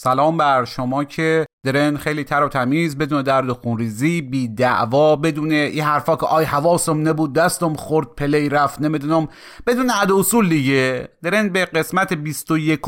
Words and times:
سلام 0.00 0.36
بر 0.36 0.64
شما 0.64 1.04
که 1.04 1.46
درن 1.66 1.96
خیلی 1.96 2.24
تر 2.24 2.42
و 2.42 2.48
تمیز 2.48 2.98
بدون 2.98 3.22
درد 3.22 3.50
و 3.50 3.54
خونریزی 3.54 4.22
بی 4.22 4.48
دعوا 4.48 5.16
بدون 5.16 5.52
این 5.52 5.82
حرفا 5.82 6.16
که 6.16 6.26
آی 6.26 6.44
حواسم 6.44 7.08
نبود 7.08 7.32
دستم 7.32 7.74
خورد 7.74 8.06
play 8.06 8.48
رفت 8.48 8.80
نمی‌دونم. 8.80 9.28
بدون 9.66 9.90
ادا 9.90 10.12
اصول 10.12 10.48
دیگه. 10.48 11.08
درن 11.22 11.48
به 11.48 11.64
قسمت 11.64 12.12
21 12.12 12.80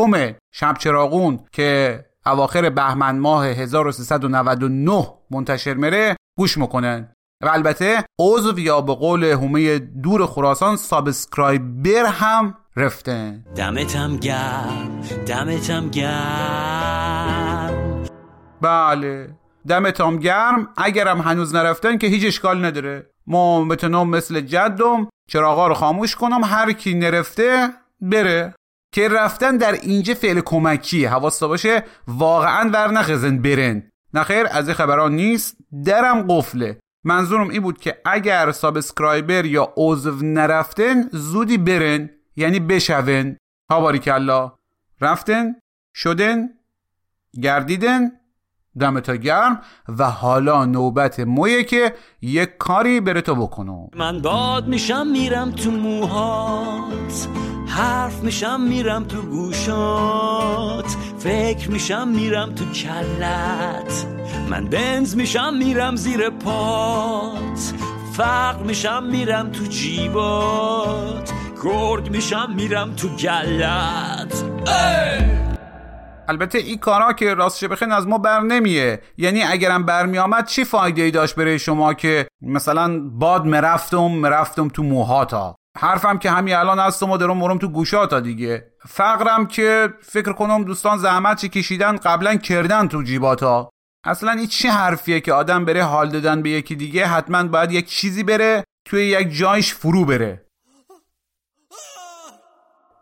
شب 0.52 0.76
چراغون 0.78 1.40
که 1.52 2.00
اواخر 2.26 2.70
بهمن 2.70 3.18
ماه 3.18 3.46
1399 3.46 5.06
منتشر 5.30 5.74
مره 5.74 6.16
گوش 6.38 6.58
می‌کنن. 6.58 7.12
و 7.42 7.48
البته 7.48 8.04
عضو 8.18 8.58
یا 8.58 8.80
به 8.80 8.94
قول 8.94 9.24
هومه 9.24 9.78
دور 9.78 10.26
خراسان 10.26 10.76
subscriber 10.76 12.06
هم 12.06 12.54
رفته. 12.76 13.44
دمتم 13.56 14.16
گرم 14.16 15.00
دمتم 15.26 15.88
گرم. 15.90 17.70
بله 18.60 19.30
دمتام 19.68 20.18
گرم. 20.18 20.68
اگرم 20.76 21.20
هنوز 21.20 21.54
نرفتن 21.54 21.98
که 21.98 22.06
هیچ 22.06 22.26
اشکال 22.26 22.64
نداره. 22.64 23.10
ما 23.26 23.64
بتونم 23.64 24.08
مثل 24.08 24.40
جدم 24.40 25.08
چراغا 25.28 25.66
رو 25.66 25.74
خاموش 25.74 26.16
کنم 26.16 26.44
هر 26.44 26.72
کی 26.72 26.94
نرفته 26.94 27.68
بره. 28.00 28.54
که 28.94 29.08
رفتن 29.08 29.56
در 29.56 29.72
اینجا 29.72 30.14
فعل 30.14 30.40
کمکی 30.40 31.04
حواستا 31.04 31.48
باشه 31.48 31.84
واقعا 32.08 32.70
ور 32.72 32.90
نخزن 32.90 33.38
برن. 33.38 33.82
نخیر 34.14 34.46
از 34.50 34.68
این 34.68 34.74
خبران 34.74 35.12
نیست. 35.12 35.56
درم 35.84 36.26
قفله. 36.28 36.78
منظورم 37.04 37.48
این 37.48 37.62
بود 37.62 37.80
که 37.80 38.00
اگر 38.04 38.52
subscriber 38.52 39.44
یا 39.44 39.72
عضو 39.76 40.16
نرفتن 40.22 41.08
زودی 41.12 41.58
برن 41.58 42.10
یعنی 42.36 42.60
بشون 42.60 43.36
ها 43.70 43.80
باریکلا 43.80 44.52
رفتن 45.00 45.54
شدن 45.94 46.48
گردیدن 47.42 48.10
دمتا 48.80 49.16
گرم 49.16 49.60
و 49.88 50.10
حالا 50.10 50.64
نوبت 50.64 51.20
مویه 51.20 51.64
که 51.64 51.94
یک 52.22 52.56
کاری 52.58 53.00
بره 53.00 53.20
تو 53.20 53.34
بکنم 53.34 53.88
من 53.96 54.22
باد 54.22 54.68
میشم 54.68 55.06
میرم 55.06 55.50
تو 55.50 55.70
موهات. 55.70 57.28
حرف 57.66 58.22
میشم 58.22 58.60
میرم 58.60 59.04
تو 59.04 59.22
گوشات. 59.22 60.89
فکر 61.20 61.70
میشم 61.70 62.08
میرم 62.08 62.54
تو 62.54 62.64
کلت. 62.64 64.06
من 64.50 64.64
بنز 64.64 65.16
میشم 65.16 65.54
میرم 65.54 65.96
زیر 65.96 66.30
پات. 66.30 67.72
فقر 68.12 68.62
میشم 68.62 69.02
میرم 69.04 69.52
تو 69.52 69.64
جیبات. 69.64 71.32
گرگ 71.64 72.10
میشم 72.10 72.52
میرم 72.56 72.94
تو 72.96 73.08
گلت. 73.08 74.44
البته 76.28 76.58
این 76.58 76.78
کارا 76.78 77.12
که 77.12 77.34
راستش 77.34 77.68
بخین 77.68 77.92
از 77.92 78.06
ما 78.06 78.18
بر 78.18 78.40
نمیه. 78.40 79.00
یعنی 79.18 79.42
اگرم 79.42 79.86
برمی 79.86 80.18
آمد 80.18 80.46
چی 80.46 80.64
فایده 80.64 81.02
ای 81.02 81.10
داشت 81.10 81.34
برای 81.34 81.58
شما 81.58 81.94
که 81.94 82.28
مثلا 82.42 83.00
باد 83.10 83.46
مرفتم 83.46 83.98
مرفتم 83.98 84.68
تو 84.68 84.82
موهاتا؟ 84.82 85.59
حرفم 85.80 86.18
که 86.18 86.30
همین 86.30 86.54
الان 86.54 86.78
هستم 86.78 87.10
و 87.10 87.16
درم 87.16 87.36
مرم 87.36 87.58
تو 87.58 87.68
گوشاتا 87.68 88.20
دیگه. 88.20 88.72
فقرم 88.88 89.46
که 89.46 89.88
فکر 90.02 90.32
کنم 90.32 90.64
دوستان 90.64 90.98
زحمت 90.98 91.40
چی 91.40 91.48
کشیدن 91.48 91.96
قبلا 91.96 92.36
کردن 92.36 92.88
تو 92.88 93.02
جیباتا. 93.02 93.70
اصلا 94.04 94.30
این 94.30 94.46
چه 94.46 94.70
حرفیه 94.70 95.20
که 95.20 95.32
آدم 95.32 95.64
بره 95.64 95.84
حال 95.84 96.10
دادن 96.10 96.42
به 96.42 96.50
یکی 96.50 96.76
دیگه 96.76 97.06
حتما 97.06 97.44
باید 97.44 97.72
یک 97.72 97.88
چیزی 97.88 98.22
بره 98.22 98.64
توی 98.84 99.06
یک 99.06 99.38
جایش 99.38 99.74
فرو 99.74 100.04
بره. 100.04 100.46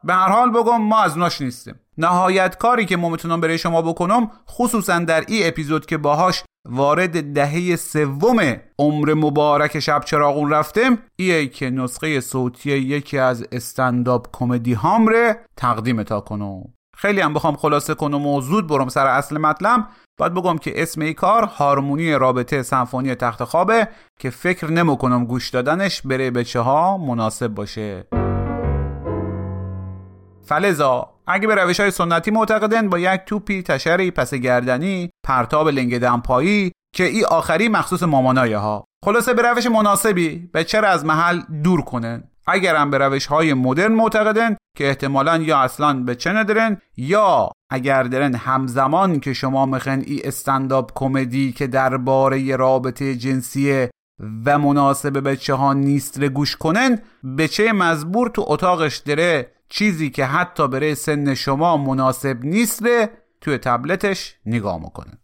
به 0.04 0.14
هر 0.14 0.28
حال 0.28 0.50
بگم 0.50 0.82
ما 0.82 1.02
از 1.02 1.18
ناش 1.18 1.40
نیستیم. 1.40 1.80
نهایت 1.98 2.58
کاری 2.58 2.86
که 2.86 2.96
ما 2.96 3.08
می‌تونم 3.08 3.40
برای 3.40 3.58
شما 3.58 3.82
بکنم 3.82 4.30
خصوصا 4.48 4.98
در 4.98 5.24
این 5.28 5.46
اپیزود 5.46 5.86
که 5.86 5.98
باهاش 5.98 6.42
وارد 6.70 7.32
دهه 7.32 7.76
سوم 7.76 8.56
عمر 8.78 9.14
مبارک 9.14 9.80
شب 9.80 10.02
چراغون 10.04 10.50
رفتم 10.50 10.98
ایه 11.16 11.46
که 11.46 11.70
نسخه 11.70 12.20
صوتی 12.20 12.70
یکی 12.70 13.18
از 13.18 13.46
استنداپ 13.52 14.26
کمدی 14.32 14.72
هامره 14.72 15.36
تقدیم 15.56 16.02
تا 16.02 16.20
کنم 16.20 16.64
خیلی 16.96 17.20
هم 17.20 17.34
بخوام 17.34 17.56
خلاصه 17.56 17.94
کنم 17.94 18.26
و 18.26 18.40
زود 18.40 18.66
برم 18.66 18.88
سر 18.88 19.06
اصل 19.06 19.38
مطلب. 19.38 19.86
باید 20.18 20.34
بگم 20.34 20.58
که 20.58 20.82
اسم 20.82 21.00
ای 21.00 21.14
کار 21.14 21.44
هارمونی 21.44 22.12
رابطه 22.12 22.62
سمفونی 22.62 23.14
تخت 23.14 23.44
خوابه 23.44 23.88
که 24.18 24.30
فکر 24.30 24.70
نمی‌کنم 24.70 25.24
گوش 25.24 25.50
دادنش 25.50 26.02
بره 26.02 26.30
بچه 26.30 26.60
ها 26.60 26.98
مناسب 26.98 27.48
باشه. 27.48 28.06
فلزا 30.48 31.08
اگه 31.26 31.46
به 31.46 31.54
روش 31.54 31.80
های 31.80 31.90
سنتی 31.90 32.30
معتقدن 32.30 32.88
با 32.88 32.98
یک 32.98 33.20
توپی 33.26 33.62
تشری 33.62 34.10
پس 34.10 34.34
گردنی 34.34 35.10
پرتاب 35.26 35.68
لنگ 35.68 35.98
دمپایی 35.98 36.72
که 36.94 37.04
ای 37.04 37.24
آخری 37.24 37.68
مخصوص 37.68 38.02
مامانای 38.02 38.52
ها 38.52 38.84
خلاصه 39.04 39.34
به 39.34 39.42
روش 39.42 39.66
مناسبی 39.66 40.50
به 40.52 40.64
چرا 40.64 40.88
از 40.88 41.04
محل 41.04 41.40
دور 41.64 41.82
کنن؟ 41.82 42.24
اگرم 42.46 42.90
به 42.90 42.98
روش 42.98 43.26
های 43.26 43.54
مدرن 43.54 43.92
معتقدن 43.92 44.56
که 44.76 44.88
احتمالا 44.88 45.36
یا 45.36 45.58
اصلا 45.58 45.94
به 45.94 46.14
چه 46.14 46.32
ندارن 46.32 46.80
یا 46.96 47.52
اگر 47.70 48.02
درن 48.02 48.34
همزمان 48.34 49.20
که 49.20 49.32
شما 49.32 49.66
میخن 49.66 50.02
ای 50.06 50.22
استنداپ 50.24 50.90
کمدی 50.94 51.52
که 51.52 51.66
درباره 51.66 52.56
رابطه 52.56 53.14
جنسی 53.14 53.88
و 54.46 54.58
مناسب 54.58 55.30
بچه 55.30 55.54
ها 55.54 55.72
نیست 55.72 56.22
رو 56.22 56.28
گوش 56.28 56.56
کنن 56.56 56.98
بچه 57.38 57.72
مزبور 57.72 58.28
تو 58.28 58.44
اتاقش 58.48 58.96
داره 58.96 59.57
چیزی 59.68 60.10
که 60.10 60.24
حتی 60.24 60.68
برای 60.68 60.94
سن 60.94 61.34
شما 61.34 61.76
مناسب 61.76 62.44
نیست 62.44 62.82
توی 63.40 63.58
تبلتش 63.58 64.36
نگاه 64.46 64.78
می‌کنه. 64.82 65.18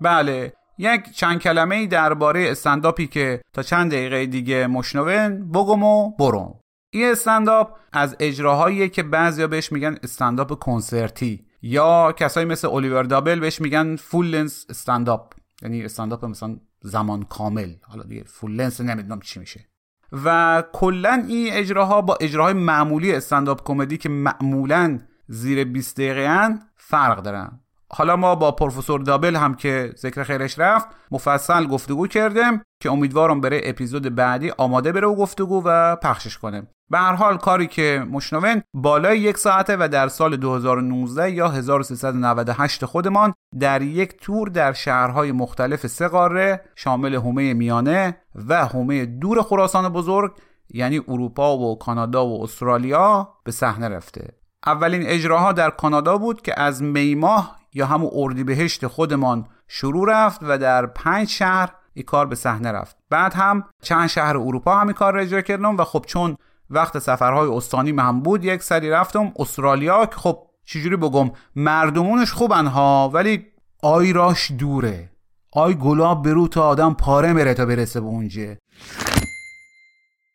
بله 0.00 0.52
یک 0.78 1.10
چند 1.10 1.40
کلمه 1.40 1.86
درباره 1.86 2.50
استنداپی 2.50 3.06
که 3.06 3.42
تا 3.52 3.62
چند 3.62 3.90
دقیقه 3.90 4.26
دیگه 4.26 4.66
مشنون 4.66 5.50
بگم 5.50 5.82
و 5.82 6.10
برم. 6.16 6.60
این 6.90 7.10
استنداپ 7.10 7.78
از 7.92 8.16
اجراهایی 8.20 8.88
که 8.88 9.02
بعضیا 9.02 9.46
بهش 9.46 9.72
میگن 9.72 9.98
استنداپ 10.02 10.58
کنسرتی 10.58 11.46
یا 11.62 12.12
کسایی 12.12 12.46
مثل 12.46 12.68
الیور 12.68 13.02
دابل 13.02 13.40
بهش 13.40 13.60
میگن 13.60 13.96
فول 13.96 14.26
لنس 14.26 14.66
استنداپ. 14.68 15.34
یعنی 15.62 15.84
استنداپ 15.84 16.24
مثلا 16.24 16.60
زمان 16.82 17.22
کامل. 17.22 17.74
حالا 17.82 18.02
دیگه 18.02 18.24
فول 18.24 18.52
لنس 18.52 18.80
نمی‌دونم 18.80 19.20
چی 19.20 19.40
میشه. 19.40 19.68
و 20.12 20.62
کلا 20.72 21.24
این 21.28 21.52
اجراها 21.52 22.02
با 22.02 22.18
اجراهای 22.20 22.52
معمولی 22.52 23.12
استنداپ 23.12 23.64
کمدی 23.64 23.98
که 23.98 24.08
معمولا 24.08 24.98
زیر 25.28 25.64
20 25.64 25.96
دقیقه 25.96 26.48
فرق 26.76 27.22
دارن. 27.22 27.60
حالا 27.92 28.16
ما 28.16 28.34
با 28.34 28.52
پروفسور 28.52 29.00
دابل 29.00 29.36
هم 29.36 29.54
که 29.54 29.92
ذکر 29.96 30.22
خیرش 30.22 30.58
رفت 30.58 30.86
مفصل 31.10 31.66
گفتگو 31.66 32.06
کردیم 32.06 32.62
که 32.82 32.90
امیدوارم 32.90 33.40
بره 33.40 33.60
اپیزود 33.64 34.14
بعدی 34.14 34.50
آماده 34.50 34.92
بره 34.92 35.06
و 35.06 35.14
گفتگو 35.14 35.62
و 35.64 35.96
پخشش 35.96 36.38
کنه. 36.38 36.62
به 36.90 36.98
هر 36.98 37.14
حال 37.14 37.36
کاری 37.36 37.66
که 37.66 38.06
مشنون 38.10 38.62
بالای 38.74 39.18
یک 39.18 39.38
ساعته 39.38 39.76
و 39.80 39.88
در 39.88 40.08
سال 40.08 40.36
2019 40.36 41.30
یا 41.30 41.48
1398 41.48 42.84
خودمان 42.84 43.34
در 43.60 43.82
یک 43.82 44.16
تور 44.20 44.48
در 44.48 44.72
شهرهای 44.72 45.32
مختلف 45.32 45.86
سه 45.86 46.08
قاره 46.08 46.60
شامل 46.76 47.14
هومه 47.14 47.54
میانه 47.54 48.16
و 48.34 48.66
هومه 48.66 49.06
دور 49.06 49.42
خراسان 49.42 49.88
بزرگ 49.88 50.32
یعنی 50.70 51.00
اروپا 51.08 51.58
و 51.58 51.78
کانادا 51.78 52.26
و 52.26 52.42
استرالیا 52.42 53.28
به 53.44 53.52
صحنه 53.52 53.88
رفته. 53.88 54.34
اولین 54.66 55.02
اجراها 55.06 55.52
در 55.52 55.70
کانادا 55.70 56.18
بود 56.18 56.42
که 56.42 56.60
از 56.60 56.82
می 56.82 57.14
ماه 57.14 57.56
یا 57.76 57.86
همون 57.86 58.10
اردیبهشت 58.14 58.86
خودمان 58.86 59.46
شروع 59.68 60.06
رفت 60.10 60.40
و 60.42 60.58
در 60.58 60.86
پنج 60.86 61.28
شهر 61.28 61.72
این 61.94 62.04
کار 62.04 62.26
به 62.26 62.34
صحنه 62.34 62.72
رفت. 62.72 62.96
بعد 63.10 63.34
هم 63.34 63.64
چند 63.82 64.08
شهر 64.08 64.36
اروپا 64.36 64.78
هم 64.78 64.86
این 64.86 64.94
کار 64.94 65.14
را 65.14 65.20
اجرا 65.20 65.40
کردم 65.40 65.76
و 65.76 65.84
خب 65.84 66.04
چون 66.06 66.36
وقت 66.70 66.98
سفرهای 66.98 67.48
استانی 67.48 67.90
هم 67.90 68.20
بود 68.20 68.44
یک 68.44 68.62
سری 68.62 68.90
رفتم 68.90 69.32
استرالیا 69.38 70.06
که 70.06 70.16
خب 70.16 70.38
چجوری 70.64 70.96
بگم 70.96 71.30
مردمونش 71.56 72.32
خوبن 72.32 72.66
ها 72.66 73.10
ولی 73.14 73.46
آی 73.82 74.10
راش 74.10 74.52
دوره. 74.52 75.10
آی 75.52 75.74
گلاب 75.74 76.24
به 76.24 76.48
روتا 76.48 76.62
آدم 76.68 76.94
پاره 76.94 77.32
میره 77.32 77.54
تا 77.54 77.66
برسه 77.66 78.00
به 78.00 78.06
اونجه. 78.06 78.58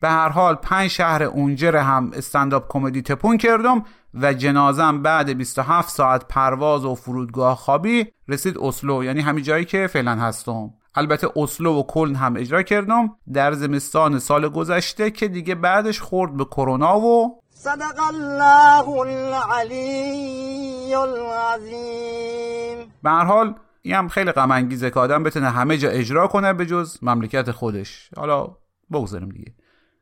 به 0.01 0.09
هر 0.09 0.29
حال 0.29 0.55
پنج 0.55 0.87
شهر 0.89 1.23
اونجه 1.23 1.81
هم 1.81 2.11
استنداپ 2.13 2.65
کمدی 2.69 3.01
تپون 3.01 3.37
کردم. 3.37 3.83
و 4.13 4.33
جنازم 4.33 5.01
بعد 5.01 5.37
27 5.37 5.89
ساعت 5.89 6.27
پرواز 6.27 6.85
و 6.85 6.95
فرودگاه 6.95 7.55
خوابی 7.55 8.05
رسید 8.27 8.57
اسلو. 8.57 9.03
یعنی 9.03 9.21
همین 9.21 9.43
جایی 9.43 9.65
که 9.65 9.87
فعلا 9.87 10.15
هستم. 10.15 10.73
البته 10.95 11.27
اسلو 11.35 11.79
و 11.79 11.83
کلن 11.83 12.15
هم 12.15 12.35
اجرا 12.35 12.63
کردم 12.63 13.15
در 13.33 13.53
زمستان 13.53 14.19
سال 14.19 14.49
گذشته 14.49 15.11
که 15.11 15.27
دیگه 15.27 15.55
بعدش 15.55 16.01
خورد 16.01 16.37
به 16.37 16.45
کرونا 16.45 16.99
و 16.99 17.41
صدق 17.49 17.99
الله 18.07 18.89
العلی 18.89 20.95
العظیم. 20.95 22.93
به 23.03 23.09
هر 23.09 23.25
حال 23.25 23.55
این 23.81 23.95
هم 23.95 24.07
خیلی 24.07 24.31
غم 24.31 24.51
انگیزه 24.51 24.89
که 24.89 24.99
آدم 24.99 25.23
بتونه 25.23 25.49
همه 25.49 25.77
جا 25.77 25.89
اجرا 25.89 26.27
کنه 26.27 26.53
به 26.53 26.65
جز 26.65 26.97
مملکت 27.01 27.51
خودش. 27.51 28.09
حالا 28.17 28.47
بگذاریم 28.91 29.29
دیگه. 29.29 29.53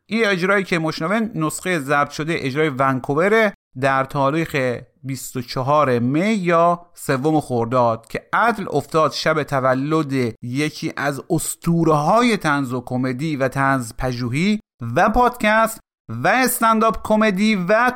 این 0.05 0.25
اجرایی 0.25 0.63
که 0.63 0.79
مشنون 0.79 1.31
نسخه 1.35 1.79
ضبط 1.79 2.09
شده 2.09 2.35
اجرای 2.37 2.69
ونکوور 2.69 3.53
در 3.81 4.03
تاریخ 4.03 4.79
24 5.03 5.99
می 5.99 6.33
یا 6.33 6.85
سوم 6.93 7.39
خرداد 7.39 8.07
که 8.07 8.29
عدل 8.33 8.65
افتاد 8.71 9.11
شب 9.11 9.43
تولد 9.43 10.13
یکی 10.41 10.93
از 10.97 11.21
اسطوره 11.29 11.93
های 11.93 12.37
تنز 12.37 12.73
و 12.73 12.81
کمدی 12.81 13.35
و 13.35 13.47
تنز 13.47 13.93
پژوهی 13.97 14.59
و 14.95 15.09
پادکست 15.09 15.79
و 16.09 16.27
استنداپ 16.27 16.97
کمدی 17.03 17.55
و 17.69 17.91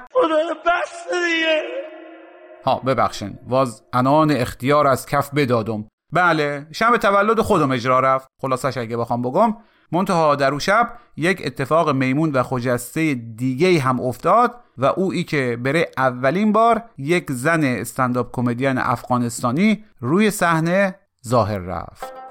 ها 2.65 2.79
ببخشین. 2.79 3.39
واز 3.47 3.83
انان 3.93 4.31
اختیار 4.31 4.87
از 4.87 5.05
کف 5.05 5.33
بدادم. 5.33 5.87
بله 6.11 6.67
شب 6.71 6.97
تولد 6.97 7.41
خودم 7.41 7.71
اجرا 7.71 7.99
رفت. 7.99 8.27
خلاصش 8.41 8.77
اگه 8.77 8.97
بخوام 8.97 9.21
بگم 9.21 9.57
منتها 9.93 10.35
در 10.35 10.53
او 10.53 10.59
شب 10.59 10.93
یک 11.17 11.41
اتفاق 11.45 11.89
میمون 11.89 12.31
و 12.31 12.43
خجسته 12.43 13.13
دیگه 13.13 13.79
هم 13.79 13.99
افتاد 13.99 14.55
و 14.77 14.85
او 14.85 15.11
ای 15.11 15.23
که 15.23 15.57
بره 15.63 15.91
اولین 15.97 16.51
بار 16.51 16.83
یک 16.97 17.31
زن 17.31 17.63
استنداپ 17.63 18.29
کمدین 18.31 18.77
افغانستانی 18.77 19.83
روی 19.99 20.31
صحنه 20.31 20.95
ظاهر 21.27 21.57
رفت. 21.57 22.22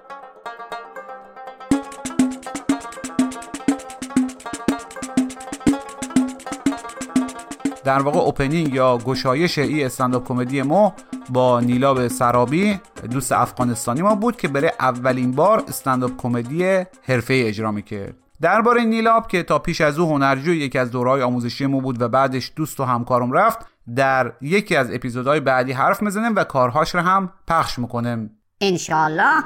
در 7.84 8.02
واقع 8.02 8.18
اوپنینگ 8.18 8.74
یا 8.74 8.98
گشایش 8.98 9.58
ای 9.58 9.84
استنداپ 9.84 10.28
کمدی 10.28 10.62
ما 10.62 10.94
با 11.30 11.60
نیلاب 11.60 12.08
سرابی 12.08 12.80
دوست 13.10 13.32
افغانستانی 13.32 14.02
ما 14.02 14.14
بود 14.14 14.36
که 14.36 14.48
برای 14.48 14.72
اولین 14.80 15.32
بار 15.32 15.64
استنداپ 15.68 16.10
کمدی 16.16 16.64
حرفه 17.02 17.42
اجرا 17.46 17.72
می‌کرد. 17.72 18.14
درباره 18.40 18.84
نیلاب 18.84 19.28
که 19.28 19.42
تا 19.42 19.58
پیش 19.58 19.80
از 19.80 19.98
او 19.98 20.08
هنرجوی 20.08 20.56
یکی 20.56 20.78
از 20.78 20.90
دورهای 20.90 21.22
آموزشی 21.22 21.66
ما 21.66 21.80
بود 21.80 22.02
و 22.02 22.08
بعدش 22.08 22.52
دوست 22.56 22.80
و 22.80 22.84
همکارم 22.84 23.32
رفت 23.32 23.58
در 23.96 24.32
یکی 24.40 24.76
از 24.76 24.90
اپیزودهای 24.94 25.40
بعدی 25.40 25.72
حرف 25.72 26.02
می‌زنیم 26.02 26.36
و 26.36 26.44
کارهاش 26.44 26.94
رو 26.94 27.00
هم 27.00 27.32
پخش 27.48 27.78
می‌کنیم. 27.78 28.30
انشالله 28.60 29.44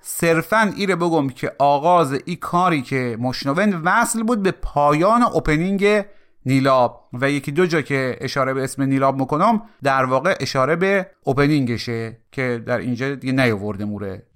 صرفا 0.00 0.72
ایره 0.76 0.96
بگم 0.96 1.28
که 1.28 1.52
آغاز 1.58 2.12
ای 2.24 2.36
کاری 2.36 2.82
که 2.82 3.16
مشنون 3.20 3.74
وصل 3.84 4.22
بود 4.22 4.42
به 4.42 4.50
پایان 4.50 5.22
اوپنینگ 5.22 6.04
نیلاب. 6.48 7.08
و 7.12 7.30
یکی 7.30 7.52
دو 7.52 7.66
جا 7.66 7.82
که 7.82 8.16
اشاره 8.20 8.54
به 8.54 8.64
اسم 8.64 8.82
نیلاب 8.82 9.16
می‌کنم 9.16 9.62
در 9.82 10.04
واقع 10.04 10.36
اشاره 10.40 10.76
به 10.76 11.10
اوپنینگشه 11.24 12.18
که 12.32 12.62
در 12.66 12.78
اینجا 12.78 13.14
دیگه 13.14 13.32
نیاورده 13.32 13.84
موره. 13.84 14.26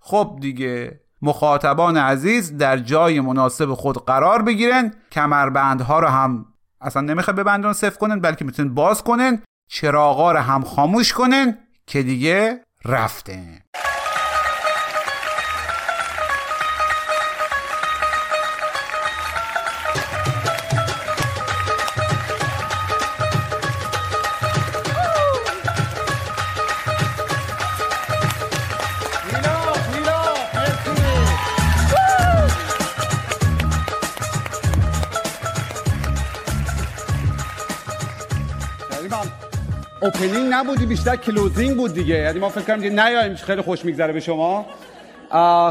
خب 0.00 0.38
دیگه 0.40 1.00
مخاطبان 1.22 1.96
عزیز 1.96 2.56
در 2.58 2.76
جای 2.76 3.20
مناسب 3.20 3.74
خود 3.74 4.06
قرار 4.06 4.42
بگیرن 4.42 4.94
کمربندها 5.12 6.00
رو 6.00 6.08
هم 6.08 6.46
اصلا 6.80 7.02
نمی‌خواد 7.02 7.36
ببندن 7.36 7.72
صفر 7.72 7.98
کنن 7.98 8.20
بلکه 8.20 8.44
می‌تونن 8.44 8.74
باز 8.74 9.04
کنن 9.04 9.42
چراغا 9.68 10.32
رو 10.32 10.38
هم 10.38 10.64
خاموش 10.64 11.12
کنن 11.12 11.58
که 11.86 12.02
دیگه 12.02 12.60
رفتن. 12.84 13.58
اوپنینگ 40.02 40.48
نبودی 40.50 40.86
بیشتر 40.86 41.16
کلوزینگ 41.16 41.76
بود 41.76 41.94
دیگه. 41.94 42.14
یعنی 42.14 42.38
ما 42.38 42.48
فکر 42.48 42.64
کردیم 42.64 43.00
نیایم 43.00 43.34
خیلی 43.34 43.62
خوش 43.62 43.84
میگذره 43.84 44.12
به 44.12 44.20
شما. 44.20 44.66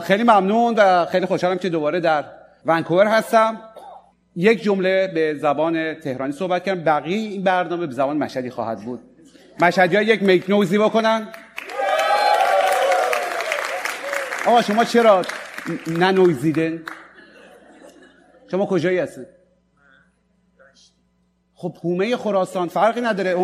خیلی 0.03 0.23
ممنون 0.23 0.75
و 0.77 1.05
خیلی 1.05 1.25
خوشحالم 1.25 1.57
که 1.57 1.69
دوباره 1.69 1.99
در 1.99 2.25
ونکوور 2.65 3.07
هستم. 3.07 3.61
یک 4.35 4.63
جمله 4.63 5.07
به 5.07 5.35
زبان 5.41 5.93
تهرانی 5.93 6.31
صحبت 6.31 6.63
کردم 6.63 6.83
بقیه 6.83 7.17
این 7.17 7.43
برنامه 7.43 7.87
به 7.87 7.93
زبان 7.93 8.17
مشهدی 8.17 8.49
خواهد 8.49 8.79
بود. 8.79 8.99
مشهدی 9.61 9.95
ها 9.95 10.01
یک 10.01 10.23
میک 10.23 10.49
نوزی 10.49 10.77
بکنن. 10.77 11.27
آقا 14.45 14.61
شما 14.61 14.83
چرا 14.83 15.21
ننویزیدن 15.87 16.83
شما 18.51 18.65
کجایی 18.65 18.99
هستید؟ 18.99 19.38
خب 21.61 21.73
هومه 21.83 22.17
خراسان 22.17 22.67
فرقی 22.67 23.01
نداره. 23.01 23.35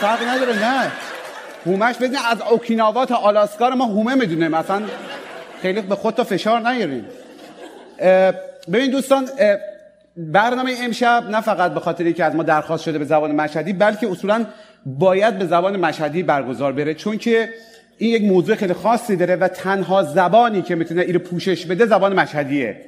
فرقی 0.00 0.24
نداره 0.24 0.52
نه. 0.58 0.92
هومش 1.66 1.96
بدین 1.96 2.18
از 2.30 2.40
اوکیناوا 2.50 3.06
تا 3.06 3.16
آلاسکا 3.16 3.70
ما 3.70 3.84
هومه 3.84 4.14
می‌دونیم. 4.14 4.48
مثلا 4.48 4.82
خیلی 5.62 5.80
به 5.80 5.94
خود 5.94 6.14
تا 6.14 6.24
فشار 6.24 6.60
نیاریم 6.60 7.04
ببین 8.72 8.90
دوستان 8.90 9.28
برنامه 10.16 10.74
امشب 10.82 11.24
نه 11.30 11.40
فقط 11.40 11.74
به 11.74 11.80
خاطر 11.80 12.10
که 12.10 12.24
از 12.24 12.34
ما 12.34 12.42
درخواست 12.42 12.84
شده 12.84 12.98
به 12.98 13.04
زبان 13.04 13.32
مشهدی 13.32 13.72
بلکه 13.72 14.10
اصولا 14.10 14.46
باید 14.86 15.38
به 15.38 15.46
زبان 15.46 15.76
مشهدی 15.76 16.22
برگزار 16.22 16.72
بره. 16.72 16.94
چون 16.94 17.18
که 17.18 17.48
این 17.98 18.14
یک 18.14 18.22
موضوع 18.22 18.56
خیلی 18.56 18.74
خاصی 18.74 19.16
داره 19.16 19.36
و 19.36 19.48
تنها 19.48 20.02
زبانی 20.02 20.62
که 20.62 20.74
می‌تونه 20.74 21.02
این 21.02 21.18
پوشش 21.18 21.66
بده 21.66 21.86
زبان 21.86 22.20
مشهدیه. 22.20 22.80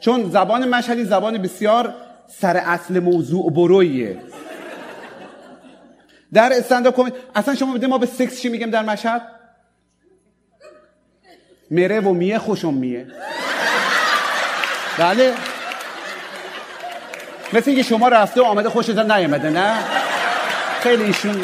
چون 0.00 0.30
زبان 0.30 0.68
مشهدی 0.68 1.04
زبان 1.04 1.38
بسیار 1.38 1.94
سر 2.26 2.56
اصل 2.56 2.98
موضوع 2.98 3.52
برویه. 3.52 4.18
در 6.32 6.52
استنداپ 6.52 6.96
کمدی 6.96 7.16
اصلا 7.34 7.54
شما 7.54 7.74
بده 7.74 7.86
ما 7.86 7.98
به 7.98 8.06
سکس 8.06 8.40
چی 8.40 8.48
میگیم 8.48 8.70
در 8.70 8.82
مشهد؟ 8.82 9.22
میره 11.70 12.00
و 12.00 12.12
میه 12.12 12.38
خوشم 12.38 12.74
میه. 12.74 13.06
بله. 14.98 15.34
مثل 17.52 17.70
اینکه 17.70 17.82
شما 17.82 18.08
رفته 18.08 18.40
و 18.40 18.44
آمده 18.44 18.68
خوشتون 18.68 19.12
نیامده 19.12 19.50
نه؟ 19.50 19.74
خیلی 20.80 21.04
ایشون 21.04 21.40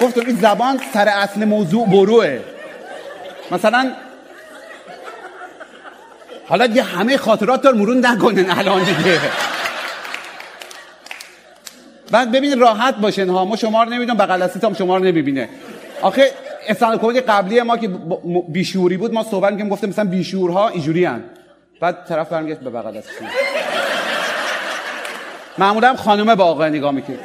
گفتم 0.00 0.20
این 0.26 0.36
زبان 0.36 0.80
سر 0.94 1.08
اصل 1.08 1.44
موضوع 1.44 1.88
بروه. 1.88 2.40
مثلا 3.50 3.92
حالا 6.48 6.66
دیگه 6.66 6.82
همه 6.82 7.16
خاطرات 7.16 7.66
رو 7.66 7.76
مرون 7.76 8.06
نکنن 8.06 8.50
الان 8.50 8.84
دیگه. 8.84 9.20
بعد 12.10 12.32
ببینید 12.32 12.58
راحت 12.58 12.96
باشین 12.96 13.28
ها. 13.28 13.44
ما 13.44 13.56
شما 13.56 13.82
رو 13.82 13.90
نمی‌دونم 13.90 14.18
بغل 14.18 14.48
هم 14.62 14.74
شما 14.74 14.96
رو 14.96 15.04
نمی‌بینه. 15.04 15.48
آخه 16.02 16.30
استند 16.68 17.00
کمدی 17.00 17.20
قبلی 17.20 17.62
ما 17.62 17.76
که 17.76 17.90
بیشوری 18.48 18.96
بود 18.96 19.12
ما 19.12 19.22
صحبت 19.22 19.50
می‌کردیم 19.52 19.72
گفتم 19.72 19.88
مثلا 19.88 20.04
بیشورها 20.04 20.68
اینجوری 20.68 21.06
ان 21.06 21.24
بعد 21.80 22.06
طرف 22.08 22.28
برمیگشت 22.28 22.60
به 22.60 22.70
بغل 22.70 22.98
دستشون 22.98 23.28
معمولا 25.58 25.88
هم 25.88 25.96
خانومه 25.96 26.34
به 26.34 26.42
آقا 26.42 26.68
نگاه 26.68 26.92
می‌کرد. 26.92 27.18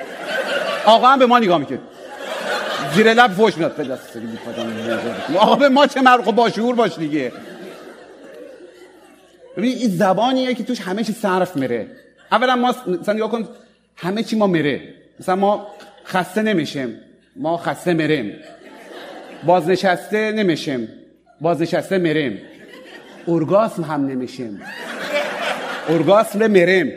آقا 0.86 1.08
هم 1.08 1.20
به 1.20 1.26
ما 1.26 1.40
نگاه 1.40 1.58
می‌کرد. 1.58 1.80
زیر 2.96 3.14
لب 3.14 3.32
فوش 3.32 3.58
میاد 3.58 3.76
به 3.76 3.84
دست. 3.84 4.18
آقا 5.38 5.56
به 5.56 5.70
ما 5.70 5.88
چه 5.88 6.02
مرخ 6.02 6.28
با 6.28 6.50
شعور 6.50 6.76
باش 6.76 6.98
دیگه. 6.98 7.32
ببین 9.58 9.78
این 9.78 9.90
زبانیه 9.90 10.54
که 10.54 10.64
توش 10.64 10.82
همه 10.82 11.04
چی 11.04 11.14
صرف 11.14 11.56
میره. 11.56 11.88
اولا 12.32 12.56
ما 12.56 12.76
مثلا 13.02 13.28
کن 13.28 13.48
همه 13.96 14.24
چی 14.24 14.36
ما 14.36 14.48
میره. 14.48 14.82
مثلا 15.20 15.36
ما 15.36 15.68
خسته 16.06 16.42
نمیشیم. 16.42 17.00
ما 17.36 17.58
خسته 17.58 17.94
مریم. 17.94 18.34
بازنشسته 19.44 20.32
نمیشیم. 20.32 20.90
بازنشسته 21.42 21.98
مریم. 21.98 22.42
ارگاسم 23.28 23.84
هم 23.84 24.06
نمیشیم. 24.06 24.62
ارگاسم 25.90 26.48
مریم. 26.48 26.94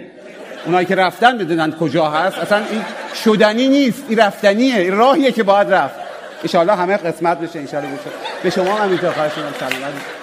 اونایی 0.67 0.87
که 0.87 0.95
رفتن 0.95 1.39
بدونن 1.39 1.73
کجا 1.73 2.11
هست. 2.11 2.39
اصلا 2.39 2.59
این 2.59 2.83
شدنی 3.25 3.69
نیست. 3.69 4.05
این 4.09 4.19
رفتنیه. 4.19 4.77
این 4.77 4.93
راهیه 4.93 5.33
که 5.33 5.43
باید 5.43 5.73
رفت. 5.73 5.95
انشاءالله 6.43 6.75
همه 6.75 6.97
قسمت 6.97 7.41
بشه. 7.41 7.61
بشه. 7.61 7.79
به 8.43 8.51
شما 8.51 8.75
هم 8.75 8.89
اینطور 8.89 9.11
خواهش 9.11 9.33
می‌کنم. 9.37 10.20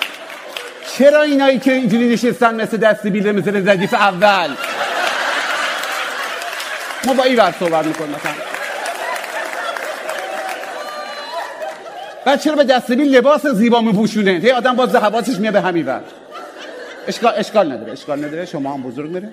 چرا 0.97 1.21
اینایی 1.21 1.59
که 1.59 1.73
اینجوری 1.73 2.13
نشستن 2.13 2.61
مثل 2.61 2.77
دستی 2.77 3.09
بیله 3.09 3.31
مثل 3.31 3.69
ردیف 3.69 3.93
اول؟ 3.93 4.49
ما 7.05 7.13
با 7.13 7.23
این 7.23 7.39
ور 7.39 7.55
صحبت 7.59 7.85
می‌کنیم 7.85 8.09
مثلا. 8.09 8.31
بعد 12.25 12.39
چرا 12.39 12.55
به 12.55 12.63
دستبیل 12.63 13.15
لباس 13.15 13.47
زیبا 13.47 13.81
میپوشونه؟ 13.81 14.45
یه 14.45 14.53
آدم 14.53 14.75
باز 14.75 14.95
حواسش 14.95 15.39
میاد 15.39 15.53
به 15.53 15.61
همین 15.61 15.85
ور. 15.85 16.01
اشکال, 17.07 17.33
اشکال 17.35 17.71
نداره 17.71 17.91
اشکال 17.91 18.25
نداره. 18.25 18.45
شما 18.45 18.73
هم 18.73 18.83
بزرگ 18.83 19.11
میره 19.11 19.29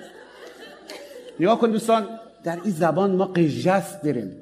نگاه 1.39 1.59
کن 1.59 1.71
دوستان 1.71 2.07
در 2.43 2.57
این 2.63 2.73
زبان 2.73 3.11
ما 3.11 3.25
قژست 3.25 4.03
داریم. 4.03 4.37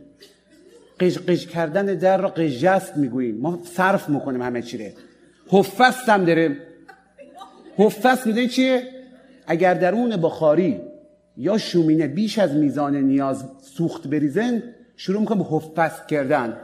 قژ 1.00 1.18
قژ 1.18 1.46
کردن 1.46 1.86
در 1.86 2.18
را 2.18 2.30
قژست 2.30 2.98
می‌گوییم. 2.98 3.38
ما 3.42 3.60
صرف 3.78 4.10
می‌کنیم 4.10 4.42
همه 4.42 4.62
چی 4.62 4.78
رو. 4.78 4.92
حفست 5.48 6.10
هم 6.10 6.26
داریم. 6.26 6.58
حفست 7.78 8.28
می‌دونی 8.28 8.48
چیه؟ 8.48 8.88
اگر 9.48 9.74
درون 9.74 10.18
بخاری 10.18 10.82
یا 11.38 11.58
شومینه 11.58 12.08
بیش 12.08 12.40
از 12.40 12.54
میزان 12.54 12.96
نیاز 12.96 13.46
سوخت 13.62 14.08
بریزن 14.08 14.64
شروع 14.98 15.20
می‌کنه 15.20 15.38
به 15.38 15.46
حفست 15.50 16.08
کردن. 16.08 16.58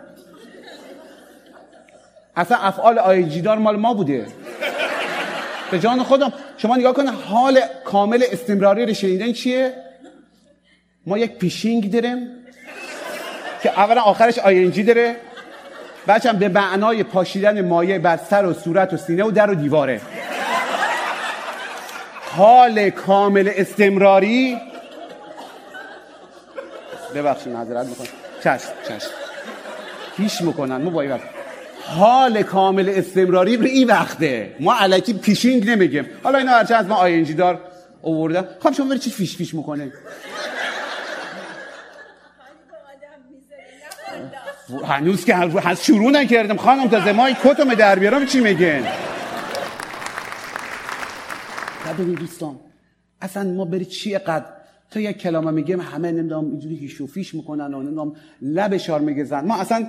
اصلا 2.35 2.57
افعال 2.57 2.99
آیجیدار 2.99 3.57
مال 3.57 3.75
ما 3.75 3.93
بوده. 3.93 4.25
به 5.71 5.79
جان 5.79 6.03
خودم 6.03 6.33
شما 6.57 6.75
نگاه 6.75 6.93
کن 6.93 7.07
حال 7.07 7.59
کامل 7.85 8.23
استمراری 8.31 8.85
رو 8.85 8.93
شنیدن 8.93 9.31
چیه؟ 9.31 9.73
ما 11.05 11.17
یک 11.17 11.37
پیشینگ 11.37 11.91
داریم 11.91 12.27
که 13.63 13.79
اولا 13.79 14.01
آخرش 14.01 14.39
آینجی 14.39 14.83
داره. 14.83 15.15
هم 16.07 16.37
به 16.39 16.49
معنای 16.49 17.03
پاشیدن 17.03 17.61
مایه 17.61 17.99
بر 17.99 18.17
سر 18.17 18.45
و 18.45 18.53
صورت 18.53 18.93
و 18.93 18.97
سینه 18.97 19.23
و 19.23 19.31
در 19.31 19.51
و 19.51 19.55
دیواره. 19.55 20.01
حال 22.36 22.89
کامل 22.89 23.51
استمراری. 23.55 24.57
ببخشید 27.15 27.53
معذرت 27.53 27.88
می‌کنم 27.88 28.07
چشم 28.43 28.69
چشم. 28.88 29.09
پیش 30.17 30.41
می‌کنن 30.41 30.81
ما 30.81 30.89
با 30.89 31.01
این 31.01 31.19
حال 31.86 32.43
کامل 32.43 32.89
استمراری 32.95 33.57
به 33.57 33.69
این 33.69 33.88
وقته. 33.88 34.55
ما 34.59 34.75
علکی 34.75 35.13
پیشینگ 35.13 35.69
نمیگیم. 35.69 36.05
حالا 36.24 36.38
اینا 36.38 36.51
هرچه 36.51 36.75
از 36.75 36.86
ما 36.86 36.95
آینجی 36.95 37.33
دار 37.33 37.62
آوردم 38.03 38.48
خب 38.59 38.74
شما 38.74 38.89
بری 38.89 39.00
چی 39.00 39.09
فیش 39.09 39.38
فیش 39.38 39.53
می‌کنه 39.53 39.91
هنوز 44.88 45.25
که 45.25 45.36
هنوز 45.36 45.81
شروع 45.81 46.12
نکردم. 46.12 46.57
خانم 46.57 46.88
تازه 46.88 47.12
ما 47.12 47.25
این 47.25 47.36
در 47.77 48.00
بیارم 48.00 48.25
چی 48.25 48.39
میگن 48.39 48.88
ببینید 51.93 52.19
دوستان. 52.19 52.60
اصلا 53.22 53.43
ما 53.43 53.65
بری 53.65 53.86
چی 53.86 54.17
قد؟ 54.17 54.46
تا 54.91 55.00
یک 55.00 55.17
کلامه 55.17 55.51
میگیم 55.51 55.81
همه 55.81 56.12
نمی‌دونم 56.12 56.46
اینجوری 56.46 56.75
هیش 56.75 57.01
و 57.01 57.08
فیش 57.08 57.34
می‌کنن 57.34 57.74
و 57.74 57.81
نمی‌دونم 57.81 58.15
لب 58.41 58.77
شار 58.77 59.00
میگزن. 59.00 59.46
ما 59.46 59.55
اصلا 59.58 59.88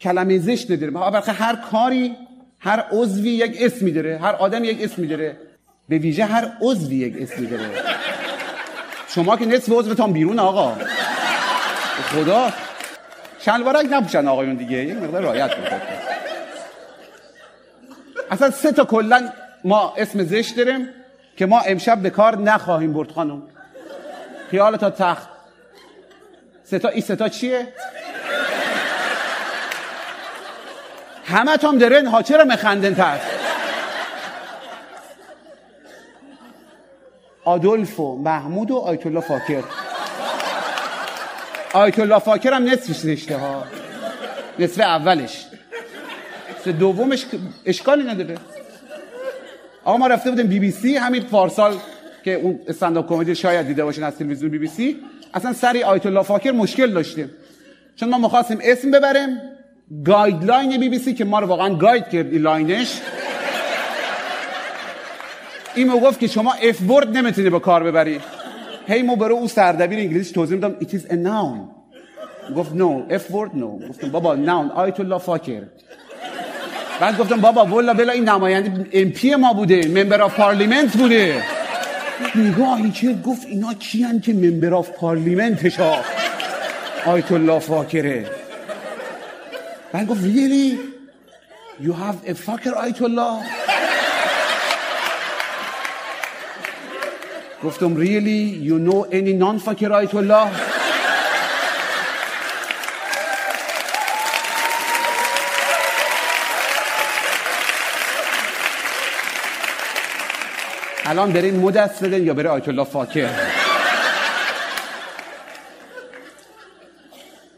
کلمه 0.00 0.38
زشت 0.38 0.70
نداریم. 0.70 1.10
بلکه 1.10 1.32
هر 1.32 1.56
کاری 1.56 2.16
هر 2.58 2.84
عضوی 2.92 3.30
یک 3.30 3.56
اسمی 3.60 3.92
داره 3.92 4.18
هر 4.18 4.32
آدم 4.32 4.64
یک 4.64 4.82
اسمی 4.82 5.06
داره 5.06 5.36
به 5.88 5.98
ویژه 5.98 6.24
هر 6.24 6.52
عضوی 6.60 6.96
یک 6.96 7.22
اسمی 7.22 7.46
داره 7.46 7.70
شما 9.08 9.36
که 9.36 9.46
نصف 9.46 9.72
عضوتان 9.72 10.12
بیرون 10.12 10.38
آقا. 10.38 10.76
خدا. 12.12 12.50
شلوارک 13.38 13.86
نپوشن 13.90 14.28
آقایون 14.28 14.54
دیگه. 14.54 14.84
یک 14.84 14.96
مقدار 14.96 15.22
رعایت 15.22 15.54
کنید 15.54 15.82
اصلا 18.30 18.50
سه 18.50 18.72
تا 18.72 18.84
کلا 18.84 19.28
ما 19.64 19.94
اسم 19.96 20.24
زشت 20.24 20.56
داریم. 20.56 20.88
که 21.36 21.46
ما 21.46 21.60
امشب 21.60 21.98
به 21.98 22.10
کار 22.10 22.38
نخواهیم 22.38 22.92
برد 22.92 23.10
خانم. 23.10 23.42
خیال 24.50 24.76
تا 24.76 24.90
تخت. 24.90 25.28
ستا 26.64 26.88
این 26.88 27.00
ستا 27.00 27.28
چیه؟ 27.28 27.68
همه 31.24 31.56
تام 31.56 31.78
درن 31.78 32.06
ها 32.06 32.22
چرا 32.22 32.44
مخندن 32.44 32.94
تر؟ 32.94 33.18
آدولف 37.44 38.00
و 38.00 38.16
محمود 38.16 38.70
و 38.70 38.76
آیت 38.76 39.06
الله 39.06 39.20
فاکر. 39.20 39.62
آیت 41.72 41.98
الله 41.98 42.18
فاکر 42.18 42.52
هم 42.52 42.64
نصفش 42.64 42.96
زشته 42.96 43.36
ها. 43.36 43.64
نصف 44.58 44.80
اولش. 44.80 45.46
نصف 46.50 46.68
دومش 46.68 47.26
اشکالی 47.66 48.02
نداره. 48.02 48.38
آقا 49.84 49.96
ما 49.96 50.06
رفته 50.06 50.30
بودیم 50.30 50.46
بی 50.46 50.58
بی 50.58 50.70
سی 50.70 50.96
همین 50.96 51.22
پارسال 51.22 51.76
که 52.24 52.34
اون 52.34 52.60
استنداپ 52.68 53.08
کمدی 53.08 53.34
شاید 53.34 53.66
دیده 53.66 53.84
باشین 53.84 54.04
از 54.04 54.16
تلویزیون 54.16 54.50
بی 54.50 54.58
بی 54.58 54.66
سی. 54.66 54.96
اصلا 55.34 55.52
سر 55.52 55.72
ای 55.72 55.82
آیت 55.82 56.06
الله 56.06 56.22
فاکر 56.22 56.50
مشکل 56.50 56.90
داشتیم. 56.90 57.30
چون 57.96 58.08
ما 58.08 58.18
می‌خواستیم 58.18 58.58
اسم 58.62 58.90
ببریم 58.90 59.38
guideline 60.04 60.80
بی 60.80 60.88
بی 60.88 60.98
سی 60.98 61.14
که 61.14 61.24
ما 61.24 61.40
رو 61.40 61.46
واقعا 61.46 61.74
guide 61.74 62.08
کرد 62.08 62.26
این 62.32 62.42
line 62.42 62.81
ش 62.81 63.00
این 65.74 65.88
گفت 65.88 66.20
که 66.20 66.26
شما 66.26 66.52
F-word 66.52 67.16
نمی‌تونی 67.16 67.50
به 67.50 67.60
کار 67.60 67.82
ببری. 67.82 68.20
هی 68.86 69.02
مو 69.02 69.16
بر 69.16 69.34
او 69.34 69.48
سردبیر 69.48 69.98
انگلیسی 69.98 70.34
توضیح 70.34 70.56
میدم 70.56 70.76
it 70.80 70.88
is 70.88 71.10
a 71.10 71.14
noun. 71.14 71.58
گفت 72.56 72.72
no 72.74 73.06
F-word 73.10 73.56
no 73.56 73.78
گفتم 73.88 74.10
بابا 74.10 74.34
noun 74.34 74.70
آیت 74.70 75.00
الله 75.00 75.18
فاکر. 75.18 75.62
بعد 77.02 77.18
گفتم 77.18 77.40
بابا 77.40 77.64
والا 77.64 77.94
بلا 77.94 78.12
این 78.12 78.28
نماینده 78.28 78.86
MP 78.92 79.34
ما 79.34 79.52
بوده 79.52 79.88
member 79.88 80.22
of 80.22 80.34
parliament 80.34 80.96
بوده. 80.96 81.42
نگاهی 82.34 82.90
که 82.90 83.12
گفت؟ 83.12 83.46
اینا 83.46 83.74
کیان 83.74 84.20
که 84.20 84.32
member 84.32 84.74
of 84.74 84.90
parliament 84.90 85.62
ش 85.62 85.76
ها 85.76 85.96
آیت 87.06 87.32
الله 87.32 87.58
فاکره. 87.58 88.30
بعد 89.92 90.06
گفت 90.06 90.20
really? 90.20 90.78
You 91.84 91.92
have 91.92 92.30
a 92.30 92.34
fucker 92.34 92.74
آیت 92.76 93.02
الله? 93.02 93.44
گفتم 97.64 97.96
really? 97.96 98.68
You 98.68 98.90
know 98.90 99.06
any 99.12 99.32
non 99.42 99.58
fucker 99.68 99.90
آیت 99.90 100.14
الله? 100.14 100.48
الان 111.12 111.32
برین 111.32 111.56
مدست 111.60 112.04
بدن 112.04 112.22
یا 112.22 112.34
بره 112.34 112.48
آیت 112.48 112.68
الله 112.68 112.84
فاکر 112.84 113.28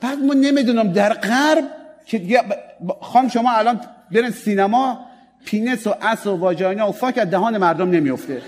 بعد 0.01 0.19
ما 0.19 0.35
نمی‌دونم 0.35 0.93
در 0.93 1.13
غرب 1.13 1.65
که 2.07 2.45
خانم 3.01 3.29
شما 3.29 3.53
الان 3.53 3.81
برین 4.11 4.31
سینما 4.31 5.07
penis 5.45 5.87
و 5.87 5.95
ass 6.03 6.27
و 6.27 6.37
vagina 6.37 6.89
و 6.89 6.93
fuck 6.93 7.19
از 7.19 7.31
دهان 7.31 7.59
مردم 7.59 7.91
نمیفته 7.91 8.43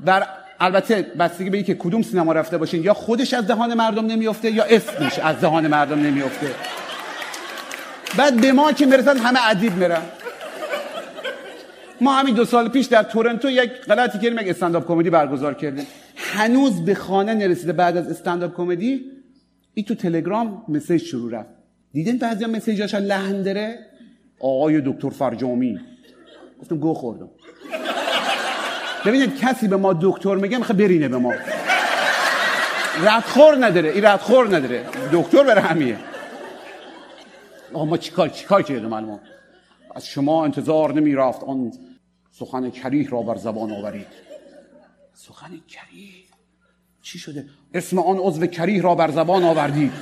بر 0.00 0.26
البته 0.60 1.02
بستگی 1.18 1.50
به 1.50 1.62
که 1.62 1.74
کدوم 1.74 2.02
سینما 2.02 2.32
رفته 2.32 2.58
باشین 2.58 2.82
یا 2.82 2.94
خودش 2.94 3.34
از 3.34 3.46
دهان 3.46 3.74
مردم 3.74 4.06
نمیفته 4.06 4.50
یا 4.50 4.64
اسمش 4.64 5.18
از 5.18 5.40
دهان 5.40 5.66
مردم 5.66 6.00
نمیفته 6.00 6.50
بعد 8.16 8.40
به 8.40 8.52
ما 8.52 8.72
که 8.72 8.86
می‌رسن 8.86 9.16
همه 9.16 9.50
ادیب 9.50 9.76
میرن. 9.76 10.02
ما 12.00 12.12
همین 12.12 12.34
دو 12.34 12.44
سال 12.44 12.68
پیش 12.68 12.86
در 12.86 13.02
تورنتو 13.02 13.50
یک 13.50 13.70
غلطی 13.70 14.18
کردیم 14.18 14.38
یک 14.38 14.48
استنداپ 14.48 14.88
کمدی 14.88 15.10
برگزار 15.10 15.54
کردیم. 15.54 15.86
هنوز 16.16 16.84
به 16.84 16.94
خانه 16.94 17.34
نرسیده 17.34 17.72
بعد 17.72 17.96
از 17.96 18.08
استنداپ 18.08 18.56
کمدی 18.56 19.00
این 19.74 19.86
تو 19.86 19.94
تلگرام 19.94 20.64
مسیج 20.68 21.02
شروع 21.02 21.32
رفت. 21.32 21.48
دیدین 21.92 22.18
بعضی 22.18 22.46
مسیجاش 22.46 22.94
لحن 22.94 23.42
داره 23.42 23.78
آقای 24.40 24.82
دکتر 24.86 25.10
فرجامی. 25.10 25.80
گفتم 26.60 26.76
گو 26.76 26.94
خوردم. 26.94 27.28
ببینید 29.06 29.40
کسی 29.40 29.68
به 29.68 29.76
ما 29.76 29.98
دکتر 30.02 30.34
میگه 30.34 30.58
می‌خواد 30.58 30.78
برینه 30.78 31.08
به 31.08 31.16
ما. 31.16 31.32
ردخور 33.04 33.66
نداره 33.66 33.90
این 33.90 34.04
ردخور 34.04 34.56
نداره. 34.56 34.84
دکتر 35.12 35.44
بره 35.44 35.60
همیه 35.60 35.96
آقا 37.72 37.84
ما 37.84 37.96
چیکار 37.96 38.28
چیکار 38.28 38.62
کردیم 38.62 38.92
الان؟ 38.92 39.20
از 39.94 40.06
شما 40.06 40.44
انتظار 40.44 40.92
نمی 40.94 41.14
رفت 41.14 41.44
آن 41.44 41.72
سخن 42.30 42.70
کریه 42.70 43.08
را 43.08 43.22
بر 43.22 43.36
زبان 43.36 43.72
آورید. 43.72 44.06
سخن 45.14 45.48
کریه؟ 45.68 46.24
چی 47.02 47.18
شده؟ 47.18 47.44
اسم 47.74 47.98
آن 47.98 48.18
عضو 48.18 48.46
کریه 48.46 48.82
را 48.82 48.94
بر 48.94 49.10
زبان 49.10 49.42
آوردید. 49.42 49.92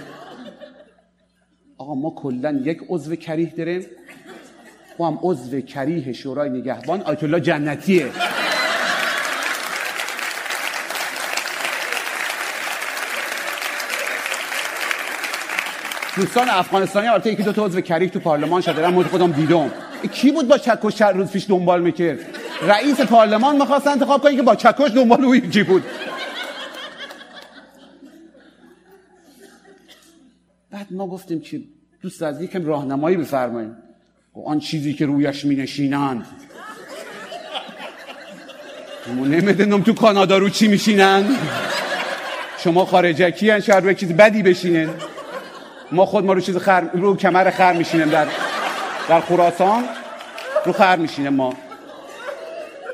آقا 1.79 1.95
ما 1.95 2.11
کلا 2.11 2.61
یک 2.65 2.79
عضو 2.89 3.17
کریه 3.17 3.51
داریم. 3.51 3.87
او 4.99 5.07
هم 5.07 5.19
عضو 5.23 5.61
کریه 5.61 6.13
شورای 6.13 6.51
نگهبان 6.51 7.01
آیت 7.01 7.23
الله 7.23 7.41
جنتیه. 7.41 8.11
دوستان 16.17 16.49
افغانستانی 16.49 17.09
البته 17.09 17.33
یکی 17.33 17.43
دو 17.43 17.53
تا 17.53 17.65
عضو 17.67 17.81
کریه 17.81 18.09
تو 18.09 18.21
پارلمان 18.21 18.61
شده 18.61 18.91
من 18.91 19.03
خودم 19.03 19.33
دیدم. 19.33 19.71
کی 20.13 20.31
بود 20.31 20.49
با 20.49 20.59
چکش 20.59 20.97
چند 20.97 21.17
روز 21.17 21.31
پیش 21.31 21.47
دنبال 21.49 21.83
می‌کرد؟ 21.83 22.19
رئیس 22.63 23.01
پارلمان 23.01 23.57
می‌خواست 23.57 23.87
انتخاب 23.87 24.23
کنی 24.23 24.37
که 24.37 24.43
با 24.43 24.55
چکش 24.55 24.91
دنبال 24.91 25.25
او 25.25 25.37
یکی 25.37 25.63
بود. 25.63 25.85
بعد 30.71 30.87
ما 30.91 31.07
گفتیم 31.07 31.41
که 31.41 31.61
دوست 32.03 32.23
از 32.23 32.43
یکم 32.43 32.65
راهنمایی 32.65 33.17
بفرمایید 33.17 33.73
آن 34.47 34.61
چیزی 34.61 34.95
که 34.95 35.07
رویش 35.07 35.45
می 35.45 35.57
نشینند 35.57 36.27
ما 39.17 39.27
نمی‌دونم 39.27 39.83
تو 39.83 39.93
کانادا 39.93 40.39
رو 40.39 40.49
چی 40.49 40.69
میشینن. 40.69 41.37
شما 42.59 42.85
خارجکی 42.85 43.51
هن 43.51 43.61
شاید 43.61 43.85
روی 43.85 43.95
چیز 43.95 44.13
بدی 44.13 44.43
بشینن 44.43 44.91
ما 45.93 46.07
خود 46.07 46.25
ما 46.25 46.33
رو 46.33 46.41
چیز 46.41 46.57
خر 46.57 46.81
رو 46.81 47.17
کمر 47.17 47.51
خر 47.51 47.73
میشینیم 47.73 48.11
در 48.11 48.27
در 49.09 49.21
خراسان. 49.21 49.85
رو 50.65 50.73
خر 50.73 50.97
میشینیم 50.97 51.33
ما. 51.33 51.55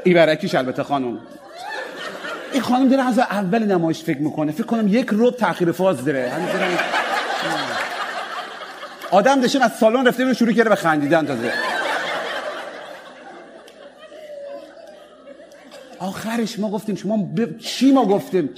ایبرکیش 0.04 0.54
البته 0.54 0.82
خانم. 0.82 1.18
این 2.52 2.62
خانم 2.62 2.88
داره 2.88 3.08
از 3.08 3.18
اول 3.18 3.64
نمایش 3.64 4.02
فکر 4.02 4.18
می‌کنه. 4.18 4.52
فکر 4.52 4.62
کنم 4.62 4.88
یک 4.88 5.08
روب 5.08 5.36
تاخیر 5.36 5.72
فاز 5.72 6.04
داره. 6.04 6.32
آدم 9.10 9.40
داشتیم 9.40 9.62
از 9.62 9.72
سالن 9.72 10.06
رفته 10.06 10.24
رو 10.24 10.34
شروع 10.34 10.52
کرده 10.52 10.68
به 10.68 10.76
خندیدن 10.76 11.26
تازه. 11.26 11.52
آخرش 15.98 16.58
ما 16.58 16.70
گفتیم 16.70 16.94
شما 16.94 17.16
ب... 17.16 17.58
چی 17.58 17.92
ما 17.92 18.04
گفتیم؟ 18.04 18.50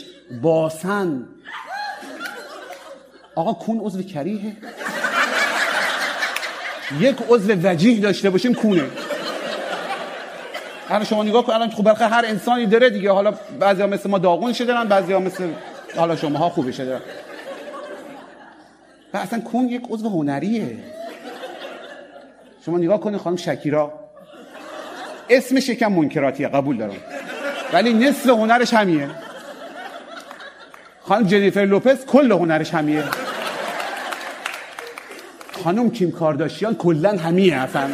باسن. 0.42 1.24
آقا 3.34 3.52
کون 3.52 3.80
عضو 3.80 4.02
کریه؟ 4.02 4.56
یک 7.00 7.16
عضو 7.30 7.52
وجیه 7.52 8.00
داشته 8.00 8.30
باشیم 8.30 8.54
کونه. 8.54 8.84
الان 10.88 11.04
شما 11.04 11.22
نگاه 11.22 11.46
کن 11.46 11.52
الان 11.52 11.70
خب 11.70 11.86
هر 11.86 12.24
انسانی 12.26 12.66
داره 12.66 12.90
دیگه. 12.90 13.10
حالا 13.10 13.34
بعضی 13.60 13.82
ها 13.82 13.86
مثل 13.86 14.10
ما 14.10 14.18
داغون 14.18 14.52
شدن 14.52 14.88
بعضی 14.88 15.12
ها 15.12 15.18
مثل 15.18 15.48
حالا 15.96 16.16
شما 16.16 16.38
ها 16.38 16.48
خوبه 16.48 16.72
شدن 16.72 17.00
و 19.14 19.16
اصلا 19.16 19.40
کون 19.40 19.68
یک 19.68 19.82
عضو 19.90 20.08
هنریه. 20.08 20.76
شما 22.66 22.78
نگاه 22.78 23.00
کنید 23.00 23.20
خانم 23.20 23.36
شکیرا. 23.36 23.92
اسمش 25.30 25.68
یکم 25.68 25.92
منکراتیه 25.92 26.48
قبول 26.48 26.76
دارم. 26.76 26.96
ولی 27.72 27.92
نصف 27.92 28.28
هنرش 28.28 28.74
همیه 28.74 29.10
خانم 31.10 31.26
جنیفر 31.26 31.60
لوپز 31.60 32.04
کل 32.04 32.32
هنرش 32.32 32.74
همیه 32.74 33.04
خانم 35.64 35.90
کیم 35.90 36.10
کارداشیان 36.10 36.74
کلا 36.74 37.16
همیه 37.16 37.56
اصلا. 37.56 37.90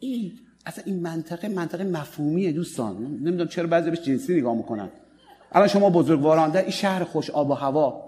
این 0.00 0.32
اصلا 0.66 0.84
این 0.86 1.02
منطقه 1.02 1.48
منطقه 1.48 1.84
مفهومیه 1.84 2.52
دوستان. 2.52 2.96
نمی‌دونم 2.96 3.48
چرا 3.48 3.66
بعضی 3.66 3.90
بهش 3.90 4.00
جنسی 4.00 4.40
نگاه 4.40 4.54
می‌کنن. 4.54 4.88
الان 5.52 5.68
شما 5.68 5.90
بزرگواران 5.90 6.50
در 6.50 6.62
این 6.62 6.70
شهر 6.70 7.04
خوش 7.04 7.30
آب 7.30 7.50
و 7.50 7.54
هوا. 7.54 8.04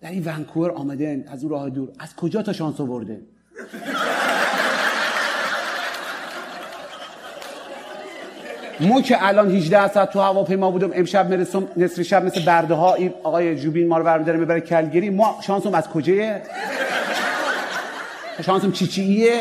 در 0.00 0.10
این 0.10 0.22
ونکوور 0.24 0.70
آمدن 0.70 1.24
از 1.28 1.42
اون 1.42 1.52
راه 1.52 1.70
دور. 1.70 1.88
از 1.98 2.16
کجا 2.16 2.42
تا 2.42 2.52
شانس 2.52 2.80
آورده؟ 2.80 3.20
ما 8.80 9.02
که 9.02 9.26
الان 9.26 9.50
18 9.50 9.88
ساعت 9.88 10.10
تو 10.10 10.20
هواپیما 10.20 10.70
بودم 10.70 10.90
امشب 10.94 11.28
می‌رسم 11.28 11.68
نصف 11.76 12.02
شب 12.02 12.24
مثل 12.24 12.44
برده 12.44 12.74
ها 12.74 12.94
این 12.94 13.14
آقای 13.22 13.56
جوبین 13.56 13.88
ما 13.88 13.98
رو 13.98 14.04
برمیداره 14.04 14.38
می‌بره 14.38 14.60
کلگیری. 14.60 15.10
ما 15.10 15.38
شانسم 15.46 15.74
از 15.74 15.88
کجایه؟ 15.88 16.42
شانسم 18.46 18.72
چی 18.72 18.86
چیه 18.86 19.40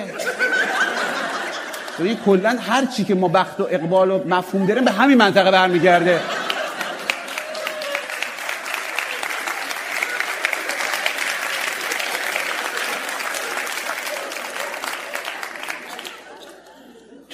یعنی 1.99 2.17
کلا 2.25 2.55
هر 2.59 2.85
چی 2.85 3.03
که 3.03 3.15
ما 3.15 3.27
بخت 3.27 3.59
و 3.59 3.67
اقبال 3.71 4.11
و 4.11 4.19
مفهوم 4.27 4.65
داریم 4.65 4.85
به 4.85 4.91
همین 4.91 5.17
منطقه 5.17 5.51
برمیگرده. 5.51 6.19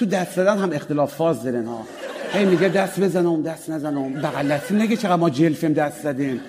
تو 0.00 0.06
دست 0.06 0.32
زدن 0.32 0.58
هم 0.58 0.72
اختلاف 0.72 1.14
فاز 1.14 1.42
دارن 1.42 1.66
ها. 1.66 1.86
هی 2.32 2.44
میگه 2.44 2.68
دست 2.68 3.00
بزنم 3.00 3.42
دست 3.42 3.70
نزنم. 3.70 4.12
بغلتی 4.12 4.74
نگه 4.74 4.96
چقدر 4.96 5.16
ما 5.16 5.30
جلفیم 5.30 5.72
دست 5.72 6.02
زدیم. 6.02 6.40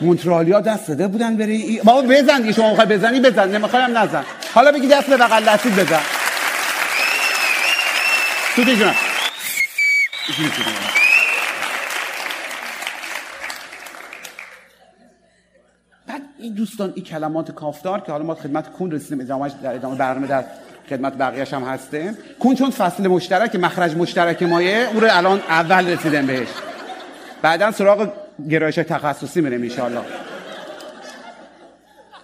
مونترالیا 0.00 0.60
دست 0.60 0.84
زده 0.84 1.08
بودن 1.08 1.36
بری. 1.36 1.56
ای... 1.56 1.80
بابا 1.84 2.02
بزن. 2.02 2.52
شما 2.52 2.70
می‌خوای 2.70 2.86
بزنی 2.86 3.20
بزن. 3.20 3.48
نمی‌خوایم 3.48 3.98
نزن. 3.98 4.24
حالا 4.54 4.72
بگی 4.72 4.88
دست 4.88 5.06
به 5.06 5.16
بغل 5.16 5.44
دستی 5.44 5.68
بزن. 5.70 6.00
تو 8.56 8.64
دیگه 8.64 8.94
بعد 16.06 16.22
این 16.38 16.54
دوستان 16.54 16.92
این 16.96 17.04
کلمات 17.04 17.50
کافتار 17.50 18.00
که 18.00 18.12
حالا 18.12 18.24
ما 18.24 18.34
خدمت 18.34 18.70
کون 18.70 18.90
رسیدیم 18.90 19.20
ادامهش 19.20 19.52
در 19.62 19.74
ادامه 19.74 19.96
برنامه 19.96 20.26
در 20.26 20.44
خدمت 20.90 21.12
بقیه‌اش 21.12 21.54
هم 21.54 21.62
هستیم. 21.62 22.18
کون 22.38 22.54
چون 22.54 22.70
فصل 22.70 23.06
مشترک 23.06 23.56
مخرج 23.56 23.96
مشترک 23.96 24.42
مایه 24.42 24.88
اون 24.92 25.00
رو 25.00 25.08
الان 25.10 25.42
اول 25.48 25.88
رسیدیم 25.88 26.26
بهش. 26.26 26.48
بعدا 27.42 27.70
سراغ 27.70 28.12
گرایش 28.50 28.74
تخصصی 28.74 29.40
میریم 29.40 29.60
ان 29.80 30.02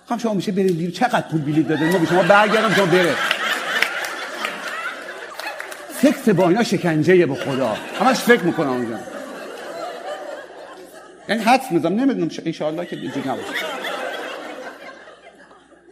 خب 0.09 0.18
شما 0.18 0.35
میشه 0.35 0.53
برید 0.53 0.79
دیر. 0.79 0.90
چقدر 0.90 1.24
پول 1.31 1.40
بلیط 1.40 1.68
دادن 1.68 1.92
ما 1.92 1.98
به 1.98 2.07
شما 2.07 2.22
برگردم 2.22 2.74
شما 2.74 2.87
بره. 2.87 3.14
سکس 6.03 6.29
با 6.29 6.48
اینا 6.48 6.62
شکنجه 6.62 7.27
به 7.27 7.35
خدا. 7.35 7.77
همش 8.00 8.16
فکر 8.16 8.42
می‌کنم 8.42 8.70
اونجا. 8.70 8.98
یعنی 11.29 11.42
حدس 11.42 11.64
میزم 11.70 11.88
نمی‌دونم 11.88 12.31
ان 12.61 12.87
که 12.87 12.96
دیگه 12.96 13.29
نباشه. 13.29 13.66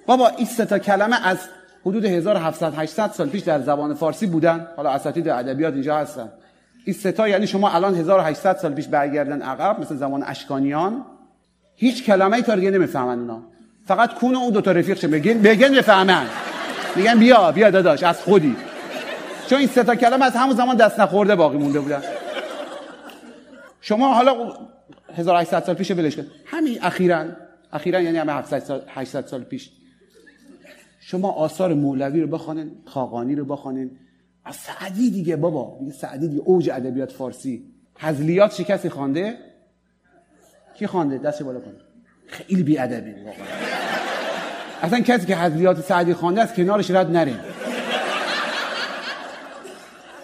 بابا 0.07 0.29
این 0.29 0.47
سه 0.47 0.65
تا 0.65 0.79
کلمه 0.79 1.27
از 1.29 1.39
حدود 1.87 2.05
1700 2.05 2.75
800 2.75 3.11
سال 3.11 3.29
پیش 3.29 3.43
در 3.43 3.61
زبان 3.61 3.95
فارسی 3.95 4.27
بودن. 4.27 4.67
حالا 4.77 4.91
اساتید 4.91 5.29
ادبیات 5.29 5.75
اینجا 5.75 5.97
هستن. 5.97 6.29
این 6.85 6.95
ستا 6.95 7.29
یعنی 7.29 7.47
شما 7.47 7.71
الان 7.71 7.95
1800 7.95 8.57
سال 8.57 8.75
پیش 8.75 8.89
برگردن 8.89 9.43
عقب 9.43 9.81
مثل 9.81 9.97
زمان 9.97 10.23
اشکانیان 10.27 11.05
هیچ 11.77 12.05
کلمه 12.05 12.37
ای 12.37 12.43
تا 12.43 12.55
دیگه 12.55 12.71
نمی‌فهمن 12.71 13.19
اونا. 13.19 13.43
فقط 13.87 14.15
کون 14.15 14.35
اون 14.35 14.53
دو 14.53 14.61
تا 14.61 14.73
رفیقش 14.73 15.05
بگین 15.05 15.43
بگین 15.43 15.73
بفهمن. 15.73 16.27
میگن 16.97 17.19
بیا 17.19 17.53
بیا 17.53 17.71
داداش 17.71 18.03
از 18.03 18.21
خودی. 18.21 18.57
چون 19.49 19.59
این 19.59 19.69
سه 19.69 19.85
تا 19.85 19.95
کلمه 19.95 20.25
از 20.25 20.33
همون 20.33 20.57
زمان 20.57 20.77
دست 20.77 21.01
نخورده 21.01 21.35
باقی 21.35 21.59
مونده 21.59 21.81
بودن. 21.81 22.03
شما 23.81 24.15
حالا 24.15 24.53
1800 25.17 25.65
سال 25.65 25.75
پیش 25.75 25.91
ولش 25.91 26.17
کن. 26.17 26.27
همین 26.47 26.79
اخیرا. 26.83 27.25
اخیرا 27.73 28.01
یعنی 28.01 28.19
همه 28.19 28.33
700 28.33 28.59
سال 28.59 28.83
800 28.89 29.27
سال 29.27 29.43
پیش. 29.43 29.71
شما 31.05 31.31
آثار 31.31 31.75
مولوی 31.75 32.21
رو 32.21 32.27
بخوانین 32.27 32.71
خاقانی 32.85 33.35
رو 33.35 33.45
بخوانین. 33.45 33.91
از 34.45 34.57
سعدی 34.57 35.11
دیگه 35.11 35.37
بابا 35.37 35.77
دیگه 35.81 35.93
سعدی 35.93 36.29
دیگه 36.29 36.43
اوج 36.45 36.71
ادبیات 36.71 37.13
فارسی. 37.13 37.65
حزلیات 37.99 38.55
چه 38.55 38.65
کسی 38.65 38.89
خوانده؟ 38.89 39.35
کی 40.75 40.87
خوانده؟ 40.87 41.19
دست 41.19 41.43
بالا 41.43 41.61
کن. 41.61 41.73
خیلی 42.27 42.63
بی 42.63 42.79
ادبی 42.79 43.11
واقعا 43.11 43.47
اصلا 44.83 45.01
کسی 45.01 45.27
که 45.27 45.37
حذلیات 45.37 45.81
سعدی 45.81 46.15
خوانده 46.15 46.43
از 46.43 46.55
کنارش 46.55 46.91
رد 46.91 47.11
نریم 47.11 47.39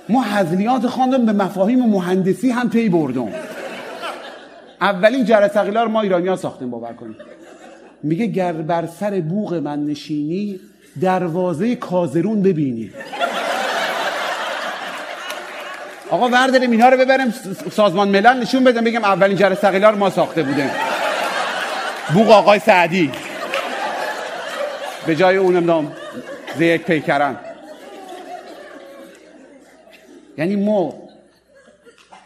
ما 0.08 0.22
حذلیات 0.22 0.86
خواندم 0.86 1.26
به 1.26 1.32
مفاهیم 1.32 1.86
مهندسی 1.86 2.50
هم 2.50 2.70
پی 2.70 2.88
بردم. 2.88 3.32
اولین 4.80 5.24
جرس 5.24 5.56
رو 5.56 5.88
ما 5.88 6.00
ایرانی 6.00 6.28
ها 6.28 6.36
ساختیم 6.36 6.70
باور 6.70 6.92
کنیم 6.92 7.16
میگه 8.02 8.26
گر 8.26 8.52
بر 8.52 8.87
سر 8.87 9.20
بوغ 9.20 9.54
من 9.54 9.84
نشینی 9.84 10.61
دروازه 11.00 11.76
کازرون 11.76 12.42
ببینی. 12.42 12.90
آقا 16.11 16.28
ورداریم 16.28 16.70
اینا 16.70 16.88
رو 16.88 16.96
ببریم 16.96 17.34
سازمان 17.70 18.08
ملل 18.08 18.40
نشون 18.40 18.64
بدم 18.64 18.84
بگم 18.84 19.04
اولین 19.04 19.37
جرس 19.37 19.64
رو 19.64 19.96
ما 19.96 20.11
ساخته 20.11 20.42
بودیم 20.42 20.70
بوغ 22.14 22.30
آقای 22.30 22.58
سعدی. 22.58 23.11
به 25.06 25.16
جای 25.16 25.37
اونم 25.37 25.64
نام 25.64 25.92
یک 26.61 26.82
پیکرن 26.82 27.37
یعنی 30.38 30.56
ما 30.56 30.94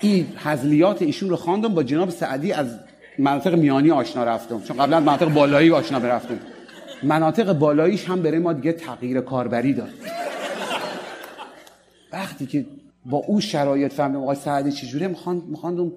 این 0.00 0.26
حزلیات 0.44 1.02
ایشون 1.02 1.30
رو 1.30 1.36
خواندم 1.36 1.74
با 1.74 1.82
جناب 1.82 2.10
سعدی 2.10 2.52
از 2.52 2.66
مناطق 3.18 3.54
میانی 3.54 3.90
آشنا 3.90 4.24
رفتم. 4.24 4.62
چون 4.62 4.76
قبلا 4.76 5.00
مناطق 5.00 5.28
بالایی 5.28 5.70
آشنا 5.70 6.00
برفتم. 6.00 6.38
مناطق 7.02 7.52
بالاییش 7.52 8.08
هم 8.08 8.22
برای 8.22 8.38
ما 8.38 8.52
دیگه 8.52 8.72
تغییر 8.72 9.20
کاربری 9.20 9.74
داد. 9.74 9.90
وقتی 12.12 12.46
که 12.46 12.66
با 13.06 13.18
او 13.18 13.40
شرایط 13.40 13.92
فهمیدم 13.92 14.22
آقای 14.22 14.36
سعدی 14.36 14.72
چجوره 14.72 15.08
میخواندم 15.48 15.92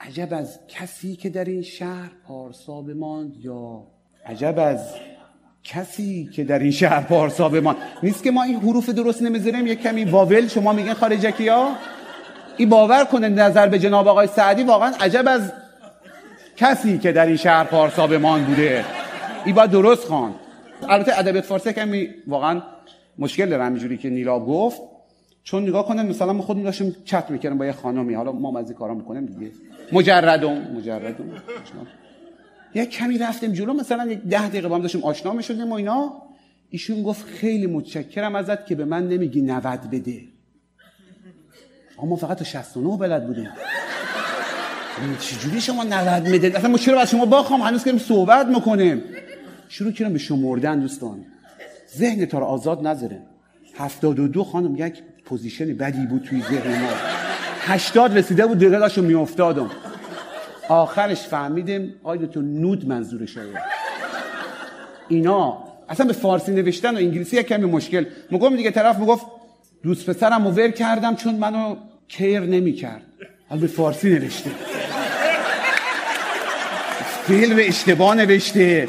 عجب 0.00 0.28
از 0.30 0.58
کسی 0.68 1.16
که 1.16 1.30
در 1.30 1.44
این 1.44 1.62
شهر 1.62 2.10
پارسا 2.28 2.82
بماند 2.82 3.36
یا 3.40 3.82
عجب 4.26 4.54
از 4.58 4.94
کسی 5.64 6.30
که 6.32 6.44
در 6.44 6.58
این 6.58 6.70
شهر 6.70 7.02
پارسا 7.02 7.48
بماند. 7.48 7.76
نیست 8.02 8.22
که 8.22 8.30
ما 8.30 8.42
این 8.42 8.56
حروف 8.56 8.88
درست 8.88 9.22
نمی‌ذاریم 9.22 9.66
یک 9.66 9.82
کمی 9.82 10.04
واول 10.04 10.48
شما 10.48 10.72
میگن 10.72 10.94
خارجکی 10.94 11.48
ها؟ 11.48 11.70
این 12.56 12.68
باور 12.68 13.04
کنه 13.04 13.28
نظر 13.28 13.68
به 13.68 13.78
جناب 13.78 14.08
آقای 14.08 14.26
سعدی 14.26 14.62
واقعا 14.62 14.92
عجب 15.00 15.24
از 15.26 15.52
کسی 16.56 16.98
که 16.98 17.12
در 17.12 17.26
این 17.26 17.36
شهر 17.36 17.64
پارسا 17.64 18.06
بماند 18.06 18.46
بوده. 18.46 18.84
این 19.44 19.54
باید 19.54 19.70
درست 19.70 20.04
خوان 20.04 20.34
البته 20.88 21.18
ادبیات 21.18 21.44
فارسی 21.44 21.72
کمی 21.72 22.08
واقعا 22.26 22.62
مشکل 23.18 23.48
داره 23.48 23.64
همینجوری 23.64 23.98
که 23.98 24.10
نیلاب 24.10 24.46
گفت. 24.46 24.80
چون 25.42 25.62
نگاه 25.62 25.86
کنه 25.86 26.02
مثلا 26.02 26.32
ما 26.32 26.42
خودمون 26.42 26.64
داشتیم 26.64 26.96
چت 27.04 27.30
می‌کردیم 27.30 27.58
با 27.58 27.66
یه 27.66 27.72
خانمی. 27.72 28.14
حالا 28.14 28.32
ما 28.32 28.58
از 28.58 28.70
این 28.70 28.78
کارا 28.78 28.94
می‌کنیم 28.94 29.26
دیگه. 29.26 29.52
مجردم 29.92 30.52
مجردم 30.52 31.24
یک 32.74 32.90
کمی 32.90 33.18
رفتیم 33.18 33.52
جلو 33.52 33.72
مثلا 33.72 34.06
یک 34.06 34.18
ده 34.22 34.48
دقیقه 34.48 34.68
با 34.68 34.74
هم 34.76 34.82
داشتیم 34.82 35.04
آشنا 35.04 35.32
می‌شدیم 35.32 35.70
و 35.70 35.74
اینا. 35.74 36.12
ایشون 36.70 37.02
گفت 37.02 37.26
خیلی 37.26 37.66
متشکرم 37.66 38.34
ازت 38.34 38.66
که 38.66 38.74
به 38.74 38.84
من 38.84 39.08
نمیگی 39.08 39.42
90 39.42 39.80
بده. 39.92 40.20
اما 42.02 42.16
فقط 42.16 42.38
تا 42.38 42.44
69 42.44 42.96
بلد 42.96 43.26
بودیم. 43.26 43.48
چجوری 45.20 45.60
شما 45.60 45.84
90 45.84 46.28
میده 46.28 46.58
اصلا 46.58 46.70
ما 46.70 46.78
چرا 46.78 47.00
از 47.00 47.10
شما 47.10 47.24
باخوام؟ 47.24 47.60
هنوز 47.60 47.84
که 47.84 47.98
صحبت 47.98 48.46
می‌کنیم. 48.46 49.02
شروع 49.68 49.92
کردم 49.92 50.12
به 50.12 50.18
شمردن 50.18 50.80
دوستان. 50.80 51.24
ذهن 51.96 52.26
تا 52.26 52.38
رو 52.38 52.44
آزاد 52.44 52.86
نذاره. 52.86 53.22
72 53.78 54.44
خانم 54.44 54.76
یک 54.76 55.02
پوزیشن 55.24 55.74
بدی 55.74 56.06
بود 56.06 56.22
توی 56.22 56.42
ذهن 56.42 56.82
ما. 56.82 56.88
80 57.60 58.18
رسیده 58.18 58.46
بود 58.46 58.58
دقیقه 58.58 58.78
داشتم 58.78 59.04
میافتادم. 59.04 59.70
آخرش 60.68 61.22
فهمیدیم 61.22 61.94
آیا 62.02 62.26
تو 62.26 62.42
نود 62.42 62.88
منظورش 62.88 63.38
اینا 65.08 65.58
اصلا 65.88 66.06
به 66.06 66.12
فارسی 66.12 66.52
نوشتن 66.52 66.94
و 66.94 66.96
انگلیسی 66.98 67.36
یک 67.36 67.46
کمی 67.46 67.64
مشکل. 67.64 68.04
میگم 68.30 68.56
دیگه 68.56 68.70
طرف 68.70 68.98
می‌گفت 68.98 69.26
دوست 69.82 70.10
پسرم 70.10 70.46
ور 70.46 70.70
کردم 70.70 71.16
چون 71.16 71.34
منو 71.34 71.76
کیر 72.08 72.40
نمی 72.40 72.72
حالا 73.48 73.60
به 73.60 73.66
فارسی 73.66 74.10
نوشته. 74.10 74.50
فیل 77.26 77.54
به 77.54 77.68
اشتباه 77.68 78.14
نوشته. 78.14 78.88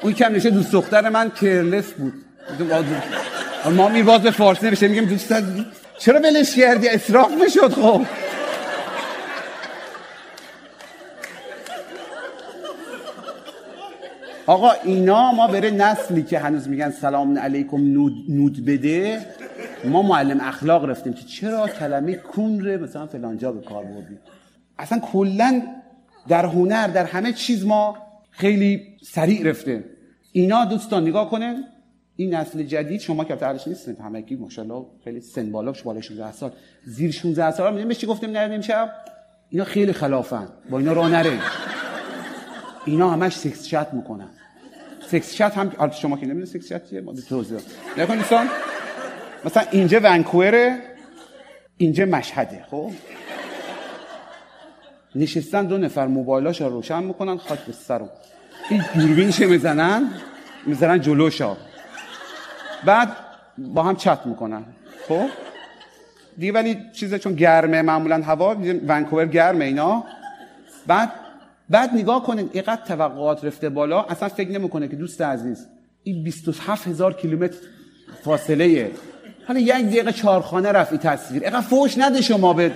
اون 0.00 0.12
کم 0.12 0.32
نوشته 0.32 0.50
دوست 0.50 0.72
دختر 0.72 1.08
من 1.08 1.30
کرلس 1.30 1.92
بود. 1.92 2.12
ما 3.70 3.88
می 3.88 4.02
باز 4.02 4.22
به 4.22 4.30
فارسی 4.30 4.66
نوشته 4.66 4.88
میگم 4.88 5.04
دوست 5.04 5.34
چرا 5.98 6.20
بلش 6.20 6.54
کردی؟ 6.54 6.88
اصراف 6.88 7.30
می‌شد 7.30 7.72
خب. 7.72 8.06
آقا 14.50 14.70
اینا 14.84 15.32
ما 15.32 15.46
بره 15.46 15.70
نسلی 15.70 16.22
که 16.22 16.38
هنوز 16.38 16.68
میگن 16.68 16.90
سلام 16.90 17.38
علیکم 17.38 17.76
نود, 17.76 18.12
نود 18.28 18.64
بده 18.64 19.26
ما 19.84 20.02
معلم 20.02 20.40
اخلاق 20.40 20.84
رفتیم 20.84 21.12
که 21.12 21.24
چرا 21.24 21.68
کلمه 21.68 22.14
کون 22.14 22.76
مثلا 22.76 23.06
فلانجا 23.06 23.52
به 23.52 23.60
کار 23.60 23.84
بردیم؟ 23.84 24.18
اصلا 24.78 24.98
کلا 24.98 25.62
در 26.28 26.46
هنر 26.46 26.86
در 26.86 27.04
همه 27.04 27.32
چیز 27.32 27.66
ما 27.66 27.96
خیلی 28.30 28.82
سریع 29.02 29.50
رفته. 29.50 29.84
اینا 30.32 30.64
دوستان 30.64 31.02
نگاه 31.02 31.30
کنن 31.30 31.64
این 32.16 32.34
نسل 32.34 32.62
جدید 32.62 33.00
شما 33.00 33.24
که 33.24 33.36
تعریش 33.36 33.68
نیستید 33.68 34.00
همگی 34.00 34.36
ماشاءالله 34.36 34.86
خیلی 35.04 35.20
سن 35.20 35.52
بالا 35.52 35.72
بالای 35.84 36.02
16 36.02 36.32
سال 36.32 36.50
زیر 36.84 37.10
16 37.10 37.50
سال 37.50 37.74
می‌دونید 37.74 37.96
چی 37.96 38.06
گفتیم 38.06 38.30
نره 38.30 38.54
امشب 38.54 38.92
اینا 39.50 39.64
خیلی 39.64 39.92
خلافن 39.92 40.48
با 40.70 40.78
اینا 40.78 40.92
راه 40.92 41.08
نره. 41.08 41.38
اینا 42.84 43.10
همش 43.10 43.36
سکس 43.36 43.66
چت 43.66 43.94
می‌کنن. 43.94 44.28
سکس 45.10 45.34
چت 45.34 45.58
هم 45.58 45.90
شما 45.90 46.16
که 46.16 46.26
نمی‌دونید 46.26 46.48
سکس 46.48 46.68
چت 46.68 46.90
چیه 46.90 47.00
ما 47.00 47.12
به 47.12 47.22
توضیح 47.22 47.58
نکن 47.98 48.16
دوستان 48.16 48.48
مثلا 49.44 49.62
اینجا 49.70 50.00
ونکووره 50.02 50.78
اینجا 51.76 52.04
مشهده 52.04 52.64
خب؟ 52.70 52.90
نشستن 55.14 55.66
دو 55.66 55.78
نفر 55.78 56.06
موبایلاش 56.06 56.60
رو 56.60 56.68
روشن 56.68 57.02
می‌کنن 57.02 57.36
خاک 57.36 57.58
به 57.58 58.00
این 58.70 58.84
دوربینش 58.94 59.40
می‌زنن 59.40 60.10
می‌زنن 60.66 61.00
جلوشا. 61.00 61.56
بعد 62.84 63.16
با 63.58 63.82
هم 63.82 63.96
چت 63.96 64.26
می‌کنن 64.26 64.64
خب؟ 65.08 65.26
دیگه 66.38 66.52
ولی 66.52 66.78
چیزه 66.92 67.18
چون 67.18 67.34
گرمه 67.34 67.82
معمولا 67.82 68.22
هوا 68.22 68.54
ونکوور 68.88 69.26
گرمه 69.26 69.64
اینا. 69.64 70.04
بعد 70.86 71.12
بعد 71.70 71.94
نگاه 71.94 72.22
کنین 72.22 72.50
اینقدر 72.52 72.82
توقعات 72.84 73.44
رفته 73.44 73.68
بالا 73.68 74.02
اصلا 74.02 74.28
فکر 74.28 74.50
نمی‌کنه 74.50 74.88
که 74.88 74.96
دوست 74.96 75.22
عزیز 75.22 75.66
این 76.02 76.24
27 76.24 76.88
هزار 76.88 77.14
کیلومتر 77.14 77.56
فاصله 78.22 78.90
حالا 79.48 79.60
یک 79.60 79.86
دقیقه 79.86 80.12
چارخانه 80.12 80.72
رفت 80.72 80.92
این 80.92 81.00
تصویر. 81.00 81.42
اینقدر 81.42 81.60
فوش 81.60 81.98
نده 81.98 82.20
شما 82.20 82.52
به 82.52 82.72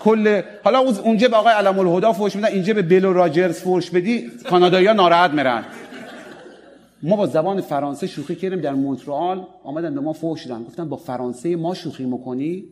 کل 0.00 0.42
حالا 0.64 0.78
اونجا 0.78 1.28
به 1.28 1.36
آقای 1.36 1.52
علم 1.52 1.78
الهدا 1.78 2.12
فوش 2.12 2.36
میدن 2.36 2.48
اینجا 2.48 2.74
به 2.74 2.82
بیلو 2.82 3.12
راجرز 3.12 3.60
فوش 3.60 3.90
بدی 3.90 4.30
کانادایی 4.50 4.86
ناراحت 4.86 5.30
میرن. 5.30 5.64
ما 7.02 7.16
با 7.16 7.26
زبان 7.26 7.60
فرانسه 7.60 8.06
شوخی 8.06 8.34
کردیم 8.34 8.60
در 8.60 8.72
مونترال 8.72 9.46
آمدن 9.64 9.94
به 9.94 10.00
ما 10.00 10.12
فوش 10.12 10.46
دادن. 10.46 10.64
گفتن 10.64 10.88
با 10.88 10.96
فرانسه 10.96 11.56
ما 11.56 11.74
شوخی 11.74 12.04
می‌کنی؟ 12.04 12.64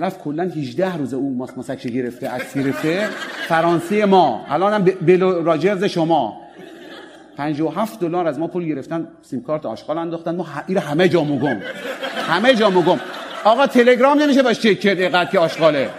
طرف 0.00 0.18
کلا 0.18 0.42
18 0.42 0.96
روز 0.96 1.14
اون 1.14 1.36
ماس 1.36 1.58
مسکش 1.58 1.86
گرفته 1.86 2.28
عکس 2.28 2.54
گرفته. 2.54 3.08
فرانسه 3.48 4.04
ما. 4.04 4.46
الان 4.48 4.72
هم 4.72 4.84
بلو 4.84 5.42
راجرز 5.44 5.84
شما. 5.84 6.40
57 7.36 8.00
دلار 8.00 8.26
از 8.26 8.38
ما 8.38 8.46
پول 8.46 8.64
گرفتن 8.64 9.08
سیم 9.22 9.42
کارت 9.42 9.66
آشغال 9.66 9.98
انداختن. 9.98 10.36
ما 10.36 10.46
این 10.66 10.78
همه 10.78 11.08
جا 11.08 11.24
گم 11.24 11.60
همه 12.14 12.54
جا 12.54 12.70
گم 12.70 13.00
آقا 13.44 13.66
تلگرام 13.66 14.18
نمیشه 14.18 14.42
باش 14.42 14.60
چک 14.60 14.80
کرد 14.80 15.00
اینقدر 15.00 15.30
که 15.30 15.38
آشغاله. 15.38 15.90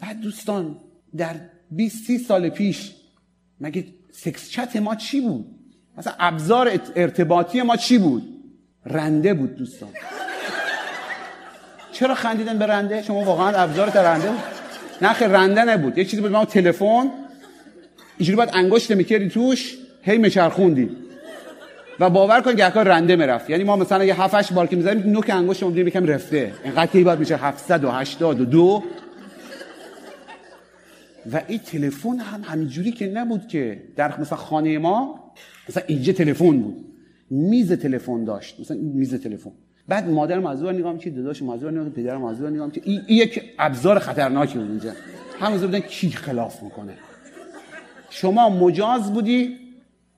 بعد 0.00 0.20
دوستان 0.20 0.76
در 1.16 1.34
20 1.70 2.16
سال 2.16 2.48
پیش 2.48 2.92
مگه 3.60 3.84
سکس 4.12 4.50
چت 4.50 4.76
ما 4.76 4.94
چی 4.94 5.20
بود؟ 5.20 5.46
مثلا 5.98 6.12
ابزار 6.18 6.80
ارتباطی 6.96 7.62
ما 7.62 7.76
چی 7.76 7.98
بود؟ 7.98 8.22
رنده 8.86 9.34
بود 9.34 9.56
دوستان. 9.56 9.88
چرا 11.94 12.14
خندیدن 12.14 12.58
به 12.58 12.66
رنده؟ 12.66 13.02
شما 13.02 13.20
واقعا 13.20 13.48
ابزار 13.48 13.90
رنده 13.90 14.28
بود. 14.28 14.40
نه 15.02 15.12
خیر 15.12 15.28
رنده 15.28 15.64
نبود. 15.64 15.98
یه 15.98 16.04
چیزی 16.04 16.22
بود 16.22 16.30
ما 16.30 16.44
تلفن. 16.44 17.10
اینجوری 18.18 18.36
باید 18.36 18.50
انگشت 18.52 18.90
می‌کردی 18.90 19.28
توش 19.28 19.76
هی 20.02 20.18
مچرخوندی 20.18 20.90
و 22.00 22.10
باور 22.10 22.40
کن 22.40 22.56
که 22.56 22.64
رنده 22.64 23.16
می‌رفت. 23.16 23.50
یعنی 23.50 23.64
ما 23.64 23.76
مثلا 23.76 24.04
یه 24.04 24.22
7 24.22 24.34
8 24.34 24.52
بار 24.52 24.66
که 24.66 24.76
می‌زنیم 24.76 25.10
نوک 25.10 25.30
انگشتمون 25.30 25.72
دیگه 25.72 25.86
یکم 25.86 26.06
رفته. 26.06 26.52
اینقدر 26.64 26.86
که 26.86 27.04
باید 27.04 27.18
میشه 27.18 27.36
782 27.36 28.84
و 31.32 31.40
این 31.48 31.58
تلفن 31.58 32.18
هم 32.18 32.42
همینجوری 32.44 32.92
که 32.92 33.06
نبود 33.06 33.48
که 33.48 33.82
در 33.96 34.20
مثلا 34.20 34.38
خانه 34.38 34.78
ما 34.78 35.20
مثلا 35.68 35.82
اینجا 35.86 36.12
تلفن 36.12 36.58
بود. 36.58 36.84
میز 37.30 37.72
تلفن 37.72 38.24
داشت. 38.24 38.60
مثلا 38.60 38.76
میز 38.76 39.14
تلفن. 39.14 39.52
بعد 39.88 40.08
مادر 40.08 40.38
مازور 40.38 40.72
نگاه 40.72 40.98
که 40.98 41.10
داداش 41.10 41.42
مازور 41.42 41.70
نگاه 41.70 41.88
پدر 41.88 42.16
مازور 42.16 42.50
نگاه 42.50 42.72
که 42.72 42.80
این 42.84 43.00
یک 43.08 43.42
ابزار 43.58 43.98
خطرناکی 43.98 44.58
بود 44.58 44.70
اینجا. 44.70 44.92
همون 45.40 45.60
بودن 45.60 45.80
کی 45.80 46.10
خلاف 46.10 46.62
می‌کنه. 46.62 46.92
شما 48.10 48.48
مجاز 48.48 49.12
بودی 49.12 49.56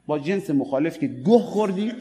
با 0.06 0.18
جنس 0.18 0.50
مخالف 0.50 0.98
که 0.98 1.06
گه 1.06 1.38
خوردی. 1.38 1.92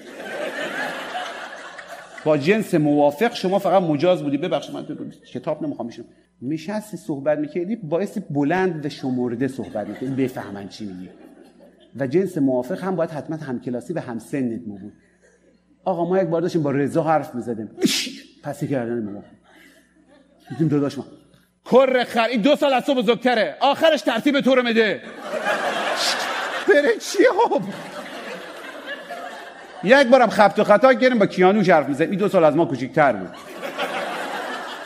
با 2.26 2.38
جنس 2.38 2.74
موافق 2.74 3.34
شما 3.34 3.60
فقط 3.60 3.84
مجاز 3.84 4.24
بودی. 4.24 4.38
ببخشید 4.38 4.76
من 4.76 4.86
تو 4.86 4.96
کتاب 5.34 5.64
نمی‌خوام 5.64 5.88
میشم 5.88 6.04
میشستی 6.42 6.98
صحبت 6.98 7.38
می‌کردی 7.40 7.76
باعث 7.76 8.18
بلند 8.30 8.86
و 8.86 8.90
شمرده 8.90 9.48
صحبت 9.48 9.88
می‌کردی. 9.88 10.24
بفهمن 10.24 10.68
چی 10.68 10.86
میگی. 10.86 11.10
و 11.96 12.08
جنس 12.08 12.38
موافق 12.38 12.84
هم 12.84 12.96
باید 12.96 13.10
حتما 13.10 13.36
همکلاسی 13.36 13.94
و 13.94 14.00
همسنت 14.00 14.62
بود. 14.62 14.94
آقا 15.86 16.06
ما 16.06 16.20
یک 16.20 16.28
بار 16.28 16.42
داشتیم 16.42 16.64
با 16.64 16.72
رضا 16.72 17.04
حرف 17.04 17.36
می‌زدیم. 17.36 17.70
پسی 18.44 18.68
کردن 18.68 19.04
ما 19.04 19.24
دیدیم 20.50 20.68
داداش 20.68 20.98
ما. 20.98 21.06
کر 21.72 22.04
خر 22.04 22.28
این 22.28 22.42
دو 22.42 22.56
سال 22.56 22.74
از 22.74 22.86
تو 22.86 22.96
بزرگتره. 22.96 23.58
آخرش 23.60 24.02
ترتیب 24.02 24.42
تو 24.42 24.56
رو 24.56 24.64
میده. 24.64 25.02
بره 26.68 26.98
چی 27.00 27.24
خب؟ 27.24 27.62
یک 29.84 30.08
بارم 30.08 30.30
خبت 30.30 30.60
و 30.60 30.64
خطا 30.64 30.94
کردیم 30.94 31.20
با 31.20 31.26
کیانوش 31.26 31.70
حرف 31.70 31.88
می‌زد 31.88 32.02
این 32.02 32.20
دو 32.20 32.30
سال 32.30 32.44
از 32.44 32.56
ما 32.56 32.66
کوچیک‌تر 32.66 33.14
بود. 33.14 33.30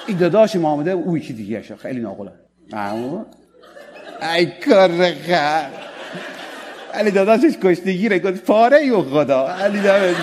این 0.07 0.17
داداش 0.17 0.55
ما 0.55 0.69
آمده 0.69 0.91
او 0.91 1.17
یکی 1.17 1.33
دیگه 1.33 1.61
شد 1.61 1.75
خیلی 1.75 1.99
ناقله 1.99 2.31
ای 4.35 4.45
کر 4.45 5.13
خر. 5.27 5.69
علی 6.93 7.11
داداشش 7.11 7.57
کشتگیره 7.63 8.19
گفت 8.19 8.45
پاره 8.45 8.85
یو 8.85 9.01
خدا. 9.01 9.47
علی 9.47 9.79
داداش 9.79 10.15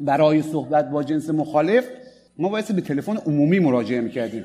برای 0.00 0.42
صحبت 0.42 0.90
با 0.90 1.02
جنس 1.02 1.30
مخالف 1.30 1.84
ما 2.38 2.48
باید 2.48 2.76
به 2.76 2.80
تلفن 2.80 3.16
عمومی 3.16 3.58
مراجعه 3.58 4.00
می‌کردیم. 4.00 4.44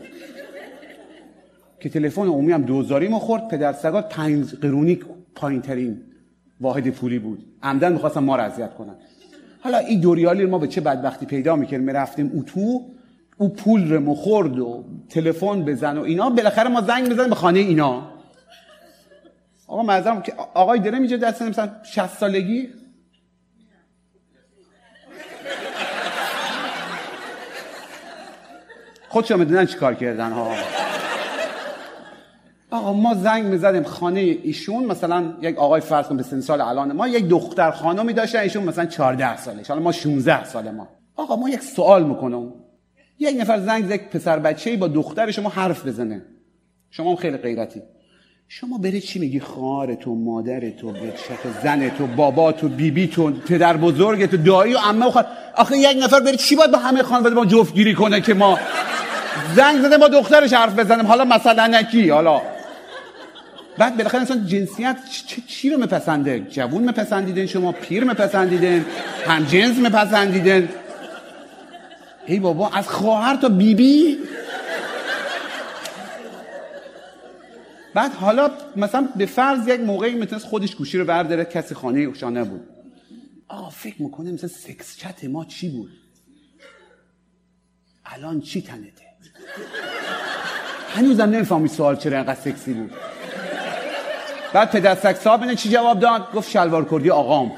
که 1.79 1.89
تلفن 1.89 2.21
عمومی 2.21 2.51
هم 2.51 2.61
دوزاری 2.61 3.07
ما 3.07 3.19
خورد 3.19 3.47
پدر 3.47 3.73
سگات 3.73 4.09
پنج 4.09 4.55
قرونی 4.55 4.99
پایین 5.35 5.61
ترین 5.61 6.01
واحد 6.61 6.89
پولی 6.89 7.19
بود. 7.19 7.45
عمدن 7.63 7.93
می‌خواستن 7.93 8.19
ما 8.19 8.35
رو 8.35 8.43
اذیت 8.43 8.73
کنن. 8.73 8.95
حالا 9.59 9.77
این 9.77 9.99
دوریالی 9.99 10.45
ما 10.45 10.59
به 10.59 10.67
چه 10.67 10.81
بدبختی 10.81 11.25
پیدا 11.25 11.55
می‌کردیم؟ 11.55 11.85
می‌رفتیم 11.85 12.31
اتو 12.35 12.81
او 13.37 13.49
پول 13.49 13.93
رو 13.93 13.99
مخورد 13.99 14.59
و 14.59 14.85
تلفن 15.09 15.65
بزن 15.65 15.97
و 15.97 16.01
اینا. 16.01 16.29
بالاخره 16.29 16.69
ما 16.69 16.81
زنگ 16.81 17.09
بزنیم 17.09 17.29
به 17.29 17.35
خانه 17.35 17.59
اینا. 17.59 18.16
آقا 19.67 19.83
معظرم 19.83 20.21
که 20.21 20.33
آقای 20.53 20.79
داره 20.79 20.97
اینجا 20.97 21.17
دست 21.17 21.41
مثلا 21.41 21.69
60 21.83 22.07
سالگی؟ 22.17 22.69
خودشون 29.09 29.39
می‌دونن 29.39 29.65
چی 29.65 29.77
کار 29.77 29.93
کردن 29.93 30.31
ها. 30.31 30.55
آقا 32.71 32.93
ما 32.93 33.13
زنگ 33.13 33.45
می‌زدیم 33.45 33.83
خانه 33.83 34.19
ایشون 34.19 34.85
مثلا 34.85 35.33
یک 35.41 35.57
آقای 35.57 35.81
فرض 35.81 36.07
کن 36.07 36.17
به 36.17 36.23
سن 36.23 36.41
سال 36.41 36.61
الان 36.61 36.91
ما 36.91 37.07
یک 37.07 37.27
دختر 37.27 37.71
خانمی 37.71 38.13
داشتن 38.13 38.39
ایشون 38.39 38.63
مثلا 38.63 38.85
14 38.85 39.37
سالش. 39.37 39.67
حالا 39.67 39.81
ما 39.81 39.91
16 39.91 40.45
سال 40.45 40.71
ما. 40.71 40.87
آقا 41.15 41.35
ما 41.35 41.49
یک 41.49 41.61
سوال 41.61 42.03
می‌کنم. 42.03 42.53
یک 43.19 43.37
نفر 43.41 43.59
زنگ 43.59 43.85
زد 43.85 44.09
پسر 44.09 44.39
بچه‌ای 44.39 44.77
با 44.77 44.87
دختر 44.87 45.31
شما 45.31 45.49
حرف 45.49 45.85
بزنه. 45.85 46.25
شما 46.89 47.15
خیلی 47.15 47.37
غیرتی. 47.37 47.81
شما 48.49 48.77
بری 48.77 49.01
چی 49.01 49.19
میگی؟ 49.19 49.39
خواهر 49.39 49.95
تو 49.95 50.15
مادر 50.15 50.69
تو 50.69 50.91
بچه 50.91 51.37
زن 51.63 51.89
تو 51.89 52.07
بابا 52.07 52.51
تو 52.51 52.69
بیبی 52.69 53.07
تو 53.07 53.31
پدر 53.31 53.77
بزرگ 53.77 54.25
تو 54.25 54.37
دایی 54.37 54.73
و 54.73 54.77
عمه 54.77 55.05
و 55.05 55.23
آخه 55.55 55.77
یک 55.77 55.97
نفر 56.03 56.19
بری 56.19 56.37
چی 56.37 56.55
باید 56.55 56.71
با 56.71 56.77
همه 56.77 57.03
خانواده 57.03 57.35
ما 57.35 57.45
جفتگیری 57.45 57.93
کنه 57.93 58.21
که 58.21 58.33
ما 58.33 58.59
زنگ 59.55 59.81
زده 59.81 59.97
با 59.97 60.07
دخترش 60.07 60.53
حرف 60.53 60.79
بزنیم؟ 60.79 61.05
حالا 61.05 61.25
مثلا 61.25 61.67
نکی 61.67 62.09
حالا. 62.09 62.41
بعد 63.77 63.97
بالاخره 63.97 64.19
انسان 64.19 64.45
جنسیت 64.45 64.97
چی, 65.27 65.43
چی 65.47 65.69
رو 65.69 65.79
میپسنده؟ 65.79 66.39
جوون 66.39 66.83
میپسندیدن 66.83 67.45
شما 67.45 67.71
پیر 67.71 68.03
میپسندیدن 68.03 68.85
هم 69.27 69.43
جنس 69.43 69.77
میپسندیدن. 69.77 70.69
ای 72.25 72.39
بابا 72.39 72.69
از 72.69 72.87
خواهر 72.87 73.35
تا 73.35 73.49
بیبی؟ 73.49 73.73
بی 73.73 74.17
بعد 77.97 78.13
حالا 78.13 78.51
مثلا 78.75 79.09
به 79.15 79.25
فرض 79.25 79.67
یک 79.67 79.79
موقعی 79.79 80.15
می‌تونست 80.15 80.45
خودش 80.45 80.75
گوشی 80.75 80.97
رو 80.97 81.05
برداره 81.05 81.45
کسی 81.45 81.75
خانه 81.75 81.99
اوشانه 81.99 82.43
بود 82.43 82.67
آقا 83.47 83.69
فکر 83.69 84.01
می‌کنه 84.01 84.31
مثلا 84.31 84.49
سکس 84.49 84.97
چت 84.97 85.23
ما 85.23 85.45
چی 85.45 85.69
بود؟ 85.69 85.89
الان 88.05 88.41
چی 88.41 88.61
تنته؟ 88.61 88.91
هنوزم 90.95 91.23
نمی‌فهمی 91.23 91.67
سوال 91.67 91.95
چرا 91.95 92.17
اینقدر 92.17 92.39
سکسی 92.41 92.73
بود. 92.73 92.91
بعد 94.53 94.71
پدر 94.71 94.95
سگ 94.95 95.15
صاحب 95.15 95.53
چی 95.53 95.69
جواب 95.69 95.99
داد؟ 95.99 96.31
گفت 96.33 96.51
شلوار 96.51 96.85
کردی 96.91 97.09
آقام. 97.09 97.51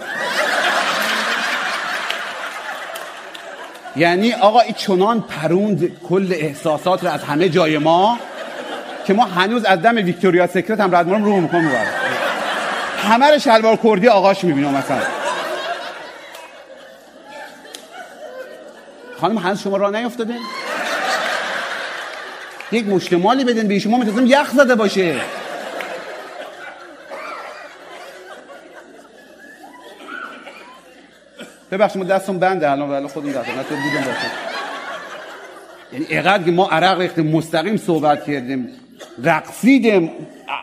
یعنی 3.96 4.34
آقا 4.34 4.60
این 4.60 4.74
چنان 4.74 5.22
پروند 5.22 6.00
کل 6.02 6.28
احساسات 6.32 7.04
رو 7.04 7.10
از 7.10 7.24
همه 7.24 7.50
جای 7.50 7.78
ما 7.78 8.20
که 9.06 9.14
ما 9.14 9.26
هنوز 9.26 9.66
از 9.66 9.82
دم 9.82 9.96
ویکتوریا 9.96 10.48
سکرت 10.48 10.80
هم 10.80 10.96
ردمونم 10.96 11.26
رو 11.26 11.42
می‌کنم 11.42 11.64
می‌برم. 11.64 11.88
همه 12.98 13.32
رو 13.32 13.40
شلوار 13.40 13.76
کردی 13.76 14.08
آقاش 14.08 14.44
می‌بینم 14.44 14.74
مثلا. 14.74 15.02
خانم 19.22 19.38
هنوز 19.38 19.62
شما 19.62 19.78
را 19.78 19.90
نیفتاده؟ 19.90 20.36
یک 22.72 22.88
مشتمالی 22.88 23.44
بدین 23.44 23.68
به 23.68 23.80
شما 23.80 23.98
می‌تونم 23.98 24.26
یخ 24.26 24.52
زده 24.52 24.76
باشه. 24.76 25.16
ببخشید 31.72 31.98
ما 31.98 32.04
دستم 32.04 32.40
بنده 32.40 32.72
الان 32.72 32.90
ولی 32.90 33.08
خودم 33.08 33.30
نه 33.30 33.34
تو 33.34 33.76
بودم 33.76 34.06
باشه. 34.06 34.32
یعنی 35.94 36.06
اقدر 36.10 36.52
ما 36.52 36.70
عرق 36.70 37.00
ریختیم 37.00 37.28
مستقیم 37.28 37.78
صحبت 37.78 38.26
کردیم. 38.26 38.70
رقصیدیم 39.24 40.12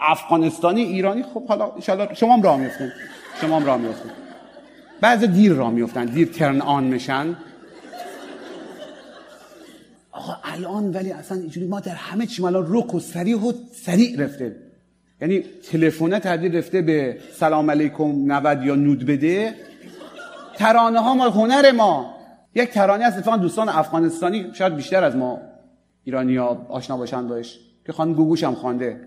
افغانستانی 0.08 0.82
ایرانی 0.82 1.22
خب 1.22 1.46
حالا 1.46 1.72
ان 1.88 2.14
شما 2.14 2.36
هم 2.36 2.42
راه 2.42 2.56
میفتین 2.56 2.92
شما 3.40 3.56
هم 3.56 3.66
راه 3.66 3.76
میفتین 3.76 4.10
بعضی 5.00 5.26
دیر 5.26 5.52
راه 5.52 5.70
میفتن 5.70 6.04
دیر 6.04 6.28
ترن 6.28 6.60
آن 6.60 6.84
میشن. 6.84 7.36
آقا 10.12 10.36
الان 10.44 10.90
ولی 10.90 11.12
اصلا 11.12 11.38
اینجوری 11.38 11.66
ما 11.66 11.80
در 11.80 11.94
همه 11.94 12.26
چی 12.26 12.44
الان 12.44 12.66
رک 12.68 12.94
و 12.94 13.00
سریع 13.00 13.38
و 13.38 13.52
سریع 13.72 14.20
رفته. 14.20 14.56
یعنی 15.20 15.44
تلفن 15.70 16.18
تبدیل 16.18 16.56
رفته 16.56 16.82
به 16.82 17.18
سلام 17.34 17.70
علیکم 17.70 18.32
90 18.32 18.62
یا 18.62 18.74
نود 18.74 19.06
بده. 19.06 19.54
ترانه 20.54 21.00
ها 21.00 21.14
ما 21.14 21.28
هنر 21.28 21.72
ما. 21.72 22.14
یک 22.54 22.70
ترانه 22.70 23.04
از 23.04 23.16
اتفاقا 23.16 23.36
دوستان 23.36 23.68
افغانستانی 23.68 24.50
شاید 24.52 24.76
بیشتر 24.76 25.04
از 25.04 25.16
ما 25.16 25.40
ایرانی 26.04 26.36
ها 26.36 26.66
آشنا 26.68 26.96
باشن 26.96 27.28
باش. 27.28 27.58
که 27.86 27.92
خان 27.92 28.12
گوگوش 28.12 28.44
هم 28.44 28.54
خوانده 28.54 29.00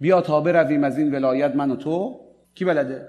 بیا 0.00 0.20
تا 0.20 0.40
برویم 0.40 0.84
از 0.84 0.98
این 0.98 1.14
ولایت 1.14 1.56
من 1.56 1.70
و 1.70 1.76
تو. 1.76 2.20
کی 2.54 2.64
بلده؟ 2.64 3.08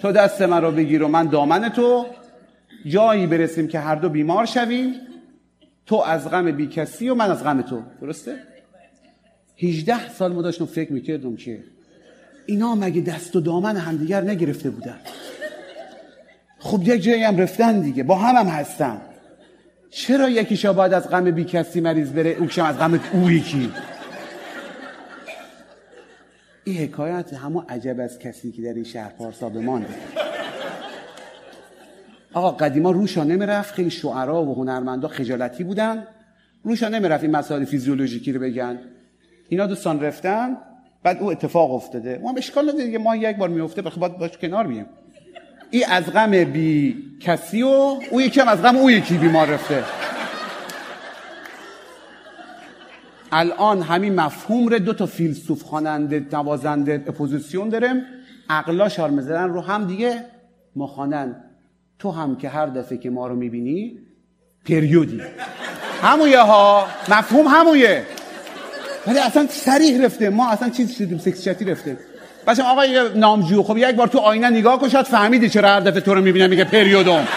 تو 0.00 0.12
دست 0.12 0.42
من 0.42 0.62
رو 0.62 0.70
بگیر 0.70 1.02
و 1.02 1.08
من 1.08 1.26
دامن 1.26 1.68
تو. 1.68 2.06
جایی 2.86 3.26
برسیم 3.26 3.68
که 3.68 3.78
هر 3.78 3.94
دو 3.94 4.08
بیمار 4.08 4.46
شویم. 4.46 4.94
تو 5.86 5.96
از 5.96 6.30
غم 6.30 6.52
بی 6.52 6.66
کسی 6.66 7.08
و 7.08 7.14
من 7.14 7.30
از 7.30 7.44
غم 7.44 7.62
تو. 7.62 7.82
درسته؟ 8.00 8.36
18 9.58 10.08
سال 10.08 10.32
ما 10.32 10.42
داشتم 10.42 10.64
فکر 10.64 10.92
می‌کردم 10.92 11.36
که 11.36 11.64
اینا 12.46 12.74
مگه 12.74 13.00
دست 13.00 13.36
و 13.36 13.40
دامن 13.40 13.76
همدیگر 13.76 14.20
نگرفته 14.20 14.70
بودن. 14.70 15.00
خب 16.58 16.82
یک 16.82 17.02
جایی 17.02 17.22
هم 17.22 17.36
رفتن 17.36 17.80
دیگه. 17.80 18.02
با 18.02 18.14
هم 18.14 18.36
هم 18.36 18.46
هستن. 18.46 19.00
چرا 19.94 20.28
یکیشا 20.28 20.72
باید 20.72 20.92
از 20.92 21.08
غم 21.08 21.30
بی 21.30 21.44
کسی 21.44 21.80
مریض 21.80 22.12
بره 22.12 22.30
اوکشم 22.30 22.64
از 22.64 22.78
غم 22.78 23.00
او 23.12 23.30
یکی؟ 23.30 23.72
این 26.64 26.76
حکایت 26.76 27.34
همه 27.34 27.62
عجب 27.68 28.00
از 28.00 28.18
کسی 28.18 28.52
که 28.52 28.62
در 28.62 28.72
این 28.72 28.84
شهر 28.84 29.10
پارسا 29.10 29.48
بمانده. 29.48 29.88
آقا 32.32 32.50
قدیما 32.50 32.90
روشا 32.90 33.24
نمی‌رفت 33.24 33.74
خیلی 33.74 33.90
شعرا 33.90 34.44
و 34.44 34.54
هنرمندا 34.54 35.08
خجالتی 35.08 35.64
بودن. 35.64 36.06
روشا 36.64 36.88
نمی‌رفت 36.88 37.24
این 37.24 37.36
مسائل 37.36 37.64
فیزیولوژیکی 37.64 38.32
رو 38.32 38.40
بگن. 38.40 38.78
اینا 39.48 39.66
دوستان 39.66 40.00
رفتن 40.00 40.56
بعد 41.02 41.18
او 41.22 41.30
اتفاق 41.30 41.74
افتاده. 41.74 42.18
ما 42.22 42.34
اشکال 42.36 42.68
نداره 42.68 42.98
ما 42.98 43.16
یک 43.16 43.36
بار 43.36 43.48
میفته 43.48 43.82
باید 43.82 44.18
باش 44.18 44.38
کنار 44.38 44.66
بیم. 44.66 44.86
این 45.72 45.84
از 45.88 46.04
غم 46.04 46.44
بی 46.44 46.96
کسی 47.20 47.62
و 47.62 48.00
او 48.10 48.20
یکی 48.20 48.40
از 48.40 48.62
غم 48.62 48.76
او 48.76 48.90
یکی 48.90 49.18
بیمار 49.18 49.46
رفته. 49.46 49.84
الان 53.32 53.82
همین 53.82 54.14
مفهوم 54.14 54.68
رو 54.68 54.78
دو 54.78 54.92
تا 54.92 55.06
فیلسوف 55.06 55.62
خواننده 55.62 56.26
نوازنده 56.32 57.04
اپوزیسیون 57.06 57.68
داریم. 57.68 58.02
عقلا 58.50 58.88
شار 58.88 59.10
می‌زنن 59.10 59.48
رو 59.48 59.60
هم 59.60 59.86
دیگه 59.86 60.24
ما 60.76 60.86
تو 61.98 62.10
هم 62.10 62.36
که 62.36 62.48
هر 62.48 62.66
دفعه 62.66 62.98
که 62.98 63.10
ما 63.10 63.26
رو 63.26 63.36
می‌بینی 63.36 63.98
پریودی. 64.64 65.22
همویه 66.02 66.40
ها. 66.40 66.86
مفهوم 67.08 67.46
همویه. 67.46 68.06
ولی 69.06 69.18
اصلا 69.18 69.46
سریح 69.50 70.04
رفته. 70.04 70.30
ما 70.30 70.50
اصلا 70.50 70.68
چیز 70.68 70.92
شدیم 70.92 71.18
سکس 71.18 71.48
چتی 72.42 72.50
رفته 72.50 72.62
بچه 72.62 72.62
آقای 72.62 73.18
نامجو 73.18 73.62
خب 73.62 73.76
یک 73.76 73.96
بار 73.96 74.08
تو 74.08 74.18
آینه 74.18 74.50
نگاه 74.50 74.78
کن 74.78 74.88
فهمیدی 74.88 75.48
چرا 75.48 75.68
هر 75.68 75.80
دفعه 75.80 76.00
تو 76.00 76.14
رو 76.14 76.20
می‌بینم 76.20 76.50
میگه 76.50 76.64
پریودم 76.64 77.28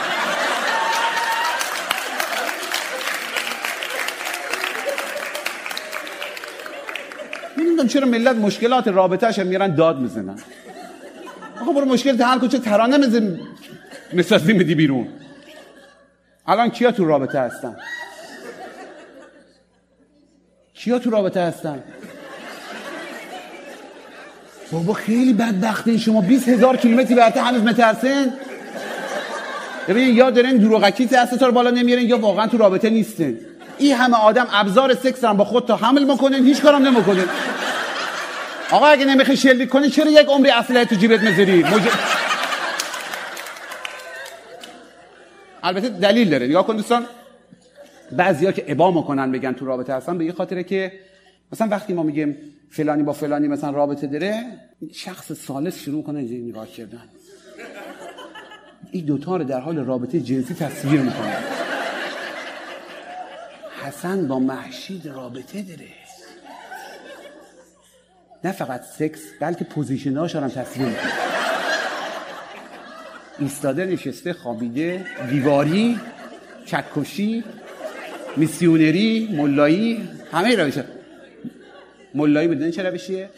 نمی‌دونم 7.57 7.87
چرا 7.87 8.07
ملت 8.07 8.35
مشکلات 8.35 8.87
رابطهش 8.87 9.39
میرن 9.39 9.75
داد 9.75 9.99
می‌زنن. 9.99 10.39
آقا 11.61 11.71
برو 11.71 11.85
مشکل 11.85 12.21
حل 12.21 12.39
کن 12.39 12.47
چه 12.47 12.59
ترانه 12.59 12.97
میزن 12.97 13.39
می‌سازی 14.11 14.53
میدی 14.53 14.75
بیرون. 14.75 15.07
الان 16.47 16.69
کیا 16.69 16.91
تو 16.91 17.05
رابطه 17.05 17.39
هستن؟ 17.39 17.75
کیا 20.73 20.99
تو 20.99 21.09
رابطه 21.09 21.41
هستن؟ 21.41 21.83
بابا 24.71 24.93
خیلی 24.93 25.33
بدبختین 25.33 25.97
شما. 25.97 26.21
20 26.21 26.49
هزار 26.49 26.77
کیلومتری 26.77 27.15
برته 27.15 27.41
هنوز 27.41 27.61
مترسین 27.61 28.33
ببین 29.87 30.15
یا 30.15 30.29
دارین 30.29 30.57
دروغکی 30.57 31.07
تا 31.07 31.45
رو 31.45 31.51
بالا 31.51 31.69
نمیارین 31.69 32.09
یا 32.09 32.17
واقعا 32.17 32.47
تو 32.47 32.57
رابطه 32.57 32.89
نیستین 32.89 33.39
این 33.77 33.95
همه 33.95 34.17
آدم 34.17 34.47
ابزار 34.51 34.93
سکس 34.93 35.23
هم 35.23 35.37
با 35.37 35.45
خود 35.45 35.65
تا 35.67 35.75
حمل 35.75 36.03
می‌کنین 36.03 36.45
هیچ 36.45 36.61
کارم 36.61 36.87
نمی‌کنین 36.87 37.25
آقا 38.71 38.85
اگه 38.85 39.05
نمی‌خوای 39.05 39.37
شلیک 39.37 39.69
کنی 39.69 39.89
چرا 39.89 40.11
یک 40.11 40.27
عمری 40.27 40.51
اصله 40.51 40.85
تو 40.85 40.95
جیبت 40.95 41.19
می‌ذاری؟ 41.19 41.63
مج... 41.63 41.81
البته 45.63 45.89
دلیل 45.89 46.29
داره. 46.29 46.47
نگاه 46.47 46.67
کن 46.67 46.75
دوستان. 46.75 47.05
بعضیا 48.11 48.51
که 48.51 48.65
ابا 48.67 48.91
می‌کنن 48.91 49.31
بگن 49.31 49.53
تو 49.53 49.65
رابطه 49.65 49.93
هستن 49.93 50.17
به 50.17 50.23
این 50.23 50.33
خاطره 50.33 50.63
که 50.63 50.91
مثلا 51.51 51.67
وقتی 51.67 51.93
ما 51.93 52.03
میگیم 52.03 52.37
فلانی 52.69 53.03
با 53.03 53.13
فلانی 53.13 53.47
مثلا 53.47 53.69
رابطه 53.69 54.07
داره 54.07 54.43
شخص 54.93 55.31
سالس 55.31 55.79
شروع 55.79 56.03
کنه 56.03 56.21
نگاه 56.21 56.67
کردن. 56.67 57.03
این 58.91 59.05
دوتا 59.05 59.37
رو 59.37 59.43
در 59.43 59.59
حال 59.59 59.77
رابطه 59.77 60.19
جنسی 60.19 60.53
تصویر 60.53 61.01
می‌کنه. 61.01 61.37
حسن 63.83 64.27
با 64.27 64.39
محشید 64.39 65.07
رابطه 65.07 65.61
داره. 65.61 65.89
نه 68.43 68.51
فقط 68.51 68.81
سکس 68.83 69.21
بلکه 69.39 69.63
پوزیشناش 69.65 70.35
هم 70.35 70.47
تصویر 70.47 70.87
می‌کنه. 70.87 71.11
ایستاده 73.39 73.85
نشسته 73.85 74.33
خوابیده 74.33 75.05
دیواری 75.29 75.99
چکشی 76.65 77.43
میسیونری 78.37 79.29
ملایی 79.37 80.09
همه 80.31 80.55
روش 80.55 80.73
ملایی 82.15 82.47
می‌دونین 82.47 82.71
چه 82.71 82.83
روشیه؟ 82.83 83.29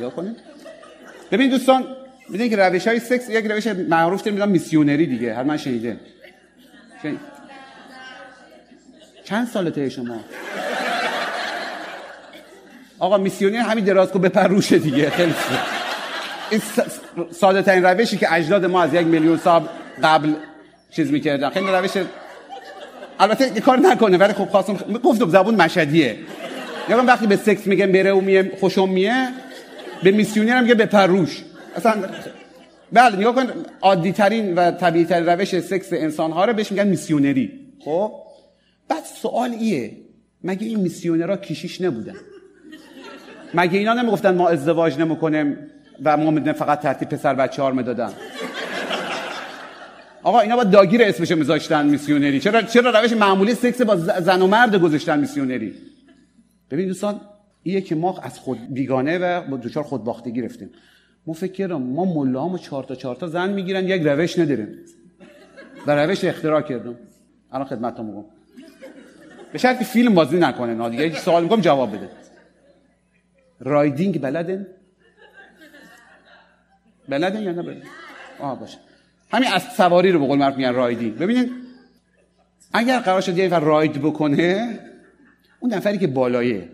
یا 0.00 0.10
کنید 0.10 0.36
ببین 1.32 1.50
دوستان 1.50 1.84
می‌دونین 2.28 2.50
که 2.50 2.56
روش 2.56 2.86
های 2.86 2.98
سکس 3.00 3.30
یک 3.30 3.44
روش 3.44 3.66
معروف 3.66 4.20
داریم 4.20 4.34
می‌دونم 4.34 4.52
میسیونری 4.52 5.06
دیگه. 5.06 5.34
هر 5.34 5.42
من 5.42 5.56
شنیده 5.56 5.96
شنید. 7.02 7.20
چند 9.24 9.48
سالته 9.48 9.88
شما؟ 9.88 10.20
آقا 12.98 13.18
میسیونری 13.18 13.58
همین 13.58 13.84
دراز 13.84 14.08
کو 14.08 14.18
بپر 14.18 14.46
روشه 14.46 14.78
دیگه. 14.78 15.10
خیلی 15.10 15.34
این 16.50 16.60
ساده 17.30 17.62
ترین 17.62 17.84
روشی 17.84 18.16
که 18.16 18.32
اجداد 18.34 18.64
ما 18.64 18.82
از 18.82 18.94
یک 18.94 19.06
میلیون 19.06 19.38
سال 19.38 19.68
قبل 20.02 20.32
چیز 20.90 21.10
می‌کردن. 21.10 21.50
خیلی 21.50 21.66
روش 21.66 21.90
البته 23.20 23.60
کار 23.60 23.78
نکنه 23.78 24.16
ولی 24.18 24.32
خب 24.32 24.44
خواستم 24.44 24.74
گفتم 25.04 25.28
زبون 25.28 25.54
مشهدیه. 25.54 26.16
یا 26.90 27.04
وقتی 27.04 27.26
به 27.26 27.36
سکس 27.36 27.66
میگم 27.66 27.92
بره 27.92 28.12
و 28.12 28.20
میه 28.20 28.52
خوشم 28.60 28.88
میه 28.88 29.28
به 30.02 30.10
میسیونر 30.10 30.60
میگه 30.60 30.74
بپر 30.74 31.06
روش 31.06 31.42
اصلا 31.76 31.94
بله 32.92 33.16
نگاه 33.16 33.34
کن 33.34 33.46
عادی 33.80 34.12
ترین 34.12 34.54
و 34.54 34.70
طبیعی 34.70 35.04
ترین 35.04 35.26
روش 35.26 35.60
سکس 35.60 35.92
انسان 35.92 36.32
ها 36.32 36.44
رو 36.44 36.52
بهش 36.52 36.72
میگن 36.72 36.86
میسیونری. 36.86 37.50
خب؟ 37.84 38.12
بعد 38.88 39.02
سوال 39.22 39.50
ایه 39.50 39.92
مگه 40.44 40.66
این 40.66 40.80
میسیونرها 40.80 41.36
کشیش 41.36 41.80
نبودن؟ 41.80 42.14
مگه 43.54 43.78
اینا 43.78 43.94
نمی‌گفتن 43.94 44.34
ما 44.34 44.48
ازدواج 44.48 44.98
نمی‌کنیم 44.98 45.58
و 46.04 46.16
ما 46.16 46.52
فقط 46.52 46.80
ترتیب 46.80 47.08
پسر 47.08 47.34
بچه 47.34 47.62
ها 47.62 47.70
می‌دادن؟ 47.70 48.12
آقا 50.22 50.40
اینا 50.40 50.56
با 50.56 50.64
doggy 50.64 50.96
ر 50.96 51.02
اسمش 51.02 51.32
میذاشتن 51.32 51.86
missionary. 51.86 52.40
چرا 52.40 52.62
چرا 52.62 53.00
روش 53.00 53.12
معمولی 53.12 53.54
سکس 53.54 53.82
با 53.82 53.96
زن 53.96 54.42
و 54.42 54.46
مرد 54.46 54.76
گذاشتن 54.76 55.18
missionary؟ 55.18 55.74
ببین 56.70 56.86
دوستان 56.88 57.20
ایه 57.62 57.80
که 57.80 57.94
ما 57.94 58.18
از 58.18 58.38
خود 58.38 58.58
بیگانه 58.74 59.18
و 59.18 59.56
دچار 59.56 59.82
خودباختگی 59.84 60.42
رفتیم. 60.42 60.70
ما 61.26 61.32
فکر 61.34 61.52
کردم 61.52 61.82
ما 61.82 62.04
ملا 62.04 62.58
چهار 62.58 62.84
تا 62.84 62.94
چهار 62.94 63.16
تا 63.16 63.26
زن 63.26 63.52
می‌گیرن 63.52 63.84
یک 63.84 64.02
روش 64.02 64.38
نداریم. 64.38 64.68
و 65.86 65.90
روش 65.90 66.24
اختراع 66.24 66.62
کردم. 66.62 66.94
الان 67.52 67.66
خدمتتون 67.66 68.06
میگم. 68.06 68.24
به 69.52 69.58
شرطی 69.58 69.84
فیلم 69.84 70.14
بازی 70.14 70.38
نکنه 70.38 70.74
نه 70.74 70.90
دیگه. 70.90 71.14
سوال 71.14 71.42
میگم 71.42 71.60
جواب 71.60 71.96
بده. 71.96 72.08
riding 73.60 74.20
بلدن 74.20 74.66
بلدن 77.08 77.42
یا 77.42 77.52
نه 77.52 77.62
بلدن 77.62 77.82
آه 78.40 78.60
باشه. 78.60 78.78
همین 79.32 79.48
از 79.48 79.62
سواری 79.62 80.12
رو 80.12 80.20
به 80.20 80.26
قول 80.26 80.38
معروف 80.38 80.56
میگن 80.56 80.74
رایدینگ. 80.74 81.18
ببینید 81.18 81.52
اگر 82.72 82.98
قرار 82.98 83.20
شد 83.20 83.38
یه 83.38 83.58
راید 83.58 83.92
بکنه 83.92 84.78
اون 85.60 85.74
نفری 85.74 85.98
که 85.98 86.06
بالایه. 86.06 86.68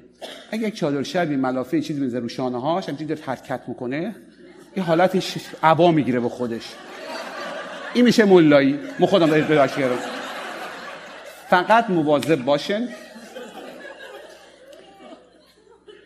اگر 0.51 0.69
یک 0.69 0.75
چادر 0.75 1.03
شبی 1.03 1.37
ملافه 1.37 1.81
چیزی 1.81 2.01
بزنه 2.01 2.21
رو 2.21 2.29
شانه 2.29 2.61
هاش 2.61 2.89
همچین 2.89 3.07
داره 3.07 3.21
حرکت 3.23 3.61
می‌کنه 3.69 4.15
یه 4.77 4.83
حالتش 4.83 5.35
عبا 5.63 5.91
می‌گیره 5.91 6.21
به 6.21 6.29
خودش. 6.29 6.63
این 7.95 8.05
میشه 8.05 8.25
ملایی 8.25 8.79
ما 8.99 9.07
خودم 9.07 9.41
پیداش 9.41 9.75
کردم 9.75 9.99
فقط 11.51 11.91
مواظب 11.91 12.45
باشن. 12.45 12.89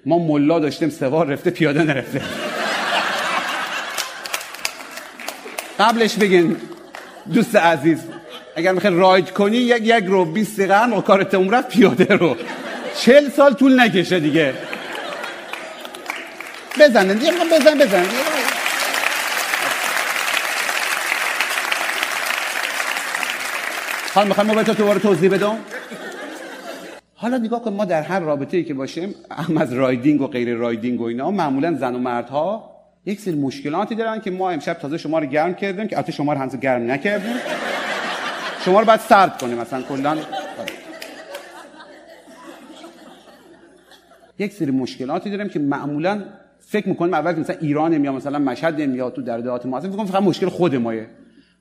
ما 0.07 0.19
ملا 0.19 0.59
داشتیم 0.59 0.91
سوار 0.91 1.27
رفته 1.27 1.51
پیاده 1.51 1.83
نرفته. 1.83 2.23
قبلش 5.79 6.17
بگین 6.17 6.57
دوست 7.35 7.57
عزیز 7.57 7.99
اگر 8.57 8.73
می‌خوای 8.73 8.95
راید 8.95 9.31
کنی 9.31 9.57
یک 9.57 9.83
یک 9.85 10.05
رو 10.05 10.25
20 10.25 10.57
دقیقه 10.57 10.79
هم 10.79 11.03
کارت 11.03 11.35
رفت 11.35 11.69
پیاده 11.69 12.15
رو. 12.17 12.37
چل 13.01 13.31
سال 13.31 13.53
طول 13.55 13.81
نکشه 13.81 14.21
دیگه. 14.21 14.55
بزنن 16.81 17.15
دیگه 17.15 17.33
بزن 17.33 17.79
بزن 17.79 18.05
حالا 24.15 24.29
می‌خوایم 24.29 24.51
ما 24.51 24.63
دوباره 24.63 24.99
توضیح 24.99 25.31
بدم. 25.31 25.59
حالا 27.15 27.39
نگاه 27.39 27.63
کن 27.63 27.73
ما 27.73 27.85
در 27.85 28.03
هر 28.03 28.21
رابطه 28.21 28.57
ای 28.57 28.65
که 28.65 28.75
باشیم 28.75 29.15
هم 29.31 29.57
از 29.57 29.73
riding 29.73 30.21
و 30.21 30.27
غیر 30.27 30.55
رایدینگ 30.55 31.01
و 31.01 31.05
اینا 31.05 31.31
معمولا 31.31 31.75
زن 31.75 31.95
و 31.95 31.99
مردها 31.99 32.71
یک 33.07 33.21
سری 33.21 33.35
مشکلاتی 33.35 33.95
دارن 33.95 34.21
که 34.21 34.31
ما 34.31 34.51
امشب 34.51 34.75
تازه 34.75 34.99
شما 34.99 35.19
رو 35.19 35.27
گرم 35.27 35.55
کردیم 35.55 35.89
که 35.89 35.97
البته 35.97 36.13
شما 36.13 36.33
رو 36.33 36.39
هنوز 36.39 36.57
گرم 36.57 36.91
نکردیم. 36.91 37.37
شما 38.65 38.81
رو 38.81 38.87
باید 38.87 39.01
سرد 39.01 39.39
کنیم 39.39 39.59
مثلا 39.59 39.83
کلا. 39.83 40.17
یک 44.39 44.53
سری 44.53 44.71
مشکلاتی 44.71 45.31
داریم 45.31 45.49
که 45.49 45.59
معمولا 45.59 46.25
فکر 46.59 46.89
می‌کنیم 46.89 47.15
اول 47.15 47.41
مثلا 47.41 47.57
ایران 47.61 48.05
یا 48.05 48.13
مثلا 48.13 48.39
مشهد 48.39 48.79
یا 48.81 49.11
تو 49.11 49.23
در 49.23 49.39
دهات 49.39 49.67
ما 49.67 49.81
فکر 49.81 50.05
فقط 50.05 50.23
مشکل 50.23 50.49
خود 50.49 50.75
مایه. 50.75 51.07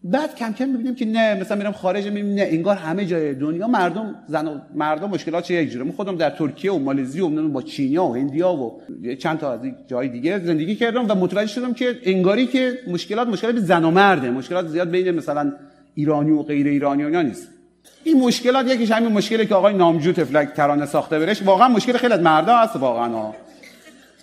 بعد 0.03 0.35
کم 0.35 0.53
کم 0.53 0.69
می‌بینیم 0.69 0.95
که 0.95 1.05
نه 1.05 1.39
مثلا 1.41 1.57
میرم 1.57 1.71
خارج 1.71 2.05
می‌بینیم 2.05 2.35
نه 2.35 2.41
انگار 2.41 2.75
همه 2.75 3.05
جای 3.05 3.33
دنیا 3.33 3.67
مردم 3.67 4.15
زن 4.27 4.47
و 4.47 4.59
مردم 4.75 5.09
مشکلات 5.09 5.51
یک 5.51 5.69
جوره. 5.69 5.85
من 5.85 5.91
خودم 5.91 6.15
در 6.15 6.29
ترکیه 6.29 6.71
و 6.71 6.79
مالزی 6.79 7.21
و 7.21 7.47
با 7.47 7.61
چینیا 7.61 8.03
و 8.03 8.15
هندیا 8.15 8.53
و 8.53 8.81
چند 9.19 9.37
تا 9.37 9.53
از 9.53 9.59
جای 9.87 10.07
دیگه 10.07 10.39
زندگی 10.39 10.75
کردم 10.75 11.05
و 11.07 11.15
متوجه 11.15 11.47
شدم 11.47 11.73
که 11.73 11.95
انگاری 12.03 12.47
که 12.47 12.73
مشکلات 12.87 13.27
مشکلات 13.27 13.57
زن 13.57 13.83
و 13.83 13.91
مرده. 13.91 14.31
مشکلات 14.31 14.67
زیاد 14.67 14.89
بین 14.89 15.11
مثلا 15.11 15.53
ایرانی 15.95 16.31
و 16.31 16.43
غیر 16.43 16.67
ایرانی 16.67 17.03
و 17.03 17.23
نیست. 17.23 17.56
این 18.03 18.19
مشکلات 18.19 18.67
یکیش 18.67 18.91
همین 18.91 19.11
مشکلی 19.11 19.45
که 19.45 19.55
آقای 19.55 19.73
نامجو 19.73 20.11
تفلک 20.11 20.53
ترانه 20.53 20.85
ساخته 20.85 21.19
برش 21.19 21.43
واقعا 21.43 21.67
مشکل 21.67 21.97
خیلی 21.97 22.13
از 22.13 22.21
مردا 22.21 22.57
هست 22.57 22.75
واقعا. 22.75 23.31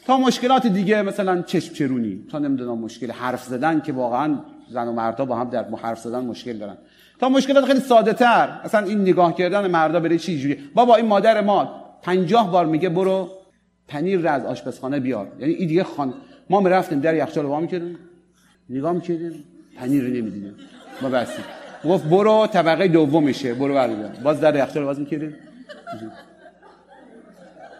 تا 0.07 0.17
مشکلات 0.17 0.67
دیگه 0.67 1.03
مثلا 1.03 1.43
چشم 1.43 1.75
چرونی. 1.75 2.27
تا 2.31 2.39
نمی‌دونم 2.39 2.79
مشکل 2.79 3.11
حرف 3.11 3.45
زدن 3.45 3.81
که 3.81 3.93
واقعا 3.93 4.39
زن 4.71 4.89
و 4.89 4.93
مردا 4.93 5.25
با 5.25 5.37
هم 5.37 5.51
در 5.51 5.65
حرف 5.83 5.99
زدن 5.99 6.25
مشکل 6.25 6.59
دارن. 6.59 6.77
تا 7.21 7.29
مشکلات 7.29 7.65
خیلی 7.65 7.81
ساده 7.81 8.12
تر 8.12 8.61
مثلا 8.65 8.87
این 8.87 9.01
نگاه 9.01 9.35
کردن 9.35 9.67
مردا 9.71 10.01
بره 10.01 10.19
چی 10.19 10.39
جوری 10.39 10.59
بابا 10.75 10.97
این 10.97 11.07
مادر 11.07 11.41
ما 11.41 11.85
پنجاه 12.03 12.53
بار 12.53 12.67
میگه 12.67 12.89
برو 12.89 13.29
پنیر 13.89 14.21
را 14.21 14.31
از 14.31 14.45
آشپزخانه 14.45 15.01
بیار. 15.01 15.29
یعنی 15.41 15.53
این 15.53 15.69
دیگه 15.69 15.85
خان 15.85 16.15
ما 16.51 16.69
رفتیم 16.69 17.01
در 17.01 17.15
یخچال 17.15 17.45
وا 17.45 17.61
می‌کردیم؟ 17.61 17.99
نگاه 18.71 18.93
می‌کردیم؟ 18.93 19.45
پنیر 19.77 20.03
رو 20.03 20.09
نمی‌دیدیم. 20.09 20.55
ما 21.03 21.09
بس 21.09 21.29
گفت 21.85 22.05
برو 22.05 22.47
طبقه 22.47 22.89
دوم 22.89 23.22
میشه 23.22 23.55
برو 23.55 23.74
بردار 23.74 24.09
باز 24.24 24.41
در 24.41 24.57
یخچال 24.57 24.85
باز 24.85 25.01
می‌کردیم 25.01 25.35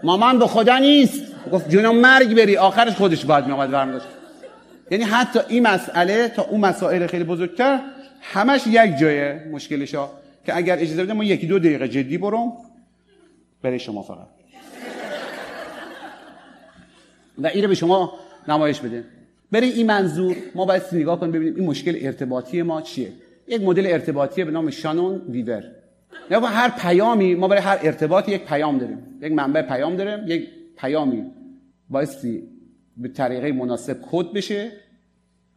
مامان 0.03 0.39
به 0.39 0.47
خدا 0.47 0.79
نیست. 0.79 1.23
گفت 1.53 1.69
جونم 1.69 1.97
مرگ 1.97 2.37
بری. 2.37 2.57
آخرش 2.57 2.93
خودش 2.93 3.25
باید 3.25 3.47
میامد 3.47 3.71
برم 3.71 3.93
داشت 3.93 4.07
یعنی 4.91 5.05
حتی 5.05 5.41
این 5.49 5.63
مسئله 5.63 6.29
تا 6.29 6.43
اون 6.43 6.61
مسائل 6.61 7.07
خیلی 7.07 7.25
بزرگتر 7.25 7.81
همش 8.21 8.67
یک 8.67 8.97
جایه 8.97 9.49
مشکلش 9.53 9.95
ها 9.95 10.11
که 10.47 10.57
اگر 10.57 10.79
اجازه 10.79 11.05
بده 11.05 11.13
ما 11.13 11.25
یکی 11.25 11.47
دو 11.47 11.59
دقیقه 11.59 11.89
جدی 11.89 12.19
برم 12.19 12.53
برای 13.63 13.79
شما 13.79 14.03
فقط. 14.03 14.27
و 17.39 17.47
اینو 17.47 17.69
به 17.69 17.75
شما 17.75 18.13
نمایش 18.49 18.81
بده. 18.81 19.05
برای 19.53 19.71
این 19.71 19.87
منظور. 19.87 20.37
ما 20.55 20.65
باید 20.65 20.83
نگاه 20.93 21.21
کنیم 21.21 21.33
ببینیم 21.33 21.57
این 21.57 21.67
مشکل 21.67 21.99
ارتباطی 22.01 22.63
ما 22.63 22.83
چیه. 22.83 23.13
یک 23.49 23.63
مدل 23.63 23.87
ارتباطی 23.87 24.45
به 24.45 24.51
نام 24.51 24.71
شانون 24.71 25.23
ویور. 25.29 25.65
با 26.31 26.41
هر 26.41 26.73
پیامی 26.79 27.35
ما 27.35 27.49
برای 27.49 27.63
هر 27.63 27.79
ارتباطی 27.83 28.33
یک 28.33 28.45
پیام 28.45 28.79
داریم. 28.79 28.99
یک 29.23 29.33
منبع 29.33 29.63
پیام 29.63 29.97
داریم 29.97 30.29
یک 30.29 30.49
پیامی. 30.79 31.25
بایستی 31.91 32.43
به 32.97 33.09
طریقه 33.09 33.53
مناسب 33.53 33.97
کد 34.11 34.33
بشه 34.33 34.71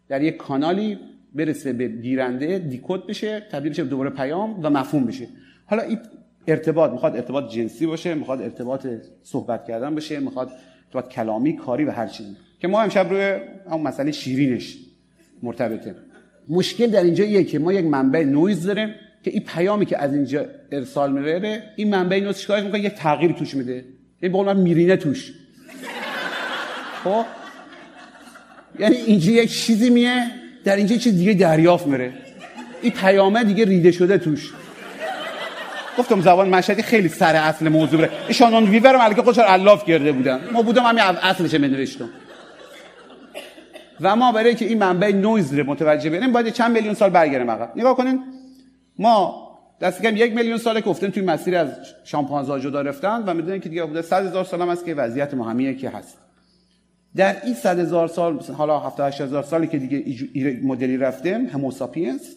در 0.07 0.21
یک 0.21 0.38
کانالی 0.38 0.99
برسه 1.33 1.73
به 1.73 1.88
گیرنده 1.88 2.59
دیکود 2.59 3.07
بشه 3.07 3.39
تبدیل 3.51 3.71
بشه 3.71 3.83
دوباره 3.83 4.09
پیام 4.09 4.65
و 4.65 4.69
مفهوم 4.69 5.05
بشه. 5.05 5.27
حالا 5.65 5.83
این 5.83 5.99
ارتباط 6.47 6.91
می‌خواد 6.91 7.15
ارتباط 7.15 7.51
جنسی 7.51 7.85
باشه 7.85 8.13
می‌خواد 8.13 8.41
ارتباط 8.41 8.88
صحبت 9.23 9.65
کردن 9.65 9.95
باشه 9.95 10.19
می‌خواد 10.19 10.51
ارتباط 10.85 11.13
کلامی 11.13 11.57
کاری 11.57 11.85
و 11.85 11.91
هر 11.91 12.07
چیزی. 12.07 12.35
که 12.59 12.67
ما 12.67 12.81
امشب 12.81 13.09
روی 13.09 13.39
اون 13.71 13.81
مسئله 13.81 14.11
شیرینش 14.11 14.77
مرتبطه. 15.43 15.95
مشکل 16.49 16.87
در 16.87 17.03
اینجا 17.03 17.23
ایه 17.23 17.43
که 17.43 17.59
ما 17.59 17.73
یک 17.73 17.85
منبع 17.85 18.23
نویز 18.23 18.65
داریم 18.65 18.95
که 19.23 19.31
این 19.31 19.43
پیامی 19.43 19.85
که 19.85 19.97
از 19.97 20.13
اینجا 20.13 20.45
ارسال 20.71 21.11
میره 21.11 21.63
این 21.75 21.89
منبع 21.89 22.19
نویز 22.19 22.37
چیکارش 22.37 22.63
می‌کنه؟ 22.63 22.79
یک 22.79 22.93
تغییر 22.93 23.31
توش 23.31 23.55
میده. 23.55 23.85
این 24.21 24.45
به 24.45 24.53
میرینه 24.53 24.95
توش. 24.95 25.33
خب؟ 27.03 27.25
یعنی 28.79 28.95
اینجا 28.95 29.31
یک 29.31 29.51
چیزی 29.51 29.89
میه 29.89 30.23
در 30.63 30.75
اینجا 30.75 30.95
چیز 30.95 31.17
دیگه 31.17 31.33
دریافت 31.33 31.87
میره. 31.87 32.13
این 32.81 32.91
پیامه 32.91 33.43
دیگه 33.43 33.65
ریده 33.65 33.91
شده 33.91 34.17
توش. 34.17 34.53
گفتم 35.97 36.21
زبان 36.21 36.49
مشهدی 36.49 36.81
خیلی 36.81 37.09
سر 37.09 37.35
اصل 37.35 37.69
موضوع 37.69 37.99
بره 37.99 38.09
ایشان 38.27 38.53
اون 38.53 38.63
ویور 38.63 38.97
ملکه 38.97 39.21
خودش 39.21 39.39
الاف 39.39 39.85
کرده 39.85 40.11
بودن. 40.11 40.39
ما 40.53 40.61
بودم 40.61 40.83
همین 40.83 41.03
اصلش 41.03 41.55
بنوشتم 41.55 42.09
و 44.01 44.15
ما 44.15 44.31
برای 44.31 44.55
که 44.55 44.65
این 44.65 44.77
منبع 44.77 45.11
نویز 45.11 45.53
رو 45.53 45.63
متوجه 45.63 46.09
بریم 46.09 46.31
باید 46.31 46.49
چند 46.49 46.71
میلیون 46.71 46.93
سال 46.93 47.09
برگردیم 47.09 47.51
عقب 47.51 47.71
نگاه 47.75 47.97
کنین 47.97 48.23
ما 48.99 49.47
دست 49.81 50.01
کم 50.01 50.17
یک 50.17 50.35
میلیون 50.35 50.57
ساله 50.57 50.81
گفتیم 50.81 51.09
توی 51.09 51.23
مسیر 51.23 51.57
از 51.57 51.69
شامپانزه 52.03 52.59
جدا 52.59 52.81
رفتن 52.81 53.23
و 53.23 53.33
می‌دونن 53.33 53.59
که 53.59 53.69
دیگه 53.69 53.85
بوده 53.85 54.01
100 54.01 54.25
هزار 54.25 54.43
سال 54.43 54.61
هم 54.61 54.69
هست 54.69 54.85
که 54.85 54.93
وضعیت 54.93 55.33
ما 55.33 55.49
همیه 55.49 55.73
که 55.73 55.89
هست. 55.89 56.17
در 57.15 57.45
این 57.45 57.53
100 57.53 57.79
هزار 57.79 58.07
سال 58.07 58.39
حالا 58.57 58.79
70 58.79 59.13
هزار 59.13 59.43
سالی 59.43 59.67
که 59.67 59.77
دیگه 59.77 60.59
مدلی 60.63 60.97
رفتیم 60.97 61.45
هموساپینس 61.45 62.35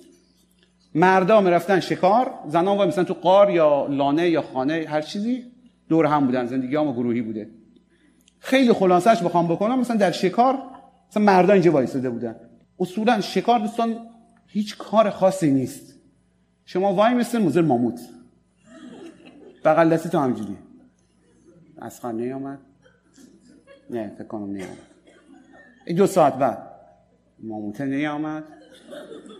مردا 0.94 1.40
رفتن 1.40 1.80
شکار 1.80 2.30
زنان 2.48 2.76
وای 2.76 2.88
مثلا 2.88 3.04
تو 3.04 3.14
قار 3.14 3.50
یا 3.50 3.86
لانه 3.86 4.28
یا 4.28 4.42
خانه 4.42 4.86
هر 4.88 5.00
چیزی 5.00 5.44
دور 5.88 6.06
هم 6.06 6.26
بودن 6.26 6.46
زندگی 6.46 6.76
هم 6.76 6.92
گروهی 6.92 7.20
بوده. 7.22 7.48
خیلی 8.38 8.72
خلاصش 8.72 9.22
بخوام 9.22 9.48
بکنم 9.48 9.80
مثلا 9.80 9.96
در 9.96 10.10
شکار 10.10 10.58
مثلا 11.10 11.22
مردا 11.22 11.52
اینجا 11.52 11.72
وایساده 11.72 12.10
بودن. 12.10 12.36
اصولا 12.78 13.20
شکار 13.20 13.58
دوستان 13.58 13.96
هیچ 14.46 14.76
کار 14.78 15.10
خاصی 15.10 15.50
نیست. 15.50 15.94
شما 16.64 16.94
وای 16.94 17.14
مثل 17.14 17.38
موزر 17.38 17.60
ماموت. 17.60 18.00
بغل 19.64 19.88
دستی 19.88 20.08
تو 20.08 20.18
همجوری 20.18 20.56
از 21.78 22.00
خانه 22.00 22.34
آمد. 22.34 22.58
نه 23.90 24.12
فکر 24.18 24.24
کنم 24.24 24.50
نیامد 24.50 24.78
دو 25.96 26.06
ساعت 26.06 26.34
بعد. 26.34 26.70
ماموته 27.38 27.84
نیامد 27.84 28.44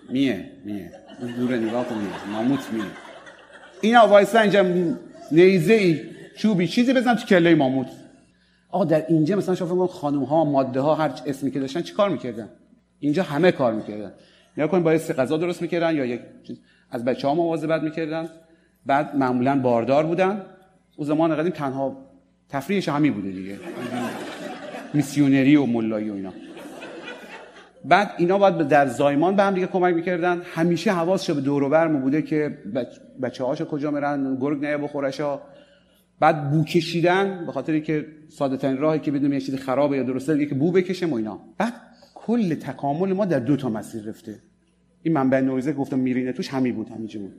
میه 0.08 0.50
میه. 0.64 0.92
دوره 1.36 1.56
نگاه 1.56 1.88
کنید 1.88 2.10
ماموت 2.32 2.72
میه. 2.72 2.84
اینا 3.80 4.08
وایسا 4.08 4.40
اینجا 4.40 4.62
نیزه 5.32 5.74
ای 5.74 6.00
چوبی 6.36 6.68
چیزی 6.68 6.92
بزن 6.92 7.14
تو 7.14 7.26
کله 7.26 7.54
ماموت. 7.54 7.86
آقا 8.70 8.84
در 8.84 9.04
اینجا 9.08 9.36
مثلا 9.36 9.54
شما 9.54 9.86
خانم 9.86 10.24
ها 10.24 10.44
ماده 10.44 10.80
ها 10.80 10.94
هر 10.94 11.12
اسمی 11.26 11.50
که 11.50 11.60
داشتن 11.60 11.82
چی 11.82 11.94
کار 11.94 12.10
می‌کردن؟ 12.10 12.48
اینجا 12.98 13.22
همه 13.22 13.52
کار 13.52 13.72
می‌کردن. 13.72 14.12
یا 14.56 14.66
کن 14.66 14.82
باید 14.82 15.00
غذا 15.00 15.36
درست 15.36 15.62
می‌کردن 15.62 15.96
یا 15.96 16.04
یک 16.04 16.20
چیز 16.42 16.60
از 16.90 17.04
بچه 17.04 17.28
ها 17.28 17.34
مواظبت 17.34 17.82
می‌کردن. 17.82 18.28
بعد 18.86 19.16
معمولا 19.16 19.60
باردار 19.60 20.06
بودن. 20.06 20.42
او 20.96 21.04
زمان 21.04 21.36
قدیم 21.36 21.52
تنها 21.52 21.96
تفریحش 22.48 22.88
همین 22.88 23.14
بوده 23.14 23.30
دیگه. 23.30 23.58
میسیونری 24.94 25.56
و 25.56 25.66
ملایی 25.66 26.10
و 26.10 26.14
اینا. 26.14 26.32
بعد 27.84 28.10
اینا 28.18 28.38
باید 28.38 28.58
در 28.58 28.86
زایمان 28.86 29.36
به 29.36 29.42
هم 29.42 29.54
دیگه 29.54 29.66
کمک 29.66 29.94
می‌کردن. 29.94 30.42
همیشه 30.54 30.92
حواسش 30.92 31.30
به 31.30 31.40
دور 31.40 31.62
و 31.62 31.68
برم 31.68 32.00
بوده 32.00 32.22
که 32.22 32.58
بچه 33.22 33.44
هاشو 33.44 33.64
کجا 33.64 33.90
میرن 33.90 34.36
گرگ 34.40 34.64
نیا 34.64 34.78
بخورشا. 34.78 35.40
بعد 36.20 36.50
بو 36.50 36.64
کشیدن 36.64 37.46
به 37.46 37.52
خاطر 37.52 37.78
که 37.78 38.06
ساده 38.28 38.56
ترین 38.56 38.78
راهی 38.78 39.00
که 39.00 39.10
بدونیم 39.10 39.32
یه 39.32 39.40
چیزی 39.40 39.58
خرابه 39.58 39.96
یا 39.96 40.02
درسته 40.02 40.46
که 40.46 40.54
بو 40.54 40.72
بکشه 40.72 41.06
و 41.06 41.14
اینا. 41.14 41.40
بعد 41.58 41.72
کل 42.14 42.54
تکامل 42.54 43.12
ما 43.12 43.24
در 43.24 43.38
دو 43.38 43.56
تا 43.56 43.68
مسیر 43.68 44.02
رفته. 44.02 44.34
این 45.02 45.14
منبع 45.14 45.40
نویزه 45.40 45.72
گفتم 45.72 45.98
میرینه 45.98 46.32
توش 46.32 46.48
همین 46.48 46.74
بود 46.74 46.88
همینجا 46.88 47.20
بود. 47.20 47.32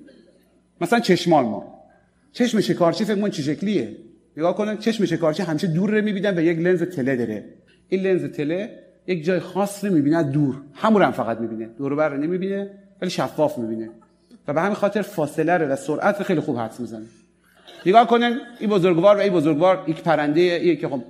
مثلا 0.81 0.99
چشمان 0.99 1.45
ما. 1.45 1.83
چشم 2.31 2.61
شکارچی 2.61 3.05
فکر 3.05 3.29
چه 3.29 3.41
شکلیه. 3.41 3.97
نگاه 4.37 4.55
کنن 4.55 4.77
چشم 4.77 5.05
شکارچی 5.05 5.43
همیشه 5.43 5.67
دور 5.67 5.89
رو 5.89 6.05
می‌بینن 6.05 6.37
و 6.37 6.41
یک 6.41 6.57
لنز 6.59 6.83
تله 6.83 7.15
داره. 7.15 7.45
این 7.89 8.01
لنز 8.01 8.25
تله 8.25 8.79
یک 9.07 9.23
جای 9.23 9.39
خاص 9.39 9.85
رو 9.85 9.93
می‌بینه 9.93 10.23
دور. 10.23 10.61
همون 10.73 11.01
هم 11.01 11.11
فقط 11.11 11.39
می‌بینه. 11.39 11.65
دور 11.65 11.95
بر 11.95 12.17
نمی‌بینه 12.17 12.71
ولی 13.01 13.09
شفاف 13.09 13.57
می‌بینه. 13.57 13.89
و 14.47 14.53
به 14.53 14.61
همین 14.61 14.73
خاطر 14.73 15.01
فاصله 15.01 15.57
رو 15.57 15.65
و 15.65 15.75
سرعت 15.75 16.17
رو 16.17 16.23
خیلی 16.23 16.39
خوب 16.39 16.57
حدس 16.57 16.79
می‌زنه. 16.79 17.05
نگاه 17.85 18.07
کنن 18.07 18.37
این 18.59 18.69
بزرگوار 18.69 19.17
و 19.17 19.19
این 19.19 19.33
بزرگوار 19.33 19.83
یک 19.87 20.01
پرنده 20.01 20.41
یک 20.41 20.79
که 20.79 20.87
خب 20.87 21.01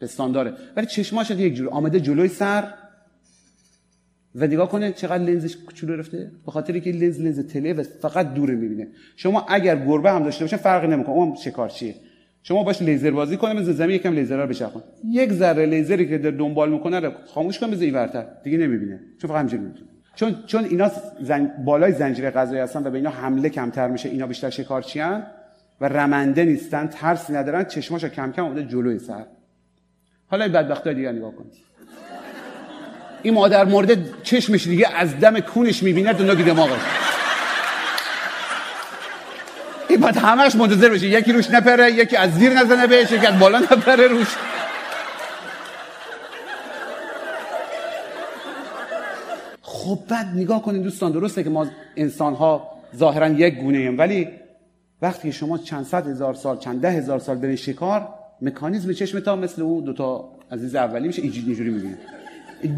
پستان 0.00 0.32
داره. 0.32 0.52
ولی 0.76 0.86
چشماش 0.86 1.30
یک 1.30 1.54
جور 1.54 1.68
آمده 1.68 2.00
جلوی 2.00 2.28
سر. 2.28 2.64
و 4.34 4.46
نگاه 4.46 4.68
کنه 4.68 4.92
چقدر 4.92 5.24
لنزش 5.24 5.56
کوچولو 5.56 5.96
رفته. 5.96 6.30
به 6.46 6.52
خاطر 6.52 6.78
که 6.78 6.92
لنز 6.92 7.20
لنز 7.20 7.40
تله 7.40 7.72
و 7.72 7.82
فقط 7.82 8.34
دور 8.34 8.50
می‌بینه. 8.50 8.88
شما 9.16 9.46
اگر 9.48 9.76
گربه 9.86 10.10
هم 10.10 10.22
داشته 10.22 10.44
باشه 10.44 10.56
فرقی 10.56 10.86
نمی‌کنه. 10.86 11.14
اون 11.14 11.34
شکارچیه 11.34 11.94
شما 12.42 12.62
باش 12.62 12.82
لیزر 12.82 13.10
بازی 13.10 13.36
کنه 13.36 13.52
مثل 13.52 13.72
زمین 13.72 13.96
یکم 13.96 14.12
لیزر 14.12 14.42
رو 14.42 14.48
بچرخون. 14.48 14.82
یک 15.10 15.32
ذره 15.32 15.66
لیزری 15.66 16.08
که 16.08 16.18
در 16.18 16.30
دنبال 16.30 16.70
می‌کنه 16.70 17.00
رو 17.00 17.12
خاموش 17.26 17.58
کن 17.58 17.70
بذار 17.70 17.94
ورتر 17.94 18.26
دیگه 18.44 18.58
نمی‌بینه. 18.58 19.00
چون 19.20 19.30
فقط 19.30 19.38
همینجوری 19.38 19.62
می‌تونه 19.62 19.88
چون 20.14 20.36
چون 20.46 20.64
اینا 20.64 20.90
زن... 21.20 21.52
بالای 21.64 21.92
زنجیره 21.92 22.30
غذایی 22.30 22.60
هستن 22.60 22.86
و 22.86 22.90
به 22.90 22.96
اینا 22.96 23.10
حمله 23.10 23.48
کمتر 23.48 23.88
میشه. 23.88 24.08
اینا 24.08 24.26
بیشتر 24.26 24.50
شکارچی 24.50 25.00
هن 25.00 25.26
و 25.80 25.88
رمنده 25.88 26.44
نیستن 26.44 26.86
ترس 26.86 27.30
ندارن 27.30 27.64
چشماشو 27.64 28.08
کم 28.08 28.32
کم 28.32 28.44
اومده 28.44 28.62
جلوی 28.62 28.98
سر. 28.98 29.24
حالا 30.30 30.44
این 30.44 30.52
بدبختا 30.52 30.92
دیگه 30.92 31.12
نگاه 31.12 31.32
کن. 31.32 31.44
این 33.22 33.34
مادر 33.34 33.64
مورد 33.64 34.22
چشمش 34.22 34.66
دیگه 34.66 34.88
از 34.96 35.20
دم 35.20 35.40
کونش 35.40 35.82
می‌بینه 35.82 36.14
تو 36.14 36.24
نگی 36.24 36.42
دماغش. 36.42 36.80
این 39.88 40.00
باید 40.00 40.16
همش 40.16 40.54
منتظر 40.54 40.88
بشه. 40.88 41.06
یکی 41.06 41.32
روش 41.32 41.50
نپره 41.50 41.92
یکی 41.92 42.16
از 42.16 42.34
زیر 42.34 42.52
نزنه 42.52 42.86
بهش 42.86 43.12
یکی 43.12 43.26
از 43.26 43.38
بالا 43.38 43.58
نپره 43.58 44.06
روش. 44.06 44.36
خب 49.62 49.98
بعد 50.08 50.26
نگاه 50.34 50.62
کنید 50.62 50.82
دوستان 50.82 51.12
درسته 51.12 51.44
که 51.44 51.50
ما 51.50 51.66
انسان 51.96 52.34
ها 52.34 52.70
ظاهرا 52.96 53.28
یک 53.28 53.54
گونه 53.54 53.78
ایم 53.78 53.98
ولی 53.98 54.28
وقتی 55.02 55.32
شما 55.32 55.58
چند 55.58 55.84
صد 55.84 56.06
هزار 56.06 56.34
سال 56.34 56.58
چند 56.58 56.80
ده 56.80 56.90
هزار 56.90 57.18
سال 57.18 57.36
برین 57.36 57.56
شکار 57.56 58.08
مکانیزم 58.42 58.92
چشم 58.92 59.20
تا 59.20 59.36
مثل 59.36 59.62
اون 59.62 59.84
دوتا 59.84 60.28
عزیز 60.52 60.74
اولی 60.74 61.06
میشه 61.06 61.22
اینجوری 61.22 61.70
می‌بینه 61.70 61.98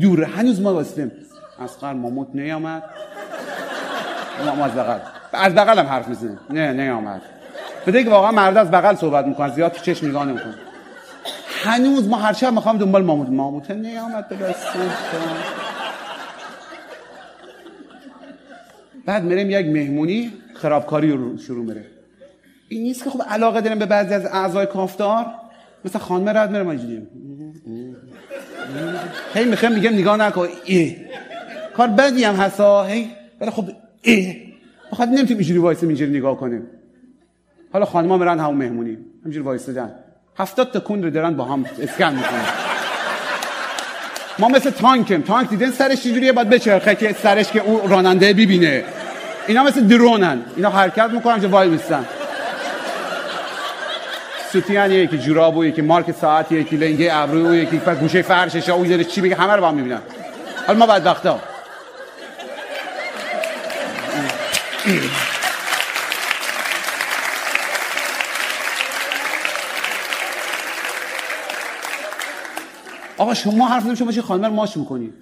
دوره 0.01 0.27
هنوز 0.27 0.61
ما 0.61 0.75
واسطیم 0.75 1.13
از 1.59 1.85
ماموت 1.85 2.29
نیامد. 2.35 2.83
ما 4.57 4.65
از 4.65 4.73
بغل. 4.73 4.99
از 5.33 5.55
بغل 5.55 5.79
هم 5.79 5.87
حرف 5.87 6.09
می‌زنه 6.09 6.39
نه 6.51 6.93
آمد 6.93 7.23
بده 7.87 8.05
که 8.05 8.11
واقعا 8.11 8.31
مرد 8.31 8.57
از 8.57 8.71
بغل 8.71 8.95
صحبت 8.95 9.27
می‌کنه 9.27 9.55
زیاد 9.55 9.73
تو 9.73 9.83
چشم 9.83 10.09
نگاه 10.09 10.25
نمی‌کنه. 10.25 10.55
هنوز 11.65 12.09
ما 12.09 12.17
هر 12.17 12.33
شب 12.33 12.53
می‌خوام 12.53 12.79
دنبال 12.79 13.05
ماموت. 13.05 13.29
ماموت 13.29 13.71
نیامد 13.71 14.29
به 14.29 14.55
بعد 19.07 19.23
میریم 19.25 19.51
یک 19.51 19.67
مهمونی 19.67 20.33
خرابکاری 20.55 21.13
رو 21.13 21.39
شروع 21.39 21.65
میره. 21.65 21.85
این 22.73 22.83
نیست 22.83 23.05
که 23.05 23.11
خب 23.11 23.23
علاقه 23.29 23.61
داریم 23.61 23.79
به 23.79 23.87
بعضی 23.87 24.15
از 24.15 24.27
اعضای 24.27 24.67
کافتار؟ 24.67 25.27
مثل 25.85 25.99
خانم 25.99 26.29
رد 26.29 26.51
میره 26.51 26.63
ما 26.63 26.71
اینجوری 26.71 27.03
هی 29.35 29.45
می‌خوام 29.45 29.73
میگم 29.73 29.93
نگاه 29.93 30.17
نکن. 30.17 30.49
ای. 30.65 30.97
کار 31.77 31.89
بدی 31.89 32.25
هم 32.25 32.35
هستا 32.35 32.85
هی. 32.85 33.11
ولی 33.41 33.51
خب 33.51 33.65
ای. 34.03 34.37
بخاطر 34.93 35.11
نمی‌تونیم 35.11 35.39
اینجوری 35.39 35.59
وایس 35.59 35.83
اینجوری 35.83 36.19
نگاه 36.19 36.37
کنیم. 36.37 36.67
حالا 37.73 37.85
خانم‌ها 37.85 38.17
میرن 38.17 38.39
همون 38.39 38.57
مهمونی. 38.57 38.99
همینجوری 39.23 39.47
وایسادن 39.47 39.95
هفتاد 40.37 40.71
تا 40.71 40.81
کون 40.81 41.03
رو 41.03 41.11
دارن 41.11 41.37
با 41.37 41.45
هم 41.45 41.65
اسکن 41.81 42.15
می‌کنن. 42.15 42.45
ما 44.39 44.49
مثل 44.49 44.71
تانکیم. 44.71 45.23
تانک 45.23 45.51
دیدن 45.51 45.71
سرش 45.71 46.03
چجوریه 46.03 46.33
باید 46.33 46.49
بچرخه 46.49 46.95
که 46.95 47.13
سرش 47.13 47.53
که 47.53 47.63
اون 47.63 47.91
راننده 47.91 48.33
ببینه. 48.33 48.85
اینا 49.49 49.65
مثل 49.65 49.81
درونن. 49.87 50.39
اینا 50.57 50.71
حرکت 50.71 51.11
می‌کنن 51.11 51.41
که 51.41 51.47
وای 51.47 51.69
میستن 51.69 52.05
سوتیان 54.53 54.93
یکی 54.93 55.19
جوراب 55.19 55.57
و 55.57 55.65
یکی 55.65 55.83
مارک 55.83 56.15
ساعت 56.21 56.53
یکی 56.53 56.77
لنگه 56.77 57.11
ابرو 57.13 57.51
و 57.51 57.55
یکی 57.55 57.79
پس 57.79 57.97
گوشه 57.97 58.23
فرشش 58.23 58.69
او 58.69 58.85
داره 58.85 59.05
چی 59.05 59.21
بگه 59.21 59.37
همه 59.37 59.53
رو 59.53 59.61
با 59.61 59.69
هم 59.69 59.75
می‌بینن. 59.75 60.03
حالا 60.67 60.79
ما 60.79 60.87
بدبختا. 60.87 61.41
آقا 73.19 73.35
شما 73.35 73.69
حرف 73.69 73.87
نمیشه 73.87 74.05
باشی 74.05 74.21
خانم 74.21 74.45
رو 74.45 74.53
ماش 74.53 74.77
می‌کنی؟ 74.77 75.13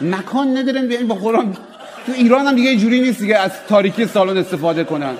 مکان 0.00 0.58
ندارن 0.58 0.86
بیاین 0.88 1.08
با 1.08 1.14
قرآن. 1.14 1.56
تو 2.06 2.12
ایران 2.12 2.46
هم 2.46 2.54
دیگه 2.54 2.76
جوری 2.76 3.00
نیست 3.00 3.20
دیگه 3.20 3.36
از 3.36 3.50
تاریکی 3.68 4.06
سالن 4.06 4.36
استفاده 4.36 4.84
کنن. 4.84 5.14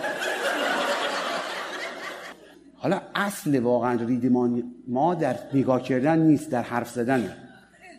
حالا 2.79 3.01
اصل 3.15 3.59
واقعا 3.59 4.05
ریدمان 4.07 4.63
ما 4.89 5.15
در 5.15 5.37
نگاه 5.55 5.83
کردن 5.83 6.19
نیست 6.19 6.51
در 6.51 6.63
حرف 6.63 6.91
زدنه 6.91 7.37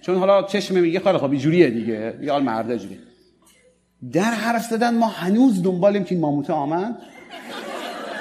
چون 0.01 0.17
حالا 0.17 0.43
چشم 0.43 0.75
میگه 0.75 0.99
خیلی 0.99 1.17
خب 1.17 1.36
جوریه 1.36 1.69
دیگه. 1.69 2.17
یه 2.21 2.32
حال 2.32 2.43
مرده 2.43 2.77
جوری. 2.77 2.99
در 4.11 4.21
حرف 4.21 4.63
زدن 4.63 4.97
ما 4.97 5.07
هنوز 5.07 5.63
دنبالیم 5.63 6.03
که 6.03 6.15
این 6.15 6.21
ماموته 6.21 6.53
آمد؟ 6.53 6.97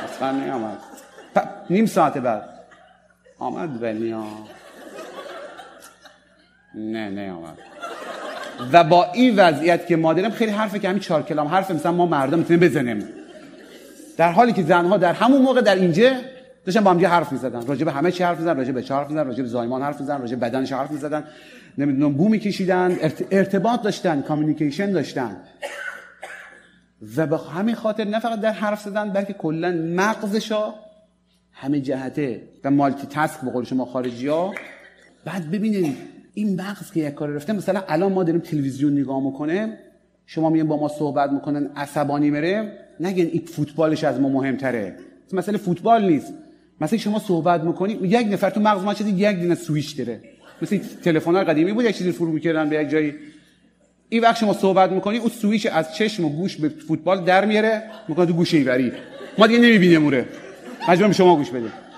اصلا 0.04 0.32
نیامد. 0.32 0.78
نیم 1.70 1.86
ساعت 1.86 2.18
بعد. 2.18 2.48
آمد 3.38 3.82
ولی. 3.82 4.14
نه 6.74 7.10
نه 7.10 7.32
آمد 7.32 7.58
و 8.72 8.84
با 8.84 9.12
این 9.12 9.36
وضعیت 9.36 9.86
که 9.86 9.96
ما 9.96 10.14
داریم 10.14 10.30
خیلی 10.30 10.52
حرفه 10.52 10.78
که 10.78 10.88
همین 10.88 11.00
چهار 11.00 11.22
کلام 11.22 11.48
حرف 11.48 11.70
مثلا 11.70 11.92
ما 11.92 12.06
مردم 12.06 12.38
می‌تونیم 12.38 12.60
بزنیم. 12.60 13.08
در 14.16 14.32
حالی 14.32 14.52
که 14.52 14.62
زنها 14.62 14.96
در 14.96 15.12
همون 15.12 15.42
موقع 15.42 15.60
در 15.60 15.74
اینجا 15.74 16.10
داشتن 16.68 16.84
با 16.84 16.90
هم 16.90 16.96
دیگه 16.96 17.08
حرف 17.08 17.32
می‌زدن. 17.32 17.66
راجع 17.66 17.84
به 17.84 17.92
همه 17.92 18.12
چی 18.12 18.22
حرف 18.22 18.38
می‌زدن 18.38 18.56
راجع 18.56 18.72
به 18.72 18.82
چه 18.82 18.94
حرف 18.94 19.08
می‌زدن 19.08 19.26
راجع 19.26 19.42
به 19.42 19.48
زایمان 19.48 19.82
حرف 19.82 20.00
می‌زدن 20.00 20.20
راجع 20.20 20.36
به 20.36 20.48
بدنش 20.48 20.72
حرف 20.72 20.90
می‌زدن. 20.90 21.24
نمی‌دونم 21.78 22.14
بو 22.14 22.28
میکشیدن 22.28 22.96
ارت... 23.00 23.24
ارتباط 23.30 23.82
داشتن 23.82 24.22
کامیونیکیشن 24.22 24.92
داشتن. 24.92 25.36
و 27.16 27.26
به 27.26 27.38
همین 27.38 27.74
خاطر 27.74 28.04
نه 28.04 28.20
فقط 28.20 28.40
در 28.40 28.52
حرف 28.52 28.80
زدن 28.82 29.10
بلکه 29.10 29.32
کلا 29.32 29.70
مغزشا 29.70 30.74
همه 31.52 31.80
جهته 31.80 32.42
و 32.64 32.70
مالتی 32.70 33.06
تاسک 33.06 33.40
به 33.40 33.50
قول 33.50 33.64
شما 33.64 33.84
خارجی 33.84 34.28
ها 34.28 34.54
بعد 35.24 35.50
ببینید 35.50 35.96
این 36.34 36.60
مغز 36.60 36.92
که 36.92 37.00
یک 37.00 37.14
کار 37.14 37.28
رفته 37.28 37.52
مثلا 37.52 37.82
الان 37.88 38.12
ما 38.12 38.24
داریم 38.24 38.40
تلویزیون 38.40 38.98
نگاه 38.98 39.22
می‌کنه 39.22 39.78
شما 40.26 40.50
میگن 40.50 40.68
با 40.68 40.76
ما 40.76 40.88
صحبت 40.88 41.32
می‌کنن 41.32 41.70
عصبانی 41.76 42.30
میره 42.30 42.78
نگن 43.00 43.26
این 43.26 43.46
فوتبالش 43.46 44.04
از 44.04 44.20
ما 44.20 44.28
مهمتره. 44.28 44.96
مثلا 45.32 45.58
فوتبال 45.58 46.04
نیست. 46.04 46.34
مثلا 46.80 46.98
شما 46.98 47.18
صحبت 47.18 47.60
می‌کنی 47.60 47.92
یک 48.02 48.26
نفر 48.32 48.50
تو 48.50 48.60
مغز 48.60 48.82
ما 48.82 48.94
چیزی 48.94 49.10
یک 49.10 49.40
دونه 49.40 49.54
سویچ 49.54 49.96
داره. 49.96 50.20
مثل 50.62 50.78
تلفن 51.04 51.34
های 51.34 51.44
قدیمی 51.44 51.72
بود 51.72 51.84
یک 51.84 51.96
چیزی 51.96 52.12
فرو 52.12 52.32
می‌کردن 52.32 52.68
به 52.68 52.76
یک 52.76 52.88
جایی. 52.88 53.14
این 54.08 54.22
وقت 54.22 54.36
شما 54.36 54.52
صحبت 54.52 54.92
می‌کنی 54.92 55.18
اون 55.18 55.28
سویچ 55.28 55.68
از 55.72 55.94
چشم 55.94 56.24
و 56.24 56.28
گوش 56.28 56.56
به 56.56 56.68
فوتبال 56.68 57.24
در 57.24 57.44
میاره 57.44 57.82
می‌کنه 58.08 58.26
تو 58.26 58.32
گوشه 58.32 58.56
ایوری 58.56 58.92
ما 59.38 59.46
دیگه 59.46 59.58
نمی‌بینیم 59.58 60.02
موره 60.02 60.26
مجبورم 60.88 61.12
شما 61.12 61.36
گوش 61.36 61.50
بدید 61.50 61.88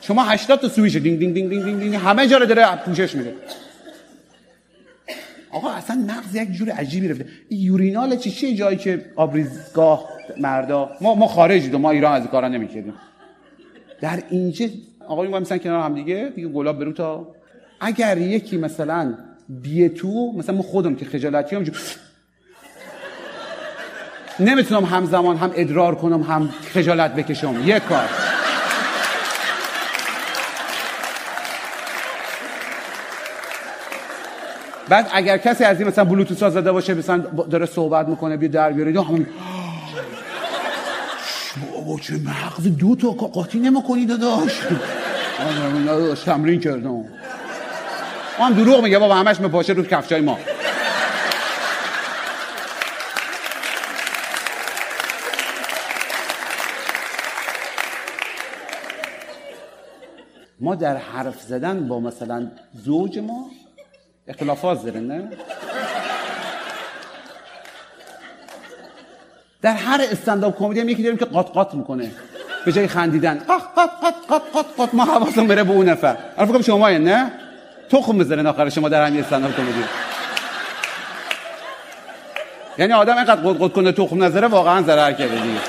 شما 0.00 0.24
80 0.24 0.60
تا 0.60 0.68
سویچ 0.68 0.96
دینگ 0.96 1.18
دینگ 1.18 1.34
دینگ 1.34 1.50
دینگ 1.50 1.80
دینگ, 1.80 1.94
همه 1.94 2.26
جا 2.26 2.38
رو 2.38 2.46
داره 2.46 2.76
پوشش 2.76 3.14
میده. 3.14 3.34
آقا 5.50 5.70
اصلا 5.70 5.96
مغز 5.96 6.34
یک 6.34 6.52
جور 6.52 6.70
عجیبی 6.70 7.08
رفته. 7.08 7.26
این 7.48 7.60
urinal 7.60 8.16
چی؟ 8.16 8.30
چیه 8.30 8.54
جایی 8.54 8.76
که 8.76 9.04
آبریزگاه 9.16 10.08
مردا 10.40 10.90
ما 11.00 11.14
ما 11.14 11.26
خارجی 11.26 11.70
ما 11.70 11.90
ایران 11.90 12.22
از 12.22 12.28
کارا 12.28 12.48
نمی‌کردیم. 12.48 12.94
در 14.04 14.22
اینجا 14.30 14.66
آقا 15.08 15.22
ما 15.22 15.40
مثلا 15.40 15.58
کنار 15.58 15.80
هم 15.80 15.94
دیگه 15.94 16.32
دیگه 16.34 16.48
گلاب 16.48 16.78
برو 16.78 16.92
تا. 16.92 17.26
اگر 17.80 18.18
یکی 18.18 18.56
مثلا 18.56 19.14
بیه 19.48 19.88
تو 19.88 20.32
مثلا 20.32 20.54
ما 20.54 20.62
خودم 20.62 20.94
که 20.94 21.04
خجالتی 21.04 21.56
هم 21.56 21.64
نمی‌تونم 24.40 24.84
همزمان 24.84 25.36
هم 25.36 25.50
ادرار 25.54 25.94
کنم 25.94 26.22
هم 26.22 26.48
خجالت 26.48 27.14
بکشم. 27.14 27.62
یک 27.64 27.82
کار 27.82 28.08
بعد 34.88 35.10
اگر 35.12 35.38
کسی 35.38 35.64
از 35.64 35.78
این 35.78 35.88
مثلا 35.88 36.04
بلوتوث 36.04 36.42
زده 36.42 36.72
باشه 36.72 36.94
مثلا 36.94 37.18
داره 37.50 37.66
صحبت 37.66 38.08
می‌کنه 38.08 38.36
بیا 38.36 38.48
در 38.48 38.72
بیاره 38.72 39.02
همون 39.02 39.26
بابا 41.84 41.98
چه 42.00 42.14
مغز 42.14 42.76
دو 42.78 42.96
تا 42.96 43.08
قاطی 43.08 43.58
نمی‌کنی 43.58 44.06
داداش. 44.06 44.60
داداش 45.86 46.22
تمرین 46.22 46.60
کردم. 46.60 47.04
هم 48.38 48.54
دروغ 48.54 48.82
میگه 48.82 48.98
بابا 48.98 49.14
همش 49.14 49.40
مپاشه 49.40 49.72
رو 49.72 49.82
کفشای 49.82 50.20
ما. 50.20 50.38
ما 60.60 60.74
در 60.74 60.96
حرف 60.96 61.42
زدن 61.42 61.88
با 61.88 62.00
مثلا 62.00 62.50
زوج 62.84 63.18
ما 63.18 63.50
اختلافات 64.28 64.84
داره 64.84 65.00
نه؟ 65.00 65.28
در 69.64 69.74
هر 69.74 70.00
استنداپ 70.10 70.58
کمدی 70.58 70.80
هم 70.80 70.88
یکی 70.88 71.02
داریم 71.02 71.18
که 71.18 71.24
قات 71.24 71.50
قات 71.52 71.74
می‌کنه. 71.74 72.10
به 72.64 72.72
جای 72.72 72.86
خندیدن. 72.86 73.38
قات 73.38 73.62
قات 73.76 73.90
قات 74.28 74.42
قات 74.52 74.66
قات 74.76 74.94
ما 74.94 75.04
حواسم 75.04 75.46
بره 75.46 75.64
به 75.64 75.72
اون 75.72 75.88
نفر. 75.88 76.16
الان 76.36 76.52
فکر 76.52 76.62
شما 76.62 76.90
نه؟ 76.90 77.32
تخم 77.88 78.18
بزنن 78.18 78.46
آخر 78.46 78.68
شما 78.68 78.88
در 78.88 79.06
همین 79.06 79.20
استنداپ 79.20 79.56
کمدی. 79.56 79.84
یعنی 82.78 82.92
آدم 82.92 83.16
اینقدر 83.16 83.40
قد 83.40 83.62
قد 83.62 83.72
کنه 83.72 83.92
تخم 83.92 84.24
نظره 84.24 84.46
واقعا 84.46 84.82
ضرر 84.82 85.12
کرده 85.12 85.42
دیگه. 85.42 85.60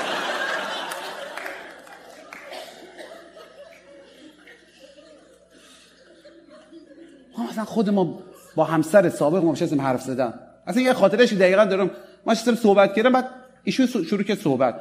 ما 7.38 7.44
مثلا 7.50 7.64
خود 7.64 7.90
ما 7.90 8.18
با 8.56 8.64
همسر 8.64 9.08
سابق 9.08 9.44
ما 9.44 9.84
حرف 9.84 10.02
زدن. 10.02 10.34
اصلا 10.66 10.82
یه 10.82 10.92
خاطرش 10.92 11.32
دقیقا 11.32 11.64
دارم. 11.64 11.90
ما 12.26 12.34
صحبت 12.34 12.94
کردم 12.94 13.12
بعد 13.12 13.45
ایشون 13.66 13.86
شروع 13.86 14.22
کرد 14.22 14.38
صحبت. 14.38 14.74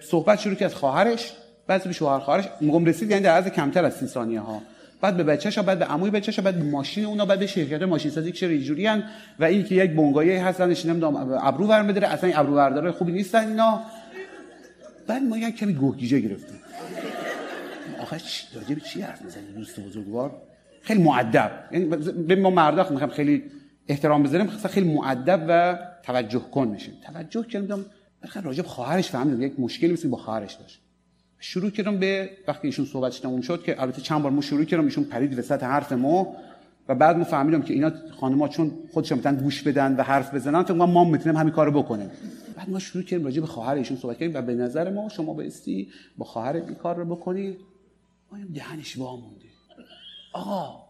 صحبت 0.00 0.38
شروع 0.38 0.54
کرد 0.54 0.72
خواهرش 0.72 1.32
بعد 1.66 1.84
به 1.84 1.92
شوهر 1.92 2.18
خواهرش. 2.18 2.44
میگم 2.60 2.84
رسید 2.84 3.10
یعنی 3.10 3.22
در 3.22 3.30
عرض 3.30 3.46
کمتر 3.46 3.84
از 3.84 3.94
30 3.94 4.06
ثانیه 4.06 4.40
ها. 4.40 4.62
بعد 5.00 5.16
به 5.16 5.22
بچه‌ش 5.24 5.58
بعد 5.58 5.78
به 5.78 5.84
عموی 5.84 6.10
بچه‌ش 6.10 6.40
بعد 6.40 6.64
ماشین 6.64 7.04
اونا 7.04 7.24
بعد 7.24 7.38
به 7.38 7.46
شرکت 7.46 7.82
ماشین 7.82 8.10
سازی 8.10 8.32
که 8.32 8.46
اینجوری 8.46 8.88
و 9.38 9.44
این 9.44 9.64
که 9.64 9.74
یک 9.74 9.90
بنگایی 9.90 10.30
هستنش 10.30 10.86
نمی‌دونم 10.86 11.38
ابرو 11.42 11.66
ور 11.66 11.82
داره 11.82 12.08
اصلا 12.08 12.30
ابرو 12.34 12.54
برداره 12.54 12.90
خوبی 12.90 13.12
نیستن 13.12 13.48
اینا. 13.48 13.80
بعد 15.06 15.22
ما 15.22 15.38
یک 15.38 15.56
کمی 15.56 15.72
گوگیجه 15.72 16.20
گرفتیم. 16.20 16.58
آخه 18.02 18.16
راجع 18.54 18.74
به 18.74 18.80
چی 18.80 19.00
حرف 19.00 19.22
می‌زنی 19.22 19.52
دوست 19.56 19.80
بزرگوار؟ 19.80 20.30
خیلی 20.82 21.02
معدب 21.02 21.50
یعنی 21.72 22.34
ما 22.34 22.50
مردا 22.50 22.88
می‌خوام. 22.90 23.10
خیلی 23.10 23.42
احترام 23.88 24.22
بذاریم 24.22 24.46
خیلی 24.46 24.94
معدب 24.94 25.44
و 25.48 25.78
توجه 26.02 26.38
کن 26.38 26.68
میشیم. 26.68 26.94
توجه 27.04 27.42
کردم 27.42 27.84
بخاطر 28.22 28.46
راجب 28.46 28.66
خواهرش 28.66 29.08
فهمیدم 29.08 29.42
یک 29.42 29.60
مشکلی 29.60 29.92
مثل 29.92 30.08
با 30.08 30.16
خواهرش 30.16 30.54
داشت. 30.54 30.80
شروع 31.38 31.70
کردم 31.70 31.98
به 31.98 32.30
وقتی 32.48 32.68
ایشون 32.68 32.84
صحبتش 32.84 33.20
تموم 33.20 33.40
شد 33.40 33.62
که 33.62 33.82
البته 33.82 34.02
چند 34.02 34.22
بار 34.22 34.32
ما 34.32 34.40
شروع 34.40 34.64
کردم 34.64 34.84
ایشون 34.84 35.04
پرید 35.04 35.38
وسط 35.38 35.62
حرف 35.62 35.92
ما 35.92 36.36
و 36.88 36.94
بعد 36.94 37.16
ما 37.16 37.24
فهمیدم 37.24 37.62
که 37.62 37.74
اینا 37.74 37.92
خانم‌ها 38.20 38.48
چون 38.48 38.72
خودشون 38.92 39.18
می‌تونن 39.18 39.36
گوش 39.36 39.62
بدن 39.62 39.96
و 39.96 40.02
حرف 40.02 40.34
بزنن 40.34 40.62
فکر 40.62 40.72
ما 40.72 41.04
می‌تونیم 41.04 41.38
همین 41.38 41.52
کارو 41.52 41.82
بکنیم. 41.82 42.10
بعد 42.56 42.70
ما 42.70 42.78
شروع 42.78 43.04
کردیم 43.04 43.24
راجع 43.24 43.40
به 43.40 43.46
خواهر 43.46 43.74
ایشون 43.74 43.96
صحبت 43.96 44.18
کردیم 44.18 44.36
و 44.36 44.42
به 44.42 44.54
نظر 44.54 44.90
ما 44.90 45.08
شما 45.08 45.34
بایستی 45.34 45.88
با 46.18 46.24
خواهر 46.24 46.56
این 46.56 46.74
کار 46.74 46.96
رو 46.96 47.04
بکنی. 47.04 47.56
ما 48.32 48.38
دهنش 48.54 48.96
وا 48.96 49.16
مونده 49.16 49.44
آقا 50.32 50.87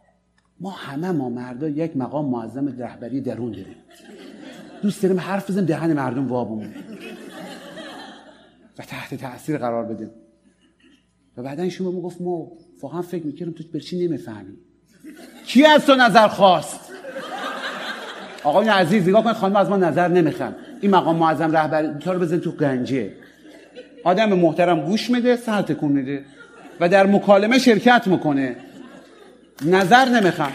ما 0.61 0.71
همه 0.71 1.11
ما 1.11 1.29
مردا 1.29 1.69
یک 1.69 1.97
مقام 1.97 2.31
معظم 2.31 2.69
رهبری 2.79 3.21
درون 3.21 3.51
داریم. 3.51 3.77
دوست 4.83 5.03
داریم 5.03 5.21
حرف 5.21 5.51
بزنیم 5.51 5.67
دهن 5.67 5.93
مردم 5.93 6.29
وا 6.29 6.45
بمونه. 6.45 6.75
و 8.79 8.83
تحت 8.83 9.15
تاثیر 9.15 9.59
قرار 9.59 9.85
بدیم 9.85 10.11
و 11.37 11.43
بعدا 11.43 11.63
ایشون 11.63 11.95
به 11.95 12.01
گفت 12.01 12.21
ما 12.21 12.53
واقعا 12.83 13.03
فکر 13.03 13.27
می‌کردم 13.27 13.53
تو 13.53 13.65
برچی 13.75 14.07
نمی‌فهمی. 14.07 14.57
کی 15.47 15.67
از 15.67 15.87
تو 15.87 15.95
نظر 15.95 16.29
خواست؟ 16.29 16.81
آقای 18.45 18.69
عزیز 18.69 19.09
نگاه 19.09 19.25
کن 19.25 19.33
خانم 19.33 19.57
از 19.57 19.69
ما 19.69 19.77
نظر 19.77 20.09
نمی‌خوان. 20.09 20.57
این 20.81 20.91
مقام 20.91 21.17
معظم 21.17 21.53
رهبری 21.53 21.99
تو 21.99 22.13
رو 22.13 22.19
بزن 22.19 22.39
تو 22.39 22.51
گنجه. 22.51 23.13
آدم 24.05 24.33
محترم 24.33 24.81
گوش 24.81 25.11
میده 25.11 25.37
سر 25.37 25.63
تکون 25.63 25.93
میده. 25.93 26.25
و 26.81 26.89
در 26.89 27.07
مکالمه 27.07 27.59
شرکت 27.59 28.07
می‌کنه. 28.07 28.57
نظر 29.63 30.05
نمی‌خوام. 30.05 30.53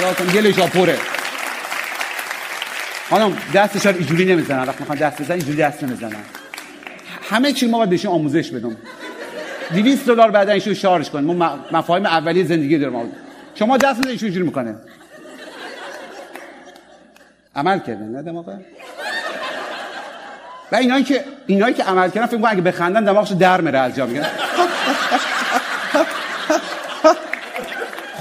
یادتون 0.00 0.26
گلش 0.26 0.54
پره 0.54 0.98
حالا 3.10 3.32
دستش 3.54 3.86
رو 3.86 3.96
اینجوری 3.96 4.24
نمی‌زنن 4.24 4.62
وقتی 4.62 4.76
می‌خوان 4.80 4.98
دست 4.98 5.22
بزنن 5.22 5.36
اینجوری 5.36 5.58
دست 5.58 5.82
نمی‌زنن 5.82 6.16
همه 7.30 7.52
چی 7.52 7.66
ما 7.66 7.78
باید 7.78 7.90
بهشون 7.90 8.12
آموزش 8.12 8.50
بدیم 8.50 8.76
200 9.74 10.06
دلار 10.06 10.30
بعد 10.30 10.48
ایشون 10.48 10.74
شارژ 10.74 11.08
کنیم 11.08 11.36
ما 11.36 11.58
مفاهیم 11.72 12.06
اولیه 12.06 12.44
زندگی 12.44 12.78
داریم. 12.78 13.12
شما 13.54 13.76
دست 13.76 14.00
بزنید 14.00 14.22
اینجوری 14.22 14.46
می‌کنه. 14.46 14.74
عمل 17.56 17.78
کردن 17.78 18.08
نه 18.08 18.22
دماغ. 18.22 18.48
و 20.72 20.76
اینایی 20.76 21.04
که 21.04 21.24
اینایی 21.46 21.74
که 21.74 21.84
عمل 21.84 22.10
کردن 22.10 22.26
فکر 22.26 22.36
کنم 22.36 22.50
اگه 22.50 22.60
بخندن 22.60 23.04
دماغش 23.04 23.32
در 23.32 23.60
میره 23.60 23.78
از 23.78 23.94
جا 23.96 24.06
میگن. 24.06 24.26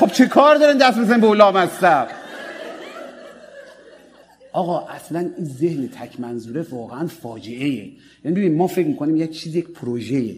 خب 0.04 0.12
چه 0.12 0.26
کار 0.26 0.56
دارن 0.56 0.78
دست 0.78 1.00
بزنن 1.00 1.22
به 1.22 1.28
اولام 1.28 1.58
هستم 1.58 2.08
آقا 4.54 4.88
اصلا 4.88 5.20
این 5.20 5.46
ذهن 5.46 5.88
تک 5.88 6.20
منظوره 6.20 6.62
واقعا 6.62 7.08
فاجعه 7.08 7.66
ایه. 7.66 7.92
یعنی 8.26 8.38
ببین 8.38 8.56
ما 8.56 8.68
فکر 8.68 8.88
می‌کنیم 8.88 9.16
یک 9.16 9.32
چیز 9.32 9.56
یک 9.56 9.70
پروژه 9.70 10.36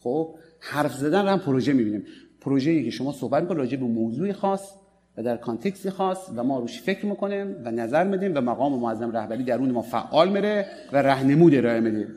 خب؟ 0.00 0.34
حرف 0.60 0.94
زدن 0.94 1.22
رو 1.22 1.28
هم 1.28 1.38
پروژه 1.38 1.72
می‌بینیم. 1.72 2.04
پروژه‌ای 2.40 2.84
که 2.84 2.90
شما 2.90 3.12
صحبت 3.12 3.42
می‌کنید 3.42 3.58
راجع 3.58 3.76
به 3.76 3.84
موضوعی 3.84 4.32
خاص 4.32 4.72
و 5.16 5.22
در 5.22 5.36
کانتکسی 5.36 5.90
خاص 5.90 6.18
و 6.36 6.44
ما 6.44 6.58
روش 6.58 6.82
فکر 6.82 7.06
می‌کنیم 7.06 7.56
و 7.64 7.70
نظر 7.70 8.04
میدیم 8.04 8.32
و 8.34 8.40
مقام 8.40 8.78
معظم 8.80 9.10
رهبری 9.10 9.44
درون 9.44 9.70
ما 9.70 9.82
فعال 9.82 10.28
میره 10.28 10.66
و 10.92 11.02
رهنمود 11.02 11.54
ارائه 11.54 11.80
میدیم 11.80 12.08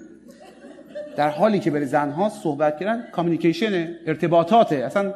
در 1.16 1.30
حالی 1.30 1.60
که 1.60 1.72
برای 1.72 1.86
زنها 1.86 2.30
صحبت 2.30 2.80
کردن 2.80 3.04
کامیکیشن 3.12 3.90
ارتباطاته. 4.08 4.76
اصلا 4.76 5.14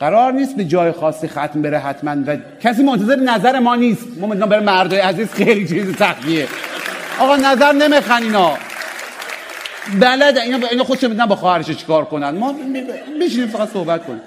قرار 0.00 0.32
نیست 0.32 0.56
به 0.56 0.64
جای 0.64 0.92
خاصی 0.92 1.28
ختم 1.28 1.62
بره 1.62 1.78
حتما 1.78 2.16
و 2.26 2.36
کسی 2.60 2.82
منتظر 2.82 3.16
نظر 3.16 3.58
ما 3.58 3.76
نیست. 3.76 4.06
ما 4.20 4.26
مثلا 4.26 4.46
برای 4.46 4.64
مردای 4.64 5.00
عزیز 5.00 5.28
خیلی 5.28 5.68
چیز 5.68 5.96
سختیه. 5.96 6.48
آقا 7.20 7.36
نظر 7.36 7.72
نمیخن 7.72 8.22
اینا. 8.22 8.52
بلد 10.00 10.38
اینا 10.38 10.66
اینا 10.66 10.84
خودش 10.84 11.04
میدن 11.04 11.26
با 11.26 11.36
خواهرش 11.36 11.70
چیکار 11.70 12.04
کنن. 12.04 12.30
ما 12.30 12.54
بشینیم 13.20 13.48
فقط 13.48 13.68
صحبت 13.68 14.06
کنیم. 14.06 14.20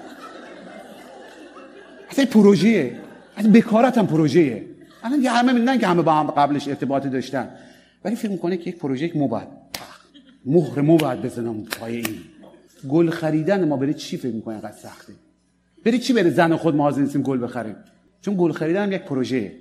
اصلا 2.10 2.26
پروژه 2.26 2.92
اصلا 3.38 3.52
بکارت 3.52 3.98
هم 3.98 4.08
پروژه 4.08 4.66
الان 5.04 5.22
یه 5.22 5.32
همه 5.32 5.54
می‌دونن 5.54 5.80
که 5.80 5.88
همه 5.88 6.02
با 6.02 6.14
هم 6.14 6.32
قبلش 6.32 6.68
ارتباطی 6.68 7.10
داشتن. 7.10 7.50
ولی 8.06 8.16
فکر 8.16 8.32
می‌کنه 8.32 8.58
که 8.58 8.70
یک 8.70 8.78
پروژه 8.78 9.06
یک 9.06 9.16
مو 9.16 9.28
باید 9.28 9.48
مهر 10.46 10.82
مو 10.82 10.98
باید 10.98 11.22
بزنم 11.22 11.64
پای 11.64 11.96
این 11.96 12.18
گل 12.90 13.10
خریدن 13.10 13.68
ما 13.68 13.78
بره 13.78 13.94
چی 13.94 14.18
فکر 14.18 14.34
می‌کنه 14.34 14.54
اینقدر 14.54 14.78
سخته؟ 14.78 15.14
بری 15.86 16.00
چی 16.00 16.14
بره 16.14 16.30
زن 16.30 16.56
خود 16.56 16.76
ما 16.76 16.90
نیستیم 16.90 17.22
گل 17.22 17.44
بخریم 17.44 17.76
چون 18.22 18.36
گل 18.38 18.52
خریدن 18.52 18.92
یک 18.92 19.02
پروژه 19.02 19.52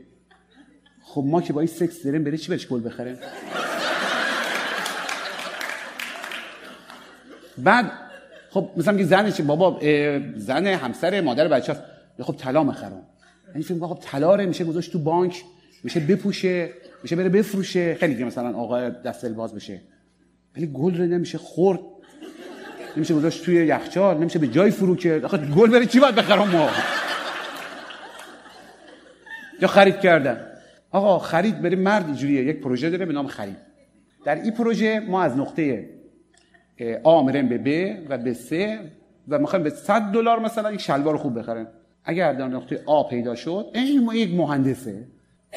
خب 1.02 1.24
ما 1.26 1.42
که 1.42 1.52
با 1.52 1.60
این 1.60 1.68
سکس 1.68 2.02
داریم 2.02 2.24
بری 2.24 2.38
چی 2.38 2.50
برش 2.50 2.68
گل 2.68 2.84
بخریم 2.84 3.16
بعد 7.58 7.92
خب 8.50 8.70
مثلا 8.76 8.92
میگه 8.92 9.04
زن 9.04 9.30
چه 9.30 9.42
بابا 9.42 9.80
زن 10.36 10.66
همسر 10.66 11.20
مادر 11.20 11.48
بچه 11.48 11.72
هست. 11.72 11.82
خب 12.22 12.36
طلا 12.38 12.64
می‌خرم. 12.64 13.02
یعنی 13.48 13.62
فکر 13.62 13.86
خب 13.86 13.98
طلا 14.02 14.36
میشه 14.36 14.64
گذاشت 14.64 14.92
تو 14.92 14.98
بانک 14.98 15.44
میشه 15.84 16.00
بپوشه 16.00 16.70
میشه 17.02 17.16
بره 17.16 17.28
بفروشه. 17.28 17.94
خیلی 17.94 18.16
که 18.16 18.24
مثلا 18.24 18.58
آقا 18.58 18.88
دست 18.88 19.26
باز 19.26 19.54
بشه. 19.54 19.80
ولی 20.56 20.66
گل 20.66 20.96
رو 20.96 21.06
نمیشه 21.06 21.38
خورد. 21.38 21.80
نمیشه 22.98 23.14
گذاشت 23.14 23.44
توی 23.44 23.54
یخچال 23.54 24.18
نمیشه 24.18 24.38
به 24.38 24.48
جای 24.48 24.70
فرو 24.70 24.96
کرد 24.96 25.24
آخه 25.24 25.38
گل 25.38 25.70
بره 25.70 25.86
چی 25.86 26.00
باید 26.00 26.14
بخرم 26.14 26.48
ما؟ 26.48 26.70
یا 29.60 29.68
خرید 29.68 30.00
کردن. 30.00 30.46
آقا 30.90 31.18
خرید 31.18 31.62
بری 31.62 31.76
مرد 31.76 32.06
اینجوریه. 32.06 32.44
یک 32.44 32.60
پروژه 32.60 32.90
داره 32.90 33.06
به 33.06 33.12
نام 33.12 33.26
خرید. 33.26 33.56
در 34.24 34.34
این 34.34 34.50
پروژه 34.50 35.00
ما 35.00 35.22
از 35.22 35.36
نقطه 35.36 35.88
آ 37.02 37.22
میریم 37.22 37.48
به 37.48 37.58
ب 37.58 37.96
و 38.08 38.18
به 38.18 38.34
س 38.34 38.52
و 39.28 39.38
می‌خوایم 39.38 39.62
به 39.62 39.70
100 39.70 40.02
دلار 40.02 40.38
مثلا 40.38 40.72
یک 40.72 40.80
شلوار 40.80 41.16
خوب 41.16 41.38
بخریم 41.38 41.66
اگر 42.04 42.32
در 42.32 42.48
نقطه 42.48 42.82
آ 42.86 43.02
پیدا 43.02 43.34
شد 43.34 43.66
این 43.74 44.04
ما 44.04 44.14
یک 44.14 44.34
مهندسه. 44.34 45.04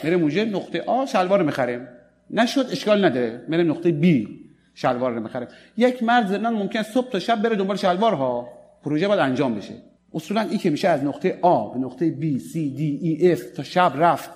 میریم 0.04 0.22
اونجا 0.22 0.44
نقطه 0.44 0.82
آ 0.82 1.06
شلوار 1.06 1.40
رو 1.40 1.46
می‌خریم. 1.46 1.88
نشد 2.30 2.68
اشکال 2.72 3.06
نداره. 3.06 3.42
میریم 3.48 3.72
نقطه 3.72 3.92
بی. 3.92 4.42
شلوار 4.74 5.12
رو 5.12 5.48
یک 5.78 6.04
مرد 6.04 6.28
زنان 6.28 6.54
ممکن 6.54 6.84
صبح 6.84 7.10
تا 7.10 7.20
شب 7.20 7.42
بره 7.42 7.56
دنبال 7.56 7.78
شلوار 7.78 8.14
ها 8.14 8.50
پروژه 8.84 9.08
باید 9.08 9.20
انجام 9.20 9.56
بشه. 9.56 9.74
اصولا 10.14 10.42
این 10.42 10.60
که 10.60 10.70
میشه 10.70 10.88
از 10.88 11.04
نقطه 11.04 11.40
آ 11.42 11.70
به 11.70 11.80
نقطه 11.80 12.16
B 12.22 12.40
C 12.40 12.54
D 12.54 13.04
E 13.04 13.40
F 13.40 13.56
تا 13.56 13.64
شب 13.64 13.94
رفت 13.96 14.30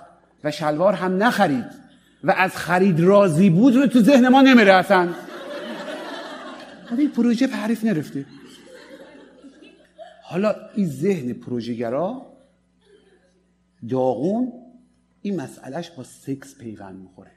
و 0.43 0.51
شلوار 0.51 0.93
هم 0.93 1.23
نخرید 1.23 1.65
و 2.23 2.31
از 2.31 2.55
خرید 2.55 2.99
راضی 2.99 3.49
بود 3.49 3.75
رو 3.75 3.87
تو 3.87 3.99
ذهن 3.99 4.27
ما 4.27 4.41
نمیره 4.41 4.73
اصلا 4.73 5.09
این 6.97 7.09
پروژه 7.09 7.47
تعریف 7.47 7.83
نرفته. 7.83 8.25
حالا 10.23 10.55
این 10.75 10.87
ذهن 10.87 11.33
پروژهگرا 11.33 12.25
داغون 13.89 14.53
این 15.21 15.41
مسئلهش 15.41 15.89
با 15.89 16.03
سکس 16.03 16.57
پیوند 16.57 16.99
می‌خوره. 16.99 17.31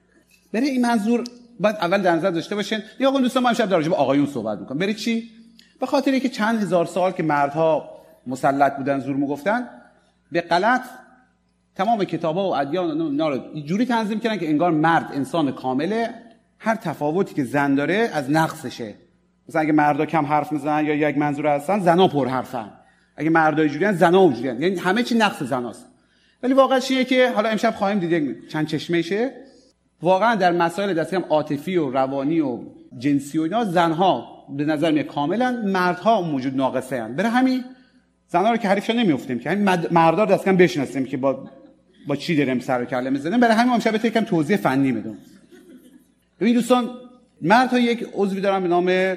برای 0.53 0.69
این 0.69 0.81
منظور 0.81 1.25
باید 1.61 1.77
اول 1.77 2.03
در 2.03 2.15
نظر 2.15 2.31
داشته 2.31 2.55
باشین. 2.55 2.79
یا 3.01 3.09
آقا 3.09 3.21
دوستان 3.21 3.43
ما 3.43 3.49
امشب 3.49 3.69
در 3.69 3.91
آقایون 3.91 4.27
صحبت 4.27 4.59
می‌کنم 4.59 4.79
برای 4.79 4.95
چی؟ 4.95 5.31
به 5.81 5.87
خاطر 5.87 6.11
اینکه 6.11 6.29
چند 6.29 6.63
هزار 6.63 6.87
سال 6.87 7.13
که 7.13 7.23
مردها 7.23 7.91
مسلط 8.27 8.77
بودن 8.77 9.01
زور 9.01 9.17
می‌گفتن 9.17 9.69
به 10.33 10.41
غلط 10.41 10.83
تمام 11.75 12.05
کتابا 12.05 12.51
و 12.51 12.57
ادیان 12.57 13.01
اینا 13.01 13.29
رو 13.29 13.61
جوری 13.67 13.87
تنظیم 13.87 14.21
کردن 14.21 14.37
که 14.37 14.49
انگار 14.49 14.71
مرد 14.71 15.11
انسان 15.15 15.53
کامله. 15.53 16.11
هر 16.59 16.75
تفاوتی 16.75 17.35
که 17.35 17.45
زن 17.45 17.75
داره 17.75 18.11
از 18.13 18.31
نقصشه. 18.31 18.95
مثلا 19.49 19.61
اگه 19.61 19.73
مردا 19.73 20.07
کم 20.07 20.27
حرف 20.27 20.53
می‌زنن 20.53 20.87
یا 20.87 20.95
یک 20.95 21.19
منظور 21.19 21.47
هستن 21.47 21.81
زنا 21.81 22.09
پر 22.09 22.29
حرفن. 22.29 22.71
اگه 23.17 23.31
مردای 23.31 23.69
جوریان 23.69 23.93
زنا 23.93 24.19
اونجوریان 24.19 24.63
یعنی 24.63 24.77
همه 24.77 25.03
چی 25.03 25.15
نقص 25.15 25.43
زناست. 25.43 25.87
ولی 26.43 26.55
واقعا 26.55 26.81
چیه 26.81 27.05
که 27.05 27.31
حالا 27.31 27.49
امشب 27.49 27.75
خواهیم 27.75 27.99
دید 27.99 28.49
چند 28.49 28.67
چشمه 28.67 29.03
واقعا 30.03 30.35
در 30.35 30.53
مسائل 30.53 30.95
دست 30.95 31.11
کم 31.11 31.25
عاطفی 31.29 31.77
و 31.77 31.91
روانی 31.91 32.41
و 32.41 32.61
جنسی 32.99 33.39
و 33.39 33.43
اینا 33.43 33.65
زنها 33.65 34.45
به 34.57 34.65
نظر 34.65 34.91
میاد 34.91 35.07
کاملا 35.07 35.63
مردها 35.67 36.21
موجود 36.21 36.57
ناقصه 36.57 36.97
هستند 36.97 37.17
برای 37.17 37.31
همین 37.31 37.65
زنها 38.29 38.51
رو 38.51 38.57
که 38.57 38.69
حریفش 38.69 38.91
نمیافتیم 38.91 39.39
که 39.39 39.51
همین 39.51 39.65
مردا 39.91 40.25
دست 40.25 40.45
کم 40.45 40.57
بشناسیم 40.57 41.05
که 41.05 41.17
با 41.17 41.49
با 42.07 42.17
چی 42.17 42.37
داریم 42.37 42.61
سر 42.61 42.83
و 42.83 42.85
کله 42.85 43.11
می‌زنیم. 43.11 43.41
برای 43.41 43.55
همین 43.55 43.73
امشب 43.73 44.05
یکم 44.05 44.25
توضیح 44.25 44.57
فنی 44.57 44.93
میدم 44.93 45.19
ببین 46.41 46.55
دوستان 46.55 46.91
مردها 47.43 47.79
یک 47.79 48.09
عضوی 48.15 48.41
دارن 48.41 48.63
به 48.63 48.69
نام 48.69 49.17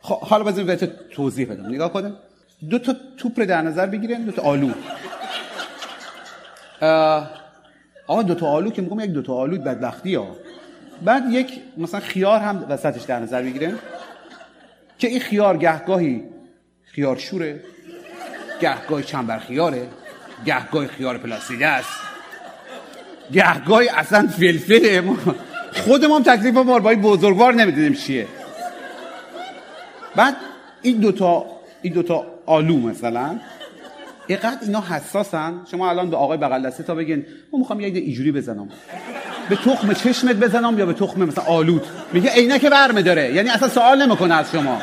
حالا 0.00 0.44
بزنیم 0.44 0.66
بهت 0.66 1.08
توضیح 1.10 1.52
بدم. 1.52 1.66
نگاه 1.66 1.92
کنیم. 1.92 2.16
دو 2.70 2.78
تا 2.78 2.96
توپ 3.16 3.40
رو 3.40 3.46
در 3.46 3.62
نظر 3.62 3.86
بگیریم 3.86 4.24
دو 4.24 4.32
تا 4.32 4.42
آلو. 4.42 4.70
آقا 8.06 8.22
دو 8.22 8.34
تا 8.34 8.46
آلو 8.46 8.70
که 8.70 8.82
میگم 8.82 9.00
یک 9.00 9.10
دو 9.10 9.22
تا 9.22 9.34
آلو 9.34 9.58
بدبختی 9.58 10.14
ها. 10.14 10.36
بعد 11.04 11.22
یک 11.30 11.60
مثلا 11.76 12.00
خیار 12.00 12.40
هم 12.40 12.66
وسطش 12.68 13.02
در 13.02 13.18
نظر 13.18 13.42
بگیریم 13.42 13.78
که 14.98 15.08
این 15.08 15.20
خیار 15.20 15.56
گهگاهی 15.56 16.24
خیار 16.84 17.16
شوره 17.16 17.60
گهگاهی 18.60 19.04
چنبر 19.04 19.38
خیاره 19.38 19.88
گهگاهی 20.46 20.88
خیار 20.88 21.18
پلاستیده 21.18 21.66
است. 21.66 21.90
گهگاهی 23.32 23.88
اصلا 23.88 24.26
فلفله 24.26 25.02
خودمون 25.72 26.22
تکلیف 26.22 26.54
ما 26.54 26.78
با 26.78 26.94
بزرگوار 26.94 27.54
نمی‌دونیم 27.54 27.94
چیه. 27.94 28.26
بعد 30.16 30.36
این 30.82 30.96
دوتا 31.00 31.46
این 31.82 31.92
دوتا 31.92 32.31
آلو 32.46 32.76
مثلا. 32.76 33.38
اینقدر 34.26 34.58
اینا 34.62 34.80
حساسن. 34.80 35.54
شما 35.70 35.90
الان 35.90 36.10
به 36.10 36.16
آقای 36.16 36.38
بغل 36.38 36.62
دسته 36.66 36.82
تا 36.82 36.94
بگین 36.94 37.26
ما 37.52 37.58
می‌خوام 37.58 37.80
یه 37.80 37.86
ایجوری 37.86 38.32
بزنم. 38.32 38.68
به 39.48 39.56
تخم 39.56 39.92
چشمت 39.92 40.36
بزنم 40.36 40.78
یا 40.78 40.86
به 40.86 40.92
تخم 40.92 41.24
مثلا 41.24 41.44
آلوت؟ 41.44 41.82
میگه 42.12 42.30
عینک 42.30 42.66
برمه 42.66 43.02
داره. 43.02 43.34
یعنی 43.34 43.48
اصلا 43.48 43.68
سوال 43.68 44.02
نمی‌کنه 44.06 44.34
از 44.34 44.52
شما. 44.52 44.82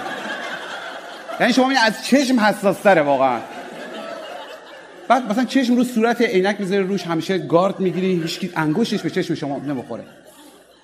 یعنی 1.40 1.54
شما 1.54 1.72
از 1.86 2.06
چشم 2.06 2.40
حساس 2.40 2.80
تره 2.80 3.02
واقعا. 3.02 3.40
بعد 5.08 5.32
مثلا 5.32 5.46
چشم 5.46 5.76
رو 5.76 5.84
صورت 5.84 6.22
عینک 6.22 6.56
می‌ذاره 6.60 6.82
روش 6.82 7.04
همیشه 7.04 7.38
گارد 7.38 7.80
می‌گیری 7.80 8.22
هیچ 8.22 8.52
انگشتش 8.56 9.02
به 9.02 9.10
چشم 9.10 9.36
شما 9.36 9.58
نمی‌خوره. 9.58 10.04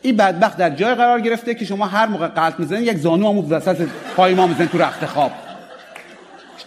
این 0.02 0.18
بدبخت 0.18 0.58
در 0.58 0.70
جای 0.70 0.96
قرار 0.96 1.22
گرفته 1.22 1.56
که 1.56 1.66
شما 1.66 1.86
هر 1.86 2.06
موقع 2.06 2.28
قلط 2.28 2.54
می‌زنید 2.60 2.88
یک 2.88 2.98
زانو 2.98 3.30
هم 3.30 3.52
وسط 3.52 3.88
پای 4.16 4.34
ما 4.34 4.48
می‌زنید 4.48 4.70
تو 4.70 4.78
رخت 4.78 5.06
خواب. 5.06 5.32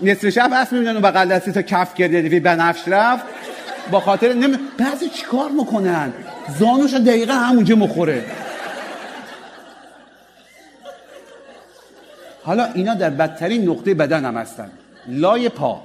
نصف 0.00 0.28
شب 0.28 0.50
هست 0.52 0.72
می‌بینن 0.72 0.96
و 0.96 1.00
بغل 1.00 1.28
دستی 1.28 1.52
تا 1.52 1.62
کف 1.62 1.94
دیوی 1.94 2.40
بنفش 2.40 2.82
رفت. 2.86 3.24
با 3.90 4.00
خاطر 4.00 4.32
نمی... 4.32 4.58
بعضی 4.78 5.08
چیکار 5.08 5.50
می‌کنن؟ 5.50 6.12
زانوش 6.58 6.94
دقیقا 6.94 7.32
همونجا 7.32 7.76
مخوره 7.76 8.24
حالا 12.42 12.64
اینا 12.64 12.94
در 12.94 13.10
بدترین 13.10 13.68
نقطه 13.68 13.94
بدن 13.94 14.24
هم 14.24 14.36
هستن. 14.36 14.70
لای 15.08 15.48
پا. 15.48 15.82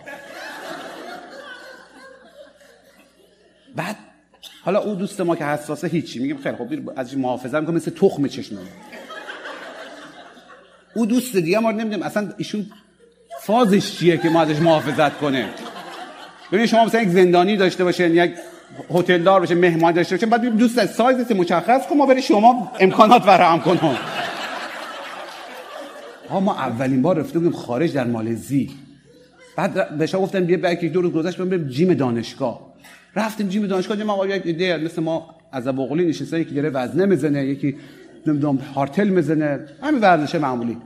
بعد 3.76 3.96
حالا 4.66 4.80
او 4.80 4.96
دوست 4.96 5.22
ما 5.22 5.36
که 5.36 5.46
حساسه 5.46 5.88
هیچی. 5.88 6.20
میگیم 6.20 6.38
خیلی 6.38 6.56
خب 6.56 6.94
از 6.96 7.18
محافظت 7.18 7.56
می‌کنه 7.56 7.76
مثل 7.76 7.92
تخم 7.92 8.28
چشمه. 8.28 8.60
او 10.94 11.06
دوست 11.06 11.36
دیگه 11.36 11.60
ما 11.60 11.72
نمی‌دونیم 11.72 12.04
اصلا 12.04 12.34
ایشون 12.38 12.66
فازش 13.46 13.92
چیه 13.92 14.18
که 14.18 14.30
ما 14.30 14.42
ازش 14.42 14.60
محافظت 14.60 15.18
کنه 15.18 15.50
ببین 16.52 16.66
شما 16.66 16.86
مثلا 16.86 17.02
یک 17.02 17.10
زندانی 17.10 17.58
داشته 17.58 17.84
باشین 17.84 18.16
یک 18.16 18.32
هتل 18.94 19.24
دار 19.24 19.40
باشه 19.40 19.56
مهمان 19.56 19.94
داشته 19.94 20.16
باشه 20.16 20.26
بعد 20.26 20.58
دوست 20.58 20.86
سایزت 20.86 21.32
مشخص 21.32 21.88
کن 21.88 21.98
ما 21.98 22.06
برای 22.06 22.22
شما 22.22 22.72
امکانات 22.80 23.22
فراهم 23.22 23.60
کنم 23.60 23.98
ها 26.30 26.40
ما 26.40 26.56
اولین 26.56 27.02
بار 27.02 27.20
رفته 27.20 27.40
بودیم 27.40 27.52
خارج 27.52 27.94
در 27.94 28.04
مالزی 28.04 28.72
بعد 29.58 29.98
بهش 29.98 30.16
گفتم 30.16 30.46
بیا 30.46 30.58
بعد 30.58 30.86
دو 30.86 31.02
روز 31.02 31.14
گذشت 31.14 31.42
بریم 31.42 31.68
جیم 31.68 31.94
دانشگاه. 31.94 32.74
رفتیم 33.16 33.48
جیم 33.48 33.68
دانشگاه 33.68 33.98
دیدم 33.98 34.10
آقا 34.10 34.28
یک 34.28 34.42
ایده 34.46 34.78
مثل 34.78 35.02
ما 35.02 35.36
از 35.52 35.68
بغلی 35.68 36.06
نشسته 36.06 36.40
یکی 36.40 36.56
داره 36.56 36.70
وزنه 36.70 37.06
می‌زنه 37.06 37.46
یکی 37.46 37.76
نمی‌دونم 38.28 38.58
هالتر 38.76 39.08
می‌زنه 39.08 39.60
همین 39.82 40.02
ورزش 40.02 40.36
معمولی. 40.36 40.78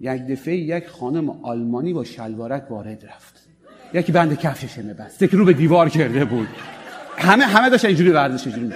یک 0.00 0.26
دفعه 0.26 0.56
یک 0.56 0.88
خانم 0.88 1.30
آلمانی 1.42 1.92
با 1.92 2.04
شلوارک 2.04 2.70
وارد 2.70 3.04
رفت. 3.04 3.34
یکی 3.94 4.12
بند 4.12 4.38
کفشش 4.38 4.78
میبست 4.78 5.22
یکی 5.22 5.36
رو 5.36 5.44
به 5.44 5.52
دیوار 5.52 5.88
کرده 5.88 6.24
بود. 6.24 6.48
همه 7.18 7.44
همه 7.44 7.70
داشتن 7.70 7.88
اینجوری 7.88 8.10
ورزش 8.10 8.46
اینجوری 8.46 8.72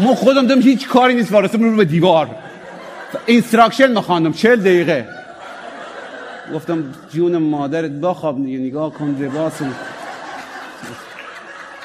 ما 0.00 0.14
خودم 0.14 0.46
دیدم 0.46 0.60
هیچ 0.60 0.88
کاری 0.88 1.14
نیست 1.14 1.32
وارسته 1.32 1.58
رو 1.58 1.76
به 1.76 1.84
دیوار. 1.84 2.28
instruction 3.26 3.92
میخواندم 3.92 4.32
چل 4.32 4.56
دقیقه. 4.56 5.08
گفتم 6.54 6.84
جون 7.10 7.36
مادرت 7.36 7.90
بخواب 7.90 8.44
دیگه 8.44 8.58
نگاه 8.58 8.92
کن 8.92 9.16
لباس. 9.20 9.52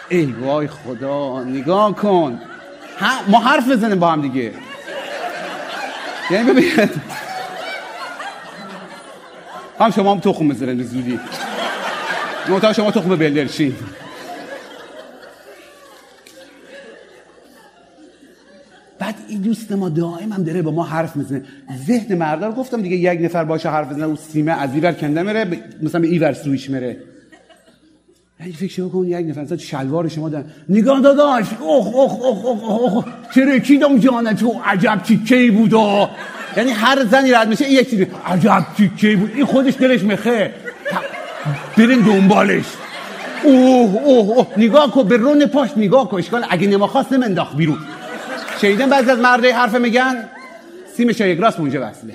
ای 0.10 0.26
وای 0.26 0.68
خدا 0.68 1.44
نگاه 1.44 1.96
کن. 1.96 2.40
ما 3.28 3.40
حرف 3.40 3.70
بزنیم 3.70 4.00
با 4.00 4.12
هم 4.12 4.22
دیگه. 4.22 4.54
یعنی 6.32 6.52
ببینید. 6.52 6.92
هم 9.80 9.92
شما 9.92 10.12
هم 10.12 10.20
تخم 10.20 10.48
بزنید 10.48 10.86
زودی. 10.86 11.20
منتها 12.50 12.74
شما 12.74 12.92
تخم 12.92 13.16
بلدرچین 13.16 13.76
بعد 19.00 19.16
این 19.28 19.42
دوست 19.42 19.72
ما 19.72 19.90
دائم 19.90 20.32
هم 20.34 20.44
داره 20.44 20.62
با 20.62 20.72
ما 20.72 20.84
حرف 20.84 21.16
می‌زنه. 21.16 21.44
ذهن 21.88 22.18
مردا 22.18 22.52
گفتم 22.52 22.82
دیگه 22.82 22.96
یک 22.96 23.22
نفر 23.22 23.44
باشه 23.44 23.70
حرف 23.70 23.90
بزنه 23.90 24.06
او 24.06 24.16
سیمه 24.16 24.52
از 24.52 24.74
ایور 24.74 24.92
کنده 24.92 25.24
میره 25.24 25.64
مثلا 25.82 26.02
به 26.02 26.08
ایور 26.08 26.34
سویش 26.34 26.70
میره. 26.70 26.98
یعنی 28.40 28.54
فکر 28.54 28.88
کن 28.88 29.06
یک 29.08 29.28
نفر 29.30 29.42
مثلا 29.42 29.58
شلوار 29.58 30.08
شما 30.08 30.30
دارن 30.30 30.46
نگاه 30.70 31.02
داداش 31.02 31.46
اوه 31.60 31.88
اوه 31.96 32.14
اوه 32.14 32.46
اوه 32.46 32.82
اوه 32.82 33.06
ترکیدم 33.36 33.98
جانه 33.98 34.34
تو؟ 34.34 34.62
عجب 34.66 35.02
تیکه 35.04 35.52
بود 35.52 35.74
یعنی 36.58 36.72
هر 36.72 37.06
زنی 37.06 37.32
رد 37.32 37.48
میشه 37.48 37.66
این 37.66 37.80
یک 37.80 38.08
عجب 38.26 38.66
تیکه 38.78 39.16
بود؟ 39.16 39.32
این 39.36 39.46
خودش 39.46 39.74
دلش 39.78 40.04
مخه 40.04 40.54
برین 41.78 42.00
دنبالش. 42.00 42.66
اوه 43.44 44.02
اوه 44.04 44.38
اوه. 44.38 44.48
نگاه 44.58 44.92
کن 44.92 45.04
به 45.04 45.18
رون 45.18 45.46
پاش 45.46 45.70
نگاه 45.78 46.10
کن. 46.10 46.18
اشکال 46.18 46.46
اگه 46.50 46.68
نماخواست 46.68 47.14
نمنداخت 47.14 47.56
بیرون. 47.56 47.78
شنیدن 48.62 48.90
بعضی 48.90 49.12
از 49.12 49.20
مرده 49.20 49.54
حرف 49.54 49.76
میگن؟ 49.76 50.30
سیم 50.94 51.10
یک 51.10 51.40
راست 51.40 51.60
اونجا 51.60 51.80
وصله. 51.80 52.14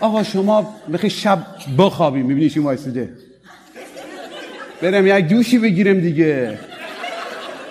آقا 0.00 0.22
شما 0.22 0.74
بخی 0.92 1.10
شب 1.10 1.38
بخوابیم 1.78 2.26
می‌بینی 2.26 2.50
چی 2.50 2.60
وایسیده؟ 2.60 3.08
برم 4.82 5.06
یک 5.06 5.28
دوشی 5.28 5.58
بگیرم 5.58 6.00
دیگه. 6.00 6.58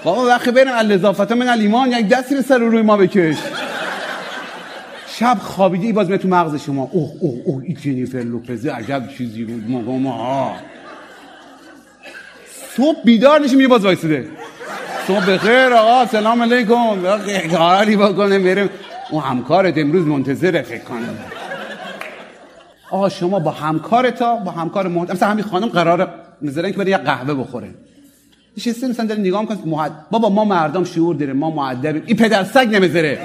بابا 0.03 0.25
وقتی 0.25 0.51
برم 0.51 0.77
الاضافت 0.77 1.31
من 1.31 1.49
الیمان 1.49 1.91
یک 1.91 2.07
دستی 2.07 2.35
به 2.35 2.41
سر 2.41 2.57
روی 2.57 2.81
ما 2.81 2.97
بکش. 2.97 3.35
شب 5.07 5.37
خوابیدی 5.41 5.93
باز 5.93 6.07
به 6.07 6.17
تو 6.17 6.27
مغز 6.27 6.63
شما. 6.63 6.89
اوه 6.91 7.11
اوه 7.19 7.41
اوه 7.45 7.63
این 7.63 7.77
جنیفر 7.81 8.17
لوپزه 8.17 8.71
عجب 8.71 9.03
چیزی 9.17 9.43
بود 9.43 9.69
موقع 9.69 9.91
ما. 9.91 10.55
صبح 12.77 12.97
بیدار 13.05 13.41
نشی 13.41 13.55
میگه 13.55 13.67
باز 13.67 13.85
وایسیده. 13.85 14.27
صبح 15.07 15.25
بخیر 15.25 15.73
آقا 15.73 16.05
سلام 16.05 16.41
علیکم. 16.41 17.01
کاری 17.51 17.95
بکنم 17.95 18.43
بریم. 18.43 18.69
اون 19.11 19.23
همکارت 19.23 19.77
امروز 19.77 20.05
منتظره 20.05 20.61
فکر 20.61 20.83
کنم. 20.83 21.19
آقا 22.91 23.09
شما 23.09 23.39
با 23.39 23.51
همکارتا 23.51 24.35
با 24.35 24.51
همکار 24.51 24.87
محترم 24.87 25.15
مثلا 25.15 25.29
همین 25.29 25.43
خانم 25.43 25.67
قراره 25.67 26.07
می‌ذارن 26.41 26.71
که 26.71 26.77
بره 26.77 26.89
یه 26.89 26.97
قهوه 26.97 27.33
بخوره. 27.33 27.69
نشسته 28.57 28.87
مثلا 28.87 29.05
داره 29.05 29.19
نگاه 29.19 29.41
می‌کنه 29.41 29.57
محد... 29.65 29.91
بابا 30.11 30.29
ما 30.29 30.45
مردم 30.45 30.83
شعور 30.83 31.15
داریم 31.15 31.35
ما 31.35 31.49
معدبیم 31.49 32.03
این 32.05 32.17
پدر 32.17 32.43
سگ 32.43 32.67
نمی‌ذاره. 32.75 33.19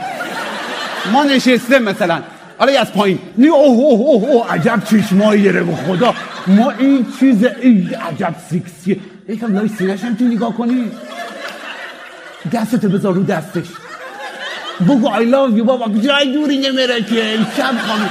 ما 1.13 1.25
نشسته 1.25 1.79
مثلا. 1.79 2.23
حالا 2.59 2.81
از 2.81 2.93
پایین. 2.93 3.19
نی 3.39 3.49
اوه 3.49 3.79
اوه 3.79 4.01
اوه 4.01 4.31
اوه 4.31 4.53
عجب 4.53 4.83
چشمایی 4.85 5.43
داره 5.45 5.63
به 5.63 5.75
خدا. 5.75 6.15
ما 6.47 6.71
این 6.71 7.07
چیز 7.21 7.45
این 7.45 7.95
عجب 7.95 8.35
سیکسیه. 8.51 8.97
یکم 9.29 9.55
لای 9.55 9.69
سینش 9.69 10.05
هم 10.05 10.15
تو 10.15 10.25
نگاه 10.25 10.55
کنی. 10.57 10.91
دستتو 12.53 12.89
بذار 12.89 13.15
رو 13.15 13.23
دستش. 13.23 13.67
بگو 14.81 15.09
I 15.09 15.21
love 15.21 15.59
you 15.59 15.63
بابا. 15.63 15.89
جای 15.99 16.33
دوری 16.33 16.59
نمیره 16.59 17.03
که. 17.03 17.39
شب 17.57 17.75
خانم. 17.79 18.11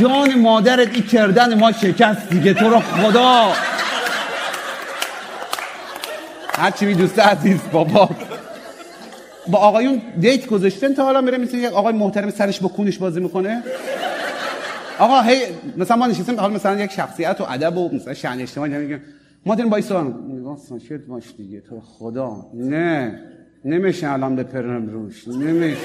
جان 0.00 0.38
مادرت 0.38 0.94
این 0.94 1.02
کردن 1.02 1.58
ما 1.58 1.72
شکست 1.72 2.28
دیگه. 2.28 2.54
تو 2.54 2.70
رو 2.70 2.80
خدا. 2.80 3.52
هرچی 6.58 6.86
می 6.86 6.94
دوسته 6.94 7.22
عزیز 7.22 7.60
بابا. 7.72 8.10
با 9.46 9.58
آقایون 9.58 10.02
دیت 10.20 10.46
گذاشتن 10.46 10.94
تا 10.94 11.04
حالا 11.04 11.20
میره 11.20 11.38
مثل 11.38 11.58
یک 11.58 11.72
آقای 11.72 11.92
محترم 11.92 12.30
سرش 12.30 12.60
با 12.60 12.68
کونش 12.68 12.98
بازی 12.98 13.20
می‌کنه؟ 13.20 13.62
آقا 14.98 15.20
هی 15.20 15.40
مثلا 15.76 15.96
ما 15.96 16.06
نشستیم 16.06 16.40
حالا 16.40 16.54
مثلا 16.54 16.80
یک 16.80 16.90
شخصیت 16.90 17.40
و 17.40 17.44
ادب 17.48 17.76
و 17.76 17.94
مثلا 17.94 18.14
شأن 18.14 18.40
اجتماعی 18.40 18.72
میگه 18.72 19.00
ما 19.46 19.54
داریم 19.54 19.70
با 19.70 19.76
ایسان 19.76 20.14
نگاه 20.28 20.56
سانشت 20.56 20.92
باش 20.92 21.24
دیگه 21.36 21.60
تو 21.60 21.80
خدا. 21.80 22.46
نه 22.54 23.20
نمیشه 23.64 24.12
الان 24.12 24.36
بپرم 24.36 24.86
روش 24.88 25.28
نمیشه. 25.28 25.78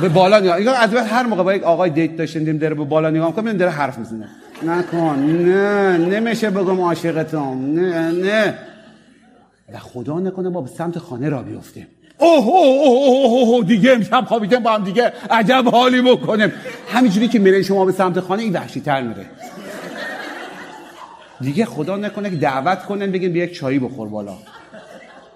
به 0.00 0.08
بالا 0.08 0.40
نگاه 0.40 0.76
از 0.78 0.94
هر 0.94 1.26
موقع 1.26 1.42
با 1.42 1.54
یک 1.54 1.62
آقای 1.62 1.90
دیت 1.90 2.16
داشتیم 2.16 2.58
داره 2.58 2.74
به 2.74 2.84
بالا 2.84 3.10
نگاه 3.10 3.26
می‌کنه 3.28 3.52
داره 3.52 3.70
حرف 3.70 3.98
می‌زنه. 3.98 4.28
نکن 4.62 5.18
نه 5.18 5.96
نمیشه 5.96 6.50
بگم 6.50 6.80
عاشقتم 6.80 7.72
نه 7.74 8.10
نه. 8.10 8.54
و 9.74 9.78
خدا 9.78 10.20
نکنه 10.20 10.48
ما 10.48 10.60
به 10.60 10.68
سمت 10.68 10.98
خانه 10.98 11.28
را 11.28 11.42
بیفتیم. 11.42 11.86
اوه 12.18 12.46
اوه 12.46 12.88
اوه 12.88 13.48
اوه 13.48 13.64
دیگه 13.64 13.92
امشب 13.92 14.24
خوابیدیم 14.28 14.58
با 14.62 14.72
هم 14.72 14.84
دیگه. 14.84 15.12
عجب 15.30 15.64
حالی 15.72 16.02
بکنیم. 16.02 16.52
همینجوری 16.88 17.28
که 17.28 17.38
میره 17.38 17.62
شما 17.62 17.84
به 17.84 17.92
سمت 17.92 18.20
خانه 18.20 18.42
این 18.42 18.52
وحشی 18.52 18.80
تر 18.80 19.02
میره. 19.02 19.26
دیگه 21.40 21.64
خدا 21.64 21.96
نکنه 21.96 22.30
که 22.30 22.36
دعوت 22.36 22.84
کنن 22.84 23.10
بگین 23.10 23.32
بیا 23.32 23.44
یک 23.44 23.54
چایی 23.54 23.78
بخور 23.78 24.08
بالا. 24.08 24.32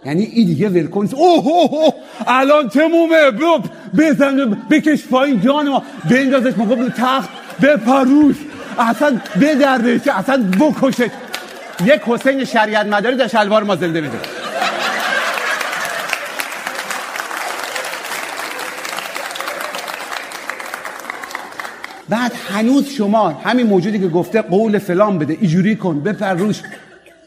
یعنی 0.05 0.23
این 0.23 0.47
دیگه 0.47 0.69
ولکن 0.69 1.09
اوه 1.15 1.47
اوه 1.47 1.73
اوه 1.73 1.95
الان 2.27 2.69
تمومه. 2.69 3.31
بب 3.31 3.65
بزن 3.99 4.59
بکش 4.71 5.07
پایین 5.07 5.41
جان 5.41 5.69
ما. 5.69 5.83
بندازش 6.11 6.59
مقابل 6.59 6.89
تخت 6.89 7.29
بپروش. 7.63 8.37
اصلا 8.79 9.21
بدردش 9.41 10.09
اصلا 10.09 10.45
بکشش 10.61 11.09
یک 11.85 12.01
حسین 12.07 12.45
شریعت 12.45 12.87
مداری 12.87 13.17
در 13.17 13.29
شلوار 13.29 13.63
ما 13.63 13.77
زنده 13.77 14.01
میده. 14.01 14.19
بعد 22.09 22.33
هنوز 22.49 22.89
شما 22.89 23.29
همین 23.29 23.67
موجودی 23.67 23.99
که 23.99 24.09
گفته 24.09 24.43
قول 24.43 24.79
فلان 24.79 25.19
بده 25.19 25.37
ایجوری 25.41 25.77
کن 25.77 26.01
بپر 26.01 26.35
روش 26.35 26.63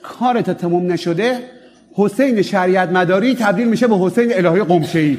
کارت 0.03 0.51
تموم 0.51 0.91
نشده. 0.91 1.56
حسین 1.97 2.41
شریعت 2.41 2.89
مداری 2.89 3.35
تبدیل 3.35 3.67
میشه 3.67 3.87
به 3.87 3.97
حسین 3.97 4.33
الهی 4.33 4.63
قمشه 4.63 4.99
ای 4.99 5.17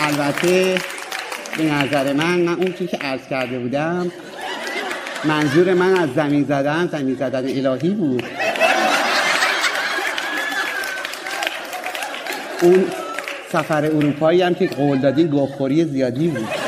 البته 0.00 0.78
به 1.58 1.64
نظر 1.64 2.12
من 2.12 2.40
من 2.40 2.54
اون 2.54 2.72
چیزی 2.72 2.86
که 2.86 2.96
عرض 2.96 3.20
کرده 3.30 3.58
بودم 3.58 4.12
منظور 5.24 5.74
من 5.74 5.96
از 5.96 6.08
زمین 6.16 6.44
زدن 6.44 6.88
زمین 6.92 7.14
زدن 7.14 7.44
الهی 7.44 7.90
بود. 7.90 8.22
اون 12.62 12.84
سفر 13.52 13.84
اروپایی 13.84 14.42
هم 14.42 14.54
که 14.54 14.66
قول 14.66 14.98
دادین 14.98 15.26
گوخوری 15.26 15.84
زیادی 15.84 16.28
بود. 16.28 16.63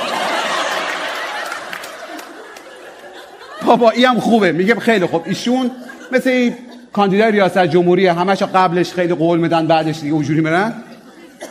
بابا 3.67 3.91
این 3.91 4.07
هم 4.07 4.21
خوبه. 4.21 4.53
میگه 4.53 4.75
خیلی 4.75 5.07
خوب. 5.07 5.23
ایشون 5.27 5.71
مثل 6.13 6.51
کاندیدای 6.93 7.33
ریاست 7.33 7.67
جمهوری 7.67 8.07
همش 8.07 8.43
قبلش 8.43 8.93
خیلی 8.93 9.15
قول 9.15 9.39
میدن 9.39 9.67
بعدش 9.67 10.01
دیگه 10.01 10.13
اونجوری 10.13 10.41
میرن. 10.41 10.75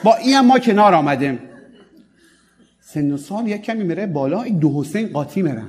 با 0.04 0.16
این 0.16 0.34
هم 0.34 0.46
ما 0.46 0.60
کنار 0.60 0.94
آمدیم. 0.94 1.40
سن 2.82 3.12
و 3.12 3.18
سال 3.18 3.48
یک 3.48 3.62
کمی 3.62 3.84
میره 3.84 4.06
بالا 4.06 4.42
این 4.42 4.60
دو 4.60 4.82
حسین 4.82 5.08
قاطی 5.08 5.42
میرن. 5.42 5.68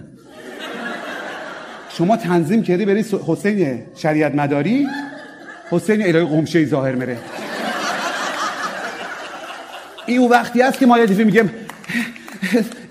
شما 1.90 2.16
تنظیم 2.16 2.62
کردی 2.62 2.84
بری 2.84 3.05
حسین 3.26 3.82
شریعت 3.97 4.34
مداری؟ 4.34 4.86
حسین 5.70 6.03
الهی 6.03 6.24
قمشه 6.24 6.64
ظاهر 6.64 6.94
میره. 6.94 7.18
این 10.07 10.18
اون 10.18 10.30
وقتی 10.30 10.61
هست 10.61 10.78
که 10.78 10.86
ما 10.86 10.99
یه 10.99 11.07
دفعه 11.07 11.24
میگم 11.24 11.49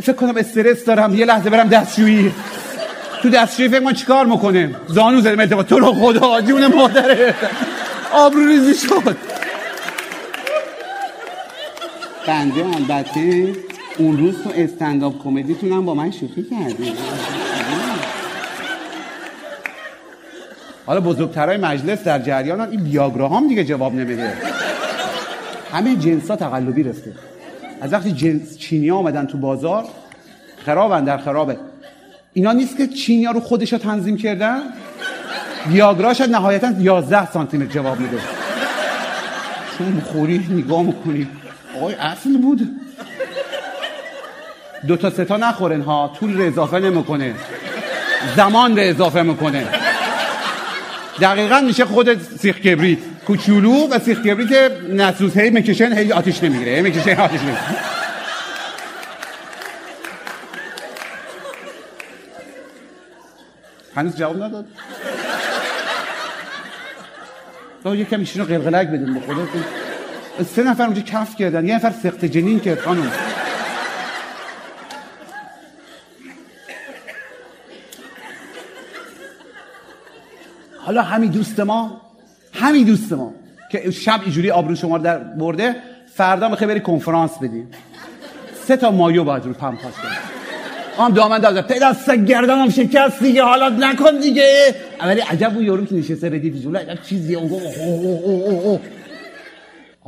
فکر 0.01 0.13
کنم 0.13 0.37
استرس 0.37 0.85
دارم 0.85 1.15
یه 1.15 1.25
لحظه 1.25 1.49
برم 1.49 1.67
دستشویی. 1.67 2.31
تو 3.26 3.32
دستشویی 3.32 3.69
فکر 3.69 3.80
من 3.80 3.93
چیکار 3.93 4.26
می‌کنه 4.26 4.76
زانو 4.88 5.21
زدیم 5.21 5.39
اتفاق 5.39 5.63
تو 5.63 5.80
رو 5.80 5.93
خدا 5.93 6.41
جون 6.41 6.67
مادره. 6.67 7.36
آبرو 8.13 8.47
ریزی 8.47 8.73
شد. 8.88 9.17
بنده 12.28 12.65
البته 12.76 13.53
اون 13.97 14.17
روز 14.17 14.43
تو 14.43 14.49
استنداپ 14.55 15.23
کمدیتونم 15.23 15.86
با 15.86 15.93
من 15.93 16.11
شوخی 16.11 16.43
کردی. 16.43 16.93
حالا 20.86 21.01
بزرگترای 21.01 21.57
مجلس 21.57 22.03
در 22.03 22.19
جریان 22.19 22.61
این 22.61 22.84
بیاگرا 22.84 23.30
هم 23.30 23.47
دیگه 23.47 23.63
جواب 23.63 23.93
نمیده. 23.93 24.34
همه 25.73 25.95
جنس 25.95 26.32
ها 26.32 26.36
تقلبی 26.36 26.84
رفته. 26.84 27.13
از 27.82 27.93
وقتی 27.93 28.11
جنس 28.11 28.57
چینی 28.57 28.89
ها 28.89 28.97
آمدن 28.97 29.26
تو 29.26 29.38
بازار 29.38 29.86
خرابن 30.65 31.03
در 31.03 31.17
خرابه. 31.17 31.57
اینا 32.38 32.51
نیست 32.51 32.77
که 32.77 32.88
چینی 32.88 33.25
ها 33.25 33.31
رو 33.31 33.39
خودش 33.39 33.69
تنظیم 33.69 34.17
کردن؟ 34.17 34.61
بیاگرا 35.69 36.13
شاید 36.13 36.31
نهایتا 36.31 36.71
11 36.79 37.31
سانتی 37.31 37.57
متر 37.57 37.73
جواب 37.73 37.99
میده 37.99 38.17
چون 39.77 39.97
بخوری 39.97 40.47
نگاه 40.49 40.81
می‌کنی 40.81 41.27
آقای 41.77 41.93
اصل 41.93 42.38
بود. 42.38 42.69
دو 44.88 44.97
تا 44.97 45.09
سه 45.09 45.25
تا 45.25 45.38
نخورن 45.38 45.81
ها. 45.81 46.13
طول 46.19 46.38
رو 46.38 46.47
اضافه 46.47 46.79
نمی‌کنه. 46.79 47.33
زمان 48.36 48.77
رو 48.77 48.83
اضافه 48.83 49.21
می‌کنه. 49.21 49.67
دقیقا 51.21 51.59
میشه 51.59 51.86
خود 51.86 52.21
سیخ 52.39 52.59
کبریت 52.59 52.99
کوچولو 53.27 53.88
و 53.88 53.99
سیخ 53.99 54.21
کبریت 54.21 54.71
نسوس 54.89 55.38
هی 55.38 55.49
می‌کشن 55.49 55.93
هی 55.93 56.11
آتیش 56.11 56.43
نمی‌گیره. 56.43 56.71
هی 56.71 56.81
می‌کشن 56.81 57.21
آتیش 57.21 57.41
نمی‌گیره. 57.41 57.94
هنوز 63.95 64.15
جواب 64.17 64.43
نداد. 64.43 64.65
تو 67.83 67.95
یکم 67.95 68.19
ایشون 68.19 68.41
رو 68.41 68.47
قلقلک 68.47 68.87
بدیم 68.87 69.13
به 69.13 69.19
خدا. 69.19 69.47
سه 70.55 70.63
نفر 70.63 70.83
اونجا 70.83 71.01
کف 71.01 71.35
کردن 71.35 71.67
یه 71.67 71.75
نفر 71.75 71.91
سخت 72.03 72.25
جنین 72.25 72.59
کرد 72.59 72.79
خانم. 72.79 73.11
حالا 80.79 81.01
همین 81.01 81.31
دوست 81.31 81.59
ما 81.59 82.01
همین 82.53 82.83
دوست 82.83 83.13
ما 83.13 83.33
که 83.71 83.91
شب 83.91 84.19
اینجوری 84.23 84.51
آبرو 84.51 84.75
شما 84.75 84.97
رو 84.97 85.03
در 85.03 85.17
برده 85.17 85.75
فردا 86.13 86.49
می‌خوای 86.49 86.67
بری 86.67 86.79
کنفرانس 86.79 87.31
بدی. 87.41 87.67
سه 88.67 88.77
تا 88.77 88.91
مایو 88.91 89.23
باید 89.23 89.45
رو 89.45 89.53
پمپاس 89.53 89.93
کنی. 89.93 90.44
هم 91.03 91.13
دامن 91.13 91.39
داد 91.39 91.61
پدر 91.67 91.93
سگ 91.93 92.25
گردنم 92.25 92.69
شکست 92.69 93.23
دیگه. 93.23 93.43
حالا 93.43 93.69
نکن 93.69 94.19
دیگه. 94.19 94.75
ولی 95.05 95.21
عجب 95.21 95.51
اون 95.55 95.65
یارو 95.65 95.85
که 95.85 95.95
نشسته 95.95 96.29
ردیف 96.29 96.55
جلو 96.63 96.77
عجب 96.77 97.03
چیزی. 97.03 97.35
اون 97.35 97.47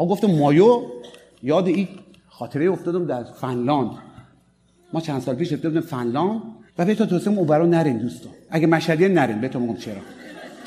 گفت 0.07 0.23
مایو. 0.23 0.81
یاد 1.43 1.67
این 1.67 1.87
خاطره 2.29 2.69
افتادم 2.69 3.05
در 3.05 3.23
فنلاند. 3.23 3.91
ما 4.93 5.01
چند 5.01 5.21
سال 5.21 5.35
پیش 5.35 5.53
رفته 5.53 5.79
فنلاند 5.79 6.41
و 6.77 6.85
به 6.85 6.95
تو 6.95 7.05
توصیم 7.05 7.37
اوبرا 7.37 7.65
نرین 7.65 7.97
دوستان 7.97 8.31
اگه 8.49 8.67
مشهدی 8.67 9.07
نرین. 9.07 9.41
به 9.41 9.47
تو 9.47 9.59
میگم 9.59 9.75
چرا؟ 9.75 9.93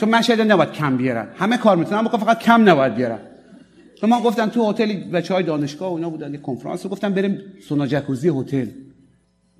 چون 0.00 0.08
مشهدی 0.08 0.44
نباید 0.44 0.72
کم 0.72 0.96
بیارن. 0.96 1.28
همه 1.36 1.56
کار 1.56 1.76
می‌تونن 1.76 2.04
بکنن 2.04 2.20
فقط 2.20 2.38
کم 2.38 2.68
نباید 2.68 2.94
بیارن. 2.94 3.18
تو 4.00 4.06
ما 4.06 4.20
گفتن 4.20 4.48
تو 4.48 4.70
هتل 4.70 4.92
بچه 4.92 5.34
های 5.34 5.42
دانشگاه 5.42 5.92
و 5.92 5.94
اینا 5.94 6.10
بودن 6.10 6.32
یه 6.32 6.40
کنفرانس 6.40 6.86
گفتم 6.86 7.14
بریم 7.14 7.42
سونا 7.68 7.86
جکوزی 7.86 8.28
هتل. 8.28 8.66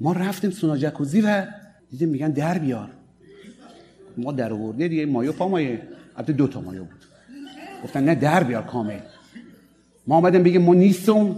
ما 0.01 0.13
رفتیم 0.13 0.51
سونا 0.51 0.77
جکوزی 0.77 1.21
و 1.21 1.47
دیدیم 1.91 2.09
میگن 2.09 2.31
در 2.31 2.59
بیار. 2.59 2.89
ما 4.17 4.33
در 4.33 4.53
آورده 4.53 4.89
دیگه 4.89 5.07
مایو 5.07 5.33
پا 5.33 5.49
مایه. 5.49 5.83
البته 6.17 6.33
دو 6.33 6.49
تا 6.49 6.61
مایو 6.61 6.85
بود. 6.85 7.05
گفتن 7.85 8.05
نه 8.05 8.15
در 8.15 8.43
بیار 8.43 8.63
کامل. 8.63 8.99
ما 10.07 10.17
آمدیم 10.17 10.43
بگیم 10.43 10.63
ما 10.63 10.75
نیستم. 10.75 11.13
اون 11.13 11.37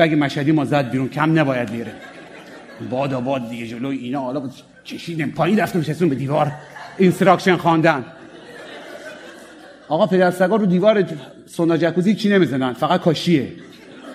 رگ 0.00 0.14
مشهدی 0.18 0.52
ما 0.52 0.64
زد 0.64 0.90
بیرون 0.90 1.08
کم 1.08 1.38
نباید 1.38 1.70
بیاره. 1.70 1.92
بادا 2.90 3.14
باد 3.14 3.50
دیگه 3.50 3.66
جلوی 3.66 3.98
اینا. 3.98 4.20
حالا 4.20 4.50
کشیدیم 4.84 5.30
پایین 5.30 5.58
رفتیم 5.58 5.80
نشستیم 5.80 6.08
به 6.08 6.14
دیوار. 6.14 6.52
instruction 6.98 7.56
خواندن. 7.56 8.04
آقا 9.88 10.06
پدر 10.06 10.30
سگا 10.30 10.56
رو 10.56 10.66
دیوار 10.66 11.04
سونا 11.46 11.76
جکوزی 11.76 12.14
چی 12.14 12.28
نمی‌زنن؟ 12.28 12.72
فقط 12.72 13.00
کاشیه. 13.00 13.52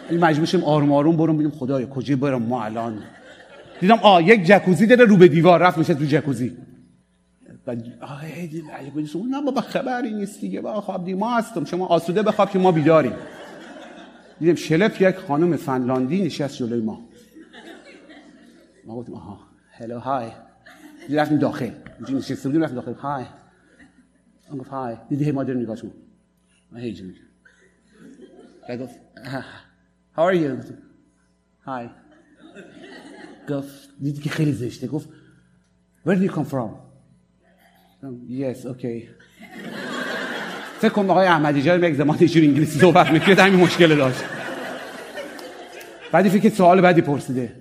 این 0.10 0.20
مجبور 0.20 0.46
شدیم 0.46 0.64
آروم 0.64 0.92
آروم 0.92 1.18
برم 1.18 1.34
ببینیم 1.34 1.52
خدایا 1.52 1.88
کجا 1.88 2.16
برم؟ 2.16 2.42
ما 2.42 2.64
الان. 2.64 2.98
دیدم 3.80 4.00
آ 4.02 4.22
یک 4.22 4.46
جکوزی 4.46 4.88
داره 4.88 5.06
رو 5.06 5.18
به 5.18 5.28
دیوار 5.28 5.60
رفت 5.60 5.78
میشه 5.78 5.94
تو 5.94 6.06
جکوزی. 6.06 6.58
آه 8.02 8.26
نه 9.30 9.42
بابا 9.46 9.62
خبری 9.62 10.14
نیست 10.14 10.42
دیگه. 10.42 10.62
با 10.62 10.82
خواب 10.82 11.06
دیگه 11.06 11.18
ما 11.18 11.38
هستم. 11.38 11.66
شما 11.66 11.88
آسوده 11.88 12.24
بخواب 12.24 12.50
که 12.50 12.60
ما 12.60 12.72
بیداریم. 12.72 13.14
دیدم 14.40 14.56
شلپ 14.56 15.02
یک 15.02 15.16
خانم 15.16 15.56
فنلاندی 15.56 16.22
نشست 16.22 16.58
جلوی 16.58 16.82
ما. 16.82 17.10
ما 18.86 18.96
گفتیم 18.96 19.16
آها 19.16 19.40
هلو 19.72 20.00
های. 20.00 20.32
رفتیم 21.10 21.38
داخل. 21.38 21.72
اینجا 21.98 22.14
نشسته 22.18 22.50
بودیم 22.50 22.64
رفتیم 22.64 22.76
داخل. 22.76 22.94
های. 22.94 23.26
اون 24.50 24.60
گفت 24.60 24.70
های. 24.70 24.96
دیدی 25.10 25.32
ما 25.32 25.44
داریم 25.44 25.62
نگاه 25.62 25.76
شما. 25.76 25.92
من 26.72 26.80
هیچ 26.80 27.04
گفت 28.82 28.96
how 30.16 30.20
are 30.20 30.36
you 30.36 30.58
گفتم 30.58 30.78
های. 31.66 31.90
گفت 33.50 33.90
دیدی 34.02 34.22
که 34.22 34.30
خیلی 34.30 34.52
زشته. 34.52 34.88
گفت 34.88 35.10
where 36.08 36.12
do 36.16 36.30
you 36.30 36.32
come 36.36 36.46
from? 36.52 36.70
yes 38.30 38.66
okay. 38.66 39.04
فکر 40.80 40.90
کنم 40.90 41.10
آقای 41.10 41.28
احمدی 41.28 41.62
جان 41.62 41.84
یک 41.84 41.96
زمان 41.96 42.18
ایشون 42.20 42.44
انگلیسی 42.44 42.80
صحبت 42.80 43.10
می‌کرد 43.12 43.40
همین 43.40 43.60
مشکل 43.60 43.96
داشت. 43.96 44.20
بعدی 46.12 46.30
فکر 46.30 46.50
سوال 46.56 46.82
بعدی 46.82 47.02
پرسیده. 47.02 47.56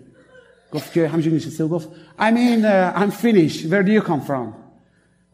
گفت 0.73 0.93
که 0.93 1.09
همینجور 1.09 1.33
نشسته 1.35 1.65
و 1.65 1.69
گفت 1.69 1.89
I 2.19 2.23
mean 2.31 2.63
uh, 2.65 2.99
I'm 3.01 3.11
finished 3.25 3.61
where 3.71 3.83
do 3.83 3.91
you 4.03 4.09
come 4.09 4.21
from? 4.29 4.47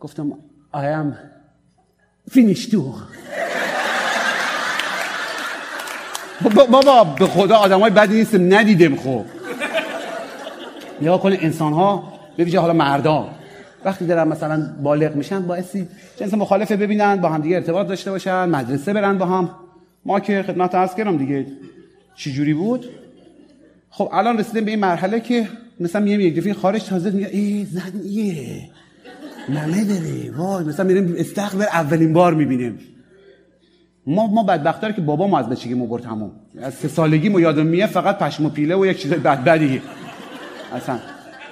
گفتم 0.00 0.32
I 0.74 0.76
am 0.78 1.14
finished 2.34 2.70
too. 2.70 2.76
بابا- 6.44 7.04
به 7.18 7.26
خدا 7.26 7.56
آدم 7.56 7.80
های 7.80 7.90
بدی 7.90 8.14
نیستم. 8.14 8.54
ندیدم 8.54 8.96
خب. 8.96 9.24
نگاه 11.00 11.20
کنه 11.20 11.38
انسان 11.40 11.72
ها 11.72 12.12
به 12.36 12.44
ویژه 12.44 12.58
حالا 12.60 12.72
مردا 12.72 13.28
وقتی 13.84 14.06
دارن 14.06 14.28
مثلا 14.28 14.74
بالغ 14.82 15.16
میشن 15.16 15.46
باعثی 15.46 15.88
جنس 16.16 16.34
مخالفه 16.34 16.76
ببینن 16.76 17.16
با 17.16 17.28
هم 17.28 17.40
دیگه 17.40 17.56
ارتباط 17.56 17.86
داشته 17.86 18.10
باشن 18.10 18.44
مدرسه 18.44 18.92
برن 18.92 19.18
با 19.18 19.26
هم. 19.26 19.50
ما 20.04 20.20
که 20.20 20.42
خدمت 20.42 20.74
عرض 20.74 20.94
کردم 20.94 21.16
دیگه 21.16 21.46
چی 22.14 22.32
جوری 22.32 22.54
بود؟ 22.54 22.86
خب 23.90 24.08
الان 24.12 24.38
رسیدیم 24.38 24.64
به 24.64 24.70
این 24.70 24.80
مرحله 24.80 25.20
که 25.20 25.48
مثلا 25.80 26.02
میگیم 26.02 26.20
یک 26.20 26.36
دفعه 26.36 26.54
خارج 26.54 26.84
تازه 26.84 27.10
میگه 27.10 27.28
ای 27.32 27.64
زن 27.64 28.00
ایه 28.04 28.70
ممه 29.48 29.84
داره 29.84 30.30
وای 30.36 30.64
مثلا 30.64 30.86
میریم 30.86 31.14
استقبل 31.18 31.62
اولین 31.62 32.12
بار 32.12 32.34
می‌بینیم. 32.34 32.78
ما 34.06 34.26
ما 34.26 34.42
بدبختار 34.42 34.92
که 34.92 35.00
بابا 35.00 35.26
ما 35.26 35.38
از 35.38 35.48
بچگی 35.48 35.72
همون. 36.06 36.30
از 36.62 36.74
سه 36.74 36.88
سالگی 36.88 37.28
ما 37.28 37.40
یادم 37.40 37.66
میه 37.66 37.86
فقط 37.86 38.18
پشم 38.18 38.46
و 38.46 38.48
پیله 38.48 38.76
و 38.76 38.86
یک 38.86 39.02
چیز 39.02 39.12
بد 39.12 39.44
بدی 39.44 39.82
اصلا. 40.72 40.98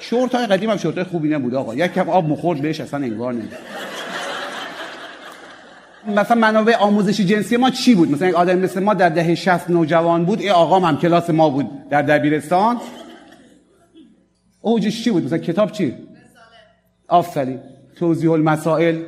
شورت 0.01 0.35
های 0.35 0.47
قدیم 0.47 0.71
هم 0.71 0.77
شورت 0.77 0.95
های 0.95 1.05
خوبی 1.05 1.29
نبود 1.29 1.55
آقا. 1.55 1.75
یک 1.75 1.93
کم 1.93 2.11
آب 2.11 2.29
مخورد 2.29 2.63
بهش 2.63 2.81
اصلا 2.81 3.01
انگار 3.01 3.33
نمید 3.33 3.53
مثلا 6.07 6.37
منابع 6.37 6.77
آموزشی 6.77 7.25
جنسی 7.25 7.57
ما 7.57 7.71
چی 7.71 7.95
بود؟ 7.95 8.11
مثلا 8.11 8.29
یک 8.29 8.35
آدم 8.35 8.59
مثل 8.59 8.81
ما 8.81 8.95
در 8.95 9.09
دهه 9.09 9.35
60 9.35 9.71
نوجوان 9.71 10.25
بود 10.25 10.41
این 10.41 10.51
آقام 10.51 10.85
هم 10.85 10.99
کلاس 10.99 11.31
ما 11.31 11.51
بود 11.51 11.89
در 11.91 12.03
دبیرستان. 12.03 12.81
اوجش 14.61 15.05
چی 15.05 15.11
بود؟ 15.11 15.25
مثلا 15.25 15.39
کتاب 15.39 15.73
چی؟ 15.73 15.95
آفرین. 17.09 17.61
توضیح 17.99 18.33
المسائل. 18.33 19.03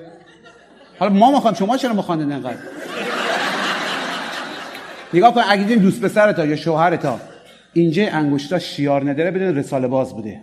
حالا 0.99 1.13
ما 1.13 1.31
می‌خوام 1.31 1.55
شما 1.55 1.77
چرا 1.77 1.93
میخواندین 1.93 2.33
انقدر 2.33 2.57
نگاه 5.15 5.35
کن 5.35 5.43
اگه 5.49 5.77
دوست 5.77 6.01
پسرتا 6.01 6.47
یا 6.47 6.57
شوهرتا 6.57 7.21
اینجا 7.73 8.09
انگشتا 8.13 8.59
شیار 8.59 9.11
نداره 9.11 9.31
بدون 9.31 9.57
رساله 9.57 9.89
باز 9.89 10.13
بوده. 10.13 10.41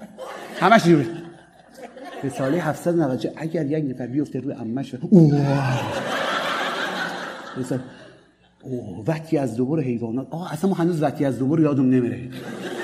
همش 0.60 0.84
جوری. 0.84 1.08
رساله 2.24 2.62
790 2.62 3.34
اگر 3.36 3.66
یک 3.66 3.86
نفر 3.90 4.08
بیفته 4.08 4.40
روی 4.40 4.56
اوه. 5.10 5.80
رساله. 7.58 7.82
اوه 8.64 9.04
وقتی 9.08 9.38
از 9.38 9.56
دوباره 9.56 9.84
حیوانات 9.84 10.28
آه 10.30 10.54
اصلا 10.54 10.70
ما 10.70 10.76
هنوز 10.76 11.02
وقتی 11.02 11.26
از 11.26 11.40
دوباره 11.40 11.64
یادم 11.64 11.90
نمیره. 11.90 12.20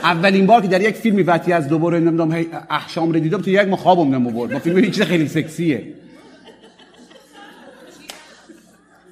اولین 0.04 0.46
بار 0.46 0.62
که 0.62 0.68
در 0.68 0.82
یک 0.82 0.96
فیلمی 0.96 1.24
وقتی 1.24 1.54
از 1.54 1.68
دوباره 1.68 2.00
نمی‌دونم 2.00 2.46
احشام 2.70 3.12
رو 3.12 3.20
دیدم 3.20 3.42
تو 3.42 3.50
یک 3.50 3.68
ما 3.68 3.76
خوابم 3.76 4.16
نمو 4.16 4.32
برد 4.32 4.54
ما 4.54 4.60
فیلم 4.60 4.92
چیز 4.92 5.04
خیلی 5.04 5.28
سکسیه. 5.28 5.94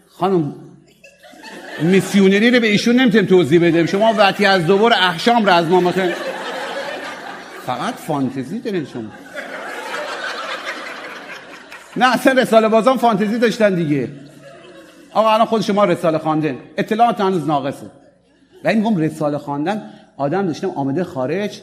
خانم 0.10 0.54
میسیونری 1.82 2.52
رو 2.52 2.60
به 2.60 2.68
ایشون 2.68 2.96
نمی‌تونیم 2.96 3.28
توضیح 3.28 3.68
بدیم. 3.68 3.86
شما 3.86 4.14
وقتی 4.14 4.46
از 4.46 4.66
دوباره 4.66 4.96
احشام 4.98 5.46
رو 5.46 5.54
از 5.54 5.66
ما 5.66 5.80
مثلا 5.82 6.12
فقط 7.66 7.94
فانتزی 7.94 8.60
دارین 8.60 8.86
شما. 8.86 9.12
نه 11.98 12.14
اصلا 12.14 12.42
رساله 12.42 12.68
بازان 12.68 12.98
فانتزی 12.98 13.40
داشتن 13.40 13.76
دیگه. 13.76 14.10
آقا 15.14 15.34
الان 15.34 15.46
خود 15.46 15.62
شما 15.62 15.86
رساله 15.86 16.18
خواندن 16.18 16.56
اطلاعات 16.78 17.22
هنوز 17.22 17.48
ناقصه. 17.48 17.86
و 18.64 18.74
میگم 18.74 18.98
رساله 18.98 19.38
خواندن 19.38 19.82
آدم 20.18 20.48
داشتم 20.48 20.70
آمده 20.70 21.04
خارج. 21.04 21.62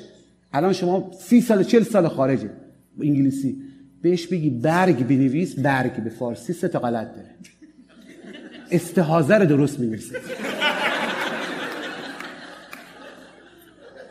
الان 0.52 0.72
شما 0.72 1.10
سی 1.20 1.40
سال 1.40 1.64
چل 1.64 1.82
سال 1.82 2.08
خارجه. 2.08 2.50
انگلیسی. 3.02 3.56
بهش 4.02 4.26
بگی 4.26 4.50
برگ 4.50 5.06
بنویس 5.06 5.58
برگ 5.58 5.92
به 5.92 6.10
فارسی 6.10 6.52
سه 6.52 6.68
تا 6.68 6.78
غلط 6.78 7.06
داره. 7.06 7.28
استحاضه 8.70 9.34
رو 9.34 9.46
درست 9.46 9.78
می‌نویسه. 9.78 10.20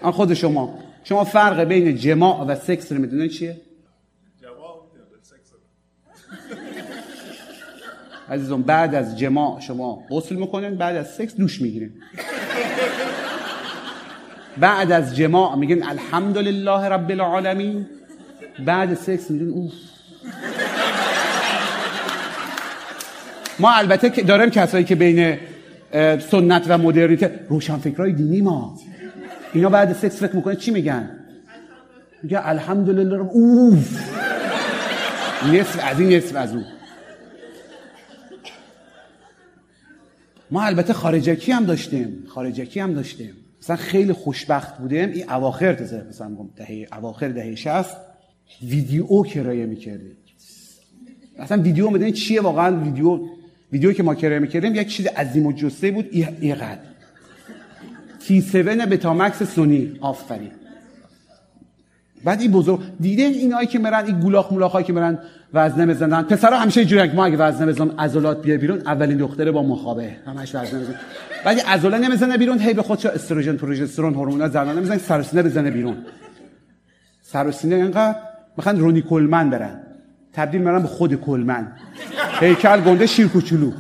آن 0.02 0.12
خود 0.12 0.34
شما. 0.34 0.80
شما 1.04 1.24
فرق 1.24 1.64
بین 1.64 1.96
جماع 1.96 2.46
و 2.46 2.56
سکس 2.56 2.92
رو 2.92 2.98
می‌دونید 2.98 3.32
چیه؟ 3.32 3.62
عزیزم 8.30 8.62
بعد 8.62 8.96
از 8.96 9.20
جماع 9.20 9.60
شما 9.60 10.04
غسل 10.12 10.36
می‌کنین 10.36 10.76
بعد 10.76 10.96
از 10.96 11.08
سکس 11.16 11.36
دوش 11.36 11.62
می‌گیرین. 11.62 11.94
بعد 14.58 14.92
از 14.92 15.16
جماع 15.16 15.56
میگن 15.56 15.84
الحمدلله 15.84 16.72
رب 16.72 17.12
العالمین. 17.12 17.86
بعد 18.66 18.94
سکس 18.94 19.32
میگن 19.32 19.50
اوف. 19.50 19.74
ما 23.60 23.72
البته 23.72 24.10
که 24.10 24.24
داریم 24.24 24.50
کسایی 24.50 24.86
که 24.86 24.96
بین 24.96 25.38
سنت 26.20 26.66
و 26.68 26.78
مدرنیته 26.78 27.40
روشنفکرای 27.50 28.14
دینی 28.14 28.42
ما. 28.42 28.78
اینا 29.54 29.70
بعد 29.70 29.94
سکس 29.94 30.20
فکر 30.20 30.36
می‌کنه 30.36 30.56
چی 30.56 30.72
میگن؟ 30.72 31.10
میگه 32.24 32.48
الحمدلله 32.48 33.18
رب 33.18 33.30
اوف 33.32 34.00
نصف 35.54 35.80
از 35.84 36.00
این 36.00 36.14
نصف 36.14 36.36
از 36.36 36.54
اون. 36.54 36.66
ما 40.52 40.64
البته 40.64 40.94
خارجکی 40.94 41.52
هم 41.52 41.66
داشتیم 41.66 42.24
خارجکی 42.28 42.80
هم 42.80 42.94
داشتیم. 42.94 43.34
مثلا 43.62 43.76
خیلی 43.76 44.14
خوشبخت 44.14 44.78
بودیم. 44.78 45.10
این 45.10 45.30
اواخر 45.32 45.74
تازه 45.74 46.06
مثلا 46.10 46.30
دهه 46.56 46.88
اواخر 46.98 47.28
دهه 47.28 47.56
60 47.56 47.86
ویدیو 48.64 49.24
کرایه 49.24 49.66
می‌کردیم. 49.66 50.18
اصلا 51.40 51.62
ویدیو 51.62 51.90
می‌دونید 51.90 52.14
چیه؟ 52.14 52.42
واقعا 52.42 52.84
ویدیو 52.84 53.20
ویدیو 53.72 53.94
که 53.94 54.04
ما 54.04 54.16
کرایه 54.16 54.40
می‌کردیم 54.40 54.76
یک 54.76 54.88
چیز 54.88 55.08
عظیم 55.08 55.46
و 55.46 55.52
جسه 55.52 55.92
بود 55.92 56.08
ای- 56.12 56.28
اینقدر 56.42 56.80
تی 58.20 58.40
7 58.40 58.56
بتامکس 58.66 59.44
سونی. 59.44 59.98
آفرین. 60.02 60.52
بعد 62.24 62.42
این 62.42 62.52
بزرگ 62.52 62.80
دیده 63.00 63.24
اینایی 63.24 63.68
که 63.68 63.80
میرن 63.80 64.06
این 64.06 64.20
گولاخ 64.20 64.52
مولاخایی 64.52 64.86
که 64.86 64.94
میرن 64.94 65.20
وزنه 65.54 65.86
بزنن 65.86 66.22
پسرا 66.24 66.60
همیشه 66.60 66.80
اینجوریه 66.80 67.08
که 67.08 67.14
ما 67.14 67.26
اگه 67.26 67.38
وزنه 67.38 67.68
بزنم 67.68 67.96
عضلات 68.00 68.42
بیاد 68.42 68.60
بیرون 68.60 68.80
اولین 68.80 69.18
دختره 69.18 69.52
با 69.52 69.64
مخابه. 69.64 70.16
همش 70.26 70.56
وزنه 70.56 70.80
بزنه 70.80 70.96
بعد 71.46 71.60
عضله 71.60 71.98
نمی‌زنه 71.98 72.38
بیرون 72.38 72.60
هی 72.60 72.74
به 72.74 72.82
خودش 72.82 73.06
استروژن 73.06 73.56
پروژسترون 73.56 74.14
هورمونا 74.14 74.48
زنانه 74.48 74.80
می‌زنه 74.80 74.98
سر 74.98 75.22
سینه 75.22 75.44
بزنه 75.44 75.72
بیرون. 75.72 75.98
سر 77.22 77.48
و 77.48 77.52
سینه 77.52 77.76
اینقدر 77.76 78.16
می‌خوان 78.58 78.80
رونی 78.80 79.02
کلمن 79.02 79.50
برن. 79.50 79.80
تبدیل 80.38 80.62
میرن 80.62 80.82
به 80.82 80.88
خود 80.88 81.16
کلمن. 81.22 81.68
هیکل 82.40 82.82
گنده 82.82 83.06
شیر 83.06 83.28
کوچولو. 83.28 83.72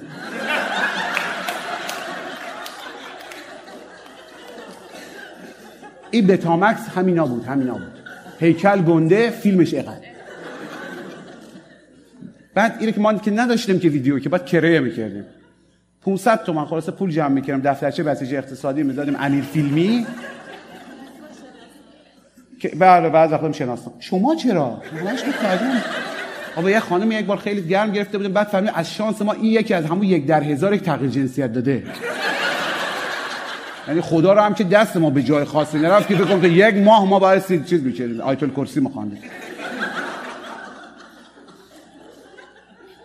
این 6.11 6.27
بتامکس 6.27 6.89
همینا 6.95 7.25
بود 7.25 7.45
همینا 7.45 7.73
بود. 7.73 7.99
هیکل 8.39 8.81
گنده 8.81 9.29
فیلمش 9.29 9.73
اقل. 9.73 9.91
بعد 12.53 12.75
اینه 12.79 12.91
که 12.91 12.99
ما 12.99 13.13
که 13.13 13.31
نداشتیم 13.31 13.79
که 13.79 13.89
ویدیو 13.89 14.19
که 14.19 14.29
بعد 14.29 14.45
کرایه 14.45 14.79
می‌کردیم. 14.79 15.25
500 16.05 16.43
تومن 16.43 16.65
خلاصه 16.65 16.91
پول 16.91 17.11
جمع 17.11 17.27
می‌کردم 17.27 17.71
دفترچه 17.71 18.03
بسیج 18.03 18.35
اقتصادی 18.35 18.83
می‌دادیم 18.83 19.15
امیر 19.19 19.43
فیلمی. 19.43 20.07
که 22.59 22.69
بله 22.69 23.09
بعد 23.09 23.31
وقتا 23.31 23.51
شناسم 23.51 23.91
شما 23.99 24.35
چرا؟ 24.35 24.81
همش 24.99 25.23
آقا 26.57 26.69
یه 26.69 26.79
خانم 26.79 27.11
یک 27.11 27.25
بار 27.25 27.37
خیلی 27.37 27.61
گرم 27.61 27.91
گرفته 27.91 28.17
بودیم 28.17 28.33
بعد 28.33 28.47
فهمید 28.47 28.71
از 28.75 28.93
شانس 28.93 29.21
ما 29.21 29.33
این 29.33 29.45
یکی 29.45 29.73
از 29.73 29.85
همون 29.85 30.03
یک 30.03 30.25
در 30.25 30.43
هزار 30.43 30.73
یک 30.73 30.81
تغییر 30.81 31.11
جنسیت 31.11 31.53
داده. 31.53 31.83
یعنی 33.87 34.01
خدا 34.01 34.33
رو 34.33 34.41
هم 34.41 34.53
که 34.53 34.63
دست 34.63 34.97
ما 34.97 35.09
به 35.09 35.23
جای 35.23 35.45
خاصی 35.45 35.77
نرفت 35.79 36.07
که 36.07 36.15
بگم 36.15 36.41
که 36.41 36.47
یک 36.47 36.75
ماه 36.75 37.05
ما 37.09 37.19
باید 37.19 37.41
سی- 37.41 37.63
چیز 37.63 37.83
می‌کردیم 37.83 38.21
آیت 38.21 38.43
الکرسی 38.43 38.79
میخواندیم 38.79 39.19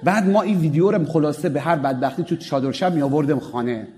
بعد 0.03 0.29
ما 0.31 0.43
این 0.43 0.59
ویدیو 0.59 0.91
رو 0.91 1.05
خلاصه 1.05 1.49
به 1.49 1.61
هر 1.61 1.77
بدبختی 1.77 2.23
تو 2.23 2.37
چادر 2.37 2.73
شب 2.73 2.95
می 2.95 3.03
آوردیم 3.03 3.39
خانه 3.39 3.89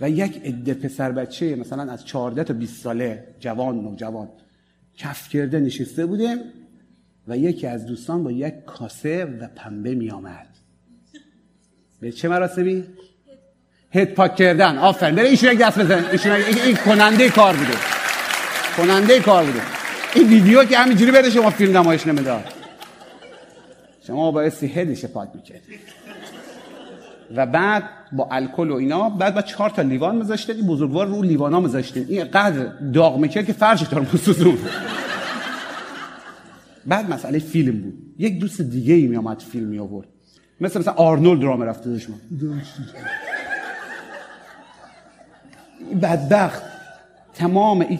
و 0.00 0.10
یک 0.10 0.40
عده 0.44 0.74
پسر 0.74 1.12
بچه 1.12 1.56
مثلا 1.56 1.92
از 1.92 2.04
14 2.06 2.44
تا 2.44 2.54
20 2.54 2.82
ساله 2.82 3.24
جوان 3.40 3.80
نوجوان 3.80 4.28
کف 4.98 5.28
کرده 5.28 5.60
نشسته 5.60 6.06
بودیم. 6.06 6.38
و 7.28 7.36
یکی 7.36 7.66
از 7.66 7.86
دوستان 7.86 8.24
با 8.24 8.30
یک 8.30 8.54
کاسه 8.64 9.24
و 9.24 9.48
پنبه 9.56 9.94
می 9.94 10.10
آمد. 10.10 10.46
به 12.00 12.12
چه 12.12 12.28
مراسمی؟ 12.28 12.84
هد 13.92 14.14
پاک 14.14 14.36
کردن. 14.36 14.78
آفرین. 14.78 15.14
بره 15.14 15.28
ایشون 15.28 15.52
یک 15.52 15.58
دست 15.58 15.78
بزن 15.78 16.04
ایشون 16.12 16.32
این, 16.32 16.76
کننده 16.76 17.30
کار 17.30 17.56
بوده. 17.56 17.72
کننده 18.76 19.20
کار 19.20 19.44
بوده. 19.44 19.60
این 20.14 20.28
ویدیو 20.28 20.64
که 20.64 20.78
همینجوری 20.78 21.10
بده 21.10 21.30
شما 21.30 21.50
فیلم 21.50 21.76
نمایش 21.76 22.06
نمی‌داد. 22.06 22.44
شما 24.06 24.30
بایستی 24.30 24.66
هدش 24.66 25.04
پاک 25.04 25.28
می‌کردی 25.34 25.78
و 27.36 27.46
بعد 27.46 27.84
با 28.12 28.28
الکل 28.30 28.70
و 28.70 28.74
اینا 28.74 29.08
بعد 29.08 29.34
با 29.34 29.42
چهار 29.42 29.70
تا 29.70 29.82
لیوان 29.82 30.32
این 30.48 30.66
بزرگوار 30.66 31.06
رو 31.06 31.22
لیوانا 31.22 31.60
میذاشتید 31.60 32.10
این 32.10 32.24
قدر 32.24 32.66
داغ 32.94 33.18
می‌کرد 33.18 33.46
که 33.46 33.52
فرش 33.52 33.82
دار 33.82 34.00
مسوزون 34.14 34.58
بعد 36.86 37.10
مسئله 37.10 37.38
فیلم 37.38 37.80
بود. 37.80 38.14
یک 38.18 38.38
دوست 38.38 38.60
دیگه 38.60 38.94
ای 38.94 39.06
میامد 39.06 39.38
فیلم 39.40 39.68
می 39.68 39.78
آورد 39.78 40.08
مثل 40.60 40.80
مثلا 40.80 40.92
آرنولد 40.92 41.42
را 41.42 41.54
رفته 41.54 41.90
این 45.90 46.00
بدبخت. 46.00 46.62
تمام 47.34 47.80
این 47.80 47.98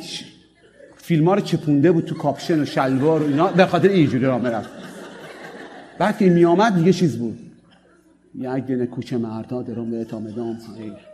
فیلم 0.96 1.28
ها 1.28 1.34
رو 1.34 1.40
چپونده 1.40 1.92
بود 1.92 2.04
تو 2.04 2.14
کاپشن 2.14 2.60
و 2.60 2.64
شلوار 2.64 3.22
و 3.22 3.26
اینا. 3.26 3.46
به 3.46 3.66
خاطر 3.66 3.88
اینجوری 3.88 4.24
را 4.24 4.36
رفت. 4.36 4.70
بعد 5.98 6.18
که 6.18 6.30
می 6.30 6.44
آمد 6.44 6.74
دیگه 6.74 6.92
چیز 6.92 7.18
بود. 7.18 7.38
یک 8.34 8.66
دونه 8.66 8.86
کوچه 8.86 9.18
مردا 9.18 9.62
درم 9.62 9.90
به 9.90 10.00
اتام 10.00 10.26
ادام 10.26 10.58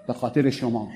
به 0.07 0.12
خاطر 0.12 0.51
شما. 0.51 0.89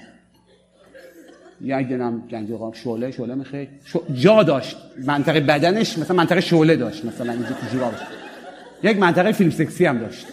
یک 1.62 1.88
دونم 1.88 2.22
گنج 2.30 2.52
آقا 2.52 2.72
شعله 2.72 3.10
شعله 3.10 3.34
می‌خوای 3.34 3.68
جا 4.14 4.42
داشت. 4.42 4.76
منطقه 5.06 5.40
بدنش 5.40 5.98
مثلا 5.98 6.16
منطقه 6.16 6.40
شعله 6.40 6.76
داشت. 6.76 7.04
مثلا 7.04 7.32
اینجا 7.32 7.48
تو 7.48 7.92
یک 8.82 8.98
منطقه 8.98 9.32
فیلم 9.32 9.50
سکسی 9.50 9.86
هم 9.86 9.98
داشت. 9.98 10.26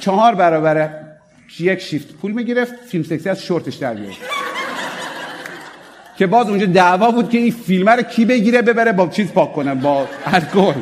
چهار 0.00 0.34
برابر 0.34 0.90
یک 1.60 1.78
شیفت 1.78 2.14
پول 2.14 2.32
می‌گرفت. 2.32 2.74
فیلم 2.74 3.04
سکسی 3.04 3.28
از 3.28 3.42
شورتش 3.42 3.74
در 3.74 3.94
بیاد 3.94 4.12
که 6.16 6.26
باز 6.26 6.48
اونجا 6.48 6.66
دعوا 6.66 7.10
بود 7.10 7.30
که 7.30 7.38
این 7.38 7.52
فیلم 7.52 7.88
رو 7.88 8.02
کی 8.02 8.24
بگیره 8.24 8.62
ببره 8.62 8.92
با 8.92 9.08
چیز 9.08 9.32
پاک 9.32 9.52
کنه 9.52 9.74
با 9.74 10.08
الکل. 10.26 10.80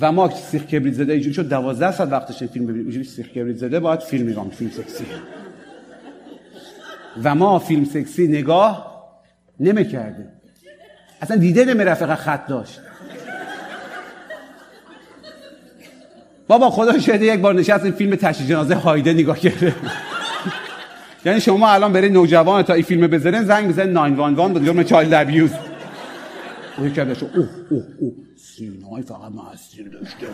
و 0.00 0.12
ما 0.12 0.30
سیخ 0.30 0.62
کبریت 0.66 0.94
زده 0.94 1.12
اینجوری 1.12 1.34
شد. 1.34 1.48
12 1.48 1.92
ساعت 1.92 2.12
وقتش 2.12 2.42
فیلم 2.42 2.66
ببینیم. 2.66 2.82
اینجوری 2.82 3.04
سیخ 3.04 3.28
کبریت 3.28 3.56
زده 3.56 3.80
باید 3.80 4.00
فیلم 4.00 4.28
نگاه 4.28 4.50
فیلم 4.50 4.70
سکسی. 4.70 5.04
و 7.22 7.34
ما 7.34 7.58
فیلم 7.58 7.84
سکسی 7.84 8.28
نگاه 8.28 8.96
نمی‌کردیم. 9.60 10.28
اصلا 11.22 11.36
دیده 11.36 11.64
نمی 11.64 11.84
رفقه 11.84 12.14
خط 12.14 12.46
داشت. 12.46 12.80
بابا 16.48 16.70
خدا 16.70 16.98
شده 16.98 17.24
یک 17.24 17.40
بار 17.40 17.54
نشستیم 17.54 17.92
فیلم 17.92 18.16
تشییع 18.16 18.48
جنازه 18.48 18.74
هایده 18.74 19.12
نگاه 19.12 19.38
کرده 19.38 19.74
یعنی 21.24 21.40
شما 21.40 21.68
الان 21.68 21.92
برید 21.92 22.12
نوجوان 22.12 22.62
تا 22.62 22.74
این 22.74 22.82
فیلم 22.82 23.06
بذارین 23.06 23.42
زنگ 23.42 23.68
بزنید 23.68 23.94
911 23.94 24.60
به 24.60 24.66
جرم 24.66 24.82
چایلد 24.82 25.14
ابیوز 25.14 25.50
اون 26.78 26.92
کرده 26.92 27.14
شو 27.14 27.26
اوه 27.34 27.48
اوه 27.70 27.84
اوه. 28.00 28.25
سینای 28.56 29.02
فقط 29.02 29.32
مسیر 29.32 29.88
داشته 29.88 30.26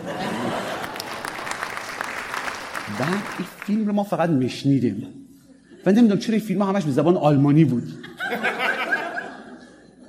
بعد 2.99 3.23
این 3.37 3.47
فیلم 3.65 3.87
رو 3.87 3.93
ما 3.93 4.03
فقط 4.03 4.29
مشنیدیم 4.29 5.07
و 5.85 5.91
نمی‌دونم 5.91 6.19
چرا 6.19 6.35
این 6.35 6.45
فیلم 6.45 6.61
همش 6.61 6.83
به 6.83 6.91
زبان 6.91 7.17
آلمانی 7.17 7.65
بود. 7.65 7.83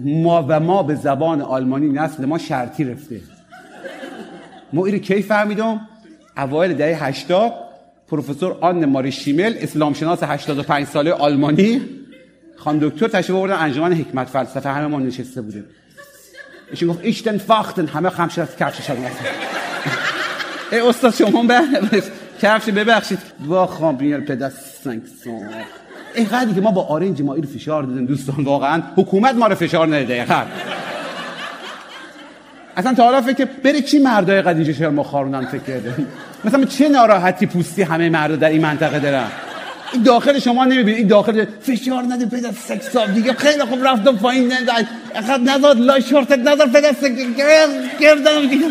ما 0.01 0.47
و 0.49 0.61
ما 0.61 0.83
به 0.83 0.95
زبان 0.95 1.41
آلمانی 1.41 1.89
نسل 1.89 2.25
ما 2.25 2.39
شرطی 2.39 2.85
رفته. 2.85 3.21
ما 4.73 4.87
این 4.87 4.99
کی 4.99 5.23
فهمیدم؟ 5.23 5.81
اوایل 6.37 6.75
دهه 6.75 7.05
80 7.05 7.53
پروفسور 8.09 8.59
آن 8.61 8.85
ماری 8.85 9.13
شیمل 9.13 9.55
اسلام 9.59 9.93
شناس 9.93 10.23
85 10.23 10.87
ساله 10.87 11.13
آلمانی 11.13 11.83
خان 12.57 12.79
دکتر 12.79 13.09
تشریف 13.09 13.37
آوردن 13.37 13.57
انجمن 13.57 13.93
حکمت 13.93 14.29
فلسفه 14.29 14.71
همه 14.71 14.87
ما 14.87 15.01
نشسته 15.01 15.43
بودیم. 15.43 15.65
ایشون 16.71 16.89
گفت 16.89 17.01
ایشتن 17.03 17.39
فاختن. 17.39 17.87
همه 17.87 18.11
خمش 18.11 18.39
از 18.39 18.57
کفش 18.57 18.87
شد. 18.87 18.97
ای 20.73 20.81
استاد 20.81 21.15
شما 21.15 21.43
به 21.43 21.61
کفش 22.43 22.69
ببخشید. 22.69 23.19
وا 23.47 23.67
خام 23.67 23.97
بیر 23.97 24.21
پدر 24.21 24.51
سنگ 24.85 25.03
سان 25.25 25.49
اینقدری 26.15 26.55
که 26.55 26.61
ما 26.61 26.71
با 26.71 26.83
آرنج 26.87 27.23
ما 27.23 27.35
این 27.35 27.45
فشار 27.45 27.83
دادیم 27.83 28.07
دوستان 28.07 28.45
واقعا 28.45 28.83
حکومت 28.97 29.35
ما 29.35 29.47
رو 29.47 29.55
فشار 29.55 29.97
نده. 29.97 30.15
اینقدر 30.15 30.47
اصلا 32.77 32.95
تا 32.95 33.05
حالا 33.05 33.21
فکر 33.21 33.49
بره 33.65 33.81
چی 33.81 33.99
مردای 33.99 34.43
قد 34.43 34.57
اینجا 34.57 34.73
شهر 34.73 34.89
ما 34.89 35.03
خارونن 35.03 35.47
فکر 35.47 35.63
کرده 35.63 35.95
مثلا 36.45 36.65
چه 36.65 36.89
ناراحتی 36.89 37.47
پوستی 37.47 37.83
همه 37.83 38.09
مردا 38.09 38.37
در 38.37 38.49
این 38.49 38.63
منطقه 38.63 38.99
دارن؟ 38.99 39.27
این 39.93 40.03
داخل 40.03 40.39
شما 40.39 40.65
نمی‌بینید 40.65 40.99
این 40.99 41.09
داخل 41.09 41.45
فشار 41.63 42.03
نده 42.03 42.27
پدر 42.27 42.53
سکس 42.53 42.97
دیگه 42.97 43.33
خیلی 43.33 43.65
خوب 43.65 43.87
رفتم 43.87 44.17
پایین. 44.17 44.53
نده 44.53 44.89
اخد 45.15 45.41
نزاد 45.41 45.79
لای 45.79 46.03
شورتت 46.03 46.39
نظر 46.39 46.67
پدر 46.67 46.93
سکس. 46.93 47.37
گردم 48.01 48.47
دیگه 48.51 48.67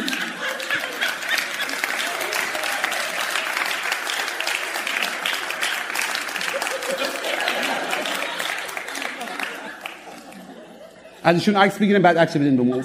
ازشون 11.24 11.56
عکس 11.56 11.78
بگیریم 11.78 12.02
بعد 12.02 12.18
عکس 12.18 12.38
بدین 12.38 12.84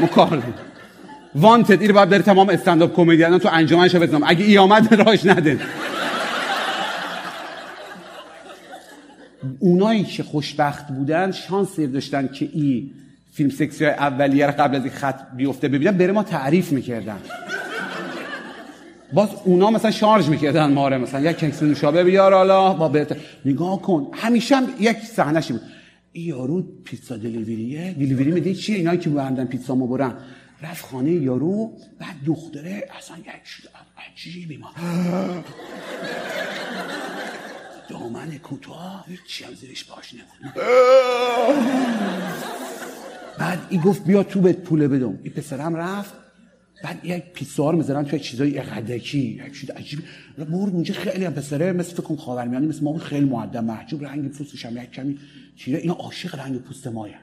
به 0.00 0.06
کار 0.06 0.42
وانتد 1.34 1.82
این 1.82 1.92
باید 1.92 2.08
بره 2.08 2.22
تمام 2.22 2.48
استنداپ 2.48 2.96
کمدین 2.96 3.38
تو 3.38 3.48
انجمنش 3.52 3.96
بزنم. 3.96 4.22
اگه 4.26 4.44
ای 4.44 4.58
آمد 4.58 4.94
راش 4.94 5.26
ندن 5.26 5.60
اونایی 9.58 10.04
که 10.04 10.22
خوشبخت 10.22 10.88
بودن 10.88 11.30
شانس 11.30 11.80
داشتن 11.80 12.28
که 12.28 12.48
این 12.52 12.90
فیلم 13.32 13.50
سکسی 13.50 13.84
های 13.84 13.94
اولیه 13.94 14.46
رو 14.46 14.52
قبل 14.52 14.76
از 14.76 14.82
این 14.82 14.92
خط 14.92 15.20
بیفته 15.36 15.68
ببینن 15.68 15.98
بره 15.98 16.12
ما 16.12 16.22
تعریف 16.22 16.72
می‌کردن. 16.72 17.18
باز 19.12 19.28
اونا 19.44 19.70
مثلا 19.70 19.90
شارژ 19.90 20.28
می‌کردن 20.28 20.72
ماره 20.72 20.98
مثلا 20.98 21.30
یک 21.30 21.36
کیس 21.36 21.62
نوشابه 21.62 22.04
بیار 22.04 22.34
حالا 22.34 22.72
با 22.72 22.88
بهتر 22.88 23.16
نگاه 23.44 23.82
کن. 23.82 24.06
همیشه 24.12 24.56
هم 24.56 24.66
یک 24.80 24.96
صحنه 24.96 25.40
بود. 25.40 25.60
یارو 26.14 26.62
پیتزا 26.84 27.16
دلیوریه؟ 27.16 27.92
دلیوری 27.92 28.30
میده 28.30 28.54
چیه 28.54 28.76
اینایی 28.76 28.98
که 28.98 29.10
بردن 29.10 29.44
پیتزا 29.44 29.74
ما 29.74 29.86
برن. 29.86 30.14
رفت 30.62 30.84
خانه 30.84 31.10
یارو 31.10 31.72
بعد 31.98 32.16
دختره 32.26 32.88
اصلا 32.98 33.16
یک 33.18 33.44
شد 33.44 33.68
عجیبی 33.98 34.56
ما. 34.56 34.70
دامن 37.88 38.38
کوتاه. 38.38 39.04
هیچی 39.08 39.44
هم 39.44 39.54
زیرش 39.54 39.84
باش 39.84 40.14
نبود 40.14 40.64
بعد 43.38 43.58
این 43.70 43.80
گفت 43.80 44.04
بیا 44.04 44.22
تو 44.22 44.40
بهت 44.40 44.56
پوله 44.56 44.88
بدم. 44.88 45.18
این 45.22 45.32
پسرم 45.32 45.76
رفت. 45.76 46.14
بعد 46.84 47.04
یک 47.04 47.24
پیتزا 47.34 47.70
رو 47.70 47.78
می‌ذارن 47.78 48.04
توی 48.04 48.20
چیزای 48.20 48.58
اقدکی 48.58 49.42
یک 49.46 49.60
چیز 49.60 49.70
عجیب. 49.70 49.98
برد 50.38 50.72
اونجا 50.72 50.94
خیلی 50.94 51.24
هم 51.24 51.32
پسره. 51.32 51.72
مثل 51.72 51.92
فکر 51.92 52.02
کنم 52.02 52.16
خاورمیانه 52.16 52.66
مثل 52.66 52.84
ما 52.84 52.98
خیلی 52.98 53.24
مؤدب 53.24 53.56
محجوب. 53.56 54.04
رنگ 54.04 54.32
پوستش 54.32 54.66
هم 54.66 54.76
یک 54.76 54.90
کمی 54.90 55.18
تیره 55.58 55.78
اینا 55.78 55.94
عاشق 55.94 56.40
رنگ 56.40 56.58
پوست 56.58 56.86
مایه. 56.86 57.14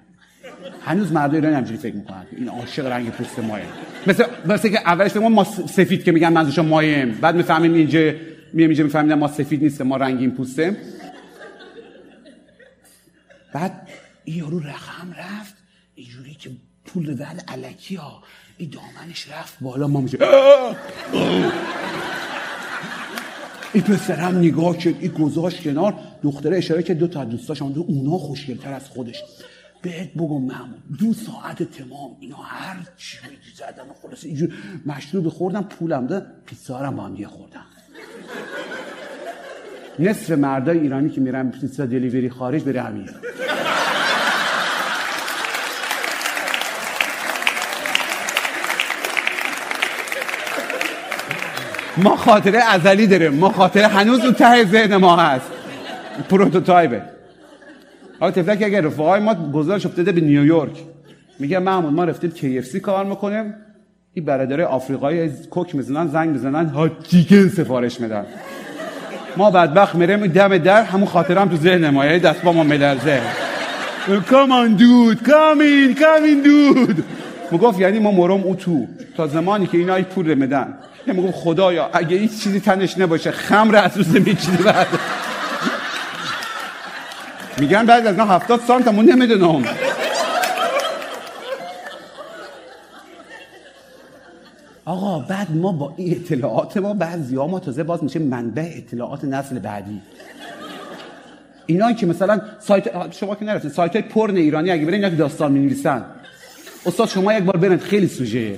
هنوز 0.85 1.11
مردای 1.11 1.39
ایران 1.39 1.53
همجوری 1.53 1.77
فکر 1.77 1.95
می‌کنن. 1.95 2.25
این 2.37 2.49
عاشق 2.49 2.85
رنگ 2.85 3.09
پوست 3.09 3.39
مایه. 3.39 3.65
مثل 4.07 4.25
مثل 4.45 4.69
که 4.69 4.79
اولش 4.79 5.15
ما 5.15 5.43
سفید 5.43 6.03
که 6.03 6.11
میگن 6.11 6.33
منظورش 6.33 6.59
مایه. 6.59 7.05
بعد 7.05 7.35
می‌فهمیم 7.35 7.73
اینجا 7.73 8.11
میام 8.53 8.69
اینجا 8.69 8.83
می‌فهمیم 8.83 9.13
ما 9.13 9.27
سفید 9.27 9.63
نیست 9.63 9.81
ما 9.81 9.97
رنگین 9.97 10.31
پوسته 10.31 10.77
بعد 13.53 13.87
این 14.23 14.37
یارو 14.37 14.59
رقم 14.59 15.13
رفت 15.17 15.55
اینجوری 15.95 16.33
که 16.33 16.49
پول 16.85 17.15
بعد 17.15 17.43
علکی 17.47 17.95
ها. 17.95 18.23
این 18.57 18.69
دامنش 18.69 19.31
رفت 19.31 19.57
بالا 19.61 19.87
ما 19.87 20.01
میشه 20.01 20.17
این 23.73 23.83
پسرم 23.83 24.37
نگاه 24.37 24.77
کرد 24.77 24.95
این 24.99 25.11
گذاشت 25.11 25.63
کنار. 25.63 25.95
دختره 26.23 26.57
اشاره 26.57 26.83
که 26.83 26.93
دو 26.93 27.07
تا 27.07 27.25
دوستاش 27.25 27.61
دو 27.61 27.85
اونا 27.87 28.17
خوشگلتر 28.17 28.73
از 28.73 28.89
خودش. 28.89 29.23
بهت 29.81 30.13
بگم 30.13 30.41
محمود 30.41 30.97
دو 30.99 31.13
ساعت 31.13 31.63
تمام 31.63 32.17
اینا 32.19 32.35
هر 32.35 32.77
چی 32.97 33.17
زدن 33.55 33.93
خلاص 34.01 34.23
اینجور 34.23 34.53
مشروب 34.85 35.29
خوردم 35.29 35.63
پولم 35.63 36.07
ده 36.07 36.25
پیتزا 36.45 36.77
هم 36.77 37.25
خوردم. 37.25 37.65
نصف 39.99 40.31
مردای 40.31 40.79
ایرانی 40.79 41.09
که 41.09 41.21
میرن 41.21 41.51
پیتزا 41.51 41.85
دلیوری 41.85 42.29
خارج 42.29 42.63
بره 42.63 42.81
همین. 42.81 43.09
ما 51.97 52.15
خاطره 52.15 52.59
ازلی 52.73 53.07
داریم 53.07 53.33
ما 53.33 53.49
خاطره 53.49 53.87
هنوز 53.87 54.19
اون 54.19 54.33
ته 54.33 54.63
ذهن 54.65 54.95
ما 54.95 55.15
هست. 55.15 55.51
پروتوتایپه. 56.29 57.01
حالا 58.19 58.31
تفلک 58.31 58.61
اگر 58.61 58.81
رفقای 58.81 59.19
ما 59.19 59.51
گزارش 59.51 59.85
افتاده 59.85 60.11
به 60.11 60.21
نیویورک. 60.21 60.77
میگه 61.39 61.59
محمود 61.59 61.93
ما 61.93 62.03
رفتیم 62.03 62.31
KFC 62.35 62.75
کار 62.75 63.05
می‌کنیم. 63.05 63.55
این 64.15 64.25
برادر 64.25 64.61
آفریقایی 64.61 65.29
کوک 65.49 65.75
می‌زنن 65.75 66.07
زنگ 66.07 66.29
می‌زنن 66.29 66.65
ها 66.65 66.89
چیکن 66.89 67.47
سفارش 67.47 67.99
میدن. 67.99 68.25
ما 69.37 69.51
بدبخت 69.51 69.95
میریم 69.95 70.27
دم 70.27 70.57
در 70.57 70.83
همون 70.83 71.05
خاطره 71.05 71.41
هم 71.41 71.49
تو 71.49 71.57
ذهن 71.57 71.89
ما 71.89 72.05
یعنی 72.05 72.19
دست 72.19 72.41
با 72.41 72.51
ما 72.51 72.63
ملرزه 72.63 73.21
کامان 74.29 74.73
دود 74.73 75.23
کامین 75.23 75.95
کامین 75.95 76.41
دود 76.41 77.03
می‌گفت 77.51 77.79
یعنی 77.79 77.99
ما 77.99 78.11
مرم 78.11 78.43
او 78.43 78.55
تو. 78.55 78.87
تا 79.17 79.27
زمانی 79.27 79.67
که 79.67 79.77
اینا 79.77 80.01
پول 80.01 80.33
میدن. 80.33 80.73
یه 81.07 81.13
می‌گفت 81.13 81.35
خدایا 81.35 81.89
اگه 81.93 82.17
هیچ 82.17 82.43
چیزی 82.43 82.59
تنش 82.59 82.97
نباشه 82.97 83.31
خمر 83.31 83.75
از 83.75 83.97
روز 83.97 84.15
میچینی 84.15 84.57
بعد. 84.57 84.87
میگن 87.59 87.85
بعد 87.85 88.07
از 88.07 88.17
نه 88.17 88.27
هفتاد 88.27 88.59
سانت 88.67 88.87
همون 88.87 89.05
نمی‌دونم. 89.05 89.63
آقا 94.85 95.19
بعد 95.19 95.55
ما 95.55 95.71
با 95.71 95.93
این 95.97 96.11
اطلاعات 96.11 96.77
ما 96.77 96.93
بعضی 96.93 97.35
ما 97.35 97.59
تازه 97.59 97.83
باز 97.83 98.03
میشه 98.03 98.19
منبع 98.19 98.71
اطلاعات 98.75 99.25
نسل 99.25 99.59
بعدی. 99.59 100.01
اینا 101.65 101.93
که 101.93 102.05
مثلا 102.05 102.41
سایت 102.59 103.13
شما 103.13 103.35
که 103.35 103.45
نرفتین 103.45 103.71
سایت 103.71 103.93
های 103.95 104.01
پرن 104.01 104.35
ایرانی 104.35 104.71
اگه 104.71 104.85
برین 104.85 105.03
یک 105.03 105.17
داستان 105.17 105.51
می 105.51 105.59
نویسن 105.59 106.05
استاد 106.85 107.07
شما 107.07 107.33
یک 107.33 107.43
بار 107.43 107.57
برن 107.57 107.77
خیلی 107.77 108.07
سوژه. 108.07 108.55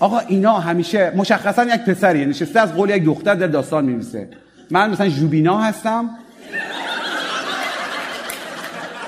آقا 0.00 0.18
اینا 0.18 0.58
همیشه 0.58 1.12
مشخصا 1.16 1.64
یک 1.64 1.80
پسری 1.80 2.26
نشسته 2.26 2.60
از 2.60 2.74
قول 2.74 2.90
یک 2.90 3.04
دختر 3.04 3.34
در 3.34 3.46
داستان 3.46 3.84
می 3.84 3.92
نویسه 3.92 4.28
من 4.70 4.90
مثلا 4.90 5.08
جوبینا 5.08 5.58
هستم. 5.58 6.10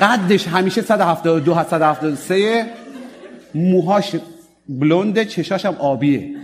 قدش 0.01 0.49
همیشه 0.49 0.83
172 0.83 1.55
173 1.71 2.67
موهاش 3.55 4.17
بلونده 4.69 5.25
چشاش 5.25 5.67
هم 5.67 5.75
آبیه. 5.75 6.37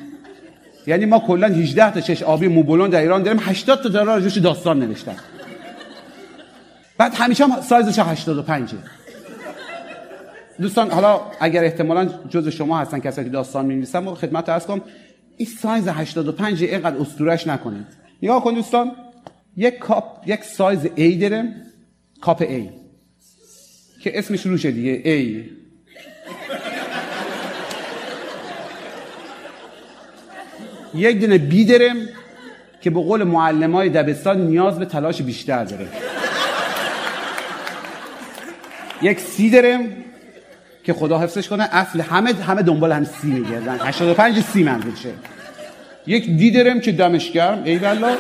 یعنی 0.87 1.05
ما 1.05 1.19
کلا 1.19 1.47
18 1.47 1.91
تا 1.91 2.01
چش 2.01 2.23
آبی 2.23 2.49
مو 2.49 2.63
بلوند 2.63 2.93
در 2.93 3.01
ایران 3.01 3.23
داریم 3.23 3.41
80 3.43 3.83
تا 3.83 3.89
دلار 3.89 4.07
راجوش 4.07 4.37
داستان 4.37 4.79
نوشتن. 4.79 5.17
بعد 6.99 7.15
همیشه 7.15 7.47
هم 7.47 7.61
سایزش 7.61 7.99
85 7.99 8.75
دوستان 10.61 10.91
حالا 10.91 11.21
اگر 11.41 11.65
احتمالا 11.65 12.09
جز 12.29 12.49
شما 12.49 12.79
هستن 12.79 12.99
کسایی 12.99 13.29
که 13.29 13.33
داستان 13.33 13.67
می‌نویسن 13.67 13.99
ما 13.99 14.15
خدمت 14.15 14.49
عرض 14.49 14.67
کنم 14.67 14.81
این 15.37 15.49
سایز 15.49 15.89
85 15.89 16.63
اینقدر 16.63 16.97
اسطورهش 16.97 17.47
نکنید. 17.47 17.87
نگاه 18.23 18.45
کن 18.45 18.55
دوستان 18.55 18.93
یک 19.57 19.79
کاپ 19.79 20.05
یک 20.27 20.45
سایز 20.45 20.87
A 20.87 21.21
داره 21.21 21.55
cup 22.21 22.43
A. 22.43 22.63
که 24.03 24.19
اسمش 24.19 24.47
روشه 24.47 24.71
دیگه 24.71 25.03
A. 25.03 25.51
یک 30.95 31.21
دونه 31.21 31.39
B 31.39 31.65
درم 31.65 31.97
که 32.81 32.91
به 32.91 33.01
قول 33.01 33.25
معلم 33.25 33.73
های 33.73 33.89
دبستان 33.89 34.41
نیاز 34.41 34.79
به 34.79 34.85
تلاش 34.85 35.23
بیشتر 35.23 35.65
داره. 35.65 35.87
یک 39.03 39.21
C 39.21 39.51
درم 39.51 39.89
که 40.85 40.93
خدا 40.93 41.19
حفظش 41.19 41.49
کنه 41.49 41.69
افل 41.73 42.01
همه 42.01 42.35
همه 42.35 42.63
دنبال 42.63 42.93
هم 42.93 43.05
سی 43.05 43.29
میگردن. 43.29 43.79
85 43.81 44.41
سی 44.41 44.63
منزل 44.63 44.95
شه. 45.03 45.09
یک 46.07 46.27
دی 46.37 46.51
درم 46.51 46.81
که 46.81 46.93
دمش 46.93 47.31
گرم. 47.31 47.63
ای 47.65 47.79
والله. 47.79 48.17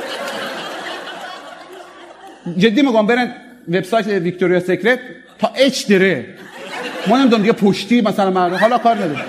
جدی 2.58 2.82
میگم 2.82 3.06
برن 3.06 3.34
وبسایت 3.68 4.06
ویکتوریا 4.06 4.60
سیکرت 4.60 4.98
تا 5.38 5.50
اچ 5.54 5.86
دره. 5.86 6.26
ما 7.06 7.18
نمی‌دونم 7.18 7.42
دیگه 7.42 7.52
پشتی 7.52 8.00
مثلا 8.00 8.30
مردم 8.30 8.56
حالا 8.56 8.78
کار 8.78 8.96
نداره 8.96 9.24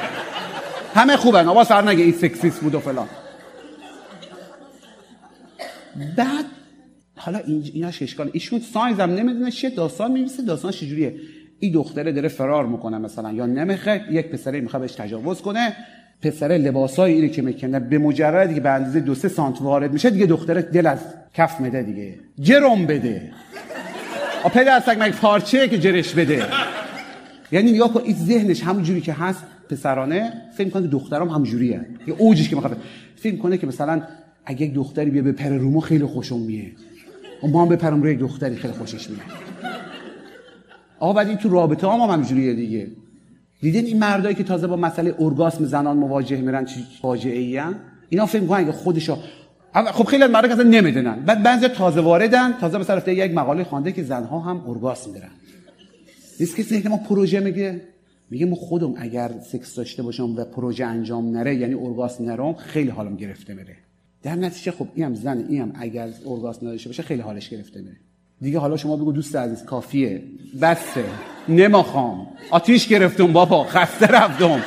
همه 0.95 1.17
خوبن. 1.17 1.47
آقا 1.47 1.63
سر 1.63 1.81
نگه 1.81 2.03
این 2.03 2.13
سکسیس 2.13 2.59
بود 2.59 2.75
و 2.75 2.79
فلان. 2.79 3.07
بعد 6.17 6.45
حالا 7.15 7.37
این 7.37 7.63
ایناش 7.73 8.01
اشکال 8.01 8.29
ایشون 8.33 8.61
هم 8.75 9.01
نمی‌دونه 9.01 9.51
چیه 9.51 9.69
داستان 9.69 10.11
میمیسه 10.11 10.43
داستان 10.43 10.71
چجوریه. 10.71 11.15
این 11.59 11.73
دختره 11.73 12.11
داره 12.11 12.27
فرار 12.27 12.65
می‌کنه 12.65 12.97
مثلا 12.97 13.31
یا 13.31 13.45
نمیخه 13.45 14.05
یک 14.11 14.27
پسره 14.27 14.61
می‌خواد 14.61 14.81
بهش 14.81 14.91
تجاوز 14.91 15.41
کنه 15.41 15.75
پسره 16.21 16.57
لباسای 16.57 17.13
اینه 17.13 17.29
که 17.29 17.41
می‌کنه 17.41 17.79
به 17.79 17.97
مجردی 17.97 18.53
که 18.53 18.61
به 18.61 18.69
اندازه 18.69 18.99
دو 18.99 19.15
سه 19.15 19.27
سانت 19.27 19.61
وارد 19.61 19.93
میشه 19.93 20.09
دیگه 20.09 20.25
دختره 20.25 20.61
دل 20.61 20.87
از 20.87 20.99
کف 21.33 21.59
میده 21.59 21.83
دیگه. 21.83 22.15
جرم 22.39 22.85
بده. 22.85 23.31
آ 24.43 24.49
پدر 24.49 24.79
سگ 24.79 24.97
مگه 24.99 25.11
پارچه 25.11 25.67
که 25.67 25.79
جرش 25.79 26.13
بده؟ 26.13 26.45
یعنی 27.51 27.71
نگاه 27.71 27.93
کن 27.93 28.01
این 28.03 28.15
ذهنش 28.15 28.63
همون 28.63 28.83
جوری 28.83 29.01
که 29.01 29.13
هست 29.13 29.43
پسرانه 29.69 30.33
فکر 30.57 30.69
کنه 30.69 30.87
دخترام 30.87 31.29
هم 31.29 31.43
جوریه. 31.43 31.85
یه 32.07 32.13
اوجش 32.17 32.49
که 32.49 32.55
می‌خواد. 32.55 32.77
فکر 33.15 33.37
کنه 33.37 33.57
که 33.57 33.67
مثلا 33.67 34.01
اگه 34.45 34.65
یک 34.65 34.73
دختری 34.73 35.11
بیا 35.11 35.23
بپره 35.23 35.57
رومو 35.57 35.79
خیلی 35.79 36.05
خوشم 36.05 36.39
میه. 36.39 36.71
ما 37.43 37.61
هم 37.61 37.69
بپرم 37.69 38.01
روی 38.01 38.11
یک 38.11 38.19
دختری 38.19 38.55
خیلی 38.55 38.73
خوشش 38.73 39.09
میاد. 39.09 39.21
آقا 40.99 41.13
بعد 41.13 41.27
این 41.27 41.37
تو 41.37 41.49
رابطه 41.49 41.87
هم, 41.87 41.99
هم 41.99 42.09
همجوریه 42.09 42.53
دیگه. 42.53 42.87
دیدین 43.61 43.85
این 43.85 43.99
مردایی 43.99 44.35
که 44.35 44.43
تازه 44.43 44.67
با 44.67 44.75
مسئله 44.75 45.15
ارگاسم 45.19 45.65
زنان 45.65 45.97
مواجه 45.97 46.41
میرن 46.41 46.65
چی 46.65 46.85
فاجعه 47.01 47.39
ای 47.39 47.61
اینا 48.09 48.25
فکر 48.25 48.41
می‌کنن 48.41 48.65
که 48.65 48.71
خودشو 48.71 49.17
خب 49.73 50.03
خیلی 50.03 50.23
از 50.23 50.31
مردا 50.31 50.53
اصلا 50.53 50.63
نمی‌دونن. 50.63 51.25
بعد 51.25 51.43
بعضی 51.43 51.67
تازه 51.67 52.01
واردن 52.01 52.53
تازه 52.53 52.77
مثلا 52.77 52.95
رفته 52.95 53.13
یک 53.13 53.31
مقاله 53.31 53.63
خوانده 53.63 53.91
که 53.91 54.03
زنها 54.03 54.39
هم 54.39 54.69
ارگاسم 54.69 55.11
دارن. 55.11 55.29
نیست 56.39 56.55
که 56.55 56.63
ذهن 56.63 56.89
ما 56.89 56.97
پروژه 56.97 57.39
میگه؟ 57.39 57.81
میگه 58.29 58.45
ما 58.45 58.55
خودم 58.55 58.93
اگر 58.97 59.31
سکس 59.51 59.75
داشته 59.75 60.03
باشم 60.03 60.35
و 60.35 60.45
پروژه 60.45 60.85
انجام 60.85 61.29
نره 61.29 61.55
یعنی 61.55 61.73
ارگاسم 61.73 62.25
نرم 62.25 62.53
خیلی 62.53 62.89
حالم 62.89 63.15
گرفته 63.15 63.53
میره. 63.53 63.75
در 64.23 64.35
نتیجه 64.35 64.71
خب 64.71 64.87
اینم 64.95 65.15
زن 65.15 65.45
اینم 65.49 65.73
اگر 65.79 66.09
ارگاسم 66.25 66.67
نداشته 66.67 66.89
باشه 66.89 67.03
خیلی 67.03 67.21
حالش 67.21 67.49
گرفته 67.49 67.81
میره. 67.81 67.95
دیگه 68.41 68.59
حالا 68.59 68.77
شما 68.77 68.95
بگو 68.95 69.11
دوست 69.11 69.35
عزیز 69.35 69.63
کافیه. 69.65 70.21
بسه. 70.61 71.03
نماخام 71.49 72.27
آتیش 72.51 72.87
گرفتم 72.87 73.33
بابا. 73.33 73.63
خسته 73.63 74.07
رفتم. 74.07 74.61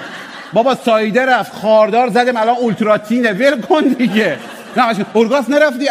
بابا 0.52 0.74
سایده 0.74 1.26
رفت. 1.26 1.52
خاردار 1.52 2.08
زدم. 2.08 2.36
الان 2.36 2.56
اولتراتینه. 2.56 3.32
ول 3.32 3.60
کن 3.60 3.82
دیگه. 3.98 4.36
نه 4.76 4.82
ارگاسم 5.14 5.54
نرفتی؟ 5.54 5.88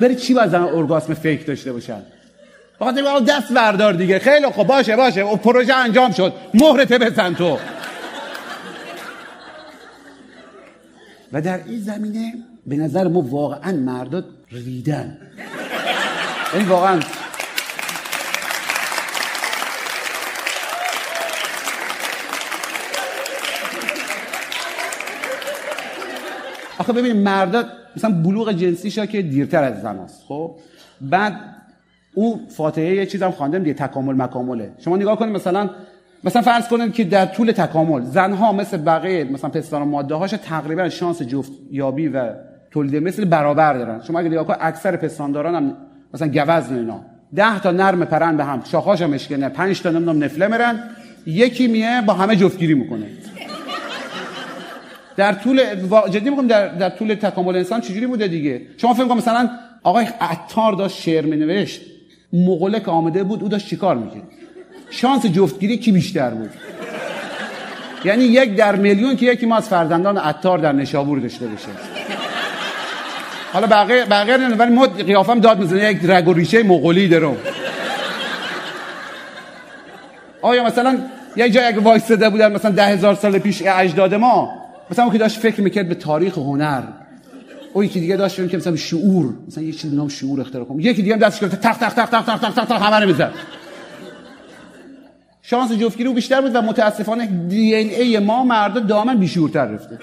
بری 0.00 0.16
چی 0.16 0.34
باید 0.34 0.50
زن 0.50 0.62
ارگاسم 0.62 1.14
فیک 1.14 1.46
داشته 1.46 1.72
باشن؟ 1.72 2.02
بگو 2.80 3.20
دست 3.20 3.52
بردار 3.52 3.92
دیگه. 3.92 4.18
خیلی 4.18 4.46
خب 4.46 4.64
باشه 4.64 4.96
باشه. 4.96 5.20
او 5.20 5.36
پروژه 5.36 5.74
انجام 5.74 6.12
شد. 6.12 6.32
مهرت 6.54 6.92
بزن 6.92 7.34
تو. 7.34 7.58
و 11.32 11.40
در 11.40 11.60
این 11.66 11.80
زمینه 11.80 12.32
به 12.66 12.76
نظر 12.76 13.08
ما 13.08 13.20
واقعا 13.20 13.72
مرداد 13.72 14.24
ریدن. 14.50 15.18
این 16.54 16.68
واقعا 16.68 17.00
آخه 26.78 26.92
ببینید 26.92 27.16
مردا 27.16 27.64
مثلا 27.96 28.10
بلوغ 28.22 28.52
جنسیش 28.52 28.98
که 28.98 29.22
دیرتر 29.22 29.64
از 29.64 29.82
زناست 29.82 30.22
خب؟ 30.28 30.56
بعد 31.00 31.40
او 32.14 32.40
فاتحه 32.48 32.94
یه 32.94 33.06
چیزم 33.06 33.30
خواندم 33.30 33.58
دیگه 33.58 33.74
تکامل 33.74 34.14
مکامله. 34.22 34.72
شما 34.78 34.96
نگاه 34.96 35.18
کنید 35.18 35.34
مثلا 35.36 35.70
مثلا 36.24 36.42
فرض 36.42 36.68
کنید 36.68 36.92
که 36.92 37.04
در 37.04 37.26
طول 37.26 37.52
تکامل 37.52 38.04
زنها 38.04 38.52
مثل 38.52 38.76
بقیه 38.76 39.24
مثلا 39.24 39.50
پستان 39.50 39.82
و 39.82 39.84
ماده 39.84 40.14
هاش 40.14 40.30
تقریبا 40.30 40.88
شانس 40.88 41.22
جفت 41.22 41.52
یابی 41.70 42.08
و 42.08 42.34
تولید 42.74 42.96
مثل 42.96 43.24
برابر 43.24 43.72
دارن. 43.72 44.02
شما 44.06 44.18
اگه 44.18 44.28
نگاه 44.28 44.56
اکثر 44.60 44.96
پستانداران 44.96 45.54
هم 45.54 45.76
مثلا 46.14 46.28
گوزن 46.28 46.78
اینا. 46.78 47.00
10 47.34 47.58
تا 47.58 47.70
نرم 47.70 48.04
پرن 48.04 48.36
به 48.36 48.44
هم. 48.44 48.62
شاخاش 48.72 49.02
هم 49.02 49.10
مشکنه 49.10 49.48
5 49.48 49.82
تا 49.82 49.90
نمی‌دونم 49.90 50.24
نفله 50.24 50.48
مرن. 50.48 50.80
یکی 51.26 51.66
میه 51.66 52.02
با 52.06 52.12
همه 52.12 52.36
جفتگیری 52.36 52.74
می‌کنه. 52.74 53.06
در 55.16 55.32
طول 55.32 55.60
جدی 56.10 56.30
میگم 56.30 56.46
در 56.46 56.68
در 56.68 56.88
طول 56.88 57.14
تکامل 57.14 57.56
انسان 57.56 57.80
چجوری 57.80 58.06
بوده 58.06 58.28
دیگه؟ 58.28 58.62
شما 58.76 58.94
فکر 58.94 59.04
کنید 59.04 59.18
مثلا 59.18 59.50
آقای 59.82 60.06
عطار 60.20 60.72
داشت 60.72 61.02
شعر 61.02 61.24
مینوشت. 61.24 61.82
که 62.84 62.90
آمده 62.90 63.24
بود 63.24 63.42
او 63.42 63.48
داشت 63.48 63.68
چیکار 63.68 63.96
می‌کرد؟ 63.96 64.22
شانس 64.90 65.26
جفتگیری 65.26 65.76
کی 65.76 65.92
بیشتر 65.92 66.30
بود؟ 66.30 66.50
یعنی 68.04 68.24
یک 68.24 68.56
در 68.56 68.76
میلیون 68.76 69.16
که 69.16 69.26
یکی 69.26 69.46
ما 69.46 69.56
از 69.56 69.68
فرزندان 69.68 70.18
عطار 70.18 70.58
در 70.58 70.72
نشابور 70.72 71.18
داشته 71.18 71.46
باشه. 71.46 71.68
حالا 73.54 73.66
بقیه 73.66 74.04
بقیه 74.04 74.36
نه 74.36 74.54
ولی 74.54 74.74
مد 74.74 75.06
قیافم 75.06 75.40
داد 75.40 75.58
می‌زنه 75.58 75.90
یک 75.90 75.98
رگ 76.04 76.28
و 76.28 76.32
ریشه 76.32 76.62
مغولی 76.62 77.08
دارم 77.08 77.36
آیا 80.42 80.64
مثلا 80.64 80.98
یه 81.36 81.50
جای 81.50 81.64
اگه 81.64 81.80
وایستاده 81.80 82.30
بودن 82.30 82.52
مثلا 82.52 82.70
ده 82.70 82.86
هزار 82.86 83.14
سال 83.14 83.38
پیش 83.38 83.62
اجداد 83.66 84.14
ما 84.14 84.52
مثلا 84.90 85.04
اون 85.04 85.12
که 85.12 85.18
داشت 85.18 85.38
فکر 85.38 85.60
می‌کرد 85.60 85.88
به 85.88 85.94
تاریخ 85.94 86.36
و 86.36 86.40
هنر. 86.40 86.82
اون 87.72 87.84
یکی 87.84 88.00
دیگه 88.00 88.16
داشت 88.16 88.48
که 88.48 88.56
مثلا 88.56 88.76
شعور. 88.76 89.34
مثلا 89.48 89.64
یه 89.64 89.72
چیزی 89.72 89.96
نام 89.96 90.08
شعور 90.08 90.40
اختراع 90.40 90.64
کنم 90.64 90.80
یکی 90.80 91.02
دیگه 91.02 91.14
هم 91.14 91.20
دستش 91.20 91.40
گرفت 91.40 91.60
تخت 91.60 91.80
تخت 91.80 91.96
تخت 91.96 92.10
تخت 92.10 92.26
تخت 92.26 92.56
تخت 92.56 92.68
تخت 92.72 92.82
همه 92.82 93.00
رو 93.00 93.06
می‌زد. 93.06 93.32
شانس 95.42 95.72
جفتگیری 95.72 96.08
او 96.08 96.14
بیشتر 96.14 96.40
بود 96.40 96.54
و 96.54 96.62
متاسفانه 96.62 97.26
دی 97.26 97.74
ان 97.74 97.88
ای 97.88 98.18
ما 98.18 98.44
مردا 98.44 98.80
دامن 98.80 99.16
بیشورتر 99.16 99.64
رفته. 99.64 99.98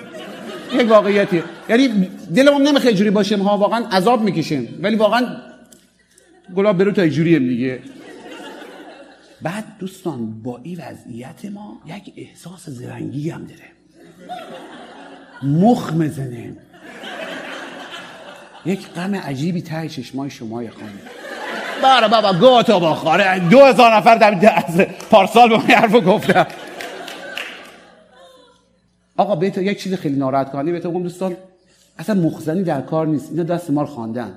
یک 0.74 0.90
واقعیتی. 0.90 1.44
یعنی 1.70 1.88
دلمون 2.36 2.68
نمی‌خواد 2.68 2.94
جوری 2.94 3.10
باشیم 3.10 3.40
ها 3.40 3.58
واقعا 3.58 3.86
عذاب 3.86 4.22
می‌کشیم. 4.22 4.80
ولی 4.82 4.96
واقعا 4.96 5.28
گلاب 6.56 6.78
برو 6.78 6.92
تا 6.92 7.08
جوریم 7.08 7.48
دیگه. 7.48 7.80
بعد 9.42 9.66
دوستان 9.80 10.42
با 10.44 10.60
این 10.64 10.80
وضعیت 10.80 11.46
ما 11.54 11.82
یک 11.86 12.14
احساس 12.18 12.70
زرنگی 12.70 13.30
هم 13.30 13.46
داره. 13.46 13.72
مخ 15.44 15.94
مزنه 15.94 16.54
یک 18.66 18.88
غم 18.88 19.16
عجیبی 19.16 19.62
ته 19.62 19.90
چشمای 19.90 20.30
شما 20.30 20.56
خانم. 20.58 21.00
باره 21.82 22.08
بابا 22.08 22.34
گو 22.34 22.64
تو 22.64 22.80
بخوره. 22.80 23.40
دو 23.50 23.60
هزار 23.66 23.96
نفر 23.96 24.16
در 24.16 24.60
پارسال 25.12 25.50
به 25.50 25.58
من 25.58 25.64
حرفو 25.64 26.02
گفتم 26.02 26.48
آقا 29.18 29.36
بهت 29.36 29.58
یک 29.58 29.80
چیز 29.84 29.94
خیلی 29.94 30.16
ناراحت 30.16 30.52
کننده 30.52 30.72
بهت 30.72 30.88
بگم 30.88 31.04
دوستان 31.04 31.36
اصلا 32.00 32.22
مخزنی 32.22 32.64
در 32.64 32.82
کار 32.82 33.08
نیست. 33.08 33.30
اینا 33.32 33.44
دست 33.44 33.70
ما 33.70 33.82
رو 33.82 33.88
خواندن. 33.88 34.34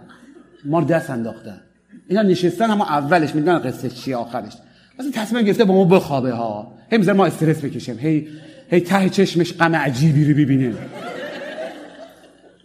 ما 0.65 0.79
رو 0.79 0.85
دست 0.85 1.11
انداختن. 1.11 1.61
اینا 2.09 2.23
نشستن 2.23 2.71
اما 2.71 2.85
اولش 2.85 3.35
می‌دونن 3.35 3.59
قصه 3.59 3.91
چیه 3.91 4.17
آخرش. 4.17 4.53
مثلا 4.99 5.11
تصمیم 5.13 5.43
گرفته 5.43 5.65
با 5.65 5.75
ما 5.75 5.85
بخوابه 5.85 6.33
ها. 6.33 6.75
هی 6.91 6.99
می‌ذاره 6.99 7.19
ما 7.19 7.27
استرس 7.27 7.65
بکشیم. 7.65 7.99
هی 7.99 8.29
هی 8.71 8.81
ته 8.81 9.09
چشمش 9.09 9.53
غم 9.53 9.77
عجیبی 9.77 10.25
رو 10.33 10.39
ببینه 10.39 10.75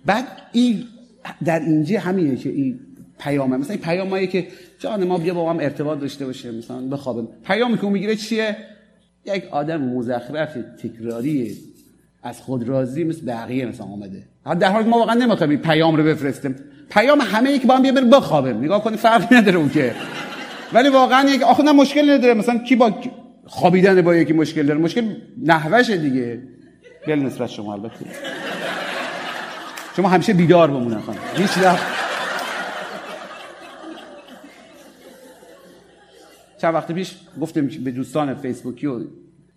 بعد 0.05 0.25
این 0.51 0.83
در 1.45 1.59
اینجا 1.59 1.99
همینه 1.99 2.35
که 2.35 2.49
این 2.49 2.79
پیامه 3.19 3.57
مثلا 3.57 3.71
این 3.71 3.81
پیامایی 3.81 4.27
که 4.27 4.47
جان 4.79 5.03
ما 5.03 5.17
بیا 5.17 5.33
با 5.33 5.49
هم 5.49 5.59
ارتباط 5.59 5.99
داشته 5.99 6.25
باشه 6.25 6.51
مثلا 6.51 6.81
بخوابه 6.81 7.27
پیامی 7.43 7.77
که 7.77 7.83
اون 7.83 7.93
می‌گیره 7.93 8.15
چیه؟ 8.15 8.57
یک 9.25 9.43
آدم 9.51 9.81
مزخرف 9.81 10.57
تکراری 10.83 11.57
از 12.23 12.41
خود 12.41 12.69
راضی 12.69 13.03
مثل 13.03 13.25
بقیه 13.25 13.65
مثلا 13.65 13.85
آمده 13.85 14.23
در 14.59 14.71
حالی 14.71 14.83
که 14.83 14.89
ما 14.89 14.97
واقعا 14.97 15.15
نمی‌خوایم 15.15 15.57
پیام 15.57 15.95
رو 15.95 16.03
بفرستیم 16.03 16.55
پیام 16.89 17.21
همه 17.21 17.59
که 17.59 17.67
با 17.67 17.75
هم 17.75 17.81
بیا 17.81 17.91
بریم 17.91 18.09
بخوابیم. 18.09 18.57
نگاه 18.57 18.83
کنید 18.83 18.99
فرقی 18.99 19.35
نداره 19.35 19.57
اون 19.57 19.69
که. 19.69 19.95
ولی 20.73 20.89
واقعا 20.89 21.29
یک 21.29 21.41
آخه 21.41 21.63
نه 21.63 21.71
مشکل 21.71 22.09
نداره. 22.09 22.33
مثلا 22.33 22.57
کی 22.57 22.75
با 22.75 22.93
خوابیدن 23.45 24.01
با 24.01 24.15
یکی 24.15 24.33
مشکل 24.33 24.65
داره؟ 24.65 24.79
مشکل 24.79 25.15
نحوشه 25.43 25.97
دیگه. 25.97 26.41
بلانسبت 27.07 27.49
شما 27.49 27.73
البته. 27.73 27.95
شما 29.95 30.09
همیشه 30.09 30.33
بیدار 30.33 30.67
بمونن 30.67 30.99
خانم. 30.99 31.19
هیچ 31.35 31.57
وقت 31.57 31.83
چند 36.57 36.73
وقت 36.73 36.91
پیش 36.91 37.15
گفتم 37.41 37.67
به 37.67 37.91
دوستان 37.91 38.35
فیسبوکی 38.35 38.87
و 38.87 38.99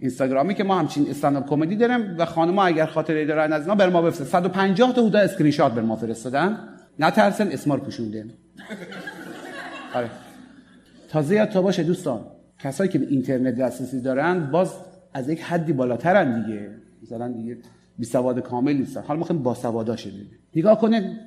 اینستاگرامی 0.02 0.54
که 0.54 0.64
ما 0.64 0.78
همچین 0.78 1.10
استنداپ 1.10 1.48
کمدی 1.48 1.76
داریم 1.76 2.14
و 2.18 2.24
خانم 2.24 2.58
اگر 2.58 2.86
خاطره 2.86 3.24
دارن 3.24 3.52
از 3.52 3.62
اینا 3.62 3.74
بر 3.74 3.88
ما 3.88 4.02
بفرست 4.02 4.24
150 4.24 4.92
تا 4.92 5.00
حدود 5.00 5.16
اسکرین 5.16 5.50
شات 5.50 5.72
بر 5.74 5.82
ما 5.82 5.96
فرستادن. 5.96 6.58
نترسن 6.98 7.48
اسما 7.48 7.70
ر 7.70 7.80
پوشونده 7.80 8.26
آره. 9.94 10.10
تازه 11.08 11.34
یاد 11.34 11.48
تا 11.48 11.62
باشه 11.62 11.82
دوستان 11.82 12.20
کسایی 12.58 12.90
که 12.90 12.98
به 12.98 13.06
اینترنت 13.06 13.54
دسترسی 13.54 14.00
دارن 14.00 14.50
باز 14.50 14.74
از 15.14 15.28
یک 15.28 15.42
حدی 15.42 15.72
بالاترن 15.72 16.42
دیگه. 16.42 16.70
مثلا 17.02 17.28
دیگه 17.28 17.56
بی 17.98 18.04
سواد 18.04 18.40
کامل 18.40 18.72
نیستن. 18.72 19.02
حالا 19.02 19.18
می‌خوایم 19.18 19.42
با 19.42 19.54
سواداشه 19.54 20.10
ببینیم. 20.10 20.38
نگاه 20.56 20.80
کنه 20.80 21.20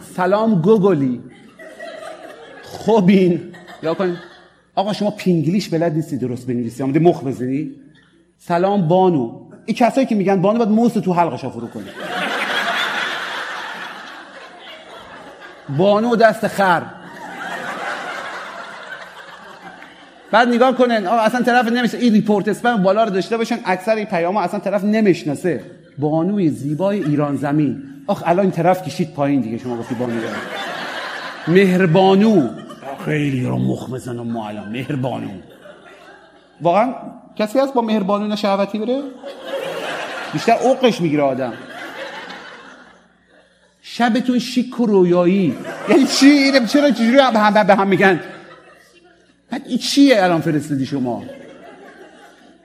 سلام 0.00 0.62
گوگلی. 0.62 1.20
خوبین. 2.62 3.40
نگا 3.82 3.94
کن 3.94 4.16
آقا 4.76 4.92
شما 4.92 5.10
پینگلیش 5.10 5.68
بلد 5.68 5.94
نیستی 5.94 6.16
درست 6.16 6.46
بنویسی 6.46 6.82
آمده 6.82 7.00
مخ 7.00 7.24
بزنی؟ 7.24 7.70
سلام 8.38 8.88
بانو. 8.88 9.40
این 9.66 9.76
کسایی 9.76 10.06
که 10.06 10.14
میگن 10.14 10.40
بانو 10.40 10.58
باید 10.58 10.70
موس 10.70 10.92
تو 10.92 11.12
حلقش 11.12 11.44
فرو 11.44 11.66
کنی 11.66 11.84
بانو 15.78 16.16
دست 16.16 16.46
خر. 16.48 16.82
بعد 20.30 20.48
نگاه 20.48 20.76
کنن 20.76 21.06
آقا 21.06 21.20
اصلا 21.20 21.42
طرف 21.42 21.66
نمیشه 21.72 21.98
این 21.98 22.12
ریپورت 22.12 22.48
اسپم 22.48 22.82
بالا 22.82 23.04
رو 23.04 23.10
داشته 23.10 23.36
باشن 23.36 23.58
اکثر 23.64 23.94
این 23.94 24.06
پیام 24.06 24.36
اصلا 24.36 24.60
طرف 24.60 24.84
نمی‌شناسه. 24.84 25.64
بانوی 25.98 26.48
زیبای 26.48 27.04
ایران 27.04 27.36
زمین. 27.36 27.82
آخ 28.06 28.22
الان 28.26 28.40
این 28.40 28.50
طرف 28.50 28.82
کشید 28.82 29.14
پایین 29.14 29.40
دیگه 29.40 29.58
شما 29.58 29.76
گفتی 29.76 29.94
بانو. 29.94 30.12
مهربانو. 31.48 32.65
خیلی 33.06 33.44
رو 33.44 33.58
مخ 33.58 33.90
بزنم 33.90 34.26
ما 34.26 34.48
الان 34.48 34.68
مهربانو 34.68 35.28
واقعا 36.60 36.94
کسی 37.36 37.58
هست 37.58 37.74
با 37.74 37.82
مهربانو 37.82 38.36
شهوتی 38.36 38.78
بره؟ 38.78 39.02
بیشتر 40.32 40.52
عقش 40.52 41.00
می‌گیره 41.00 41.22
آدم. 41.22 41.52
شبتون 43.82 44.38
شیک 44.38 44.80
و 44.80 44.86
رویایی. 44.86 45.56
یعنی 45.88 46.06
چی؟ 46.06 46.26
اینه 46.26 46.66
چرا 46.66 46.90
چجوری 46.90 47.16
به 47.16 47.22
هم, 47.22 47.66
به 47.66 47.74
هم 47.74 47.88
میگن؟ 47.88 48.20
بعد 49.50 49.62
این 49.66 49.78
چیه 49.78 50.22
الان 50.22 50.40
فرستادی 50.40 50.86
شما؟ 50.86 51.24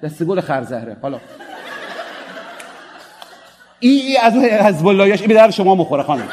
دست 0.03 0.23
گل 0.23 0.41
خرزهره. 0.41 0.97
حالا. 1.01 1.19
ای 3.79 3.89
ای 3.89 4.17
از 4.17 4.33
حزب 4.33 4.87
اللهیاش 4.87 5.21
به 5.21 5.33
در 5.33 5.51
شما 5.51 5.75
مخوره 5.75 6.03
خانم. 6.03 6.29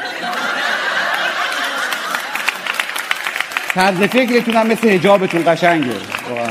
طرز 3.79 3.97
فکرتون 3.97 4.53
هم 4.53 4.67
مثل 4.67 4.89
حجابتون 4.89 5.43
قشنگه. 5.47 5.93
واقعا. 6.29 6.49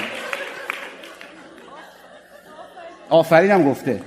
آفرین 3.11 3.51
هم 3.51 3.71
گفته. 3.71 4.01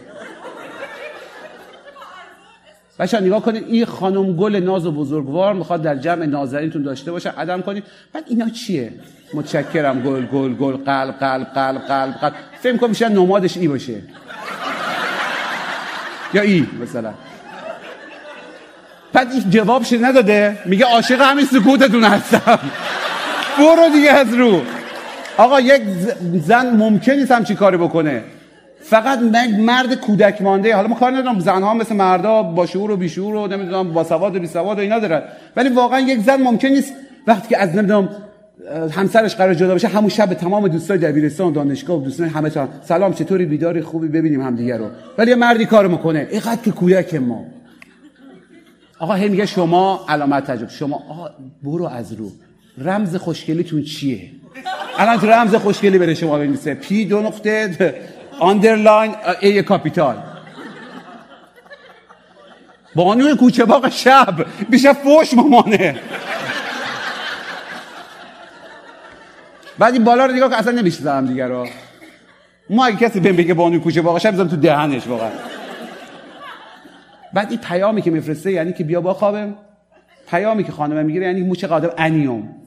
بچه 3.00 3.20
نگاه 3.20 3.42
کنید 3.42 3.64
این 3.68 3.86
خانم 3.86 4.36
گل 4.36 4.56
ناز 4.56 4.86
و 4.86 4.92
بزرگوار 4.92 5.54
می‌خواد 5.54 5.82
در 5.82 5.96
جمع 5.96 6.26
نازنینتون 6.26 6.84
داشته 6.84 7.12
باشه. 7.12 7.30
عدم 7.30 7.62
کنید. 7.62 7.84
بعد 8.14 8.24
اینا 8.28 8.50
چیه؟ 8.50 8.94
متشکرم. 9.34 10.02
گل 10.02 10.26
گل 10.26 10.54
گل 10.54 10.78
قلب 10.78 11.20
قلب 11.20 11.48
قلب 11.54 11.82
قلب 11.82 12.14
قلب. 12.14 12.34
فکر 12.62 12.78
کنم 12.78 12.90
میشه 12.90 13.10
نمادش 13.10 13.58
ای 13.58 13.68
باشه. 13.68 14.02
یا 16.34 16.42
ای 16.42 16.68
مثلا. 16.82 17.14
بعد 19.14 19.32
این 19.32 19.50
جوابش 19.50 19.94
نداده. 19.94 20.58
میگه 20.66 20.86
عاشق 20.86 21.22
همین 21.22 21.46
سکوتتون 21.46 22.04
هستم. 22.04 22.60
برو 23.58 23.90
دیگه 23.94 24.12
از 24.12 24.34
رو. 24.34 24.62
آقا 25.38 25.60
یک 25.60 25.82
زن 26.46 26.76
ممکن 26.76 27.12
نیست 27.12 27.32
همچی 27.32 27.56
کاری 27.56 27.78
بکنه. 27.78 28.24
فقط 28.84 29.20
مرد 29.60 29.94
کودک 29.96 30.42
مانده. 30.42 30.76
حالا 30.76 30.88
ما 30.88 30.96
کار 30.96 31.12
ندارم. 31.12 31.40
زنها 31.40 31.74
مثل 31.74 31.96
مردا 31.96 32.44
با 32.44 32.66
شعور 32.66 32.92
و 32.92 32.98
بی 32.98 33.10
شعور 33.10 33.36
و 33.36 33.48
نمی‌دونم 33.48 33.94
با 33.94 34.04
سواد 34.04 34.36
و 34.36 34.40
بی 34.40 34.48
سواد 34.48 34.78
و 34.78 34.82
اینا 34.82 35.00
دارن. 35.00 35.22
ولی 35.56 35.70
واقعا 35.70 36.00
یک 36.00 36.20
زن 36.20 36.42
ممکن 36.42 36.68
نیست 36.68 36.94
وقتی 37.28 37.48
که 37.48 37.58
از 37.58 37.76
نمی‌دونم 37.76 38.10
همسرش 38.92 39.36
قرار 39.36 39.54
جدا 39.54 39.76
بشه 39.76 39.88
همون 39.88 40.10
شب 40.10 40.34
تمام 40.34 40.68
دوستای 40.68 40.98
دبیرستان 40.98 41.54
دانشگاه 41.54 41.98
و 41.98 42.04
دوستان 42.04 42.28
همه 42.28 42.50
تا 42.50 42.68
سلام 42.84 43.14
چطوری؟ 43.14 43.46
بیداری 43.46 43.82
خوبی؟ 43.82 44.08
ببینیم 44.08 44.42
همدیگه 44.42 44.78
رو. 44.78 44.88
ولی 45.18 45.30
یه 45.32 45.36
مردی 45.36 45.66
کارو 45.66 45.92
می‌کنه. 45.92 46.28
اینقدر 46.32 46.62
که 46.62 46.72
کودک 46.72 47.16
ما. 47.16 47.46
آقا 49.00 49.14
هی 49.14 49.30
میگه 49.30 49.46
شما 49.46 50.06
علامت 50.10 50.44
تعجب 50.44 50.70
شما 50.70 50.96
آقا 51.10 51.30
برو 51.64 51.86
از 51.86 52.14
رو. 52.14 52.32
رمز 52.78 53.16
خوشگلیتون 53.16 53.84
چیه؟ 53.84 54.32
الان 54.98 55.20
تو 55.20 55.28
رمز 55.28 55.56
خوشگلی 55.56 55.98
بره 55.98 56.14
شما 56.14 56.38
بنویسه. 56.38 56.74
پی 56.74 57.06
دو 57.06 57.22
نقطه 57.22 57.96
آندرلاین 58.40 59.16
ای 59.42 59.64
کاپیتال. 59.64 60.16
بانوی 62.96 63.36
کوچه 63.36 63.66
باغ 63.66 63.90
شب. 63.90 64.46
بیشه 64.70 64.94
فوش 64.94 65.34
مامانه. 65.34 66.00
بعد 69.80 69.94
این 69.94 70.04
بالا 70.04 70.26
رو 70.26 70.50
که 70.50 70.58
اصلا 70.58 70.72
نمیشنم 70.72 71.28
دیگه 71.28 71.48
رو. 71.48 71.68
ما 72.70 72.86
اگه 72.86 72.98
کسی 72.98 73.20
بهم 73.20 73.36
بگه 73.36 73.54
بانوی 73.54 73.80
کوچه 73.80 74.02
باغ 74.02 74.18
شب 74.18 74.48
تو 74.48 74.56
دهنش 74.56 75.08
واقعا. 75.08 75.30
بعد 77.34 77.50
این 77.50 77.60
پیامی 77.60 78.02
که 78.02 78.12
میفرسته 78.12 78.52
یعنی 78.52 78.74
که 78.74 78.84
بیا 78.84 79.02
با 79.02 79.14
خوابم. 79.14 79.56
پیامی 80.30 80.64
که 80.64 80.72
خانم 80.72 81.06
می‌گیره 81.06 81.26
یعنی 81.26 81.42
مو 81.42 81.56
چقدر 81.56 81.94
انیوم. 81.98 82.61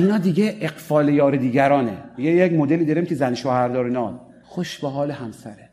اینا 0.00 0.18
دیگه 0.18 0.56
اقفال 0.60 1.08
یار 1.08 1.36
دیگرانه. 1.36 1.96
یه 2.18 2.32
یک 2.32 2.52
مدلی 2.52 2.84
داریم 2.84 3.06
که 3.06 3.14
زن 3.14 3.34
شوهر 3.34 3.68
دارنان 3.68 4.20
خوش 4.42 4.78
به 4.78 4.88
حال 4.88 5.10
همسرت 5.10 5.70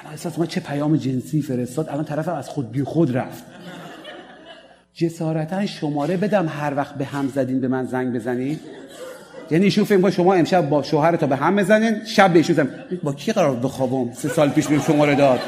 الان 0.00 0.12
احساس 0.12 0.38
ما 0.38 0.46
چه 0.46 0.60
پیام 0.60 0.96
جنسی 0.96 1.42
فرستاد. 1.42 1.88
الان 1.88 2.04
طرف 2.04 2.28
از 2.28 2.48
خود 2.48 2.72
بی 2.72 2.84
خود 2.84 3.16
رفت. 3.16 3.44
جسارتا 4.94 5.66
شماره 5.66 6.16
بدم 6.16 6.48
هر 6.48 6.74
وقت 6.76 6.94
به 6.94 7.04
هم 7.04 7.28
زدین 7.28 7.60
به 7.60 7.68
من 7.68 7.84
زنگ 7.84 8.14
بزنید 8.14 8.60
یعنی 9.50 9.64
ایشون 9.64 9.84
فکر 9.84 10.10
شما 10.10 10.34
امشب 10.34 10.68
با 10.68 10.82
شوهر 10.82 11.16
تا 11.16 11.26
به 11.26 11.36
هم 11.36 11.56
بزنین 11.56 12.04
شب 12.04 12.32
بهشون 12.32 12.56
زن 12.56 12.68
با 13.02 13.12
کی 13.12 13.32
قرار 13.32 13.56
بخوابم؟ 13.56 14.12
سه 14.12 14.28
سال 14.28 14.48
پیش 14.48 14.66
بهم 14.66 14.80
شماره 14.80 15.14
داد. 15.14 15.40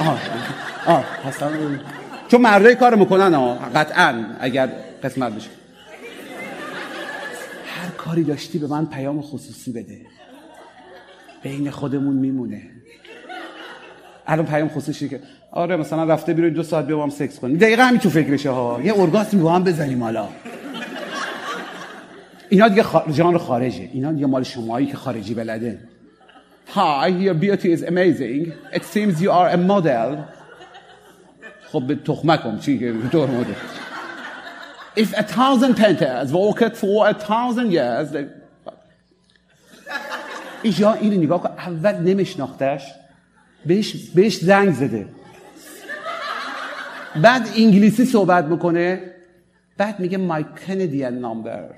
آها 0.00 0.18
آه 0.86 1.04
حسن 1.24 1.80
چون 2.28 2.40
مردای 2.40 2.74
کار 2.74 2.94
می‌کنن 2.94 3.34
ها 3.34 3.54
قطعا 3.74 4.24
اگر 4.40 4.68
قسمت 5.02 5.32
بشه. 5.32 5.61
کاری 8.04 8.24
داشتی 8.24 8.58
به 8.58 8.66
من 8.66 8.86
پیام 8.86 9.22
خصوصی 9.22 9.72
بده. 9.72 10.00
بین 11.42 11.70
خودمون 11.70 12.16
میمونه. 12.16 12.62
الان 14.26 14.46
پیام 14.46 14.68
خصوصی 14.68 15.08
که 15.08 15.20
آره 15.52 15.76
مثلا 15.76 16.04
رفته 16.04 16.32
بیرون 16.32 16.52
دو 16.52 16.62
ساعت 16.62 16.86
بیام 16.86 17.10
سکس 17.10 17.38
کنیم. 17.38 17.56
دقیقا 17.56 17.82
همین 17.82 18.00
تو 18.00 18.10
فکرشه 18.10 18.50
ها. 18.50 18.80
یه 18.84 19.00
ارگاسم 19.00 19.42
با 19.42 19.52
هم 19.52 19.64
بزنیم 19.64 20.02
حالا. 20.02 20.28
اینا 22.48 22.68
دیگه. 22.68 22.84
جان 23.12 23.38
خارجه. 23.38 23.90
اینا 23.92 24.12
دیگه 24.12 24.26
مال 24.26 24.42
شمایی 24.42 24.86
که 24.86 24.96
خارجی 24.96 25.34
بلده. 25.34 25.78
Hi, 26.74 27.08
your 27.08 27.34
beauty 27.34 27.68
is 27.76 27.82
amazing. 27.82 28.52
It 28.72 28.84
seems 28.84 29.20
you 29.20 29.30
are 29.30 29.48
a 29.48 29.56
model. 29.56 30.18
خب 31.72 31.86
به 31.86 31.94
تخمکم 31.94 32.58
چی 32.58 32.78
که 32.78 32.92
دور 32.92 33.30
مدل 33.30 33.54
If 34.96 35.10
a 35.14 35.22
thousand 35.22 35.74
painters 35.76 36.32
walked 36.32 36.76
for 36.76 37.08
a 37.08 37.14
thousand 37.14 37.70
years. 37.72 38.08
اینجا 40.62 40.92
اینو 40.92 41.22
نگاه 41.22 41.42
کن 41.42 41.50
اول 41.58 41.94
نمیشناختش 41.94 42.82
بهش, 43.66 43.96
بهش 44.14 44.36
زنگ 44.36 44.72
زده. 44.74 45.08
بعد 47.22 47.48
انگلیسی 47.56 48.04
صحبت 48.04 48.44
می‌کنه. 48.44 49.00
بعد 49.76 50.00
میگه 50.00 50.18
مای 50.18 50.44
کندیان 50.66 51.18
نامبر. 51.18 51.70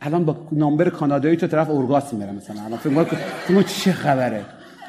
الان 0.00 0.24
با 0.24 0.36
number 0.52 0.88
کانادایی 0.88 1.36
تو 1.36 1.46
طرف 1.46 1.70
اورگاس 1.70 2.12
میره 2.12 2.32
مثلا. 2.32 2.62
الان 2.62 2.78
فکر 2.78 3.62
چه 3.62 3.92
خبره. 3.92 4.44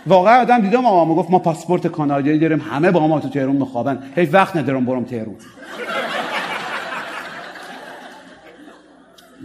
واقعا 0.07 0.41
آدم 0.41 0.61
دیدم 0.61 0.85
آقا 0.85 1.15
گفت 1.15 1.31
ما 1.31 1.39
پاسپورت 1.39 1.87
کانادایی 1.87 2.39
داریم 2.39 2.61
همه 2.61 2.91
با 2.91 3.07
ما 3.07 3.19
تو 3.19 3.29
تهران 3.29 3.55
میخوابن. 3.55 4.03
هیچ 4.15 4.29
وقت 4.33 4.55
ندارم 4.55 4.85
برم 4.85 5.03
تهران. 5.03 5.35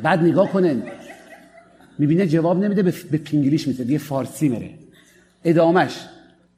بعد 0.05 0.21
نگاه 0.21 0.53
کنن 0.53 0.83
می‌بینه 1.99 2.27
جواب 2.27 2.65
نمیده 2.65 2.83
به, 2.83 2.95
به 3.11 3.19
پینگلیش 3.19 3.69
میده 3.69 3.85
دیگه 3.85 3.99
فارسی 3.99 4.49
میره. 4.49 4.71
ادامش 5.45 5.95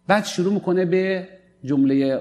بعد 0.06 0.24
شروع 0.24 0.52
می‌کنه 0.52 0.85
به 0.85 1.28
جمله 1.64 2.20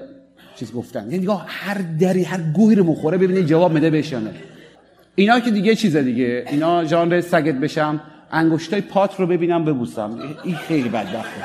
چیز 0.56 0.72
گفتن. 0.72 1.10
یعنی 1.10 1.18
نگاه 1.18 1.44
هر 1.48 1.78
دری 2.00 2.22
هر 2.22 2.40
گوهی 2.54 2.76
رو 2.76 2.84
مخوره 2.84 3.18
ببینه 3.18 3.42
جواب 3.42 3.72
میده 3.72 3.90
بهشانه 3.90 4.30
اینا 5.14 5.40
که 5.40 5.50
دیگه 5.50 5.74
چیزه 5.74 6.02
دیگه. 6.02 6.44
اینا 6.50 6.84
ژانر 6.84 7.20
سگت 7.20 7.54
بشم 7.54 8.00
انگشتای 8.30 8.80
پات 8.80 9.20
رو 9.20 9.26
ببینم 9.26 9.64
ببوسم. 9.64 10.18
این 10.44 10.56
خیلی 10.56 10.88
بدبخته. 10.88 11.42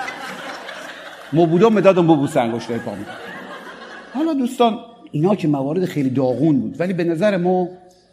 مبودو 1.34 1.70
مدادم 1.70 2.04
ببوس 2.04 2.38
انگشتای 2.38 2.78
پا 2.78 2.92
حالا 4.14 4.34
دوستان 4.34 4.80
اینا 5.12 5.36
که 5.36 5.48
موارد 5.48 5.86
خیلی 5.86 6.10
داغون 6.10 6.60
بود 6.60 6.80
ولی 6.80 6.94
به 6.94 7.04
نظر 7.04 7.38
ما 7.38 7.70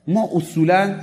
ما 0.09 0.29
اصولا 0.35 0.95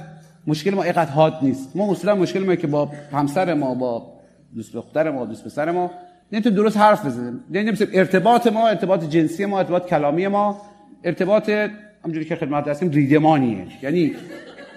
مشکل 0.48 0.74
ما 0.74 0.84
اینقدر 0.84 1.12
حاد 1.12 1.34
نیست. 1.42 1.76
ما 1.76 1.92
اصولا 1.92 2.16
مشکل 2.16 2.46
ما 2.46 2.56
که 2.56 2.68
با 2.68 2.92
همسر 3.12 3.54
ما 3.54 3.74
با 3.74 4.12
دوست 4.56 4.74
دختر 4.74 5.12
ما 5.12 5.26
دوست 5.26 5.46
پسر 5.46 5.72
ما 5.72 5.92
نمی‌تونیم 6.32 6.58
درست 6.58 6.78
حرف 6.78 7.06
بزنیم. 7.06 7.40
نمی‌تونیم 7.52 7.94
ارتباط 7.94 8.48
ما 8.48 8.68
ارتباط 8.68 9.04
جنسی 9.04 9.46
ما 9.46 9.60
ارتباط 9.60 9.86
کلامی 9.90 10.28
ما 10.28 10.62
ارتباط 11.04 11.50
همونجوری 11.50 12.26
که 12.26 12.36
خدمت 12.36 12.68
هستیم 12.68 12.90
ریدمانیه. 12.90 13.68
یعنی 13.82 14.14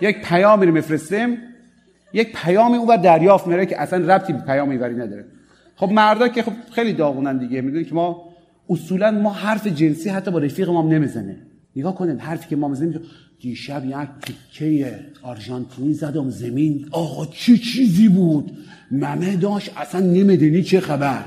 یک 0.00 0.22
پیامی 0.22 0.66
رو 0.66 0.72
میفرستیم 0.72 1.38
یک 2.12 2.36
پیامی 2.44 2.76
اون 2.76 2.96
دریافت 2.96 3.46
میره 3.46 3.66
که 3.66 3.80
اصلا 3.80 4.14
ربطی 4.14 4.32
به 4.32 4.38
پیام 4.38 4.70
ایوری 4.70 4.94
نداره. 4.94 5.24
خب 5.76 5.90
مردا 5.90 6.28
که 6.28 6.42
خب 6.42 6.52
خیلی 6.72 6.92
داغونن 6.92 7.38
دیگه. 7.38 7.60
می‌دونی 7.60 7.84
که 7.84 7.94
ما 7.94 8.28
اصولا 8.70 9.10
ما 9.10 9.32
حرف 9.32 9.66
جنسی 9.66 10.08
حتی 10.08 10.30
با 10.30 10.38
رفیق 10.38 10.70
ما 10.70 10.82
نمی‌زنه. 10.82 11.36
نگاه 11.76 11.94
کنید 11.94 12.20
حرفی 12.20 12.48
که 12.48 12.56
ما 12.56 12.68
می‌زنیم 12.68 13.00
دیشب 13.40 13.84
یک 13.84 14.08
تیکه 14.22 15.00
آرژانتینی 15.22 15.92
زدم 15.92 16.30
زمین. 16.30 16.88
آقا 16.90 17.26
چه 17.26 17.56
چیزی 17.56 18.08
بود؟ 18.08 18.58
ممه 18.90 19.36
داشت 19.36 19.70
اصلا 19.76 20.00
نمی‌دونی 20.00 20.62
چه 20.62 20.80
خبر. 20.80 21.24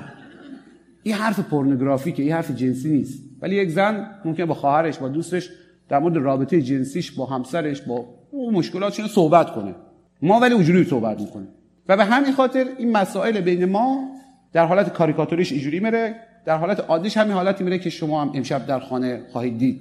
این 1.04 1.16
حرف 1.16 1.40
پورنوگرافیکه 1.40 2.24
این 2.24 2.32
حرف 2.32 2.52
جنسی 2.52 2.90
نیست. 2.90 3.24
ولی 3.42 3.56
یک 3.56 3.70
زن 3.70 4.08
ممکن 4.26 4.46
با 4.46 4.54
خواهرش 4.54 4.98
با 4.98 5.08
دوستش 5.08 5.50
در 5.90 6.00
مورد 6.00 6.18
رابطه 6.18 6.62
جنسیش 6.62 7.12
با 7.12 7.26
همسرش 7.26 7.82
با 7.82 8.06
اون 8.32 8.54
مشکلاتشون 8.54 9.08
صحبت 9.08 9.52
کنه. 9.52 9.76
ما 10.22 10.40
ولی 10.40 10.54
اونجوری 10.54 10.84
صحبت 10.84 11.22
می‌کنه 11.22 11.48
و 11.88 11.98
به 11.98 12.06
همین 12.06 12.34
خاطر 12.34 12.66
این 12.78 12.92
مسائل 12.92 13.42
بین 13.42 13.66
ما 13.66 14.10
در 14.54 14.66
حالت 14.66 14.94
کاریکاتوریش 14.94 15.52
اینجوری 15.52 15.80
میره 15.80 16.16
در 16.46 16.58
حالت 16.58 16.80
عادیش 16.80 17.18
همین 17.18 17.34
حالتی 17.34 17.64
میره 17.64 17.80
که 17.80 17.90
شما 17.90 18.22
هم 18.22 18.32
امشب 18.36 18.66
در 18.66 18.80
خانه 18.80 19.22
خواهید 19.32 19.58
دید. 19.58 19.80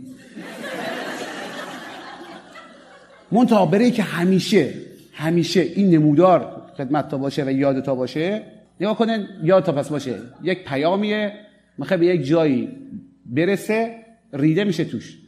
منتها 3.32 3.66
برای 3.66 3.90
که 3.90 4.02
همیشه 4.02 4.74
همیشه 5.12 5.60
این 5.60 5.90
نمودار 5.90 6.62
خدمت 6.76 7.08
تا 7.08 7.18
باشه 7.18 7.44
و 7.44 7.50
یاد 7.50 7.84
تا 7.84 7.94
باشه 7.94 8.42
نگاه 8.80 8.98
کنن 8.98 9.28
یاد 9.42 9.64
تا 9.64 9.72
پس 9.72 9.88
باشه. 9.88 10.14
یک 10.42 10.64
پیامیه 10.64 11.32
می‌خوای 11.78 12.00
به 12.00 12.06
یک 12.06 12.24
جایی 12.24 12.68
برسه 13.26 13.94
ریده 14.32 14.64
میشه 14.64 14.84
توش. 14.84 15.18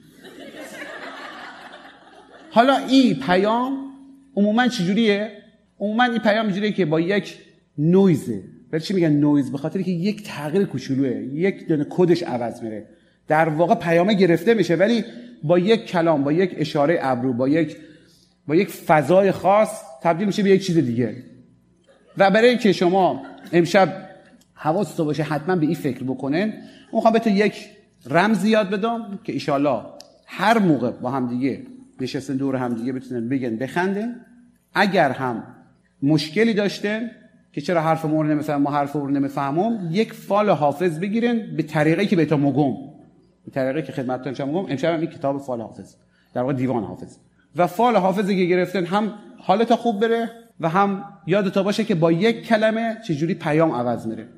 حالا 2.51 2.77
این 2.77 3.15
پیام 3.15 3.79
عموما 4.37 4.69
چجوریه؟ 4.69 5.31
عموما 5.81 6.05
این 6.05 6.19
پیام 6.19 6.47
اینجوریه 6.47 6.73
که 6.73 6.85
با 6.85 7.01
یک 7.01 7.39
نویزه. 7.79 8.43
ولی 8.73 8.83
چی 8.83 8.95
میگن 8.95 9.13
نویز؟ 9.13 9.53
به 9.53 9.59
خاطر 9.59 9.83
که 9.83 9.91
یک 9.91 10.23
تغییر 10.23 10.65
کوچولوه. 10.65 11.11
یک 11.33 11.69
دونه 11.69 11.87
کدش 11.91 12.23
عوض 12.23 12.63
میره. 12.63 12.87
در 13.29 13.49
واقع 13.49 13.75
پیامه 13.75 14.15
گرفته 14.15 14.55
میشه 14.55 14.75
ولی 14.75 15.05
با 15.45 15.59
یک 15.59 15.87
کلام 15.87 16.25
با 16.25 16.33
یک 16.33 16.55
اشاره 16.57 16.99
ابرو 17.03 17.33
با 17.33 17.49
یک 17.49 17.77
با 18.47 18.55
یک 18.55 18.69
فضای 18.69 19.33
خاص 19.33 19.83
تبدیل 20.03 20.27
میشه 20.27 20.43
به 20.43 20.51
یک 20.51 20.67
چیز 20.67 20.79
دیگه. 20.79 21.17
و 22.19 22.31
برای 22.31 22.49
اینکه 22.49 22.73
شما 22.73 23.23
امشب 23.53 24.09
حواستون 24.55 25.07
باشه 25.07 25.23
حتما 25.23 25.57
به 25.57 25.67
این 25.67 25.75
فکر 25.75 26.05
بکنن 26.05 26.53
می‌خوام 26.93 27.13
بهتون 27.13 27.33
یک 27.33 27.69
رمز 28.07 28.45
یاد 28.45 28.71
بدم 28.71 29.19
که 29.25 29.33
ایشالله 29.33 29.83
هر 30.27 30.59
موقع 30.59 30.91
با 30.91 31.11
هم 31.11 31.29
دیگه 31.29 31.63
نشستن 32.01 32.37
دور 32.37 32.57
هم 32.57 32.75
دیگه 32.75 32.93
بتونن 32.93 33.29
بگن 33.29 33.57
بخندن. 33.57 34.21
اگر 34.75 35.11
هم 35.11 35.43
مشکلی 36.03 36.55
داشتن 36.55 37.11
که 37.53 37.61
چرا 37.61 37.81
حرف 37.81 38.05
مور 38.05 38.57
ما 38.57 38.71
حرف 38.71 38.97
مور 38.97 39.11
نمی‌فهمم 39.11 39.89
یک 39.91 40.13
فال 40.13 40.51
حافظ 40.51 40.99
بگیرن 40.99 41.57
به 41.57 41.63
طریقی 41.63 42.07
که 42.07 42.17
بهتون 42.17 42.41
مگم. 42.41 42.73
به 43.45 43.51
طریقی 43.53 43.83
که 43.83 43.93
خدمتتون 43.93 44.35
شما 44.35 44.63
مگم. 44.63 44.71
امشب 44.71 44.95
هم 44.95 45.01
این 45.01 45.11
کتاب 45.11 45.39
فال 45.39 45.61
حافظ. 45.61 45.95
در 46.35 46.41
واقع 46.43 46.53
دیوان 46.53 46.85
حافظ. 46.85 47.17
و 47.57 47.67
فال 47.67 47.97
حافظی 47.97 48.37
که 48.37 48.45
گرفتن 48.45 48.85
هم 48.85 49.13
حالت 49.39 49.75
خوب 49.75 50.01
بره 50.01 50.31
و 50.61 50.69
هم 50.69 51.05
یادتا 51.27 51.63
باشه 51.63 51.85
که 51.85 51.95
با 51.95 52.13
یک 52.13 52.47
کلمه 52.47 52.97
چجوری 53.07 53.35
پیام 53.35 53.73
عوض 53.73 54.07
میره. 54.07 54.29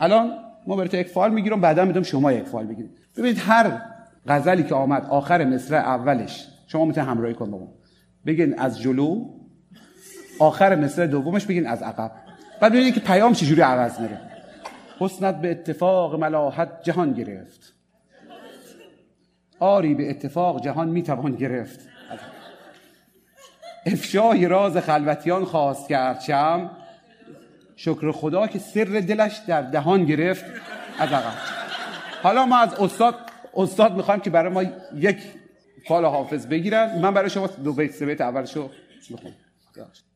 الان 0.00 0.30
ما 0.66 0.76
برای 0.76 1.00
یک 1.00 1.08
فال 1.08 1.32
می‌گیرم 1.32 1.60
بعدا 1.60 1.84
میدم 1.84 2.02
شما 2.02 2.32
یک 2.32 2.44
فال 2.44 2.66
بگیرید. 2.66 2.90
ببینید 3.16 3.38
هر 3.38 3.82
غزلی 4.26 4.62
که 4.62 4.74
آمد 4.74 5.06
آخر 5.06 5.44
مصرع 5.44 5.78
اولش 5.78 6.48
شما 6.66 6.84
می‌تونید 6.84 7.10
همراهی 7.10 7.34
کن 7.34 7.50
با 7.50 7.68
بگین 8.26 8.58
از 8.58 8.80
جلو 8.80 9.24
آخر 10.38 10.74
مصرع 10.74 11.06
دومش 11.06 11.46
بگین 11.46 11.66
از 11.66 11.82
عقب. 11.82 12.12
بعد 12.60 12.72
ببینید 12.72 12.94
که 12.94 13.00
پیام 13.00 13.32
چجوری 13.32 13.60
عوض 13.60 14.00
میره. 14.00 14.20
حسنت 14.98 15.40
به 15.40 15.50
اتفاق 15.50 16.20
ملاحت 16.20 16.82
جهان 16.82 17.12
گرفت. 17.12 17.74
آری 19.60 19.94
به 19.94 20.10
اتفاق 20.10 20.64
جهان 20.64 20.88
می‌توان 20.88 21.34
گرفت. 21.34 21.91
افشای 23.86 24.48
راز 24.48 24.76
خلوتیان 24.76 25.44
خواست 25.44 25.88
کرد 25.88 26.20
شم 26.20 26.70
شکر 27.76 28.12
خدا 28.12 28.46
که 28.46 28.58
سر 28.58 28.84
دلش 28.84 29.40
در 29.46 29.62
دهان 29.62 30.04
گرفت 30.04 30.44
از 30.98 31.12
عقب. 31.12 31.32
حالا 32.22 32.46
ما 32.46 32.58
از 32.58 32.74
استاد 32.74 33.14
استاد 33.54 33.96
می‌خوایم 33.96 34.20
که 34.20 34.30
برای 34.30 34.52
ما 34.52 34.64
یک 34.94 35.18
فال 35.88 36.04
حافظ 36.04 36.46
بگیرن. 36.46 36.98
من 36.98 37.14
برای 37.14 37.30
شما 37.30 37.46
دو 37.46 37.72
بیت 37.72 37.90
سه 37.92 38.06
بیت 38.06 38.20
اولشو 38.20 38.70
بخونم 39.12 39.34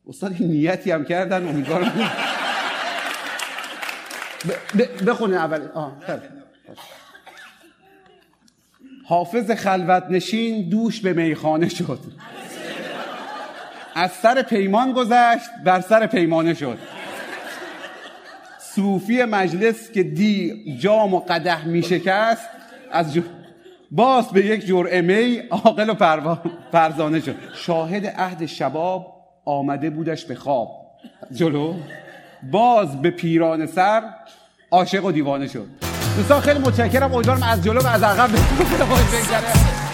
استاد 0.09 0.35
این 0.39 0.49
نیتی 0.49 0.91
هم 0.91 1.05
کردن 1.05 1.47
امیدوارم. 1.47 2.11
بخونه 5.07 5.35
اول. 5.35 5.67
آه 5.73 5.97
حافظ 9.05 9.51
خلوت 9.51 10.03
نشین 10.09 10.69
دوش 10.69 11.01
به 11.01 11.13
میخانه 11.13 11.69
شد. 11.69 11.99
از 13.97 14.11
سر 14.11 14.41
پیمان 14.41 14.91
گذشت 14.91 15.49
بر 15.65 15.81
سر 15.81 16.07
پیمانه 16.07 16.53
شد. 16.53 16.77
صوفی 18.59 19.23
مجلس 19.23 19.91
که 19.91 20.03
دی 20.03 20.77
جام 20.79 21.13
و 21.13 21.19
قده 21.19 21.65
می 21.65 21.83
شکست 21.83 22.49
از 22.91 23.13
جو... 23.13 23.21
باز 23.91 24.29
به 24.29 24.45
یک 24.45 24.65
جرعه 24.65 25.01
می 25.01 25.41
عاقل 25.49 25.89
و 25.89 25.93
پروا... 25.93 26.41
فرزانه 26.71 27.19
شد. 27.19 27.35
شاهد 27.55 28.07
عهد 28.07 28.45
شباب 28.45 29.13
آمده 29.45 29.89
بودش 29.89 30.25
به 30.25 30.35
خواب. 30.35 30.69
جلو. 31.31 31.73
باز 32.51 33.01
به 33.01 33.09
پیران 33.09 33.65
سر 33.65 34.01
عاشق 34.71 35.05
و 35.05 35.11
دیوانه 35.11 35.47
شد. 35.47 35.67
دوستان 36.17 36.41
خیلی 36.41 36.59
متشکرم. 36.59 37.13
امیدوارم 37.13 37.43
از 37.43 37.63
جلو 37.63 37.81
و 37.81 37.87
از 37.87 38.03
عقب 38.03 38.29
بگذره. 38.31 39.86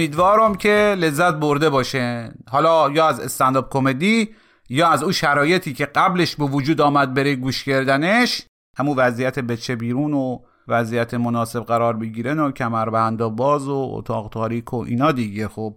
امیدوارم 0.00 0.54
که 0.54 0.96
لذت 0.98 1.34
برده 1.34 1.70
باشین 1.70 2.30
حالا 2.50 2.90
یا 2.90 3.08
از 3.08 3.20
استنداپ 3.20 3.72
کمدی 3.72 4.30
یا 4.68 4.88
از 4.88 5.02
اون 5.02 5.12
شرایطی 5.12 5.72
که 5.72 5.86
قبلش 5.86 6.36
به 6.36 6.44
وجود 6.44 6.80
آمد 6.80 7.14
برای 7.14 7.36
گوش 7.36 7.64
کردنش 7.64 8.42
همون 8.78 8.96
وضعیت 8.96 9.38
بچه 9.38 9.76
بیرون 9.76 10.14
و 10.14 10.38
وضعیت 10.68 11.14
مناسب 11.14 11.60
قرار 11.60 11.96
بگیرن 11.96 12.38
و 12.38 12.50
کمربندا 12.50 13.28
باز 13.28 13.68
و 13.68 13.92
اتاق 13.94 14.28
تاریک 14.32 14.74
و 14.74 14.76
اینا 14.76 15.12
دیگه. 15.12 15.48
خب 15.48 15.74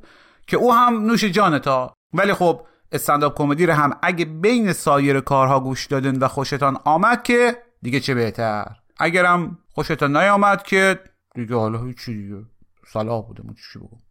که 0.47 0.57
او 0.57 0.73
هم 0.73 1.05
نوش 1.05 1.23
جانتا 1.23 1.93
ولی 2.13 2.33
خب 2.33 2.61
استنداپ 2.91 3.37
کمدی 3.37 3.65
رو 3.65 3.73
هم 3.73 3.91
اگه 4.01 4.25
بین 4.25 4.73
سایر 4.73 5.19
کارها 5.19 5.59
گوش 5.59 5.85
دادن 5.85 6.19
و 6.19 6.27
خوشتان 6.27 6.77
آمد 6.85 7.23
که 7.23 7.57
دیگه 7.81 7.99
چه 7.99 8.13
بهتر؟ 8.13 8.65
اگرم 8.97 9.57
خوشتان 9.73 10.17
نیامد 10.17 10.63
که 10.63 10.99
دیگه 11.35 11.55
حالا 11.55 11.83
هیچی 11.83 12.13
دیگه. 12.13 12.45
صلاح 12.87 13.27
بوده 13.27 13.43
چی 13.71 13.79
بگم؟ 13.79 14.02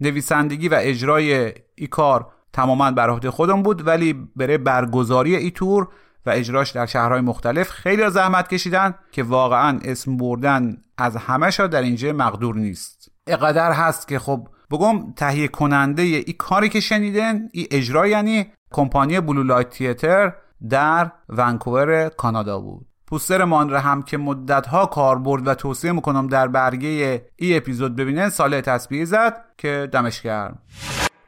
نویسندگی 0.00 0.68
و 0.68 0.78
اجرای 0.80 1.52
ای 1.74 1.86
کار 1.86 2.26
تماما 2.52 2.90
بر 2.90 3.10
عهده 3.10 3.30
خودم 3.30 3.62
بود 3.62 3.86
ولی 3.86 4.28
برای 4.36 4.58
برگزاری 4.58 5.36
ای 5.36 5.50
تور 5.50 5.88
و 6.26 6.30
اجراش 6.30 6.70
در 6.70 6.86
شهرهای 6.86 7.20
مختلف 7.20 7.70
خیلی 7.70 8.10
زحمت 8.10 8.48
کشیدن 8.48 8.94
که 9.12 9.22
واقعا 9.22 9.78
اسم 9.84 10.16
بردن 10.16 10.76
از 10.98 11.16
همه 11.16 11.50
در 11.50 11.82
اینجا 11.82 12.12
مقدور 12.12 12.56
نیست. 12.56 13.10
اقدر 13.26 13.72
هست 13.72 14.08
که 14.08 14.18
خب 14.18 14.48
بگم 14.70 15.12
تهیه 15.12 15.48
کننده 15.48 16.02
ای 16.02 16.32
کاری 16.32 16.68
که 16.68 16.80
شنیدن 16.80 17.48
ای 17.52 17.68
اجرا 17.70 18.06
یعنی 18.06 18.46
کمپانی 18.70 19.20
بلو 19.20 19.42
لایت 19.42 19.70
تیتر 19.70 20.32
در 20.70 21.10
ونکوور 21.28 22.08
کانادا 22.08 22.60
بود. 22.60 22.86
پوستر 23.06 23.44
مانره 23.44 23.80
هم 23.80 24.02
که 24.02 24.18
مدتها 24.18 24.86
کار 24.86 25.18
برد 25.18 25.48
و 25.48 25.54
توصیه 25.54 25.92
می‌کنم 25.92 26.26
در 26.26 26.48
برگه 26.48 27.24
ای 27.36 27.56
اپیزود 27.56 27.96
ببینن 27.96 28.28
ساله 28.28 28.60
تسبیح 28.60 29.04
زد 29.04 29.44
که 29.58 29.88
دمش 29.92 30.20
کرد 30.20 30.58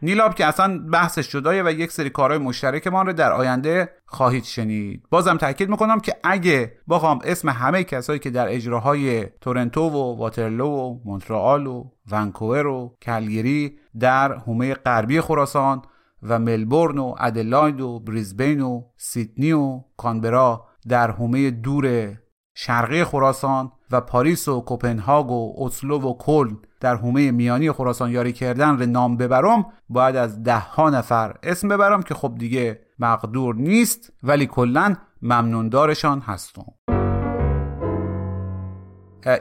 نیلاب 0.03 0.35
که 0.35 0.47
اصلا 0.47 0.79
بحثش 0.93 1.31
جدایه 1.31 1.63
و 1.63 1.71
یک 1.71 1.93
سری 1.93 2.11
کارهای 2.11 2.39
مشترک 2.39 2.87
ما 2.87 3.03
رو 3.03 3.13
در 3.13 3.33
آینده 3.33 3.91
خواهید 4.07 4.45
شنید. 4.45 5.03
بازم 5.11 5.37
تاکید 5.37 5.69
می‌کنم 5.69 6.01
که 6.01 6.17
اگه 6.25 6.73
بخوام 6.89 7.19
اسم 7.25 7.49
همه 7.49 7.85
کسایی 7.85 8.19
که 8.19 8.31
در 8.31 8.55
اجراهای 8.55 9.27
تورنتو 9.41 9.81
و 9.81 10.17
واترلو 10.17 10.67
و 10.67 10.99
مونترال 11.05 11.67
و 11.67 11.91
ونکوور 12.11 12.67
و 12.67 12.97
کلگری 13.03 13.79
در 14.01 14.33
حومه 14.33 14.75
غربی 14.75 15.21
خراسان 15.21 15.83
و 16.23 16.39
ملبورن 16.39 16.99
و 16.99 17.15
ادلاید 17.19 17.81
و 17.81 18.01
بریزبین 18.01 18.61
و 18.61 18.83
سیدنی 18.97 19.53
و 19.53 19.81
کانبرا 19.97 20.68
در 20.89 21.11
حومه 21.11 21.51
دور 21.51 22.15
شرقی 22.55 23.05
خراسان 23.05 23.73
و 23.91 24.01
پاریس 24.01 24.49
و 24.49 24.61
کوپنهاگ 24.61 25.31
و 25.31 25.55
اسلو 25.59 25.99
و 25.99 26.17
کل 26.19 26.55
در 26.81 26.97
حومه 26.97 27.31
میانی 27.31 27.73
خراسان 27.73 28.11
یاری 28.11 28.33
کردن 28.33 28.79
رو 28.79 28.87
نام 28.87 29.17
ببرم 29.17 29.67
باید 29.89 30.17
از 30.17 30.43
ده 30.43 30.59
ها 30.59 30.91
نفر 30.91 31.35
اسم 31.43 31.69
ببرم 31.69 32.03
که 32.03 32.15
خب 32.15 32.35
دیگه 32.39 32.81
مقدور 32.99 33.55
نیست 33.55 34.13
ولی 34.23 34.47
کلا 34.47 34.97
ممنوندارشان 35.23 36.21
هستم. 36.21 36.65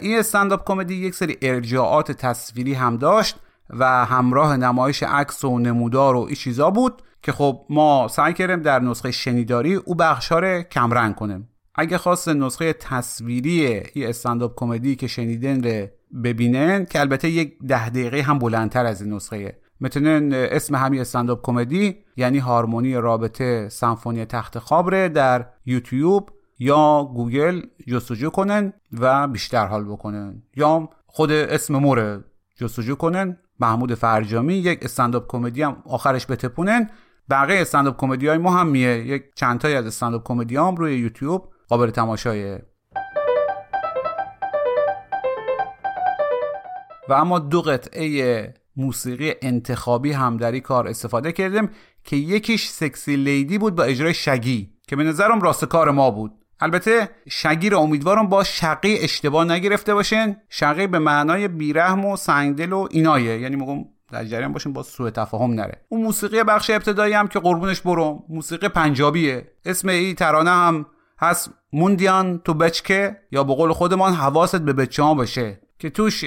این 0.02 0.20
استنداپ 0.20 0.68
کمدی 0.68 0.96
یک 0.96 1.16
سری 1.16 1.38
ارجاعات 1.42 2.12
تصویری 2.12 2.74
هم 2.74 2.98
داشت 2.98 3.40
و 3.70 4.06
همراه 4.06 4.58
نمایش 4.58 5.04
عکس 5.04 5.44
و 5.44 5.60
نمودار 5.60 6.16
و 6.16 6.20
این 6.20 6.36
چیزا 6.36 6.70
بود 6.70 7.02
که 7.28 7.34
خب 7.34 7.66
ما 7.70 8.08
سعی 8.08 8.34
کردیم 8.34 8.62
در 8.62 8.80
نسخه 8.80 9.12
شنیداری 9.12 9.76
او 9.76 9.96
بخشا 9.96 10.40
رو 10.40 10.62
کمرنگ 10.62 11.16
کنیم. 11.16 11.50
اگه 11.76 11.98
خواست 11.98 12.30
نسخه 12.30 12.74
تصویری 12.74 13.66
این 13.94 14.08
استنداپ 14.08 14.54
کمدی 14.56 14.96
که 14.96 15.08
شنیدن 15.08 15.64
رو 15.64 15.88
ببینن 16.24 16.86
که 16.86 17.00
البته 17.00 17.30
یک 17.30 17.54
ده 17.68 17.90
دقیقه 17.90 18.22
هم 18.22 18.40
بلندتر 18.40 18.86
از 18.86 19.02
این 19.02 19.14
نسخه. 19.14 19.60
می‌تونن 19.80 20.34
اسم 20.34 20.76
همین 20.76 21.02
استنداپ 21.02 21.40
کمدی 21.44 21.98
یعنی 22.18 22.38
هارمونی 22.38 22.94
رابطه 22.94 23.70
سمفونی 23.70 24.26
تخت 24.26 24.60
خواب 24.60 25.08
در 25.08 25.46
یوتیوب 25.66 26.30
یا 26.60 27.12
گوگل 27.16 27.62
جستجو 27.88 28.30
کنن 28.30 28.74
و 29.00 29.28
بیشتر 29.28 29.66
حال 29.66 29.84
بکنن 29.84 30.44
یا 30.56 30.90
خود 31.06 31.32
اسم 31.32 31.76
موره 31.76 32.24
جستجو 32.56 32.96
کنن 32.96 33.38
محمود 33.60 33.94
فرجامی 33.94 34.54
یک 34.54 34.80
استنداپ 34.82 35.28
کمدی 35.28 35.62
هم 35.62 35.84
آخرش 35.86 36.32
بتپونن 36.32 36.90
بقیه 37.30 37.62
استنداپ 37.62 37.98
کمدی 37.98 38.28
های 38.28 38.38
ما 38.38 38.52
هم 38.52 38.68
میه. 38.68 39.08
یک 39.08 39.24
چند 39.36 39.60
تایی 39.60 39.76
از 39.76 39.86
استنداپ 39.86 40.24
کمدی 40.24 40.56
هم 40.56 40.76
روی 40.76 40.98
یوتیوب. 40.98 41.50
قابل 41.70 41.90
تماشایه 41.90 42.66
و 47.10 47.14
اما 47.14 47.40
دو 47.40 47.62
قطعه 47.62 48.54
موسیقی 48.76 49.34
انتخابی 49.42 50.12
هم 50.12 50.38
در 50.38 50.52
این 50.52 50.62
کار 50.62 50.88
استفاده 50.88 51.32
کردیم 51.32 51.70
که 52.04 52.16
یکیش 52.16 52.68
سکسی 52.68 53.16
لیدی 53.16 53.58
بود 53.58 53.76
با 53.76 53.84
اجرای 53.84 54.14
شگی 54.14 54.74
که 54.88 54.96
به 54.96 55.04
نظرم 55.04 55.42
راست 55.42 55.66
کار 55.66 55.92
ما 55.92 56.12
بود. 56.12 56.32
البته 56.60 57.10
شگی 57.30 57.70
رو 57.70 57.80
امیدوارم 57.80 58.28
با 58.28 58.44
شقی 58.44 58.98
اشتباه 58.98 59.46
نگرفته 59.46 59.94
باشین. 59.94 60.36
شقی 60.50 60.88
به 60.88 61.00
معنای 61.00 61.48
بیرحم 61.48 62.06
و 62.06 62.18
سنگدل 62.18 62.74
و 62.74 62.88
اینایه. 62.92 63.40
یعنی 63.40 63.56
میگم 63.56 63.86
در 64.12 64.26
جریان 64.26 64.54
باشین 64.54 64.74
با 64.74 64.84
سوء 64.84 65.10
تفاهم 65.10 65.54
نره. 65.54 65.82
اون 65.90 66.02
موسیقی 66.02 66.44
بخش 66.44 66.70
ابتدایی 66.70 67.14
هم 67.14 67.28
که 67.28 67.40
قربونش 67.40 67.82
برم 67.82 68.24
موسیقی 68.30 68.68
پنجابیه. 68.68 69.52
اسم 69.66 69.90
این 69.90 70.16
ترانه 70.16 70.50
هم 70.50 70.86
هست 71.20 71.54
موندیان 71.74 72.42
تو 72.46 72.54
بچکه 72.54 73.18
یا 73.32 73.44
به 73.44 73.56
قول 73.56 73.74
خودمان 73.74 74.14
حواست 74.14 74.62
به 74.62 74.74
بچه 74.74 75.04
ها 75.04 75.14
باشه. 75.14 75.60
که 75.80 75.90
توش 75.90 76.24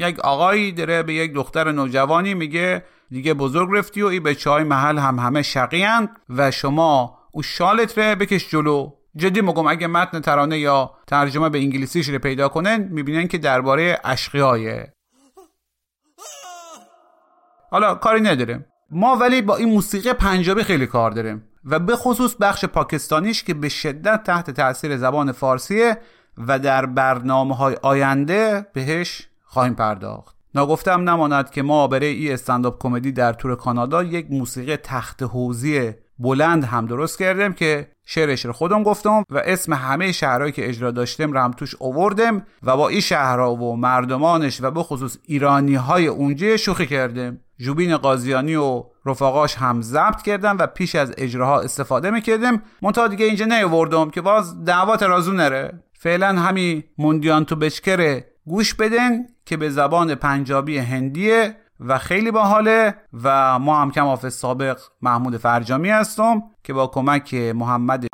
یک 0.00 0.20
آقایی 0.20 0.72
داره 0.72 1.02
به 1.02 1.14
یک 1.14 1.34
دختر 1.34 1.72
نوجوانی 1.72 2.34
میگه 2.34 2.84
دیگه 3.10 3.34
بزرگ 3.34 3.68
رفتی 3.72 4.02
و 4.02 4.06
این 4.06 4.22
بچه 4.22 4.50
های 4.50 4.64
محل 4.64 4.98
هم 4.98 5.18
همه 5.18 5.42
شقی 5.42 5.84
و 6.28 6.50
شما 6.50 7.18
او 7.32 7.42
شالت 7.42 7.98
رو 7.98 8.16
بکش 8.16 8.50
جلو. 8.50 8.90
جدی 9.16 9.40
مگم 9.40 9.66
اگه 9.66 9.86
متن 9.86 10.20
ترانه 10.20 10.58
یا 10.58 10.90
ترجمه 11.06 11.48
به 11.48 11.58
انگلیسیش 11.58 12.08
رو 12.08 12.18
پیدا 12.18 12.48
کنن 12.48 12.88
می‌بینن 12.90 13.28
که 13.28 13.38
درباره 13.38 14.00
اشقی 14.04 14.40
حالا 17.70 17.94
کاری 17.94 18.20
نداریم. 18.20 18.64
ما 18.90 19.16
ولی 19.16 19.42
با 19.42 19.56
این 19.56 19.68
موسیقی 19.68 20.12
پنجابی 20.12 20.62
خیلی 20.62 20.86
کار 20.86 21.10
داریم. 21.10 21.42
و 21.64 21.78
به 21.78 21.96
خصوص 21.96 22.36
بخش 22.40 22.64
پاکستانیش 22.64 23.44
که 23.44 23.54
به 23.54 23.68
شدت 23.68 24.22
تحت 24.22 24.50
تاثیر 24.50 24.96
زبان 24.96 25.32
فارسیه 25.32 25.98
و 26.38 26.58
در 26.58 26.86
برنامه 26.86 27.56
های 27.56 27.76
آینده 27.82 28.66
بهش 28.72 29.28
خواهیم 29.44 29.74
پرداخت. 29.74 30.36
ناگفتم 30.54 31.10
نماند 31.10 31.50
که 31.50 31.62
ما 31.62 31.86
برای 31.86 32.06
ای 32.06 32.32
استنداپ 32.32 32.82
کمدی 32.82 33.12
در 33.12 33.32
تور 33.32 33.56
کانادا 33.56 34.02
یک 34.02 34.26
موسیقی 34.30 34.76
تخت 34.76 35.22
حوزی 35.22 35.92
بلند 36.18 36.64
هم 36.64 36.86
درست 36.86 37.18
کردیم 37.18 37.52
که 37.52 37.90
شعرش 38.04 38.44
رو 38.44 38.52
خودم 38.52 38.82
گفتم 38.82 39.24
و 39.30 39.42
اسم 39.44 39.72
همه 39.72 40.12
شهرهایی 40.12 40.52
که 40.52 40.68
اجرا 40.68 40.90
داشتیم 40.90 41.32
رو 41.32 41.40
هم 41.40 41.50
توش 41.50 41.74
اووردم 41.78 42.46
و 42.62 42.76
با 42.76 42.88
این 42.88 43.00
شهرها 43.00 43.54
و 43.54 43.76
مردمانش 43.76 44.62
و 44.62 44.70
به 44.70 44.82
خصوص 44.82 45.16
ایرانی 45.22 45.74
های 45.74 46.06
اونجا 46.06 46.56
شوخی 46.56 46.86
کردیم. 46.86 47.40
جوبین 47.60 47.96
قاضیانی 47.96 48.54
و 48.54 48.84
رفقاش 49.06 49.54
هم 49.54 49.82
ضبط 49.82 50.22
کردم 50.22 50.56
و 50.58 50.66
پیش 50.66 50.94
از 50.94 51.14
اجراها 51.18 51.60
استفاده 51.60 52.10
می‌کردیم. 52.10 52.62
منتها 52.82 53.08
دیگه 53.08 53.26
اینجا 53.26 53.44
نیاوردم 53.44 54.10
که 54.10 54.20
باز 54.20 54.64
دعوا 54.64 54.96
ترازو 54.96 55.32
نره. 55.32 55.82
فعلا 55.92 56.28
همین 56.28 56.84
موندیان 56.98 57.44
تو 57.44 57.56
بچکره 57.56 58.26
گوش 58.46 58.74
بدن 58.74 59.10
که 59.46 59.56
به 59.56 59.70
زبان 59.70 60.14
پنجابی 60.14 60.78
هندیه 60.78 61.56
و 61.80 61.98
خیلی 61.98 62.30
باحاله 62.30 62.94
و 63.22 63.58
ما 63.58 63.80
هم 63.80 63.90
کم 63.90 64.06
آف 64.06 64.28
سابق 64.28 64.78
محمود 65.02 65.36
فرجامی 65.36 65.90
هستم 65.90 66.42
که 66.64 66.72
با 66.72 66.86
کمک 66.86 67.34
محمد 67.34 68.06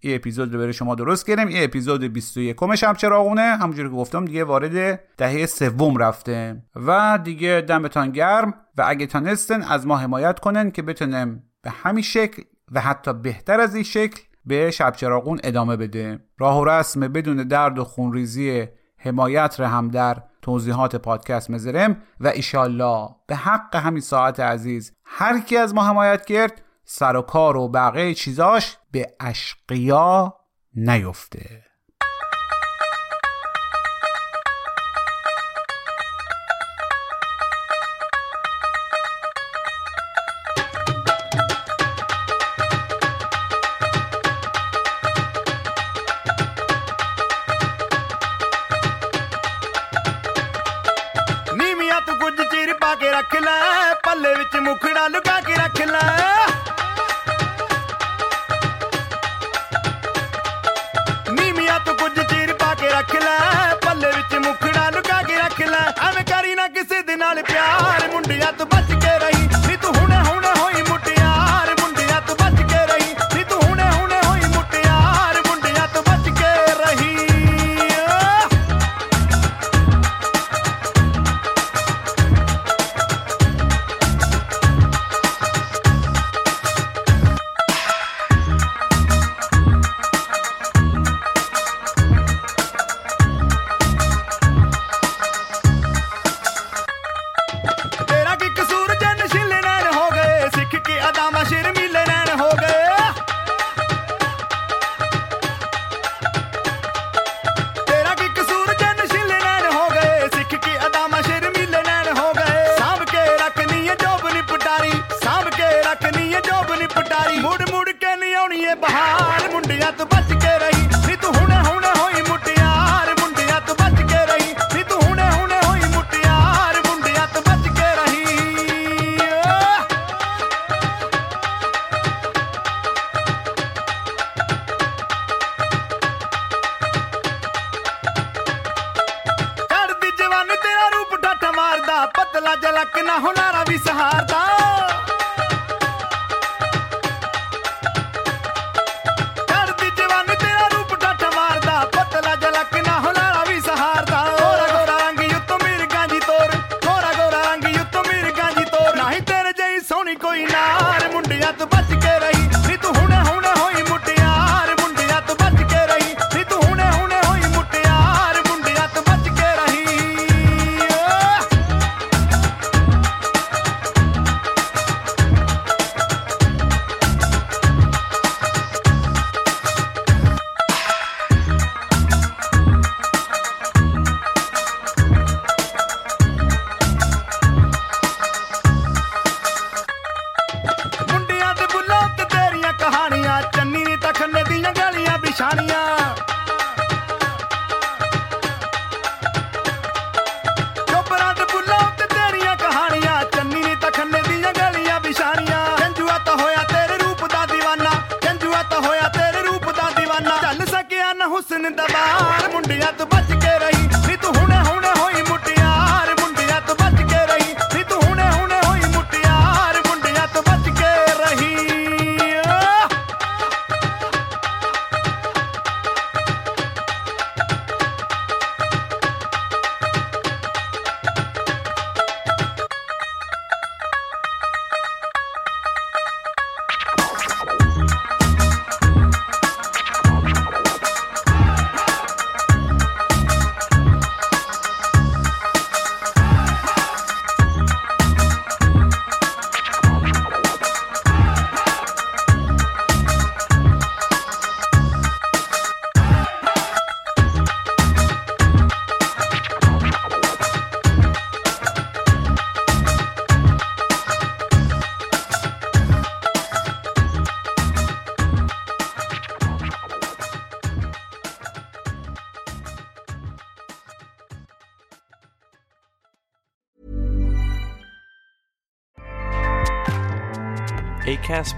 دی 0.00 0.08
ای 0.08 0.14
اپیزود 0.14 0.52
رو 0.52 0.60
برای 0.60 0.72
شما 0.72 0.94
درست 0.94 1.26
کردیم. 1.26 1.48
این 1.48 1.64
اپیزود 1.64 2.04
21 2.04 2.74
شب 2.74 2.96
چراغونه 2.96 3.42
همونجوری 3.42 3.88
که 3.88 3.94
گفتم 3.94 4.24
دیگه 4.24 4.44
وارد 4.44 5.00
دهه 5.16 5.46
سوم 5.46 5.96
رفته 5.96 6.62
و 6.76 7.18
دیگه 7.24 7.64
دمتان 7.68 8.10
گرم. 8.10 8.54
و 8.78 8.84
اگه 8.86 9.06
تانستن 9.06 9.62
از 9.62 9.86
ما 9.86 9.96
حمایت 9.96 10.38
کنن 10.40 10.70
که 10.70 10.82
بتونیم 10.82 11.42
به 11.62 11.70
همین 11.70 12.02
شکل 12.02 12.42
و 12.72 12.80
حتی 12.80 13.12
بهتر 13.12 13.60
از 13.60 13.74
این 13.74 13.84
شکل 13.84 14.22
به 14.46 14.70
شب 14.70 14.92
چراغون 14.96 15.40
ادامه 15.44 15.76
بده. 15.76 16.18
راه 16.38 16.60
و 16.60 16.64
رسم 16.64 17.00
بدون 17.00 17.36
درد 17.36 17.78
و 17.78 17.84
خونریزی 17.84 18.66
حمایت 18.96 19.60
رو 19.60 19.66
هم 19.66 19.88
در 19.88 20.22
توضیحات 20.42 20.96
پادکست 20.96 21.50
مذرم 21.50 21.96
و 22.20 22.28
ایشالله 22.28 23.08
به 23.26 23.36
حق 23.36 23.76
همین 23.76 24.00
ساعت 24.00 24.40
عزیز 24.40 24.92
هر 25.04 25.40
کی 25.40 25.56
از 25.56 25.74
ما 25.74 25.84
حمایت 25.84 26.24
کرد 26.24 26.62
سر 26.90 27.16
و 27.16 27.22
کار 27.22 27.56
و 27.56 27.68
بقیه 27.68 28.14
چیزاش 28.14 28.76
به 28.90 29.16
اشقیا 29.20 30.36
نیفته. 30.74 31.67